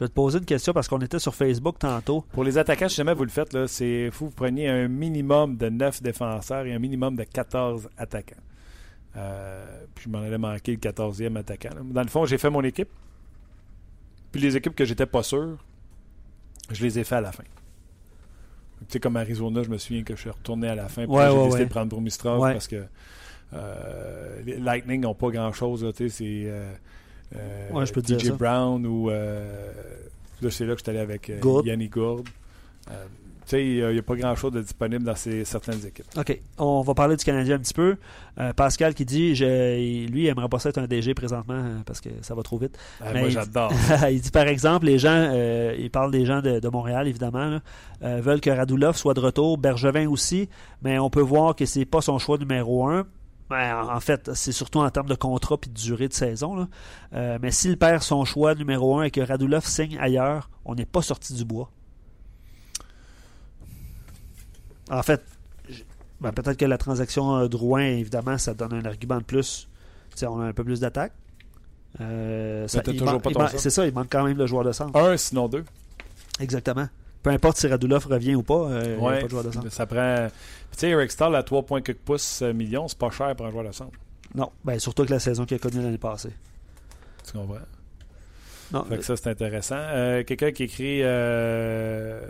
Je 0.00 0.04
vais 0.04 0.08
te 0.08 0.14
poser 0.14 0.38
une 0.38 0.46
question 0.46 0.72
parce 0.72 0.88
qu'on 0.88 1.00
était 1.00 1.18
sur 1.18 1.34
Facebook 1.34 1.78
tantôt. 1.78 2.24
Pour 2.32 2.42
les 2.42 2.56
attaquants, 2.56 2.88
si 2.88 2.96
jamais 2.96 3.12
vous 3.12 3.24
le 3.24 3.30
faites, 3.30 3.66
c'est 3.66 4.10
fou, 4.10 4.26
vous 4.26 4.30
preniez 4.30 4.66
un 4.66 4.88
minimum 4.88 5.58
de 5.58 5.68
9 5.68 6.02
défenseurs 6.02 6.64
et 6.64 6.72
un 6.72 6.78
minimum 6.78 7.16
de 7.16 7.24
14 7.24 7.90
attaquants. 7.98 8.40
Euh, 9.16 9.84
puis 9.94 10.04
je 10.06 10.10
m'en 10.10 10.22
allais 10.22 10.38
manquer 10.38 10.72
le 10.72 10.78
14e 10.78 11.36
attaquant. 11.36 11.70
Dans 11.84 12.02
le 12.02 12.08
fond, 12.08 12.24
j'ai 12.24 12.38
fait 12.38 12.48
mon 12.48 12.62
équipe. 12.62 12.88
Puis 14.32 14.40
les 14.40 14.56
équipes 14.56 14.74
que 14.74 14.84
j'étais 14.84 15.04
pas 15.04 15.22
sûr, 15.22 15.58
je 16.70 16.82
les 16.82 16.98
ai 16.98 17.04
fait 17.04 17.16
à 17.16 17.20
la 17.20 17.32
fin. 17.32 17.44
Tu 18.80 18.94
sais, 18.94 19.00
comme 19.00 19.16
Arizona, 19.16 19.62
je 19.62 19.68
me 19.68 19.78
souviens 19.78 20.02
que 20.02 20.16
je 20.16 20.20
suis 20.20 20.30
retourné 20.30 20.68
à 20.68 20.74
la 20.74 20.88
fin. 20.88 21.06
Puis 21.06 21.16
j'ai 21.16 21.44
décidé 21.44 21.64
de 21.64 21.70
prendre 21.70 21.88
Brumistrov 21.88 22.40
parce 22.40 22.68
que 22.68 22.84
euh, 23.52 24.42
les 24.44 24.58
Lightning 24.58 25.02
n'ont 25.02 25.14
pas 25.14 25.30
grand-chose. 25.30 25.86
Tu 25.96 26.08
sais, 26.08 26.16
c'est... 26.16 26.42
Euh, 26.46 26.72
euh, 27.36 27.70
ouais, 27.70 27.86
je 27.86 27.92
peux 27.92 28.02
TJ 28.02 28.32
Brown 28.32 28.84
ou. 28.86 29.10
Là, 29.10 30.50
c'est 30.50 30.64
là 30.64 30.72
que 30.72 30.78
je 30.78 30.84
suis 30.84 30.90
allé 30.90 31.00
avec 31.00 31.30
Yannick 31.66 31.92
Gourde. 31.92 32.28
Tu 33.50 33.56
sais, 33.56 33.66
il 33.66 33.86
n'y 33.88 33.98
a, 33.98 34.02
pas 34.02 34.14
grand-chose 34.14 34.52
de 34.52 34.62
disponible 34.62 35.04
dans 35.04 35.16
ces, 35.16 35.44
certaines 35.44 35.84
équipes. 35.84 36.06
OK. 36.16 36.40
On 36.58 36.82
va 36.82 36.94
parler 36.94 37.16
du 37.16 37.24
Canadien 37.24 37.56
un 37.56 37.58
petit 37.58 37.74
peu. 37.74 37.96
Pascal 38.56 38.94
qui 38.94 39.04
dit 39.04 39.34
je, 39.34 40.06
lui, 40.06 40.22
il 40.22 40.26
aimerait 40.28 40.48
pas 40.48 40.60
ça 40.60 40.68
être 40.68 40.78
un 40.78 40.86
DG 40.86 41.14
présentement 41.14 41.82
parce 41.84 42.00
que 42.00 42.10
ça 42.22 42.34
va 42.34 42.42
trop 42.42 42.58
vite. 42.58 42.78
Ah, 43.00 43.12
moi, 43.12 43.28
j'adore. 43.28 43.72
Il, 44.10 44.20
dit 44.20 44.30
par 44.30 44.46
exemple, 44.46 44.86
les 44.86 44.98
gens, 44.98 45.32
il 45.76 45.90
parle 45.90 46.10
des 46.10 46.24
gens 46.24 46.40
de, 46.40 46.68
Montréal, 46.68 47.08
évidemment, 47.08 47.60
veulent 48.00 48.40
que 48.40 48.50
Radulov 48.50 48.96
soit 48.96 49.14
de 49.14 49.20
retour, 49.20 49.58
Bergevin 49.58 50.08
aussi, 50.08 50.48
mais 50.82 50.98
on 50.98 51.10
peut 51.10 51.20
voir 51.20 51.56
que 51.56 51.66
c'est 51.66 51.84
pas 51.84 52.00
son 52.00 52.18
choix 52.18 52.38
numéro 52.38 52.86
un 52.88 53.04
ben, 53.50 53.84
en 53.92 53.98
fait, 53.98 54.30
c'est 54.34 54.52
surtout 54.52 54.78
en 54.78 54.88
termes 54.90 55.08
de 55.08 55.16
contrat 55.16 55.56
et 55.60 55.68
de 55.68 55.74
durée 55.74 56.06
de 56.06 56.12
saison. 56.12 56.68
Euh, 57.12 57.38
mais 57.42 57.50
s'il 57.50 57.76
perd 57.76 58.00
son 58.00 58.24
choix 58.24 58.54
numéro 58.54 59.00
un 59.00 59.02
et 59.02 59.10
que 59.10 59.20
Radulov 59.20 59.66
signe 59.66 59.98
ailleurs, 59.98 60.50
on 60.64 60.76
n'est 60.76 60.86
pas 60.86 61.02
sorti 61.02 61.34
du 61.34 61.44
bois. 61.44 61.68
En 64.90 65.02
fait, 65.02 65.22
ben, 66.20 66.32
peut-être 66.32 66.56
que 66.56 66.64
la 66.64 66.78
transaction 66.78 67.46
Drouin, 67.46 67.84
évidemment, 67.84 68.38
ça 68.38 68.54
donne 68.54 68.72
un 68.74 68.84
argument 68.84 69.18
de 69.18 69.24
plus. 69.24 69.68
on 70.22 70.40
a 70.40 70.44
un 70.44 70.52
peu 70.52 70.64
plus 70.64 70.80
d'attaque. 70.80 71.12
Euh, 72.00 72.68
ça, 72.68 72.82
toujours 72.82 73.20
pas 73.20 73.48
C'est 73.56 73.70
ça, 73.70 73.86
il 73.86 73.92
manque 73.92 74.08
quand 74.10 74.24
même 74.24 74.36
le 74.36 74.46
joueur 74.46 74.64
de 74.64 74.72
centre. 74.72 74.96
Un, 74.98 75.16
sinon 75.16 75.48
deux. 75.48 75.64
Exactement. 76.38 76.88
Peu 77.22 77.30
importe 77.30 77.58
si 77.58 77.66
Radulov 77.66 78.06
revient 78.06 78.34
ou 78.34 78.42
pas, 78.42 78.54
euh, 78.54 78.96
il 78.96 79.02
n'y 79.02 79.08
a 79.08 79.12
pas 79.12 79.22
de 79.22 79.28
joueur 79.28 79.44
de 79.44 79.50
centre. 79.50 79.68
Ça 79.70 79.86
prend. 79.86 80.28
Tu 80.72 80.78
sais, 80.78 80.88
Eric 80.90 81.10
Stahl 81.10 81.34
à 81.34 81.42
3 81.42 81.62
points 81.64 81.82
quelques 81.82 81.98
pouces 81.98 82.42
millions, 82.42 82.88
c'est 82.88 82.98
pas 82.98 83.10
cher 83.10 83.34
pour 83.36 83.46
un 83.46 83.50
joueur 83.50 83.64
de 83.64 83.72
centre. 83.72 83.98
Non, 84.34 84.50
ben, 84.64 84.78
surtout 84.78 85.04
que 85.04 85.10
la 85.10 85.18
saison 85.18 85.44
qu'il 85.44 85.56
a 85.56 85.58
connue 85.58 85.82
l'année 85.82 85.98
passée. 85.98 86.32
Tu 87.26 87.32
comprends? 87.32 87.58
Non. 88.72 88.84
Fait 88.84 88.98
que 88.98 89.04
ça, 89.04 89.16
c'est 89.16 89.28
intéressant. 89.28 89.76
Euh, 89.78 90.22
quelqu'un 90.22 90.52
qui 90.52 90.62
écrit 90.62 91.00
euh, 91.02 92.20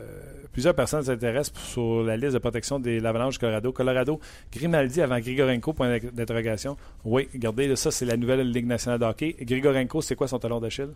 Plusieurs 0.53 0.75
personnes 0.75 1.03
s'intéressent 1.03 1.63
sur 1.63 2.03
la 2.03 2.17
liste 2.17 2.35
de 2.35 2.39
protection 2.39 2.79
des 2.79 3.01
l'Avalanche 3.01 3.39
Colorado. 3.39 3.73
Colorado, 3.73 4.21
Grimaldi 4.53 5.01
avant 5.01 5.19
Grigorenko, 5.21 5.73
point 5.73 5.99
d'interrogation. 5.99 6.77
Oui, 7.05 7.29
regardez, 7.33 7.75
ça, 7.77 7.91
c'est 7.91 8.05
la 8.05 8.17
nouvelle 8.17 8.51
Ligue 8.51 8.67
nationale 8.67 8.99
de 8.99 9.05
hockey. 9.05 9.37
Grigorenko, 9.41 10.03
c'est 10.03 10.17
quoi 10.17 10.29
son 10.29 10.39
talon 10.39 10.61
d'Achille? 10.61 10.91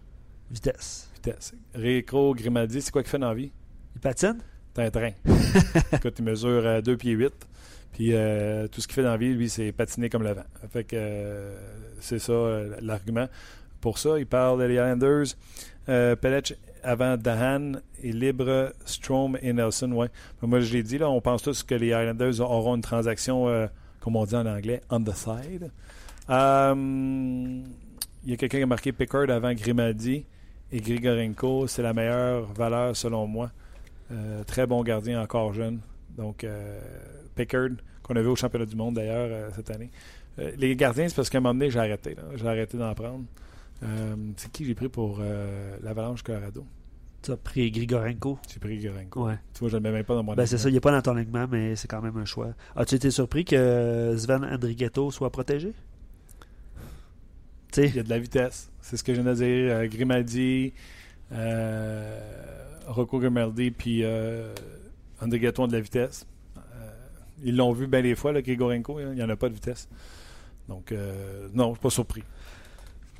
Vitesse. 0.50 1.10
Vitesse. 1.14 1.54
Rico 1.74 2.34
Grimaldi, 2.34 2.82
c'est 2.82 2.90
quoi 2.90 3.02
qu'il 3.02 3.10
fait 3.10 3.18
dans 3.18 3.28
la 3.28 3.34
vie? 3.34 3.52
Il 3.94 4.00
patine? 4.00 4.38
C'est 4.74 4.82
un 4.82 4.90
train. 4.90 5.10
Écoute, 5.92 6.14
il 6.18 6.24
mesure 6.24 6.82
2 6.82 6.92
euh, 6.92 6.96
pieds 6.96 7.12
8. 7.12 7.32
Puis 7.92 8.10
tout 8.72 8.80
ce 8.80 8.88
qu'il 8.88 8.94
fait 8.94 9.04
dans 9.04 9.12
la 9.12 9.16
vie, 9.16 9.34
lui, 9.34 9.48
c'est 9.48 9.70
patiner 9.70 10.10
comme 10.10 10.24
le 10.24 10.32
vent. 10.32 10.42
Fait 10.72 10.82
que 10.82 11.52
c'est 12.00 12.18
ça 12.18 12.32
l'argument 12.80 13.28
pour 13.80 13.98
ça. 13.98 14.18
Il 14.18 14.26
parle 14.26 14.66
des 14.66 14.74
Islanders. 14.74 15.36
Euh, 15.88 16.16
avant 16.84 17.16
Dahan 17.16 17.72
est 18.02 18.12
libre, 18.12 18.72
Strom 18.84 19.38
et 19.42 19.52
Nelson. 19.52 19.90
Ouais. 19.92 20.08
moi, 20.42 20.60
je 20.60 20.72
l'ai 20.72 20.82
dit, 20.82 20.98
là, 20.98 21.10
on 21.10 21.20
pense 21.20 21.42
tous 21.42 21.62
que 21.62 21.74
les 21.74 21.88
Islanders 21.88 22.40
auront 22.40 22.76
une 22.76 22.82
transaction, 22.82 23.48
euh, 23.48 23.66
comme 24.00 24.16
on 24.16 24.24
dit 24.24 24.36
en 24.36 24.46
anglais, 24.46 24.80
on 24.90 25.02
the 25.02 25.14
side. 25.14 25.70
Euh, 26.30 26.74
il 28.24 28.30
y 28.30 28.32
a 28.32 28.36
quelqu'un 28.36 28.58
qui 28.58 28.62
a 28.62 28.66
marqué 28.66 28.92
Pickard 28.92 29.30
avant 29.30 29.52
Grimaldi 29.52 30.24
et 30.72 30.80
Grigorenko. 30.80 31.66
C'est 31.66 31.82
la 31.82 31.92
meilleure 31.92 32.52
valeur 32.52 32.96
selon 32.96 33.26
moi. 33.26 33.50
Euh, 34.12 34.44
très 34.44 34.66
bon 34.66 34.82
gardien, 34.82 35.20
encore 35.20 35.52
jeune. 35.52 35.80
Donc, 36.16 36.46
Pickard, 37.34 37.70
qu'on 38.02 38.16
a 38.16 38.22
vu 38.22 38.28
au 38.28 38.36
championnat 38.36 38.66
du 38.66 38.76
monde 38.76 38.94
d'ailleurs 38.94 39.50
cette 39.56 39.70
année. 39.70 39.90
les 40.56 40.76
gardiens, 40.76 41.08
c'est 41.08 41.16
parce 41.16 41.28
qu'à 41.28 41.38
un 41.38 41.40
moment 41.40 41.54
donné, 41.54 41.70
j'ai 41.70 41.80
arrêté. 41.80 42.16
J'ai 42.36 42.46
arrêté 42.46 42.78
d'en 42.78 42.94
prendre. 42.94 43.24
Euh, 43.84 44.16
c'est 44.36 44.50
qui 44.50 44.64
j'ai 44.64 44.74
pris 44.74 44.88
pour 44.88 45.18
euh, 45.20 45.76
l'Avalanche 45.82 46.22
Colorado? 46.22 46.64
Tu 47.22 47.32
as 47.32 47.36
pris 47.36 47.70
Grigorenko. 47.70 48.38
J'ai 48.52 48.60
pris 48.60 48.78
Grigorenko. 48.78 49.26
Ouais. 49.26 49.38
Tu 49.52 49.60
vois, 49.60 49.68
je 49.68 49.76
ne 49.76 49.82
le 49.82 49.88
mets 49.88 49.96
même 49.96 50.04
pas 50.04 50.14
dans 50.14 50.22
mon 50.22 50.34
ben, 50.34 50.46
C'est 50.46 50.58
ça, 50.58 50.68
il 50.68 50.74
n'est 50.74 50.80
pas 50.80 50.92
dans 50.92 51.02
ton 51.02 51.16
alignement, 51.16 51.46
mais 51.50 51.74
c'est 51.76 51.88
quand 51.88 52.02
même 52.02 52.16
un 52.16 52.24
choix. 52.24 52.54
As-tu 52.76 52.96
été 52.96 53.10
surpris 53.10 53.44
que 53.44 54.14
Sven 54.16 54.44
Andrighetto 54.44 55.10
soit 55.10 55.30
protégé? 55.30 55.72
Il 57.76 57.96
y 57.96 57.98
a 57.98 58.02
de 58.04 58.10
la 58.10 58.18
vitesse. 58.20 58.70
C'est 58.80 58.96
ce 58.96 59.02
que 59.02 59.14
je 59.14 59.20
viens 59.20 59.32
de 59.32 59.36
dire. 59.36 59.74
Euh, 59.74 59.88
Grimaldi, 59.88 60.72
Rocco 62.86 63.18
Grimaldi, 63.18 63.70
puis 63.72 64.04
euh, 64.04 64.54
Andrighetto 65.20 65.62
ont 65.62 65.66
de 65.66 65.72
la 65.72 65.80
vitesse. 65.80 66.26
ils 67.42 67.56
l'ont 67.56 67.72
vu 67.72 67.86
bien 67.86 68.02
des 68.02 68.14
fois, 68.14 68.32
là, 68.32 68.42
Grigorenko. 68.42 69.00
Il 69.00 69.10
n'y 69.10 69.22
en 69.22 69.28
a 69.28 69.36
pas 69.36 69.48
de 69.48 69.54
vitesse. 69.54 69.88
Donc, 70.68 70.92
non, 70.92 71.64
je 71.64 71.70
ne 71.70 71.74
suis 71.74 71.82
pas 71.82 71.90
surpris. 71.90 72.22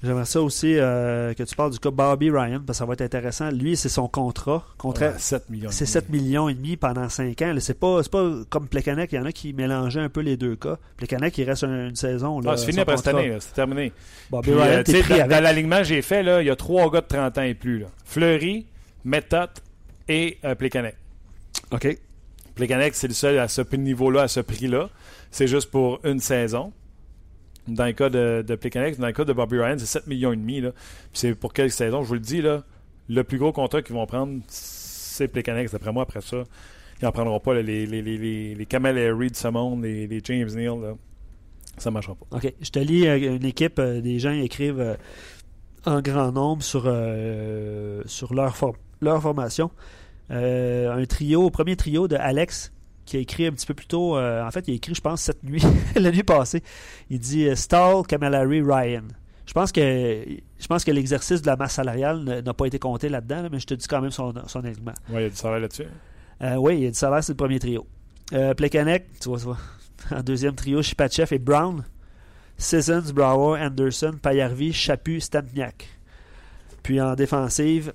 J'aimerais 0.05 0.27
ça 0.27 0.43
aussi 0.43 0.77
euh, 0.77 1.33
que 1.33 1.43
tu 1.45 1.55
parles 1.57 1.71
du 1.71 1.79
cas 1.79 1.91
Bobby 1.91 2.29
Ryan, 2.31 2.61
parce 2.65 2.77
que 2.77 2.81
ça 2.81 2.85
va 2.85 2.93
être 2.93 3.01
intéressant. 3.01 3.51
Lui, 3.51 3.75
c'est 3.75 3.89
son 3.89 4.07
contrat. 4.07 4.63
contrat 4.77 5.19
7 5.19 5.49
millions. 5.49 5.71
C'est 5.71 5.87
7 5.87 6.11
millions 6.11 6.51
et 6.51 6.55
demi 6.55 6.77
pendant 6.77 7.09
5 7.09 7.41
ans. 7.41 7.55
C'est 7.59 7.79
pas, 7.79 8.03
pas 8.03 8.33
comme 8.51 8.69
Plekanec. 8.69 9.11
Il 9.13 9.17
y 9.17 9.19
en 9.19 9.25
a 9.25 9.33
qui 9.33 9.55
mélangeaient 9.55 10.03
un 10.03 10.11
peu 10.11 10.21
les 10.21 10.37
deux 10.37 10.57
cas. 10.57 10.77
Plekanec, 10.99 11.39
il 11.39 11.45
reste 11.45 11.63
une, 11.65 11.97
saison. 11.97 12.39
ah, 12.47 12.57
c'est 12.59 12.67
fini 12.67 12.81
après 12.81 12.99
cette 12.99 13.09
année. 13.09 13.35
C'est 13.41 13.55
terminé. 13.55 13.93
Bobby 14.31 14.53
Ryan, 14.53 14.63
euh, 14.63 14.83
pris 14.83 15.19
dans, 15.19 15.27
dans 15.27 15.43
l'alignement 15.43 15.79
que 15.79 15.85
j'ai 15.85 16.03
fait, 16.03 16.23
là, 16.23 16.43
il 16.43 16.49
y 16.49 16.51
a 16.51 16.57
trois 16.57 16.91
gars 16.91 17.01
de 17.01 17.07
30 17.07 17.39
ans 17.39 17.43
et 17.43 17.55
plus. 17.55 17.79
Là. 17.79 17.87
Fleury, 18.05 18.67
Méthode 19.07 19.51
et 20.07 20.37
euh, 20.45 20.55
Plekanec. 20.55 20.97
OK. 21.71 21.99
Plekanec, 22.55 22.95
c'est 22.95 23.09
le 23.09 23.15
seul 23.15 23.39
à 23.39 23.49
ce 23.49 23.63
niveau-là, 23.75 24.23
à 24.23 24.29
ce 24.29 24.41
prix-là. 24.41 24.91
C'est 25.31 25.47
juste 25.47 25.71
pour 25.71 26.01
une 26.05 26.21
saison. 26.21 26.75
Dans 27.67 27.87
le 27.87 27.93
cas 27.93 28.11
de, 28.11 28.45
de 28.47 28.99
dans 28.99 29.07
le 29.07 29.13
cas 29.13 29.25
de 29.25 29.33
Bobby 29.33 29.59
Ryan, 29.59 29.77
c'est 29.79 29.87
7 29.87 30.07
millions 30.07 30.33
et 30.33 30.37
demi. 30.37 30.63
C'est 31.13 31.35
pour 31.35 31.53
quelle 31.53 31.71
saison? 31.71 32.03
Je 32.03 32.09
vous 32.09 32.15
le 32.15 32.21
dis, 32.21 32.43
là, 32.43 32.63
le 33.09 33.25
plus 33.25 33.39
gros 33.39 33.53
contrat 33.53 33.83
qu'ils 33.83 33.95
vont 33.95 34.07
prendre, 34.07 34.41
c'est 34.49 35.29
Plekanec. 35.29 35.71
D'après 35.71 35.93
moi, 35.93 36.03
après 36.03 36.21
ça, 36.21 36.45
ils 37.01 37.05
n'en 37.05 37.13
prendront 37.13 37.41
pas 37.41 37.55
les, 37.55 37.87
les, 37.87 38.03
les, 38.03 38.55
les, 38.55 38.67
Harry 38.73 39.31
de 39.31 39.37
ce 39.37 39.49
monde, 39.49 39.83
les, 39.83 40.21
James 40.25 40.49
Neal. 40.55 40.97
Ça 41.79 41.91
ne 41.91 41.95
marchera 41.95 42.15
pas. 42.15 42.37
OK. 42.37 42.53
Je 42.61 42.71
te 42.71 42.79
lis 42.79 43.07
euh, 43.07 43.37
une 43.37 43.45
équipe, 43.45 43.79
euh, 43.79 44.01
des 44.01 44.19
gens 44.19 44.31
écrivent 44.31 44.81
euh, 44.81 44.95
en 45.87 46.01
grand 46.01 46.33
nombre 46.33 46.63
sur, 46.63 46.83
sur 48.07 48.35
leur, 48.35 48.57
leur 49.01 49.23
formation. 49.23 49.71
un 50.31 51.05
trio, 51.07 51.51
premier 51.51 51.77
trio 51.77 52.09
de 52.09 52.17
Alex, 52.17 52.73
qui 53.05 53.17
a 53.17 53.21
écrit 53.21 53.47
un 53.47 53.53
petit 53.53 53.67
peu 53.67 53.75
plus 53.75 53.87
tôt, 53.87 54.17
euh, 54.17 54.43
en 54.45 54.51
fait, 54.51 54.67
il 54.69 54.73
a 54.73 54.75
écrit, 54.75 54.95
je 54.95 55.01
pense, 55.01 55.21
cette 55.21 55.43
nuit, 55.43 55.63
la 55.95 56.11
nuit 56.11 56.23
passée. 56.23 56.63
Il 57.11 57.19
dit 57.19 57.49
euh, 57.49 57.55
Stall, 57.55 58.07
Kamilari, 58.07 58.63
Ryan. 58.63 59.05
Je 59.47 59.53
pense 59.53 59.73
que 59.73 59.81
je 59.81 60.67
pense 60.67 60.85
que 60.85 60.91
l'exercice 60.91 61.43
de 61.43 61.47
la 61.47 61.57
masse 61.57 61.75
salariale 61.75 62.43
n'a 62.43 62.55
pas 62.55 62.67
été 62.67 62.79
compté 62.79 63.11
là-dedans, 63.11 63.49
mais 63.53 63.59
je 63.59 63.67
te 63.67 63.75
dis 63.75 63.87
quand 63.87 64.01
même 64.01 64.11
son, 64.11 64.33
son 64.47 64.63
élément. 64.63 64.95
Oui, 65.11 65.17
il 65.17 65.23
y 65.23 65.27
a 65.27 65.29
du 65.29 65.37
salaire 65.37 65.61
là-dessus. 65.61 65.87
Euh, 66.43 66.57
oui, 66.57 66.77
il 66.79 66.85
y 66.85 66.87
a 66.87 66.91
du 66.91 66.97
salaire, 66.97 67.23
c'est 67.23 67.33
le 67.33 67.37
premier 67.37 67.59
trio. 67.59 67.87
Euh, 68.33 68.55
Plekanec, 68.55 69.07
tu 69.21 69.29
vois, 69.29 69.39
tu 69.39 69.45
vois. 69.45 69.59
En 70.11 70.23
deuxième 70.23 70.55
trio, 70.55 70.83
Shipachev 70.83 71.33
et 71.33 71.39
Brown. 71.39 71.85
Sissons, 72.59 73.13
Brower, 73.15 73.59
Anderson, 73.61 74.13
Payarvi, 74.21 74.73
Chapu, 74.73 75.21
Stampniak. 75.21 75.89
Puis 76.83 77.01
en 77.01 77.15
défensive, 77.15 77.93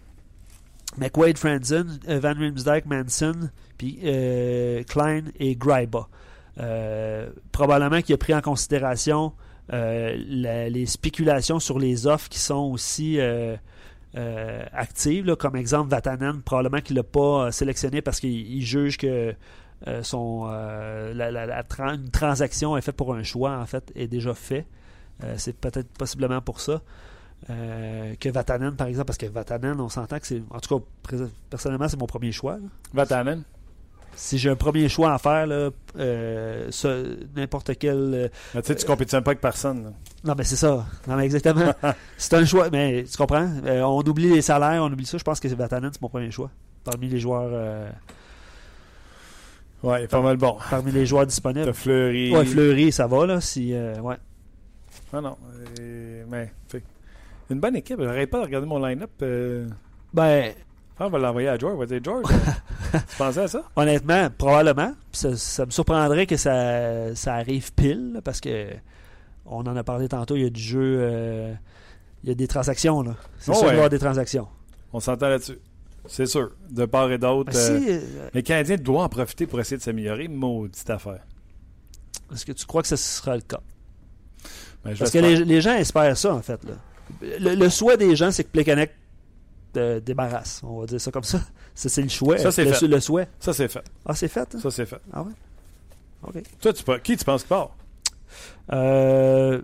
McWade, 0.97 1.37
Franzen, 1.37 1.99
Van 2.07 2.33
Rimsdijk, 2.33 2.85
Manson, 2.87 3.49
puis 3.79 3.97
euh, 4.03 4.83
Klein 4.83 5.23
et 5.39 5.55
Greiba. 5.55 6.07
Euh, 6.59 7.29
probablement 7.51 8.01
qu'il 8.01 8.13
a 8.13 8.17
pris 8.17 8.35
en 8.35 8.41
considération 8.41 9.33
euh, 9.71 10.15
les 10.17 10.85
spéculations 10.85 11.59
sur 11.59 11.79
les 11.79 12.05
offres 12.05 12.29
qui 12.29 12.39
sont 12.39 12.69
aussi 12.71 13.19
actives, 14.73 15.35
comme 15.37 15.55
exemple 15.55 15.89
Vatanen, 15.89 16.41
probablement 16.41 16.81
qu'il 16.81 16.95
ne 16.95 16.99
l'a 16.99 17.03
pas 17.03 17.51
sélectionné 17.51 18.01
parce 18.01 18.19
qu'il 18.19 18.61
juge 18.61 18.97
que 18.97 19.33
la, 19.85 21.63
une 21.79 22.11
transaction 22.11 22.77
est 22.77 22.81
faite 22.81 22.97
pour 22.97 23.15
un 23.15 23.23
choix, 23.23 23.57
en 23.57 23.65
fait, 23.65 23.91
est 23.95 24.07
déjà 24.07 24.33
fait. 24.33 24.65
c'est 25.37 25.55
peut-être 25.55 25.87
possiblement 25.97 26.41
pour 26.41 26.59
ça. 26.59 26.81
que 27.47 28.29
Vatanen, 28.29 28.75
par 28.75 28.87
exemple, 28.87 29.05
parce 29.05 29.17
que 29.19 29.27
Vatanen, 29.27 29.79
on 29.79 29.87
s'entend 29.87 30.19
que 30.19 30.27
c'est. 30.27 30.41
En 30.49 30.59
tout 30.59 30.79
cas, 30.79 31.15
personnellement, 31.49 31.87
c'est 31.87 31.99
mon 31.99 32.07
premier 32.07 32.33
choix. 32.33 32.57
Vatanen? 32.93 33.45
Si 34.19 34.37
j'ai 34.37 34.49
un 34.49 34.57
premier 34.57 34.89
choix 34.89 35.13
à 35.13 35.17
faire, 35.17 35.47
euh, 35.97 36.69
n'importe 37.37 37.77
quel. 37.79 37.97
Euh, 38.13 38.27
tu 38.53 38.61
sais, 38.63 38.75
tu 38.75 38.85
compétitionnes 38.85 39.23
pas 39.23 39.31
avec 39.31 39.39
personne. 39.39 39.93
Non, 40.25 40.33
mais 40.37 40.43
c'est 40.43 40.57
ça. 40.57 40.85
Non, 41.07 41.15
mais 41.15 41.23
exactement. 41.23 41.71
c'est 42.17 42.33
un 42.33 42.43
choix. 42.43 42.69
Mais 42.69 43.05
tu 43.09 43.15
comprends? 43.15 43.49
Euh, 43.65 43.81
on 43.83 44.01
oublie 44.01 44.29
les 44.29 44.41
salaires, 44.41 44.83
on 44.83 44.91
oublie 44.91 45.05
ça. 45.05 45.17
Je 45.17 45.23
pense 45.23 45.39
que 45.39 45.47
Vatanen, 45.47 45.91
c'est 45.93 46.01
mon 46.01 46.09
premier 46.09 46.31
choix. 46.31 46.51
Parmi 46.83 47.07
les 47.07 47.19
joueurs. 47.19 47.87
ouais, 49.83 50.07
pas 50.07 50.21
mal 50.21 50.35
bon. 50.35 50.57
Parmi 50.69 50.91
les 50.91 51.05
joueurs 51.05 51.25
disponibles. 51.25 51.67
T'as 51.67 51.73
Fleury. 51.73 52.35
Ouais, 52.35 52.43
Fleury, 52.43 52.91
ça 52.91 53.07
va, 53.07 53.25
là. 53.25 53.39
Si, 53.39 53.73
ouais. 53.73 54.17
Ah 55.13 55.21
non. 55.21 55.37
mais, 56.29 56.51
une 57.49 57.59
bonne 57.61 57.77
équipe. 57.77 58.01
J'arrête 58.01 58.29
pas 58.29 58.39
de 58.39 58.45
regarder 58.45 58.67
mon 58.67 58.85
line-up. 58.85 59.11
Ben 60.13 60.51
ah, 60.99 61.05
on 61.05 61.09
va 61.09 61.17
l'envoyer 61.17 61.47
à 61.47 61.57
George. 61.57 61.75
On 61.75 61.79
va 61.79 61.85
dire 61.85 62.01
George. 62.03 62.25
tu 62.91 63.15
pensais 63.17 63.41
à 63.41 63.47
ça? 63.47 63.63
Honnêtement, 63.75 64.29
probablement. 64.37 64.93
Ça, 65.13 65.65
me 65.65 65.71
surprendrait 65.71 66.25
que 66.25 66.35
ça, 66.35 67.15
ça 67.15 67.35
arrive 67.35 67.71
pile 67.73 68.19
parce 68.23 68.41
que 68.41 68.67
on 69.45 69.61
en 69.61 69.75
a 69.77 69.83
parlé 69.83 70.09
tantôt. 70.09 70.35
Il 70.35 70.43
y 70.43 70.45
a 70.45 70.49
du 70.49 70.61
jeu. 70.61 70.97
Euh, 70.99 71.53
il 72.23 72.29
y 72.29 72.31
a 72.33 72.35
des 72.35 72.47
transactions. 72.47 73.01
là. 73.01 73.15
C'est 73.39 73.51
oh, 73.51 73.55
sûr 73.55 73.69
avoir 73.69 73.89
des 73.89 73.99
transactions. 73.99 74.47
On 74.91 74.99
s'entend 74.99 75.29
là-dessus. 75.29 75.59
C'est 76.05 76.25
sûr. 76.25 76.51
De 76.69 76.85
part 76.85 77.11
et 77.11 77.17
d'autre. 77.17 77.51
Ben, 77.53 77.57
euh, 77.57 77.79
euh, 77.89 78.29
les 78.33 78.43
Canadiens 78.43 78.77
doivent 78.77 79.05
en 79.05 79.09
profiter 79.09 79.47
pour 79.47 79.59
essayer 79.59 79.77
de 79.77 79.81
s'améliorer. 79.81 80.27
Maudite 80.27 80.89
affaire. 80.89 81.21
Est-ce 82.33 82.45
que 82.45 82.51
tu 82.51 82.65
crois 82.65 82.81
que 82.81 82.87
ce 82.89 82.97
sera 82.97 83.35
le 83.35 83.41
cas? 83.41 83.61
Ben, 84.83 84.95
parce 84.97 85.11
que 85.11 85.19
les, 85.19 85.61
gens 85.61 85.75
espèrent 85.75 86.17
ça, 86.17 86.33
en 86.33 86.41
fait. 86.41 86.59
Là. 86.63 86.73
Le, 87.39 87.69
souhait 87.69 87.97
des 87.97 88.15
gens, 88.15 88.31
c'est 88.31 88.43
que 88.43 88.49
Plekanec 88.49 88.91
de 89.73 89.99
débarrasse. 89.99 90.61
On 90.63 90.79
va 90.81 90.85
dire 90.85 91.01
ça 91.01 91.11
comme 91.11 91.23
ça. 91.23 91.41
c'est 91.75 92.01
le 92.01 92.09
souhait. 92.09 92.37
Ça, 92.37 92.51
c'est 92.51 92.65
le, 92.65 92.73
fait. 92.73 92.87
le 92.87 92.99
souhait. 92.99 93.27
Ça, 93.39 93.53
c'est 93.53 93.67
fait. 93.67 93.83
Ah, 94.05 94.15
c'est 94.15 94.27
fait? 94.27 94.55
Hein? 94.55 94.59
Ça, 94.59 94.71
c'est 94.71 94.85
fait. 94.85 95.01
Ah 95.13 95.23
ouais? 95.23 95.31
OK. 96.23 96.43
Toi, 96.61 96.73
tu, 96.73 96.83
qui 97.01 97.17
tu 97.17 97.25
penses 97.25 97.43
pas? 97.43 97.75
Euh, 98.73 99.61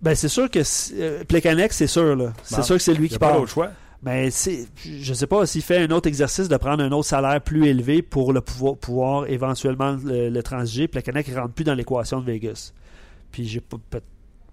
ben, 0.00 0.14
c'est 0.14 0.28
sûr 0.28 0.50
que 0.50 0.60
euh, 0.94 1.24
Plekanec, 1.24 1.72
c'est 1.72 1.86
sûr. 1.86 2.16
là. 2.16 2.32
C'est 2.42 2.62
sûr 2.62 2.76
que 2.76 2.82
c'est 2.82 2.94
lui 2.94 3.08
qui 3.08 3.18
part. 3.18 3.32
pas 3.32 3.38
d'autre 3.38 3.50
choix. 3.52 3.70
Mais 4.02 4.30
c'est, 4.30 4.68
je 4.84 5.12
sais 5.12 5.26
pas 5.26 5.44
s'il 5.44 5.62
fait 5.62 5.78
un 5.78 5.90
autre 5.90 6.06
exercice 6.06 6.48
de 6.48 6.56
prendre 6.56 6.84
un 6.84 6.92
autre 6.92 7.08
salaire 7.08 7.40
plus 7.40 7.66
élevé 7.66 8.00
pour 8.00 8.32
le 8.32 8.40
pouvoir, 8.40 8.76
pouvoir 8.76 9.26
éventuellement 9.26 9.96
le, 10.04 10.40
transiger. 10.42 10.86
Plekanec 10.86 11.26
ne 11.28 11.36
rentre 11.36 11.54
plus 11.54 11.64
dans 11.64 11.74
l'équation 11.74 12.20
de 12.20 12.26
Vegas. 12.26 12.72
Puis 13.32 13.48
j'ai 13.48 13.60
pas, 13.60 13.76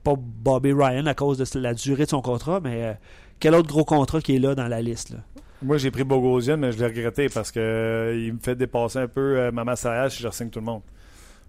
pas 0.03 0.15
Bobby 0.17 0.73
Ryan 0.73 1.05
à 1.05 1.13
cause 1.13 1.37
de 1.37 1.59
la 1.59 1.75
durée 1.75 2.05
de 2.05 2.09
son 2.09 2.21
contrat, 2.21 2.59
mais 2.59 2.97
quel 3.39 3.55
autre 3.55 3.67
gros 3.67 3.85
contrat 3.85 4.21
qui 4.21 4.35
est 4.35 4.39
là 4.39 4.55
dans 4.55 4.67
la 4.67 4.81
liste? 4.81 5.11
Là? 5.11 5.19
Moi, 5.61 5.77
j'ai 5.77 5.91
pris 5.91 6.03
Bogosian, 6.03 6.57
mais 6.57 6.71
je 6.71 6.79
l'ai 6.79 6.85
regretté 6.85 7.27
parce 7.29 7.51
que 7.51 8.13
il 8.15 8.33
me 8.33 8.39
fait 8.39 8.55
dépasser 8.55 8.99
un 8.99 9.07
peu 9.07 9.51
ma 9.51 9.63
masse 9.63 9.81
salariale 9.81 10.11
si 10.11 10.21
je 10.21 10.27
ressigne 10.27 10.49
tout 10.49 10.59
le 10.59 10.65
monde. 10.65 10.81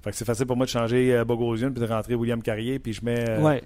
Fait 0.02 0.10
que 0.10 0.16
c'est 0.16 0.24
facile 0.24 0.46
pour 0.46 0.56
moi 0.56 0.66
de 0.66 0.70
changer 0.70 1.22
Bogosian 1.26 1.70
puis 1.72 1.80
de 1.80 1.86
rentrer 1.86 2.14
William 2.14 2.40
Carrier, 2.40 2.78
puis 2.78 2.92
je 2.92 3.04
mets. 3.04 3.38
ouais. 3.40 3.62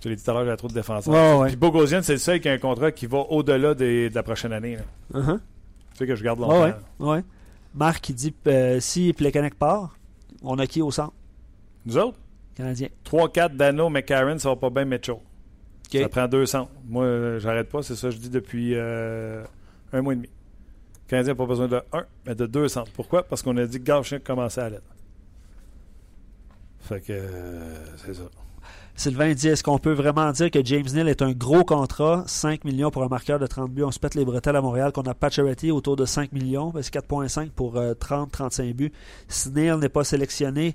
Tu 0.00 0.08
l'as 0.08 0.14
dit 0.14 0.22
tout 0.22 0.30
à 0.30 0.34
l'heure, 0.34 0.44
j'ai 0.46 0.56
trop 0.56 0.68
de 0.68 0.74
défenseurs. 0.74 1.46
Puis 1.46 1.56
Bogosian, 1.56 2.02
c'est 2.02 2.12
le 2.12 2.18
seul 2.18 2.40
qui 2.40 2.48
a 2.48 2.52
un 2.52 2.58
contrat 2.58 2.92
qui 2.92 3.06
va 3.06 3.18
au-delà 3.18 3.74
de 3.74 4.10
la 4.14 4.22
prochaine 4.22 4.52
année. 4.52 4.78
Uh-huh. 5.12 5.38
Tu 5.92 5.96
sais 5.96 6.06
que 6.06 6.14
je 6.14 6.22
garde 6.22 6.38
longtemps. 6.38 6.62
Ouais, 6.62 6.74
ouais. 7.00 7.24
Marc, 7.74 8.00
qui 8.02 8.14
dit 8.14 8.32
euh, 8.46 8.78
si 8.80 9.12
Plekanec 9.12 9.54
part, 9.56 9.96
on 10.42 10.58
a 10.58 10.66
qui 10.66 10.82
au 10.82 10.90
centre? 10.90 11.14
Nous 11.84 11.98
autres? 11.98 12.18
Canadiens. 12.54 12.88
3-4, 13.04 13.56
Dano, 13.56 13.88
McCarron, 13.88 14.38
ça 14.38 14.50
va 14.50 14.56
pas 14.56 14.70
bien 14.70 14.84
Mitchell. 14.84 15.16
Ça 15.90 16.08
prend 16.08 16.28
deux 16.28 16.46
centres. 16.46 16.70
Moi, 16.86 17.04
euh, 17.04 17.38
j'arrête 17.38 17.68
pas, 17.68 17.82
c'est 17.82 17.96
ça 17.96 18.08
que 18.08 18.14
je 18.14 18.20
dis 18.20 18.30
depuis 18.30 18.72
euh, 18.74 19.42
un 19.92 20.02
mois 20.02 20.12
et 20.12 20.16
demi. 20.16 20.28
Le 20.28 21.10
Canadien 21.10 21.32
n'a 21.32 21.36
pas 21.36 21.46
besoin 21.46 21.68
de 21.68 21.80
un, 21.92 22.04
mais 22.26 22.34
de 22.34 22.46
deux 22.46 22.68
centres. 22.68 22.92
Pourquoi? 22.92 23.22
Parce 23.22 23.42
qu'on 23.42 23.56
a 23.56 23.66
dit 23.66 23.80
que 23.80 23.84
Gauchin 23.84 24.18
commençait 24.18 24.60
à 24.60 24.70
l'aide. 24.70 24.82
Fait 26.80 27.00
que 27.00 27.20
c'est 27.96 28.14
ça. 28.14 28.24
Sylvain 28.98 29.32
dit 29.32 29.46
est-ce 29.46 29.62
qu'on 29.62 29.78
peut 29.78 29.92
vraiment 29.92 30.32
dire 30.32 30.50
que 30.50 30.58
James 30.64 30.86
Neal 30.92 31.08
est 31.08 31.22
un 31.22 31.30
gros 31.30 31.62
contrat? 31.62 32.24
5 32.26 32.64
millions 32.64 32.90
pour 32.90 33.04
un 33.04 33.08
marqueur 33.08 33.38
de 33.38 33.46
30 33.46 33.70
buts. 33.70 33.84
On 33.84 33.92
se 33.92 34.00
pète 34.00 34.16
les 34.16 34.24
bretelles 34.24 34.56
à 34.56 34.60
Montréal, 34.60 34.90
qu'on 34.90 35.02
a 35.02 35.14
Pacioretty 35.14 35.70
autour 35.70 35.94
de 35.94 36.04
5 36.04 36.32
millions. 36.32 36.72
C'est 36.82 36.92
4,5 36.92 37.50
pour 37.50 37.76
30-35 37.76 38.70
euh, 38.70 38.72
buts. 38.72 38.92
Si 39.28 39.50
Neal 39.50 39.78
n'est 39.78 39.88
pas 39.88 40.02
sélectionné, 40.02 40.74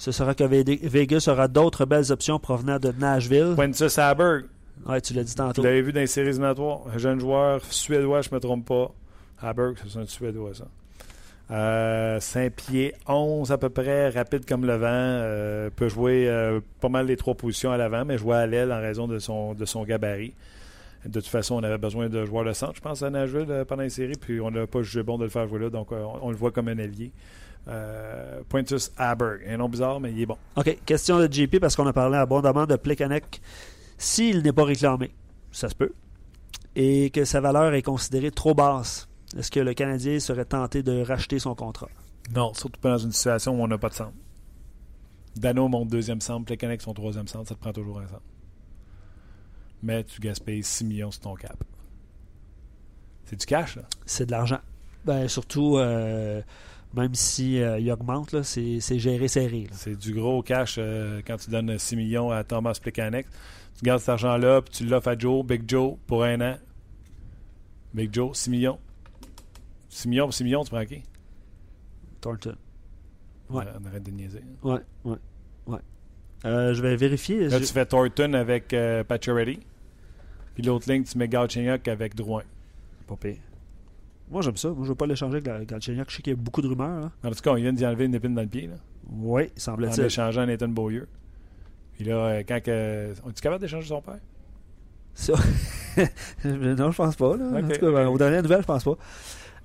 ce 0.00 0.12
sera 0.12 0.34
que 0.34 0.44
Vegas 0.44 1.26
aura 1.28 1.46
d'autres 1.46 1.84
belles 1.84 2.10
options 2.10 2.38
provenant 2.38 2.78
de 2.78 2.90
Nashville. 2.90 3.52
Quintus 3.54 3.98
Haberg. 3.98 4.46
Ouais, 4.88 4.98
tu 5.02 5.12
l'as 5.12 5.24
dit 5.24 5.34
tantôt. 5.34 5.60
Vous 5.60 5.68
l'avez 5.68 5.82
vu 5.82 5.92
dans 5.92 6.00
les 6.00 6.06
séries 6.06 6.30
éliminatoires. 6.30 6.80
Un 6.90 6.96
jeune 6.96 7.20
joueur 7.20 7.62
suédois, 7.66 8.22
je 8.22 8.30
ne 8.30 8.36
me 8.36 8.40
trompe 8.40 8.64
pas. 8.64 8.94
Haberg, 9.42 9.76
c'est 9.86 9.98
un 9.98 10.06
suédois, 10.06 10.54
ça. 10.54 10.64
Euh, 11.50 12.18
5 12.18 12.50
pieds 12.50 12.94
11 13.06 13.52
à 13.52 13.58
peu 13.58 13.68
près, 13.68 14.08
rapide 14.08 14.46
comme 14.46 14.64
le 14.64 14.76
vent. 14.76 14.86
Euh, 14.88 15.68
peut 15.68 15.90
jouer 15.90 16.30
euh, 16.30 16.60
pas 16.80 16.88
mal 16.88 17.04
les 17.04 17.18
trois 17.18 17.34
positions 17.34 17.70
à 17.70 17.76
l'avant, 17.76 18.06
mais 18.06 18.16
jouer 18.16 18.36
à 18.36 18.46
l'aile 18.46 18.72
en 18.72 18.80
raison 18.80 19.06
de 19.06 19.18
son, 19.18 19.52
de 19.52 19.66
son 19.66 19.84
gabarit. 19.84 20.32
De 21.04 21.20
toute 21.20 21.28
façon, 21.28 21.56
on 21.56 21.62
avait 21.62 21.76
besoin 21.76 22.08
de 22.08 22.24
joueurs 22.24 22.46
de 22.46 22.54
centre, 22.54 22.76
je 22.76 22.80
pense, 22.80 23.02
à 23.02 23.10
Nashville 23.10 23.44
euh, 23.50 23.66
pendant 23.66 23.82
les 23.82 23.90
séries, 23.90 24.16
puis 24.18 24.40
on 24.40 24.50
n'a 24.50 24.66
pas 24.66 24.80
jugé 24.80 25.02
bon 25.02 25.18
de 25.18 25.24
le 25.24 25.30
faire 25.30 25.46
jouer 25.46 25.58
là, 25.58 25.68
donc 25.68 25.92
on, 25.92 26.30
le 26.30 26.36
voit 26.36 26.52
comme 26.52 26.68
un 26.68 26.78
allié. 26.78 27.12
Pointus 28.48 28.90
Aberg, 28.96 29.42
un 29.46 29.56
nom 29.58 29.68
bizarre, 29.68 30.00
mais 30.00 30.12
il 30.12 30.20
est 30.22 30.26
bon. 30.26 30.36
OK, 30.56 30.78
question 30.84 31.18
de 31.18 31.32
JP, 31.32 31.58
parce 31.60 31.76
qu'on 31.76 31.86
a 31.86 31.92
parlé 31.92 32.16
abondamment 32.16 32.66
de 32.66 32.76
Plekanec. 32.76 33.40
S'il 33.98 34.42
n'est 34.42 34.52
pas 34.52 34.64
réclamé, 34.64 35.10
ça 35.52 35.68
se 35.68 35.74
peut, 35.74 35.92
et 36.74 37.10
que 37.10 37.24
sa 37.24 37.40
valeur 37.40 37.74
est 37.74 37.82
considérée 37.82 38.30
trop 38.30 38.54
basse, 38.54 39.08
est-ce 39.36 39.50
que 39.50 39.60
le 39.60 39.74
Canadien 39.74 40.18
serait 40.18 40.44
tenté 40.44 40.82
de 40.82 41.02
racheter 41.02 41.38
son 41.38 41.54
contrat? 41.54 41.88
Non, 42.34 42.54
surtout 42.54 42.80
pas 42.80 42.90
dans 42.90 42.98
une 42.98 43.12
situation 43.12 43.58
où 43.58 43.62
on 43.62 43.68
n'a 43.68 43.78
pas 43.78 43.88
de 43.88 43.94
centre. 43.94 44.14
Dano 45.36 45.68
monte 45.68 45.88
deuxième 45.88 46.20
centre, 46.20 46.46
Plekanec 46.46 46.80
son 46.82 46.94
troisième 46.94 47.28
centre, 47.28 47.48
ça 47.48 47.54
te 47.54 47.60
prend 47.60 47.72
toujours 47.72 48.00
un 48.00 48.06
centre. 48.06 48.22
Mais 49.82 50.04
tu 50.04 50.20
gaspilles 50.20 50.62
6 50.62 50.84
millions 50.84 51.10
sur 51.10 51.22
ton 51.22 51.34
cap. 51.34 51.62
C'est 53.24 53.36
du 53.36 53.46
cash, 53.46 53.76
là? 53.76 53.82
C'est 54.06 54.26
de 54.26 54.32
l'argent. 54.32 54.58
Ben, 55.04 55.28
surtout, 55.28 55.78
euh, 55.78 56.42
même 56.94 57.14
si 57.14 57.62
euh, 57.62 57.78
il 57.78 57.90
augmente, 57.92 58.42
c'est, 58.42 58.80
géré 58.98 59.28
serré. 59.28 59.68
C'est 59.72 59.96
du 59.96 60.12
gros 60.12 60.42
cash 60.42 60.76
euh, 60.78 61.20
quand 61.24 61.36
tu 61.36 61.50
donnes 61.50 61.78
6 61.78 61.96
millions 61.96 62.30
à 62.30 62.42
Thomas 62.42 62.78
Plekanec. 62.80 63.26
Tu 63.78 63.84
gardes 63.84 64.00
cet 64.00 64.08
argent-là, 64.10 64.62
puis 64.62 64.72
tu 64.72 64.86
l'offres 64.86 65.08
à 65.08 65.18
Joe, 65.18 65.44
Big 65.44 65.62
Joe, 65.68 65.96
pour 66.06 66.24
un 66.24 66.40
an. 66.40 66.56
Big 67.94 68.12
Joe, 68.12 68.36
6 68.36 68.50
millions. 68.50 68.78
6 69.88 70.08
millions 70.08 70.24
pour 70.26 70.34
6 70.34 70.44
millions, 70.44 70.64
tu 70.64 70.70
prends 70.70 70.84
qui? 70.84 71.02
Thornton. 72.20 72.56
Ouais. 73.48 73.64
On 73.80 73.86
arrête 73.86 74.02
de 74.02 74.10
niaiser. 74.10 74.42
Ouais, 74.62 74.80
ouais, 75.04 75.16
ouais. 75.66 75.78
Euh, 76.44 76.74
je 76.74 76.82
vais 76.82 76.96
vérifier. 76.96 77.48
Là, 77.48 77.58
tu 77.58 77.66
fais 77.66 77.86
Thornton 77.86 78.34
avec 78.34 78.74
Pacioretty. 79.06 79.60
Puis 80.54 80.62
l'autre 80.64 80.90
ligne, 80.90 81.04
tu 81.04 81.16
mets 81.18 81.28
Galchenyuk 81.28 81.86
avec 81.88 82.14
Drouin. 82.14 82.42
Pas 83.06 83.16
pire. 83.16 83.38
Moi, 84.30 84.42
j'aime 84.42 84.56
ça. 84.56 84.68
Moi, 84.68 84.78
je 84.78 84.82
ne 84.84 84.88
veux 84.88 84.94
pas 84.94 85.06
l'échanger 85.06 85.42
avec 85.44 85.68
Galchenyuk. 85.68 86.08
Je 86.08 86.16
sais 86.16 86.22
qu'il 86.22 86.32
y 86.32 86.36
a 86.36 86.40
beaucoup 86.40 86.62
de 86.62 86.68
rumeurs. 86.68 87.10
En 87.24 87.30
tout 87.30 87.40
cas, 87.40 87.50
on 87.50 87.54
vient 87.54 87.72
d'y 87.72 87.84
enlever 87.84 88.04
une 88.04 88.14
épine 88.14 88.34
dans 88.34 88.42
le 88.42 88.48
pied. 88.48 88.68
Là. 88.68 88.76
Oui, 89.10 89.50
semble-t-il. 89.56 90.02
En 90.02 90.06
échangeant 90.06 90.46
Nathan 90.46 90.68
Beaulieu. 90.68 91.08
Puis 91.94 92.04
là, 92.04 92.14
euh, 92.14 92.42
quand 92.46 92.62
que... 92.62 93.12
On 93.24 93.30
est 93.30 93.40
capable 93.40 93.60
d'échanger 93.60 93.88
son 93.88 94.00
père? 94.00 94.20
Ça... 95.14 95.32
non, 96.44 96.92
je 96.92 96.96
pense 96.96 97.16
pas. 97.16 97.36
Là. 97.36 97.44
En 97.58 97.62
tout 97.62 97.80
cas, 97.80 97.90
ben, 97.90 98.06
aux 98.06 98.18
dernières 98.18 98.42
nouvelles, 98.42 98.62
je 98.62 98.66
pense 98.66 98.84
pas. 98.84 98.96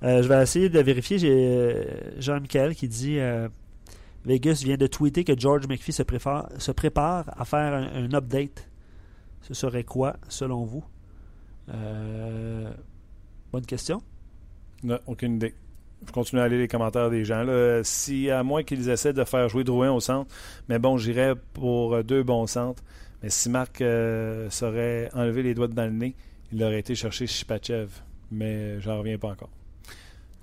Euh, 0.02 0.22
je 0.22 0.28
vais 0.28 0.42
essayer 0.42 0.68
de 0.68 0.80
vérifier. 0.80 1.18
J'ai 1.18 1.32
euh, 1.32 2.20
Jean-Michel 2.20 2.74
qui 2.74 2.88
dit 2.88 3.18
euh, 3.18 3.48
Vegas 4.24 4.62
vient 4.64 4.76
de 4.76 4.86
tweeter 4.86 5.24
que 5.24 5.38
George 5.38 5.66
McPhee 5.68 5.92
se, 5.92 6.02
se 6.58 6.72
prépare 6.72 7.24
à 7.40 7.44
faire 7.44 7.74
un, 7.74 8.12
update. 8.12 8.68
Ce 9.42 9.54
serait 9.54 9.84
quoi, 9.84 10.16
selon 10.28 10.64
vous? 10.64 10.84
Bonne 13.52 13.66
question. 13.66 14.02
Non, 14.86 14.98
aucune 15.06 15.36
idée. 15.36 15.54
Je 16.06 16.12
continue 16.12 16.40
à 16.40 16.44
aller 16.44 16.58
les 16.58 16.68
commentaires 16.68 17.10
des 17.10 17.24
gens. 17.24 17.42
Là. 17.42 17.82
Si, 17.82 18.30
à 18.30 18.42
moins 18.42 18.62
qu'ils 18.62 18.88
essaient 18.88 19.12
de 19.12 19.24
faire 19.24 19.48
jouer 19.48 19.64
Drouin 19.64 19.90
au 19.92 20.00
centre, 20.00 20.30
mais 20.68 20.78
bon, 20.78 20.96
j'irais 20.96 21.34
pour 21.52 22.02
deux 22.04 22.22
bons 22.22 22.46
centres. 22.46 22.82
Mais 23.22 23.30
si 23.30 23.50
Marc 23.50 23.78
serait 23.78 25.10
enlevé 25.12 25.42
les 25.42 25.54
doigts 25.54 25.68
dans 25.68 25.86
le 25.86 25.90
nez, 25.90 26.14
il 26.52 26.62
aurait 26.62 26.78
été 26.78 26.94
chercher 26.94 27.26
Shipachev. 27.26 27.88
Mais 28.30 28.80
j'en 28.80 28.98
reviens 28.98 29.18
pas 29.18 29.28
encore. 29.28 29.50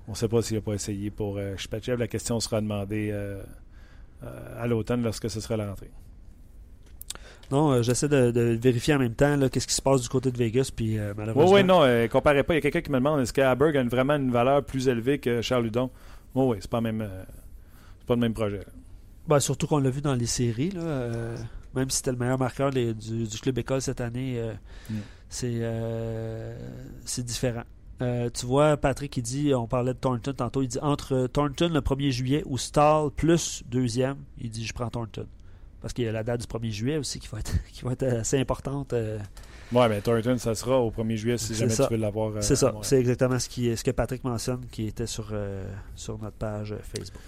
On 0.07 0.11
ne 0.11 0.17
sait 0.17 0.27
pas 0.27 0.41
s'il 0.41 0.57
n'a 0.57 0.61
pas 0.61 0.73
essayé 0.73 1.09
pour 1.11 1.37
euh, 1.37 1.55
La 1.97 2.07
question 2.07 2.39
sera 2.39 2.59
demandée 2.61 3.09
euh, 3.11 3.41
euh, 4.23 4.61
à 4.63 4.67
l'automne 4.67 5.01
lorsque 5.01 5.29
ce 5.29 5.39
sera 5.39 5.55
la 5.55 5.69
rentrée. 5.69 5.91
Non, 7.53 7.71
euh, 7.71 7.81
j'essaie 7.83 8.09
de, 8.09 8.57
vérifier 8.61 8.95
en 8.95 8.99
même 8.99 9.15
temps 9.15 9.37
qu'est-ce 9.49 9.67
qui 9.67 9.73
se 9.73 9.81
passe 9.81 10.01
du 10.01 10.09
côté 10.09 10.31
de 10.31 10.37
Vegas. 10.37 10.71
Puis, 10.75 10.97
malheureusement... 11.15 11.51
Oui, 11.51 11.61
oui, 11.61 11.63
non, 11.63 12.07
comparez 12.09 12.43
pas. 12.43 12.53
Il 12.53 12.57
y 12.57 12.59
a 12.59 12.61
quelqu'un 12.61 12.81
qui 12.81 12.91
me 12.91 12.97
demande 12.97 13.21
est-ce 13.21 13.33
qu'Aberg 13.33 13.77
a 13.77 13.83
vraiment 13.83 14.15
une 14.15 14.31
valeur 14.31 14.63
plus 14.63 14.87
élevée 14.87 15.19
que 15.19 15.41
Charles 15.41 15.65
Ludon 15.65 15.89
Oui, 16.35 16.45
oui, 16.47 16.57
c'est 16.59 16.69
pas, 16.69 16.81
même, 16.81 17.07
pas 18.05 18.15
le 18.15 18.19
même 18.19 18.33
projet. 18.33 18.61
Ben, 19.27 19.39
surtout 19.39 19.67
qu'on 19.67 19.79
l'a 19.79 19.89
vu 19.89 20.01
dans 20.01 20.15
les 20.15 20.25
séries. 20.25 20.71
Là, 20.71 21.09
même 21.75 21.89
si 21.89 21.97
c'était 21.97 22.11
le 22.11 22.17
meilleur 22.17 22.37
marqueur 22.37 22.71
du, 22.71 22.93
club 23.41 23.57
école 23.57 23.81
cette 23.81 24.01
année, 24.01 24.41
mm. 24.89 24.95
c'est 25.29 27.25
différent. 27.25 27.63
Euh, 28.01 28.29
tu 28.29 28.45
vois, 28.45 28.75
Patrick, 28.77 29.15
il 29.17 29.21
dit, 29.21 29.53
on 29.53 29.67
parlait 29.67 29.93
de 29.93 29.99
Thornton 29.99 30.33
tantôt, 30.33 30.61
il 30.61 30.67
dit 30.67 30.79
entre 30.81 31.27
Thornton 31.27 31.69
le 31.69 31.79
1er 31.79 32.11
juillet 32.11 32.43
ou 32.45 32.57
Stall 32.57 33.11
plus 33.11 33.63
deuxième, 33.67 34.17
il 34.39 34.49
dit 34.49 34.65
je 34.65 34.73
prends 34.73 34.89
Thornton. 34.89 35.27
Parce 35.83 35.93
qu'il 35.93 36.05
y 36.05 36.07
a 36.07 36.11
la 36.11 36.23
date 36.23 36.41
du 36.41 36.47
1er 36.47 36.71
juillet 36.71 36.97
aussi 36.97 37.19
qui 37.19 37.27
va 37.27 37.39
être, 37.39 37.53
qui 37.71 37.83
va 37.83 37.91
être 37.91 38.03
assez 38.03 38.39
importante. 38.39 38.93
Euh. 38.93 39.19
Oui, 39.71 39.85
mais 39.89 40.01
Thornton, 40.01 40.37
ça 40.39 40.55
sera 40.55 40.79
au 40.79 40.89
1er 40.89 41.15
juillet 41.15 41.37
si 41.37 41.53
jamais 41.53 41.75
tu 41.75 41.83
veux 41.91 41.97
l'avoir. 41.97 42.29
Euh, 42.29 42.41
c'est 42.41 42.55
ça, 42.55 42.73
c'est 42.81 42.99
exactement 42.99 43.37
ce, 43.37 43.47
qui, 43.47 43.75
ce 43.77 43.83
que 43.83 43.91
Patrick 43.91 44.23
mentionne 44.23 44.65
qui 44.71 44.87
était 44.87 45.07
sur, 45.07 45.31
sur 45.95 46.17
notre 46.17 46.37
page 46.37 46.73
Facebook. 46.81 47.21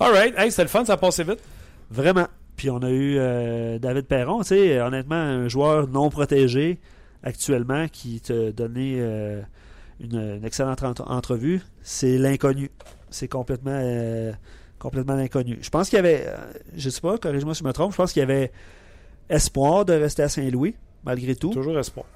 All 0.00 0.12
right, 0.12 0.34
hey, 0.38 0.50
c'était 0.50 0.62
le 0.62 0.68
fun, 0.68 0.84
ça 0.84 0.94
a 0.94 0.96
passé 0.96 1.24
vite. 1.24 1.40
Vraiment. 1.90 2.28
Puis 2.56 2.70
on 2.70 2.78
a 2.78 2.90
eu 2.90 3.18
David 3.78 4.06
Perron, 4.06 4.40
tu 4.40 4.48
sais, 4.48 4.80
honnêtement, 4.80 5.16
un 5.16 5.48
joueur 5.48 5.88
non 5.88 6.08
protégé 6.08 6.80
actuellement 7.22 7.86
qui 7.88 8.20
te 8.20 8.50
donnait 8.50 9.00
une, 10.00 10.44
excellente 10.44 10.82
entrevue. 11.00 11.60
C'est 11.82 12.18
l'inconnu. 12.18 12.70
C'est 13.10 13.28
complètement, 13.28 13.78
euh, 13.82 14.32
complètement 14.78 15.14
l'inconnu. 15.14 15.58
Je 15.60 15.70
pense 15.70 15.88
qu'il 15.88 15.96
y 15.96 16.00
avait, 16.00 16.24
euh, 16.26 16.36
je 16.76 16.90
sais 16.90 17.00
pas, 17.00 17.18
corrige-moi 17.18 17.54
si 17.54 17.60
je 17.60 17.64
me 17.64 17.72
trompe, 17.72 17.92
je 17.92 17.96
pense 17.96 18.12
qu'il 18.12 18.20
y 18.20 18.22
avait 18.22 18.52
espoir 19.28 19.84
de 19.84 19.92
rester 19.92 20.22
à 20.22 20.28
Saint-Louis, 20.28 20.74
malgré 21.04 21.34
tout. 21.34 21.50
Toujours 21.50 21.78
espoir. 21.78 22.06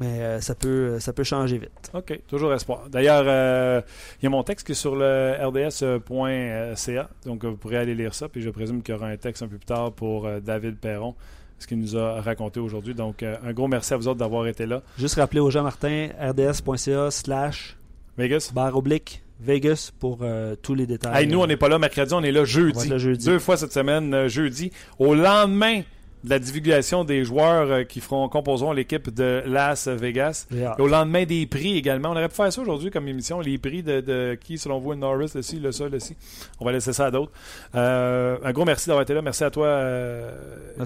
Mais 0.00 0.20
euh, 0.20 0.40
ça, 0.40 0.54
peut, 0.54 1.00
ça 1.00 1.12
peut 1.12 1.24
changer 1.24 1.58
vite. 1.58 1.90
OK, 1.92 2.20
toujours 2.28 2.52
espoir. 2.54 2.88
D'ailleurs, 2.88 3.84
il 4.20 4.24
y 4.24 4.26
a 4.26 4.30
mon 4.30 4.44
texte 4.44 4.66
qui 4.66 4.72
est 4.72 4.76
sur 4.76 4.94
le 4.94 5.34
rds.ca, 5.40 7.10
donc 7.24 7.44
vous 7.44 7.56
pourrez 7.56 7.78
aller 7.78 7.94
lire 7.94 8.14
ça, 8.14 8.28
puis 8.28 8.40
je 8.42 8.50
présume 8.50 8.82
qu'il 8.82 8.94
y 8.94 8.98
aura 8.98 9.08
un 9.08 9.16
texte 9.16 9.42
un 9.42 9.48
peu 9.48 9.56
plus 9.56 9.66
tard 9.66 9.92
pour 9.92 10.28
David 10.40 10.78
Perron 10.78 11.14
ce 11.58 11.66
qu'il 11.66 11.78
nous 11.78 11.96
a 11.96 12.20
raconté 12.20 12.60
aujourd'hui. 12.60 12.94
Donc, 12.94 13.22
euh, 13.22 13.36
un 13.44 13.52
gros 13.52 13.68
merci 13.68 13.94
à 13.94 13.96
vous 13.96 14.08
autres 14.08 14.18
d'avoir 14.18 14.46
été 14.46 14.66
là. 14.66 14.82
Juste 14.98 15.16
rappeler 15.16 15.40
aux 15.40 15.50
gens, 15.50 15.62
Martin, 15.62 16.08
rds.ca 16.20 17.10
slash 17.10 17.76
Vegas. 18.16 18.50
Barre 18.54 18.76
oblique. 18.76 19.22
Vegas 19.40 19.92
pour 19.98 20.18
euh, 20.22 20.56
tous 20.60 20.74
les 20.74 20.86
détails. 20.86 21.26
nous, 21.26 21.40
on 21.40 21.46
n'est 21.46 21.56
pas 21.56 21.68
là 21.68 21.78
mercredi, 21.78 22.12
on 22.12 22.22
est 22.22 22.32
là 22.32 22.44
jeudi. 22.44 22.88
Deux 23.24 23.38
fois 23.38 23.56
cette 23.56 23.72
semaine, 23.72 24.12
euh, 24.12 24.28
jeudi. 24.28 24.72
Au 24.98 25.14
lendemain 25.14 25.82
de 26.24 26.30
la 26.30 26.38
divulgation 26.38 27.04
des 27.04 27.24
joueurs 27.24 27.70
euh, 27.70 27.84
qui 27.84 28.00
feront 28.00 28.28
composeront 28.28 28.72
l'équipe 28.72 29.12
de 29.12 29.42
Las 29.46 29.88
Vegas. 29.88 30.46
Et 30.52 30.80
au 30.80 30.88
lendemain 30.88 31.24
des 31.24 31.46
prix 31.46 31.76
également. 31.76 32.10
On 32.10 32.12
aurait 32.12 32.28
pu 32.28 32.34
faire 32.34 32.52
ça 32.52 32.60
aujourd'hui 32.60 32.90
comme 32.90 33.08
émission, 33.08 33.40
les 33.40 33.58
prix 33.58 33.82
de, 33.82 34.38
qui, 34.40 34.58
selon 34.58 34.78
vous, 34.78 34.94
Norris, 34.94 35.32
le 35.34 35.42
ci, 35.42 35.58
le 35.58 35.72
ça, 35.72 35.88
le 35.88 35.98
ci. 35.98 36.16
On 36.60 36.64
va 36.64 36.72
laisser 36.72 36.92
ça 36.92 37.06
à 37.06 37.10
d'autres. 37.10 37.32
Euh, 37.74 38.38
un 38.42 38.52
gros 38.52 38.64
merci 38.64 38.86
d'avoir 38.88 39.02
été 39.02 39.14
là. 39.14 39.22
Merci 39.22 39.44
à 39.44 39.50
toi, 39.50 39.66
euh, 39.66 40.32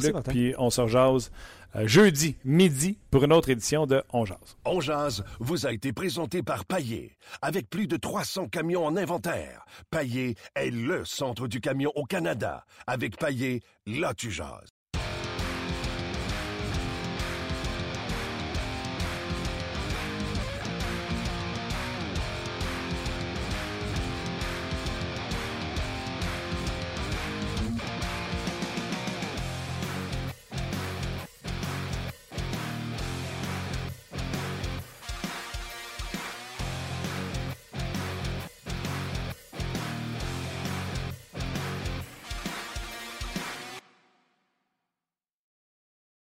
Luc. 0.00 0.14
Puis 0.28 0.54
on 0.58 0.70
se 0.70 0.80
rejase 0.80 1.30
jeudi 1.84 2.36
midi 2.44 2.98
pour 3.10 3.24
une 3.24 3.32
autre 3.32 3.48
édition 3.48 3.86
de 3.86 4.02
On 4.12 4.24
Jazz. 4.24 4.38
On 4.64 4.80
Jazz 4.80 5.24
vous 5.40 5.66
a 5.66 5.72
été 5.72 5.92
présenté 5.92 6.42
par 6.42 6.64
Paillé. 6.64 7.16
Avec 7.40 7.70
plus 7.70 7.86
de 7.86 7.96
300 7.96 8.48
camions 8.48 8.84
en 8.84 8.96
inventaire, 8.96 9.64
Paillé 9.90 10.36
est 10.54 10.70
le 10.70 11.04
centre 11.04 11.48
du 11.48 11.60
camion 11.60 11.92
au 11.94 12.04
Canada. 12.04 12.64
Avec 12.86 13.16
Paillé, 13.16 13.62
là 13.86 14.12
tu 14.14 14.30
jases. 14.30 14.71